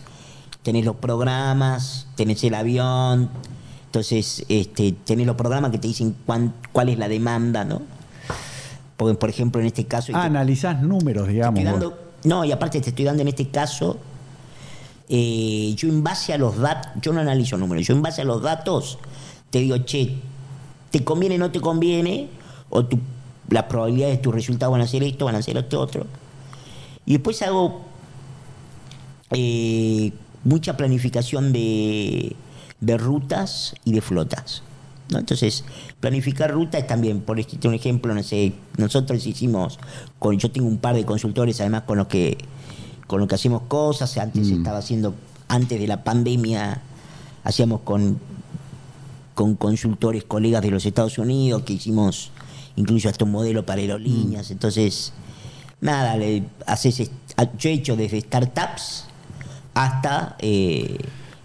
tenés 0.63 0.85
los 0.85 0.95
programas, 0.95 2.07
tenés 2.15 2.43
el 2.43 2.53
avión, 2.55 3.29
entonces 3.91 4.45
este, 4.47 4.93
tenés 4.93 5.27
los 5.27 5.35
programas 5.35 5.69
que 5.71 5.77
te 5.77 5.89
dicen 5.89 6.15
cuán- 6.25 6.53
cuál 6.71 6.87
es 6.87 6.97
la 6.97 7.09
demanda, 7.09 7.65
¿no? 7.65 7.81
Porque, 8.95 9.15
por 9.15 9.29
ejemplo, 9.29 9.59
en 9.59 9.67
este 9.67 9.83
caso... 9.85 10.13
Ah, 10.15 10.21
te- 10.21 10.27
analizás 10.27 10.81
números, 10.81 11.27
digamos. 11.27 11.61
dando- 11.61 11.97
no, 12.23 12.45
y 12.45 12.53
aparte 12.53 12.79
te 12.79 12.91
estoy 12.91 13.03
dando 13.03 13.21
en 13.21 13.27
este 13.27 13.49
caso, 13.49 13.97
eh, 15.09 15.73
yo 15.75 15.89
en 15.89 16.03
base 16.05 16.31
a 16.31 16.37
los 16.37 16.57
datos, 16.57 16.89
yo 17.01 17.11
no 17.11 17.19
analizo 17.19 17.57
números, 17.57 17.85
yo 17.85 17.93
en 17.93 18.01
base 18.01 18.21
a 18.21 18.23
los 18.23 18.41
datos 18.41 18.97
te 19.49 19.59
digo, 19.59 19.77
che, 19.79 20.15
¿te 20.89 21.03
conviene 21.03 21.35
o 21.35 21.39
no 21.39 21.51
te 21.51 21.59
conviene? 21.59 22.29
O 22.69 22.85
tu, 22.85 22.97
las 23.49 23.63
probabilidades 23.65 24.15
de 24.19 24.21
tus 24.23 24.33
resultados 24.33 24.71
van 24.71 24.79
a 24.81 24.87
ser 24.87 25.03
esto, 25.03 25.25
van 25.25 25.35
a 25.35 25.41
ser 25.41 25.57
esto 25.57 25.81
otro. 25.81 26.05
Y 27.05 27.11
después 27.13 27.41
hago 27.41 27.81
eh, 29.31 30.13
mucha 30.45 30.77
planificación 30.77 31.51
de, 31.51 32.37
de 32.81 32.97
rutas 32.97 33.75
y 33.85 33.93
de 33.93 34.01
flotas. 34.01 34.63
¿no? 35.09 35.19
Entonces, 35.19 35.63
planificar 35.99 36.51
rutas 36.51 36.81
es 36.81 36.87
también, 36.87 37.21
por 37.21 37.39
ejemplo, 37.39 37.69
un 37.69 37.75
ejemplo, 37.75 38.13
no 38.13 38.23
sé, 38.23 38.53
nosotros 38.77 39.25
hicimos, 39.25 39.79
con, 40.19 40.37
yo 40.37 40.51
tengo 40.51 40.67
un 40.67 40.77
par 40.77 40.95
de 40.95 41.05
consultores 41.05 41.59
además 41.61 41.83
con 41.83 41.97
los 41.97 42.07
que 42.07 42.37
con 43.11 43.19
los 43.19 43.27
que 43.27 43.35
hacemos 43.35 43.63
cosas, 43.63 44.17
antes 44.17 44.47
estaba 44.47 44.77
haciendo, 44.77 45.13
antes 45.49 45.77
de 45.77 45.85
la 45.85 46.01
pandemia, 46.01 46.81
hacíamos 47.43 47.81
con, 47.81 48.17
con 49.33 49.55
consultores, 49.55 50.23
colegas 50.23 50.61
de 50.61 50.71
los 50.71 50.85
Estados 50.85 51.17
Unidos, 51.17 51.63
que 51.63 51.73
hicimos 51.73 52.31
incluso 52.77 53.09
hasta 53.09 53.25
un 53.25 53.31
modelo 53.31 53.65
para 53.65 53.81
aerolíneas, 53.81 54.49
entonces, 54.49 55.11
nada, 55.81 56.15
le 56.15 56.43
haces, 56.65 57.11
yo 57.57 57.69
he 57.69 57.73
hecho 57.73 57.97
desde 57.97 58.21
startups 58.21 59.07
hasta 59.73 60.37
eh, 60.39 60.97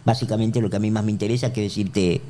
básicamente 0.07 0.61
lo 0.63 0.71
que 0.71 0.77
a 0.77 0.81
mí 0.81 0.91
más 0.91 1.05
me 1.05 1.11
interesa, 1.11 1.53
que 1.53 1.67
es 1.67 1.73
decirte, 1.73 2.23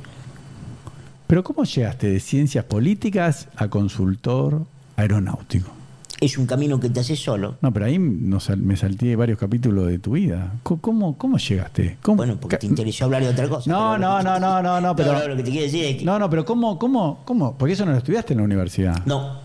Pero 1.28 1.44
¿cómo 1.44 1.62
llegaste 1.64 2.08
de 2.08 2.18
ciencias 2.20 2.64
políticas 2.64 3.48
a 3.56 3.68
consultor 3.68 4.64
aeronáutico? 4.96 5.70
es 6.18 6.38
un 6.38 6.46
camino 6.46 6.80
que 6.80 6.88
te 6.88 7.00
haces 7.00 7.18
solo. 7.22 7.56
No, 7.60 7.70
pero 7.74 7.84
ahí 7.84 7.98
no 7.98 8.38
me 8.56 8.74
salté 8.78 9.14
varios 9.16 9.38
capítulos 9.38 9.86
de 9.88 9.98
tu 9.98 10.12
vida. 10.12 10.50
¿Cómo, 10.62 11.18
cómo 11.18 11.36
llegaste? 11.36 11.98
¿Cómo? 12.00 12.16
Bueno, 12.16 12.38
porque 12.40 12.56
te 12.56 12.64
interesó 12.66 13.04
hablar 13.04 13.22
de 13.22 13.28
otra 13.28 13.46
cosa. 13.50 13.70
No, 13.70 13.98
no, 13.98 14.22
no, 14.22 14.40
no, 14.40 14.62
no, 14.62 14.80
no, 14.80 14.96
pero- 14.96 15.28
lo 15.28 15.36
que 15.36 15.42
te 15.42 15.50
quiero 15.50 15.66
decir 15.66 15.84
es 15.84 15.96
que... 15.98 16.04
No, 16.06 16.18
no, 16.18 16.30
pero 16.30 16.46
¿cómo, 16.46 16.78
cómo, 16.78 17.20
cómo? 17.26 17.58
Porque 17.58 17.74
eso 17.74 17.84
no 17.84 17.92
lo 17.92 17.98
estudiaste 17.98 18.32
en 18.32 18.38
la 18.38 18.44
universidad. 18.44 19.04
No, 19.04 19.40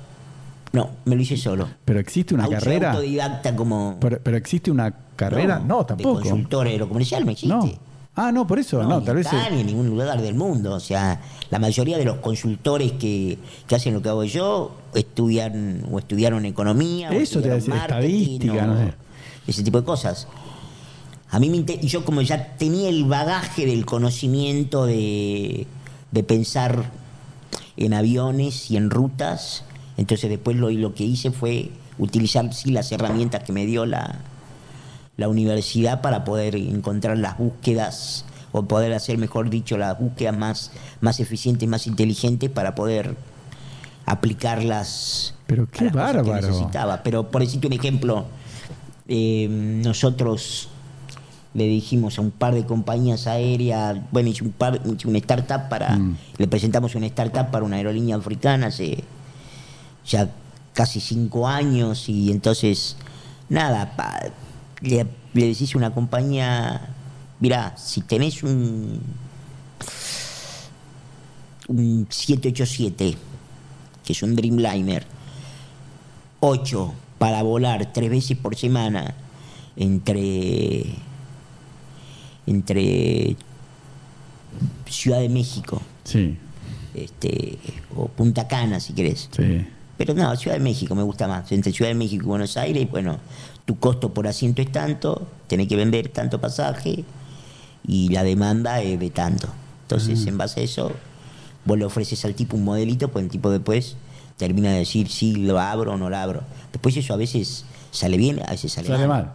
No, 0.71 0.91
me 1.03 1.17
lo 1.17 1.21
hice 1.21 1.35
solo. 1.35 1.67
Pero 1.83 1.99
existe 1.99 2.33
una 2.33 2.47
carrera. 2.47 2.91
Autodidacta 2.93 3.53
como. 3.53 3.97
Pero, 3.99 4.19
pero 4.23 4.37
existe 4.37 4.71
una 4.71 4.93
carrera. 5.17 5.59
No, 5.59 5.79
De 5.79 5.85
tampoco. 5.87 6.21
consultor 6.21 6.67
aerocomercial 6.67 7.25
no 7.25 7.31
existe. 7.31 7.53
No. 7.53 7.90
Ah, 8.15 8.31
no, 8.31 8.45
por 8.45 8.59
eso. 8.59 8.83
No, 8.83 8.99
ni 8.99 9.05
tal 9.05 9.15
vez. 9.15 9.27
es- 9.27 9.51
ni 9.53 9.61
en 9.61 9.67
ningún 9.67 9.87
lugar 9.89 10.21
del 10.21 10.35
mundo. 10.35 10.73
O 10.73 10.79
sea, 10.79 11.21
la 11.49 11.59
mayoría 11.59 11.97
de 11.97 12.03
los 12.05 12.17
consultores 12.17 12.91
que, 12.93 13.37
que 13.67 13.75
hacen 13.75 13.93
lo 13.93 14.01
que 14.01 14.09
hago 14.09 14.23
yo 14.25 14.75
estudian 14.93 15.85
o 15.91 15.97
estudiaron 15.99 16.45
economía. 16.45 17.09
o 17.09 17.13
Eso 17.13 17.41
te 17.41 17.51
a 17.51 17.55
estudiaron 17.55 17.59
decir, 17.59 17.73
estadística, 17.75 18.63
o 18.63 18.67
no 18.67 18.77
sé. 18.77 18.93
Ese 19.47 19.63
tipo 19.63 19.79
de 19.79 19.85
cosas. 19.85 20.27
A 21.29 21.39
mí 21.39 21.49
me 21.49 21.63
yo 21.87 22.03
como 22.03 22.21
ya 22.21 22.55
tenía 22.57 22.89
el 22.89 23.05
bagaje 23.05 23.65
del 23.65 23.85
conocimiento 23.85 24.85
de, 24.85 25.65
de 26.11 26.23
pensar 26.23 26.91
en 27.77 27.93
aviones 27.93 28.69
y 28.69 28.75
en 28.75 28.89
rutas, 28.89 29.63
entonces 29.95 30.29
después 30.29 30.57
lo, 30.57 30.69
lo 30.69 30.93
que 30.93 31.05
hice 31.05 31.31
fue 31.31 31.71
utilizar 31.97 32.53
sí 32.53 32.71
las 32.71 32.91
herramientas 32.91 33.43
que 33.43 33.53
me 33.53 33.65
dio 33.65 33.85
la, 33.85 34.19
la 35.17 35.27
universidad 35.29 36.01
para 36.01 36.23
poder 36.23 36.55
encontrar 36.55 37.17
las 37.17 37.37
búsquedas 37.37 38.25
o 38.51 38.63
poder 38.63 38.93
hacer, 38.93 39.17
mejor 39.17 39.49
dicho, 39.49 39.77
las 39.77 39.97
búsquedas 39.99 40.37
más, 40.37 40.71
más 40.99 41.19
eficientes, 41.19 41.67
más 41.69 41.87
inteligentes 41.87 42.49
para 42.49 42.75
poder 42.75 43.15
aplicarlas 44.05 45.33
Pero 45.47 45.63
a 45.63 45.67
qué 45.67 45.89
cosas 45.89 45.91
que 45.91 45.97
bárbaro. 45.97 46.47
necesitaba. 46.47 47.03
Pero 47.03 47.29
por 47.29 47.41
decirte 47.41 47.67
un 47.67 47.73
ejemplo, 47.73 48.25
eh, 49.07 49.47
nosotros 49.49 50.69
le 51.53 51.65
dijimos 51.65 52.17
a 52.17 52.21
un 52.21 52.31
par 52.31 52.53
de 52.53 52.65
compañías 52.65 53.27
aéreas, 53.27 53.97
bueno, 54.11 54.29
hice 54.29 54.43
un 54.43 54.51
par, 54.51 54.81
hice 54.85 55.07
una 55.07 55.17
startup 55.17 55.67
para, 55.69 55.97
Mm. 55.97 56.17
le 56.37 56.47
presentamos 56.47 56.95
una 56.95 57.05
startup 57.07 57.51
para 57.51 57.65
una 57.65 57.75
aerolínea 57.77 58.15
africana 58.15 58.67
hace 58.67 59.03
ya 60.05 60.29
casi 60.73 60.99
cinco 61.01 61.47
años 61.47 62.07
y 62.07 62.31
entonces, 62.31 62.95
nada, 63.49 63.95
pa- 63.97 64.29
le, 64.81 65.05
le 65.33 65.47
decís 65.47 65.73
a 65.75 65.77
una 65.77 65.93
compañía, 65.93 66.89
mirá, 67.39 67.75
si 67.77 68.01
tenés 68.01 68.43
un, 68.43 68.99
un 71.67 72.07
787, 72.09 73.17
que 74.03 74.13
es 74.13 74.23
un 74.23 74.35
Dreamliner, 74.35 75.05
8 76.41 76.93
para 77.17 77.43
volar 77.43 77.93
tres 77.93 78.09
veces 78.09 78.35
por 78.35 78.55
semana 78.55 79.13
entre 79.75 80.85
entre 82.47 83.35
Ciudad 84.89 85.19
de 85.19 85.29
México 85.29 85.81
Sí, 86.03 86.35
este 86.95 87.59
o 87.95 88.07
Punta 88.07 88.47
Cana 88.47 88.79
si 88.79 88.93
querés 88.93 89.29
sí. 89.31 89.65
pero 89.97 90.15
no 90.15 90.35
Ciudad 90.35 90.57
de 90.57 90.63
México 90.63 90.95
me 90.95 91.03
gusta 91.03 91.27
más 91.27 91.51
entre 91.51 91.71
Ciudad 91.71 91.91
de 91.91 91.95
México 91.95 92.23
y 92.23 92.27
Buenos 92.27 92.57
Aires 92.57 92.89
bueno 92.89 93.19
tu 93.65 93.77
costo 93.79 94.13
por 94.13 94.27
asiento 94.27 94.61
es 94.61 94.71
tanto 94.71 95.27
tenés 95.47 95.67
que 95.67 95.75
vender 95.75 96.09
tanto 96.09 96.39
pasaje 96.41 97.03
y 97.87 98.09
la 98.09 98.23
demanda 98.23 98.81
es 98.81 98.99
de 98.99 99.09
tanto 99.09 99.47
entonces 99.83 100.25
en 100.27 100.37
base 100.37 100.61
a 100.61 100.63
eso 100.63 100.91
vos 101.65 101.77
le 101.77 101.85
ofreces 101.85 102.23
al 102.25 102.33
tipo 102.33 102.55
un 102.57 102.63
modelito 102.63 103.09
pues 103.09 103.23
el 103.23 103.31
tipo 103.31 103.49
después 103.49 103.95
termina 104.37 104.71
de 104.71 104.79
decir 104.79 105.09
si 105.09 105.35
lo 105.35 105.59
abro 105.59 105.93
o 105.93 105.97
no 105.97 106.09
lo 106.09 106.17
abro 106.17 106.41
después 106.71 106.95
eso 106.97 107.13
a 107.13 107.17
veces 107.17 107.65
sale 107.91 108.17
bien 108.17 108.41
a 108.45 108.51
veces 108.51 108.71
sale, 108.71 108.87
Sale 108.87 109.07
mal. 109.07 109.23
mal. 109.25 109.33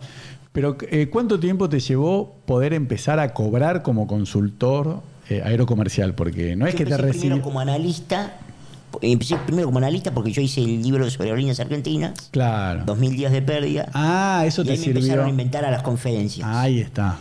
Pero, 0.57 0.79
eh, 0.91 1.11
¿cuánto 1.11 1.39
tiempo 1.39 1.69
te 1.69 1.81
llevó 1.81 2.35
poder 2.47 2.73
empezar 2.73 3.21
a 3.21 3.35
cobrar 3.35 3.83
como 3.83 4.07
consultor 4.07 5.03
eh, 5.29 5.43
aerocomercial? 5.45 6.15
Porque 6.15 6.57
no 6.57 6.67
es 6.67 6.75
que 6.75 6.87
te 6.87 6.97
primero 6.97 7.43
como 7.43 7.61
analista. 7.61 8.39
Empecé 9.03 9.37
primero 9.37 9.67
como 9.69 9.79
analista 9.79 10.13
porque 10.13 10.33
yo 10.33 10.41
hice 10.43 10.61
el 10.63 10.83
libro 10.83 11.09
sobre 11.11 11.29
aerolíneas 11.31 11.61
argentinas, 11.61 12.13
Claro. 12.31 12.85
2000 12.87 13.17
días 13.17 13.33
de 13.33 13.43
pérdida. 13.43 13.89
Ah, 13.95 14.45
eso 14.47 14.63
y 14.63 14.67
te 14.67 14.73
ahí 14.73 14.79
me 14.79 14.85
empezaron 14.87 15.11
a 15.11 15.23
sirvió. 15.25 15.31
inventar 15.31 15.65
a 15.65 15.71
las 15.71 15.83
conferencias. 15.83 16.47
Ahí 16.49 16.81
está. 16.81 17.19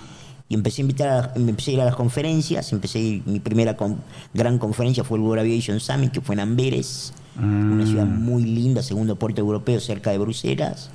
Y 0.48 0.54
empecé 0.54 0.82
a, 0.82 0.84
invitar 0.84 1.32
a, 1.36 1.40
me 1.40 1.50
empecé 1.50 1.72
a 1.72 1.74
ir 1.74 1.82
a 1.82 1.86
las 1.86 1.96
conferencias. 1.96 2.72
Empecé 2.72 3.00
ir- 3.00 3.24
mi 3.26 3.40
primera 3.40 3.76
con- 3.76 3.98
gran 4.34 4.60
conferencia 4.60 5.04
fue 5.04 5.18
el 5.18 5.24
World 5.24 5.42
Aviation 5.42 5.80
Summit, 5.80 6.12
que 6.12 6.22
fue 6.22 6.36
en 6.36 6.42
Amberes, 6.42 7.14
una 7.38 7.86
ciudad 7.86 8.06
muy 8.06 8.44
linda, 8.44 8.82
segundo 8.84 9.16
puerto 9.18 9.42
europeo 9.42 9.80
cerca 9.80 10.12
de 10.12 10.20
Bruselas. 10.20 10.90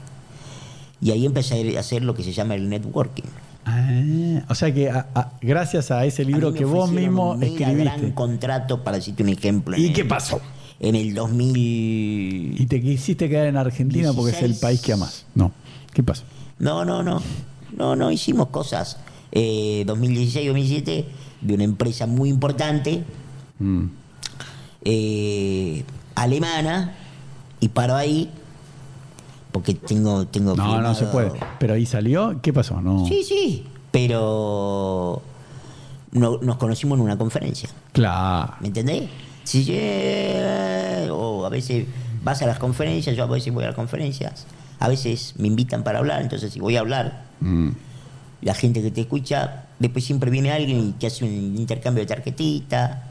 Y 1.03 1.11
ahí 1.11 1.27
empecé 1.27 1.77
a 1.77 1.81
hacer 1.81 2.03
lo 2.05 2.15
que 2.15 2.23
se 2.23 2.33
llama 2.33 2.55
el 2.55 2.69
networking. 2.69 3.25
Ah, 3.65 4.43
o 4.49 4.55
sea 4.55 4.73
que 4.73 4.89
a- 4.89 5.07
a- 5.15 5.33
gracias 5.43 5.91
a 5.91 6.05
ese 6.05 6.25
libro 6.25 6.49
A 6.49 6.55
que 6.55 6.65
vos 6.65 6.91
mismo 6.91 7.33
un 7.33 7.41
mega 7.41 7.71
gran 7.73 8.13
contrato, 8.13 8.83
para 8.85 8.97
decirte 8.99 9.23
un 9.23 9.29
ejemplo. 9.31 9.77
¿Y 9.77 9.93
qué 9.93 10.05
pasó? 10.05 10.41
En 10.81 10.95
el 10.95 11.15
2000. 11.15 12.61
Y 12.61 12.67
te 12.67 12.81
quisiste 12.81 13.29
quedar 13.29 13.47
en 13.47 13.57
Argentina 13.57 14.13
porque 14.15 14.31
es 14.33 14.39
el 14.43 14.53
16. 14.53 14.61
país 14.61 14.81
que 14.81 14.93
amas. 14.95 15.27
No. 15.35 15.53
¿Qué 15.93 16.03
pasó? 16.03 16.25
No, 16.59 16.85
no, 16.85 17.03
no. 17.03 17.23
No, 17.77 17.95
no, 17.97 18.11
hicimos 18.11 18.49
cosas. 18.49 18.97
Eh, 19.33 19.85
2016-2017 19.87 21.05
de 21.43 21.55
una 21.55 21.65
empresa 21.65 22.07
muy 22.07 22.29
importante, 22.31 23.05
Mm. 23.59 23.85
eh, 24.85 25.85
alemana, 26.15 26.95
y 27.61 27.69
paro 27.69 27.95
ahí, 27.95 28.31
porque 29.53 29.75
tengo. 29.75 30.27
tengo 30.27 30.55
No, 30.57 30.81
no 30.81 30.95
se 30.95 31.07
puede. 31.07 31.33
Pero 31.59 31.75
ahí 31.75 31.85
salió. 31.87 32.41
¿Qué 32.43 32.53
pasó? 32.53 32.81
No. 32.81 33.07
Sí, 33.07 33.23
sí, 33.23 33.67
pero. 33.91 35.23
no- 36.13 36.39
nos 36.43 36.57
conocimos 36.57 36.99
en 36.99 37.05
una 37.05 37.17
conferencia. 37.19 37.69
Claro. 37.93 38.55
¿Me 38.61 38.69
entendés? 38.69 39.09
Si 39.51 39.65
yo- 39.65 41.15
o 41.17 41.45
a 41.47 41.49
veces 41.49 41.87
vas 42.23 42.41
a 42.43 42.47
las 42.47 42.59
conferencias, 42.59 43.17
yo 43.17 43.25
a 43.25 43.27
veces 43.27 43.53
voy 43.53 43.65
a 43.65 43.69
las 43.69 43.77
conferencias, 43.77 44.47
a 44.79 44.89
veces 44.89 45.35
me 45.39 45.49
invitan 45.49 45.83
para 45.83 45.99
hablar, 45.99 46.23
entonces 46.23 46.53
si 46.53 46.61
voy 46.61 46.77
a 46.77 46.81
hablar, 46.81 47.25
Mm. 47.41 47.71
la 48.43 48.55
gente 48.55 48.83
que 48.83 48.91
te 48.91 49.03
escucha, 49.03 49.65
después 49.79 50.05
siempre 50.05 50.31
viene 50.31 50.51
alguien 50.53 50.79
y 50.89 50.93
te 50.93 51.07
hace 51.07 51.25
un 51.25 51.57
intercambio 51.59 52.03
de 52.03 52.07
tarjetita, 52.07 53.05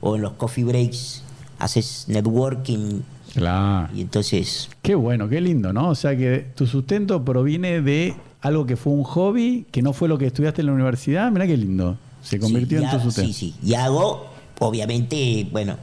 o 0.00 0.16
en 0.16 0.22
los 0.22 0.32
coffee 0.32 0.64
breaks 0.64 1.22
haces 1.58 2.04
networking, 2.08 3.00
Claro. 3.34 3.88
y 3.94 4.00
entonces 4.02 4.68
Qué 4.82 4.94
bueno, 4.94 5.28
qué 5.28 5.40
lindo, 5.40 5.72
¿no? 5.72 5.88
O 5.90 5.94
sea 5.94 6.16
que 6.16 6.46
tu 6.54 6.66
sustento 6.66 7.24
proviene 7.24 7.80
de 7.80 8.14
algo 8.42 8.66
que 8.66 8.76
fue 8.76 8.92
un 8.92 9.02
hobby, 9.04 9.66
que 9.70 9.80
no 9.82 9.92
fue 9.94 10.08
lo 10.08 10.18
que 10.18 10.26
estudiaste 10.26 10.60
en 10.60 10.66
la 10.66 10.72
universidad. 10.74 11.30
Mirá 11.30 11.46
qué 11.46 11.56
lindo. 11.56 11.96
Se 12.22 12.38
convirtió 12.38 12.78
Sí, 12.80 12.84
en 12.84 12.90
tu 12.90 13.00
sustento. 13.00 13.32
Sí, 13.32 13.52
sí. 13.52 13.54
Y 13.64 13.74
hago, 13.74 14.26
obviamente, 14.60 15.46
bueno, 15.52 15.76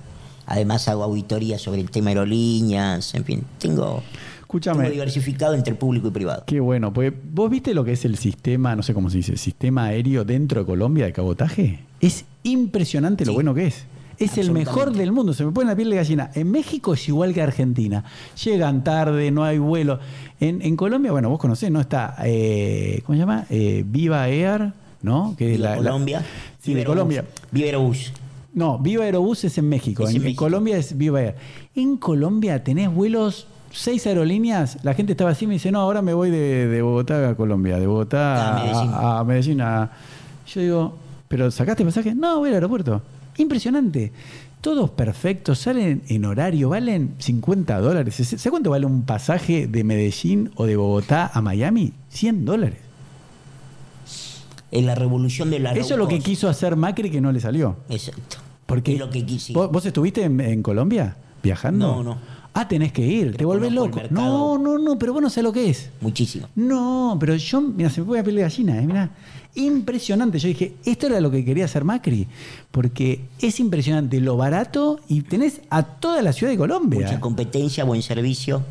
además 0.45 0.88
hago 0.88 1.03
auditoría 1.03 1.57
sobre 1.60 1.81
el 1.81 1.89
tema 1.91 2.10
aerolíneas, 2.10 3.14
en 3.15 3.23
fin, 3.26 3.43
tengo, 3.60 4.03
Escúchame. 4.41 4.89
diversificado 4.89 5.53
entre 5.53 5.76
público 5.76 6.10
y 6.10 6.11
privado. 6.11 6.43
Qué 6.45 6.60
bueno, 6.60 6.91
pues 6.93 7.14
vos 7.34 7.49
viste 7.49 7.73
lo 7.73 7.84
que 7.85 7.93
es 7.93 8.03
el 8.06 8.18
sistema, 8.18 8.76
no 8.76 8.84
sé 8.84 8.93
cómo 8.93 9.10
se 9.10 9.18
dice, 9.18 9.38
sistema 9.38 9.85
aéreo 9.85 10.26
dentro 10.26 10.61
de 10.61 10.65
Colombia 10.65 11.06
de 11.06 11.14
cabotaje. 11.14 11.80
Es 12.02 12.26
impresionante 12.43 13.26
lo 13.26 13.31
Sí. 13.31 13.35
bueno 13.35 13.53
que 13.53 13.68
es. 13.68 13.85
Es 14.18 14.38
el 14.38 14.52
mejor 14.52 14.91
del 14.95 15.11
mundo, 15.11 15.34
se 15.34 15.43
me 15.43 15.52
pone 15.52 15.68
la 15.69 15.76
piel 15.76 15.89
de 15.89 15.95
gallina. 15.95 16.30
En 16.35 16.52
México 16.52 16.93
es 16.93 17.07
igual 17.07 17.34
que 17.34 17.41
Argentina. 17.41 18.03
Llegan 18.43 18.84
tarde, 18.84 19.31
no 19.31 19.43
hay 19.43 19.57
vuelo. 19.57 19.99
En, 20.39 20.61
en 20.61 20.76
Colombia, 20.76 21.11
bueno, 21.11 21.30
vos 21.30 21.39
conocés, 21.39 21.72
¿no? 21.72 21.81
Está, 21.81 22.15
eh, 22.23 23.02
¿cómo 23.03 23.15
se 23.15 23.19
llama? 23.19 23.45
Eh, 23.49 23.84
Viva 23.84 24.27
Air, 24.30 24.73
¿no? 25.02 25.34
Que 25.39 25.56
es 25.56 25.60
la- 25.60 25.76
Colombia. 25.77 26.23
sí, 26.61 26.76
de 26.76 26.84
Colombia. 26.84 27.26
Aerobús. 27.56 28.11
No, 28.53 28.78
Viva 28.80 29.06
Aerobús 29.06 29.44
es 29.45 29.57
en 29.57 29.69
México. 29.69 30.03
Es 30.03 30.10
en, 30.10 30.15
en 30.18 30.22
en 30.22 30.23
México. 30.26 30.45
Colombia 30.45 30.78
es 30.78 30.98
Viva 30.98 31.22
Air. 31.22 31.36
En 31.76 31.98
Colombia 31.98 32.64
tenés 32.64 32.94
vuelos, 32.94 33.48
seis 33.72 34.06
aerolíneas. 34.07 34.78
La 34.84 34.94
gente 34.94 35.14
estaba 35.14 35.30
así 35.32 35.45
y 35.45 35.48
me 35.48 35.53
dice, 35.56 35.72
no, 35.72 35.80
ahora 35.80 36.02
me 36.02 36.14
voy 36.14 36.30
de, 36.32 36.68
de 36.68 36.82
Bogotá 36.82 37.30
a 37.30 37.36
Colombia, 37.36 37.80
de 37.80 37.88
Bogotá 37.88 38.57
A 38.57 38.64
Medellín. 38.65 38.91
a, 38.94 39.19
a 39.19 39.23
Medellín. 39.23 39.61
a- 39.61 39.91
Yo 40.53 40.61
digo, 40.61 40.98
¿pero 41.30 41.49
sacaste 41.49 41.86
pasaje? 41.86 42.14
No, 42.14 42.40
voy 42.40 42.49
al 42.49 42.56
aeropuerto. 42.56 43.02
Impresionante. 43.38 44.11
Todos 44.60 44.91
perfectos, 44.91 45.57
salen 45.57 46.03
en 46.10 46.26
horario, 46.26 46.69
valen 46.69 47.15
50 47.18 47.80
dólares. 47.80 48.14
¿Sabes 48.15 48.48
cuánto 48.49 48.69
vale 48.69 48.86
un 48.86 49.03
pasaje 49.03 49.65
de 49.65 49.84
Medellín 49.84 50.52
o 50.56 50.65
de 50.65 50.76
Bogotá 50.76 51.32
a 51.34 51.41
Miami? 51.41 51.94
100 52.10 52.45
dólares. 52.45 52.78
En 54.72 54.86
la 54.86 54.95
revolución 54.95 55.49
de 55.49 55.60
la 55.60 55.73
Eso 55.73 55.94
es 55.95 55.98
lo 55.99 56.07
que 56.07 56.19
quiso 56.19 56.48
hacer 56.48 56.76
Macri 56.76 57.10
que 57.10 57.19
no 57.19 57.32
le 57.32 57.40
salió. 57.40 57.76
Exacto. 57.90 58.38
Porque 58.72 58.93
Es 58.93 58.99
lo 58.99 59.10
que 59.10 59.26
quise. 59.26 59.53
¿Vos, 59.53 59.72
vos 59.72 59.85
estuviste 59.85 60.23
en, 60.23 60.39
en 60.39 60.64
Colombia 60.64 61.15
viajando? 61.43 61.88
No, 61.88 62.03
no. 62.03 62.18
Ah, 62.53 62.68
tenés 62.68 62.91
que 62.91 63.06
ir, 63.06 63.38
te 63.38 63.45
volvés 63.45 63.72
loco. 63.72 64.02
No, 64.10 64.57
no, 64.57 64.77
no, 64.77 64.99
pero 64.99 65.14
vos 65.14 65.22
no 65.22 65.30
sabés 65.30 65.43
lo 65.45 65.53
que 65.53 65.69
es. 65.69 65.89
Muchísimo. 66.02 66.48
No, 66.56 67.15
pero 67.19 67.35
yo, 67.35 67.61
mira, 67.61 67.89
se 67.89 68.02
me 68.02 68.07
pone 68.07 68.19
la 68.19 68.23
piel 68.23 68.35
de 68.35 68.41
gallina, 68.41 68.77
eh, 68.77 68.85
mira. 68.85 69.10
Impresionante. 69.56 70.38
Yo 70.39 70.48
dije, 70.49 70.73
esto 70.85 71.07
era 71.07 71.22
lo 71.22 71.31
que 71.31 71.45
quería 71.45 71.65
hacer 71.65 71.84
Macri. 71.85 72.27
Porque 72.72 73.22
es 73.39 73.60
impresionante 73.60 74.19
lo 74.19 74.35
barato 74.35 74.99
y 75.07 75.22
tenés 75.22 75.61
a 75.69 75.84
toda 75.84 76.22
la 76.22 76.34
ciudad 76.34 76.52
de 76.52 76.57
Colombia. 76.57 77.02
Mucha 77.06 77.19
competencia, 77.19 77.84
buen 77.85 78.02
servicio. 78.02 78.64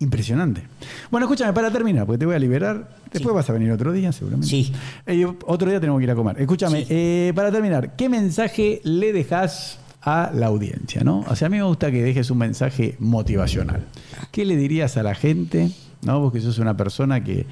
Impresionante. 0.00 0.62
Bueno, 1.10 1.26
escúchame, 1.26 1.52
para 1.52 1.70
terminar, 1.70 2.06
porque 2.06 2.18
te 2.18 2.26
voy 2.26 2.34
a 2.34 2.38
liberar. 2.38 2.88
Después 3.12 3.32
Sí. 3.32 3.36
vas 3.36 3.50
a 3.50 3.52
venir 3.52 3.70
otro 3.70 3.92
día, 3.92 4.10
seguramente. 4.12 4.48
Sí. 4.48 4.72
Eh, 5.06 5.26
otro 5.46 5.68
día 5.70 5.78
tenemos 5.78 5.98
que 6.00 6.04
ir 6.04 6.10
a 6.10 6.14
comer. 6.14 6.40
Escúchame, 6.40 6.80
Sí. 6.80 6.86
eh, 6.90 7.32
para 7.34 7.52
terminar, 7.52 7.94
¿qué 7.96 8.08
mensaje 8.08 8.80
le 8.82 9.12
dejas 9.12 9.78
a 10.02 10.30
la 10.34 10.46
audiencia, 10.46 11.02
¿no? 11.04 11.24
O 11.28 11.36
sea, 11.36 11.46
a 11.46 11.48
mí 11.50 11.58
me 11.58 11.62
gusta 11.64 11.90
que 11.90 12.02
dejes 12.02 12.30
un 12.30 12.38
mensaje 12.38 12.96
motivacional. 12.98 13.82
¿Qué 14.30 14.46
le 14.46 14.56
dirías 14.56 14.96
a 14.96 15.02
la 15.02 15.14
gente, 15.14 15.70
¿no? 16.02 16.18
Vos 16.20 16.32
que 16.32 16.40
sos 16.40 16.58
una 16.58 16.74
persona 16.78 17.22
que, 17.22 17.44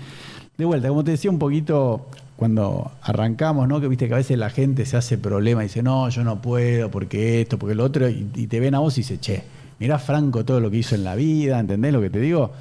de 0.56 0.64
vuelta, 0.64 0.88
como 0.88 1.04
te 1.04 1.10
decía 1.10 1.30
un 1.30 1.38
poquito 1.38 2.08
cuando 2.36 2.92
arrancamos, 3.02 3.68
¿no? 3.68 3.78
Que 3.80 3.88
viste 3.88 4.08
que 4.08 4.14
a 4.14 4.16
veces 4.18 4.38
la 4.38 4.48
gente 4.48 4.86
se 4.86 4.96
hace 4.96 5.18
problema 5.18 5.62
y 5.62 5.66
dice, 5.66 5.82
no, 5.82 6.08
yo 6.08 6.24
no 6.24 6.40
puedo, 6.40 6.90
porque 6.90 7.42
esto, 7.42 7.58
porque 7.58 7.74
lo 7.74 7.84
otro, 7.84 8.08
y, 8.08 8.26
y 8.34 8.46
te 8.46 8.58
ven 8.60 8.74
a 8.74 8.78
vos 8.78 8.96
y 8.96 9.02
dice, 9.02 9.18
che, 9.20 9.42
mirá 9.78 9.98
Franco 9.98 10.44
todo 10.44 10.60
lo 10.60 10.70
que 10.70 10.78
hizo 10.78 10.94
en 10.94 11.04
la 11.04 11.14
vida, 11.14 11.58
¿entendés 11.58 11.92
lo 11.92 12.00
que 12.00 12.10
te 12.10 12.20
digo? 12.20 12.52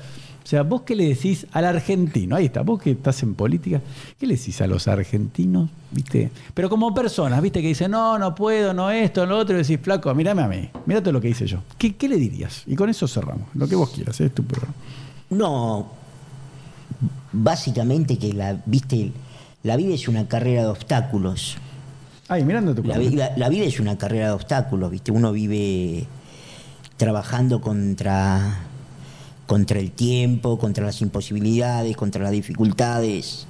O 0.43 0.49
sea, 0.49 0.63
vos 0.63 0.83
qué 0.83 0.95
le 0.95 1.09
decís 1.09 1.45
al 1.51 1.65
argentino, 1.65 2.37
ahí 2.37 2.45
está, 2.45 2.61
vos 2.61 2.81
que 2.81 2.91
estás 2.91 3.21
en 3.21 3.35
política, 3.35 3.81
¿qué 4.17 4.25
le 4.25 4.37
decís 4.37 4.61
a 4.61 4.67
los 4.67 4.87
argentinos? 4.87 5.69
¿Viste? 5.91 6.29
Pero 6.53 6.69
como 6.69 6.93
personas, 6.93 7.41
¿viste? 7.41 7.61
Que 7.61 7.67
dicen, 7.67 7.91
no, 7.91 8.17
no 8.17 8.33
puedo, 8.33 8.73
no 8.73 8.89
esto, 8.89 9.25
no 9.25 9.33
lo 9.33 9.39
otro, 9.39 9.55
y 9.55 9.63
decís, 9.63 9.77
flaco, 9.81 10.13
mírame 10.15 10.41
a 10.43 10.47
mí, 10.47 10.69
mira 10.85 11.01
todo 11.01 11.11
lo 11.11 11.19
que 11.19 11.27
hice 11.29 11.45
yo. 11.47 11.59
¿Qué, 11.77 11.95
qué 11.97 12.07
le 12.07 12.15
dirías? 12.15 12.63
Y 12.65 12.75
con 12.77 12.89
eso 12.89 13.09
cerramos, 13.09 13.47
lo 13.55 13.67
que 13.67 13.75
vos 13.75 13.89
quieras, 13.89 14.21
¿eh? 14.21 14.25
es 14.27 14.33
tu 14.33 14.43
programa. 14.45 14.73
No, 15.29 15.87
básicamente 17.33 18.17
que 18.17 18.33
la, 18.33 18.57
viste, 18.65 19.11
la 19.63 19.75
vida 19.75 19.93
es 19.93 20.07
una 20.07 20.27
carrera 20.27 20.61
de 20.63 20.67
obstáculos. 20.69 21.57
Ay, 22.29 22.43
mirando 22.43 22.73
tu 22.75 22.83
La, 22.83 22.97
vida- 22.97 23.31
la 23.37 23.49
vida 23.49 23.65
es 23.65 23.79
una 23.79 23.97
carrera 23.97 24.27
de 24.27 24.31
obstáculos, 24.31 24.91
¿viste? 24.91 25.11
Uno 25.11 25.31
vive 25.31 26.05
trabajando 26.97 27.61
contra, 27.61 28.59
contra 29.45 29.79
el 29.79 29.91
tiempo, 29.91 30.57
contra 30.59 30.85
las 30.85 31.01
imposibilidades, 31.01 31.95
contra 31.95 32.23
las 32.23 32.31
dificultades. 32.31 33.47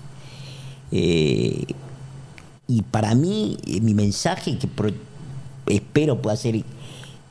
Eh, 0.92 1.66
y 2.68 2.82
para 2.84 3.16
mí, 3.16 3.58
eh, 3.66 3.82
mi 3.82 3.94
mensaje, 3.94 4.58
que 4.58 4.70
espero 5.68 6.22
pueda 6.22 6.36
ser 6.36 6.64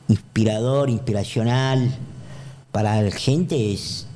inspirador, 0.07 0.89
inspiracional 0.89 1.95
para 2.71 3.01
la 3.01 3.11
gente, 3.11 3.73
es 3.73 4.07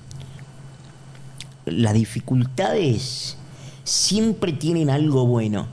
las 1.66 1.94
dificultades 1.94 3.38
siempre 3.84 4.54
tienen 4.54 4.90
algo 4.90 5.26
bueno. 5.26 5.68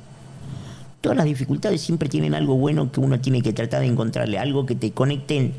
Todas 1.01 1.17
las 1.17 1.27
dificultades 1.27 1.81
siempre 1.81 2.09
tienen 2.09 2.35
algo 2.35 2.57
bueno 2.57 2.91
que 2.91 3.01
uno 3.01 3.21
tiene 3.21 3.43
que 3.43 3.53
tratar 3.53 3.81
de 3.81 3.87
encontrarle, 3.87 4.39
algo 4.39 4.67
que 4.67 4.75
te 4.75 4.91
conecten. 4.91 5.55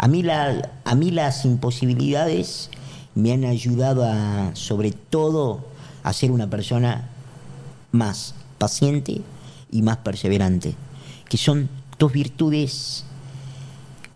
A 0.00 0.06
mí, 0.06 0.22
las 0.22 1.44
imposibilidades 1.44 2.70
me 3.16 3.32
han 3.32 3.44
ayudado 3.44 4.04
a, 4.04 4.52
sobre 4.54 4.92
todo, 4.92 5.66
a 6.04 6.12
ser 6.12 6.30
una 6.30 6.48
persona 6.48 7.08
más 7.90 8.36
paciente 8.58 9.22
y 9.72 9.82
más 9.82 9.96
perseverante, 9.98 10.76
que 11.28 11.36
son 11.36 11.68
dos 11.98 12.12
virtudes 12.12 13.04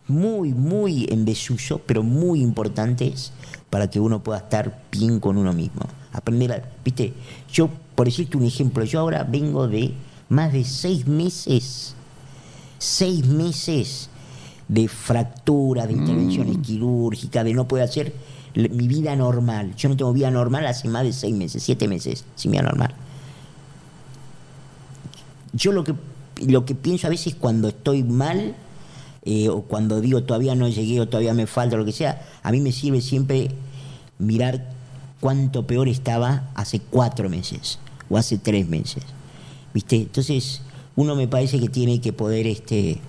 muy, 0.07 0.53
muy 0.53 1.07
en 1.11 1.25
desuso, 1.25 1.81
pero 1.85 2.05
muy 2.05 2.43
importantes 2.43 3.33
para 3.69 3.91
que 3.91 3.99
uno 3.99 4.23
pueda 4.23 4.39
estar 4.39 4.85
bien 4.93 5.19
con 5.19 5.37
uno 5.37 5.53
mismo. 5.53 5.83
Aprender 6.13 6.53
a, 6.53 6.63
viste, 6.85 7.13
yo, 7.53 7.69
por 7.97 8.07
decirte 8.07 8.37
un 8.37 8.45
ejemplo, 8.45 8.85
yo 8.85 9.01
ahora 9.01 9.25
vengo 9.25 9.67
de 9.67 9.93
más 10.29 10.53
de 10.53 10.63
seis 10.63 11.09
meses, 11.09 11.97
seis 12.79 13.27
meses 13.27 14.11
de 14.73 14.89
fracturas, 14.89 15.87
de 15.87 15.93
intervenciones 15.93 16.57
quirúrgicas, 16.59 17.45
de 17.45 17.53
no 17.53 17.69
poder 17.69 17.85
hacer 17.85 18.15
mi 18.55 18.89
vida 18.89 19.15
normal. 19.15 19.77
Yo 19.77 19.91
no 19.91 19.99
tengo 19.99 20.15
vida 20.15 20.31
normal 20.31 20.67
hace 20.67 20.89
más 20.89 21.05
de 21.05 21.13
seis 21.13 21.35
meses, 21.35 21.63
siete 21.63 21.89
meses, 21.89 22.25
sin 22.37 22.53
vida 22.53 22.63
normal. 22.63 22.95
Yo 25.53 25.73
lo 25.73 25.85
que, 25.85 25.95
lo 26.47 26.65
que 26.65 26.75
pienso 26.75 27.07
a 27.07 27.11
veces 27.11 27.35
cuando 27.35 27.69
estoy 27.69 28.03
mal, 28.03 28.55
eh, 29.27 29.51
o 29.51 29.61
cuando 29.61 30.01
digo 30.01 30.23
todavía 30.23 30.55
no 30.55 30.67
llegué 30.69 31.03
o 31.03 31.07
todavía 31.07 31.35
me 31.35 31.47
falta, 31.47 31.77
lo 31.77 31.85
que 31.85 31.93
sea, 31.93 32.23
a 32.43 32.51
mí 32.51 32.63
me 32.63 32.73
sirve 32.73 33.03
siempre 33.03 33.51
mirar 34.19 34.71
cuánto 35.21 35.67
peor 35.67 35.87
estaba 35.87 36.49
hace 36.55 36.81
cuatro 36.81 37.29
meses 37.29 37.79
o 38.09 38.17
hace 38.17 38.39
tres 38.39 38.67
meses. 38.67 39.03
¿Viste? 39.75 39.97
Entonces, 39.97 40.63
uno 40.97 41.15
me 41.15 41.29
parece 41.29 41.61
que 41.61 41.69
tiene 41.69 42.01
que 42.01 42.15
poder 42.15 42.47
este, 42.47 43.01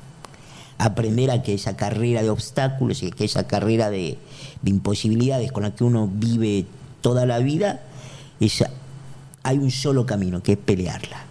aprender 0.77 1.31
a 1.31 1.41
que 1.41 1.53
esa 1.53 1.75
carrera 1.75 2.21
de 2.23 2.29
obstáculos 2.29 3.03
y 3.03 3.11
que 3.11 3.25
esa 3.25 3.47
carrera 3.47 3.89
de, 3.89 4.17
imposibilidades 4.65 5.51
con 5.51 5.63
la 5.63 5.75
que 5.75 5.83
uno 5.83 6.09
vive 6.11 6.65
toda 7.01 7.25
la 7.25 7.39
vida, 7.39 7.81
es, 8.39 8.63
hay 9.43 9.57
un 9.57 9.71
solo 9.71 10.05
camino, 10.05 10.41
que 10.41 10.53
es 10.53 10.57
pelearla. 10.57 11.25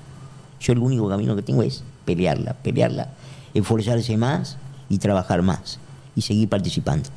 Yo 0.60 0.72
el 0.72 0.78
único 0.78 1.08
camino 1.08 1.34
que 1.34 1.42
tengo 1.42 1.62
es 1.62 1.82
pelearla, 2.04 2.54
pelearla, 2.54 3.08
esforzarse 3.54 4.16
más 4.16 4.58
y 4.88 4.98
trabajar 4.98 5.42
más 5.42 5.78
y 6.14 6.22
seguir 6.22 6.48
participando. 6.48 7.08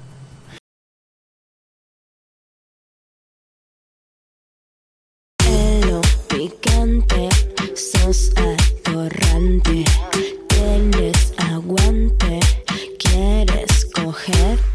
mujer. 14.27 14.74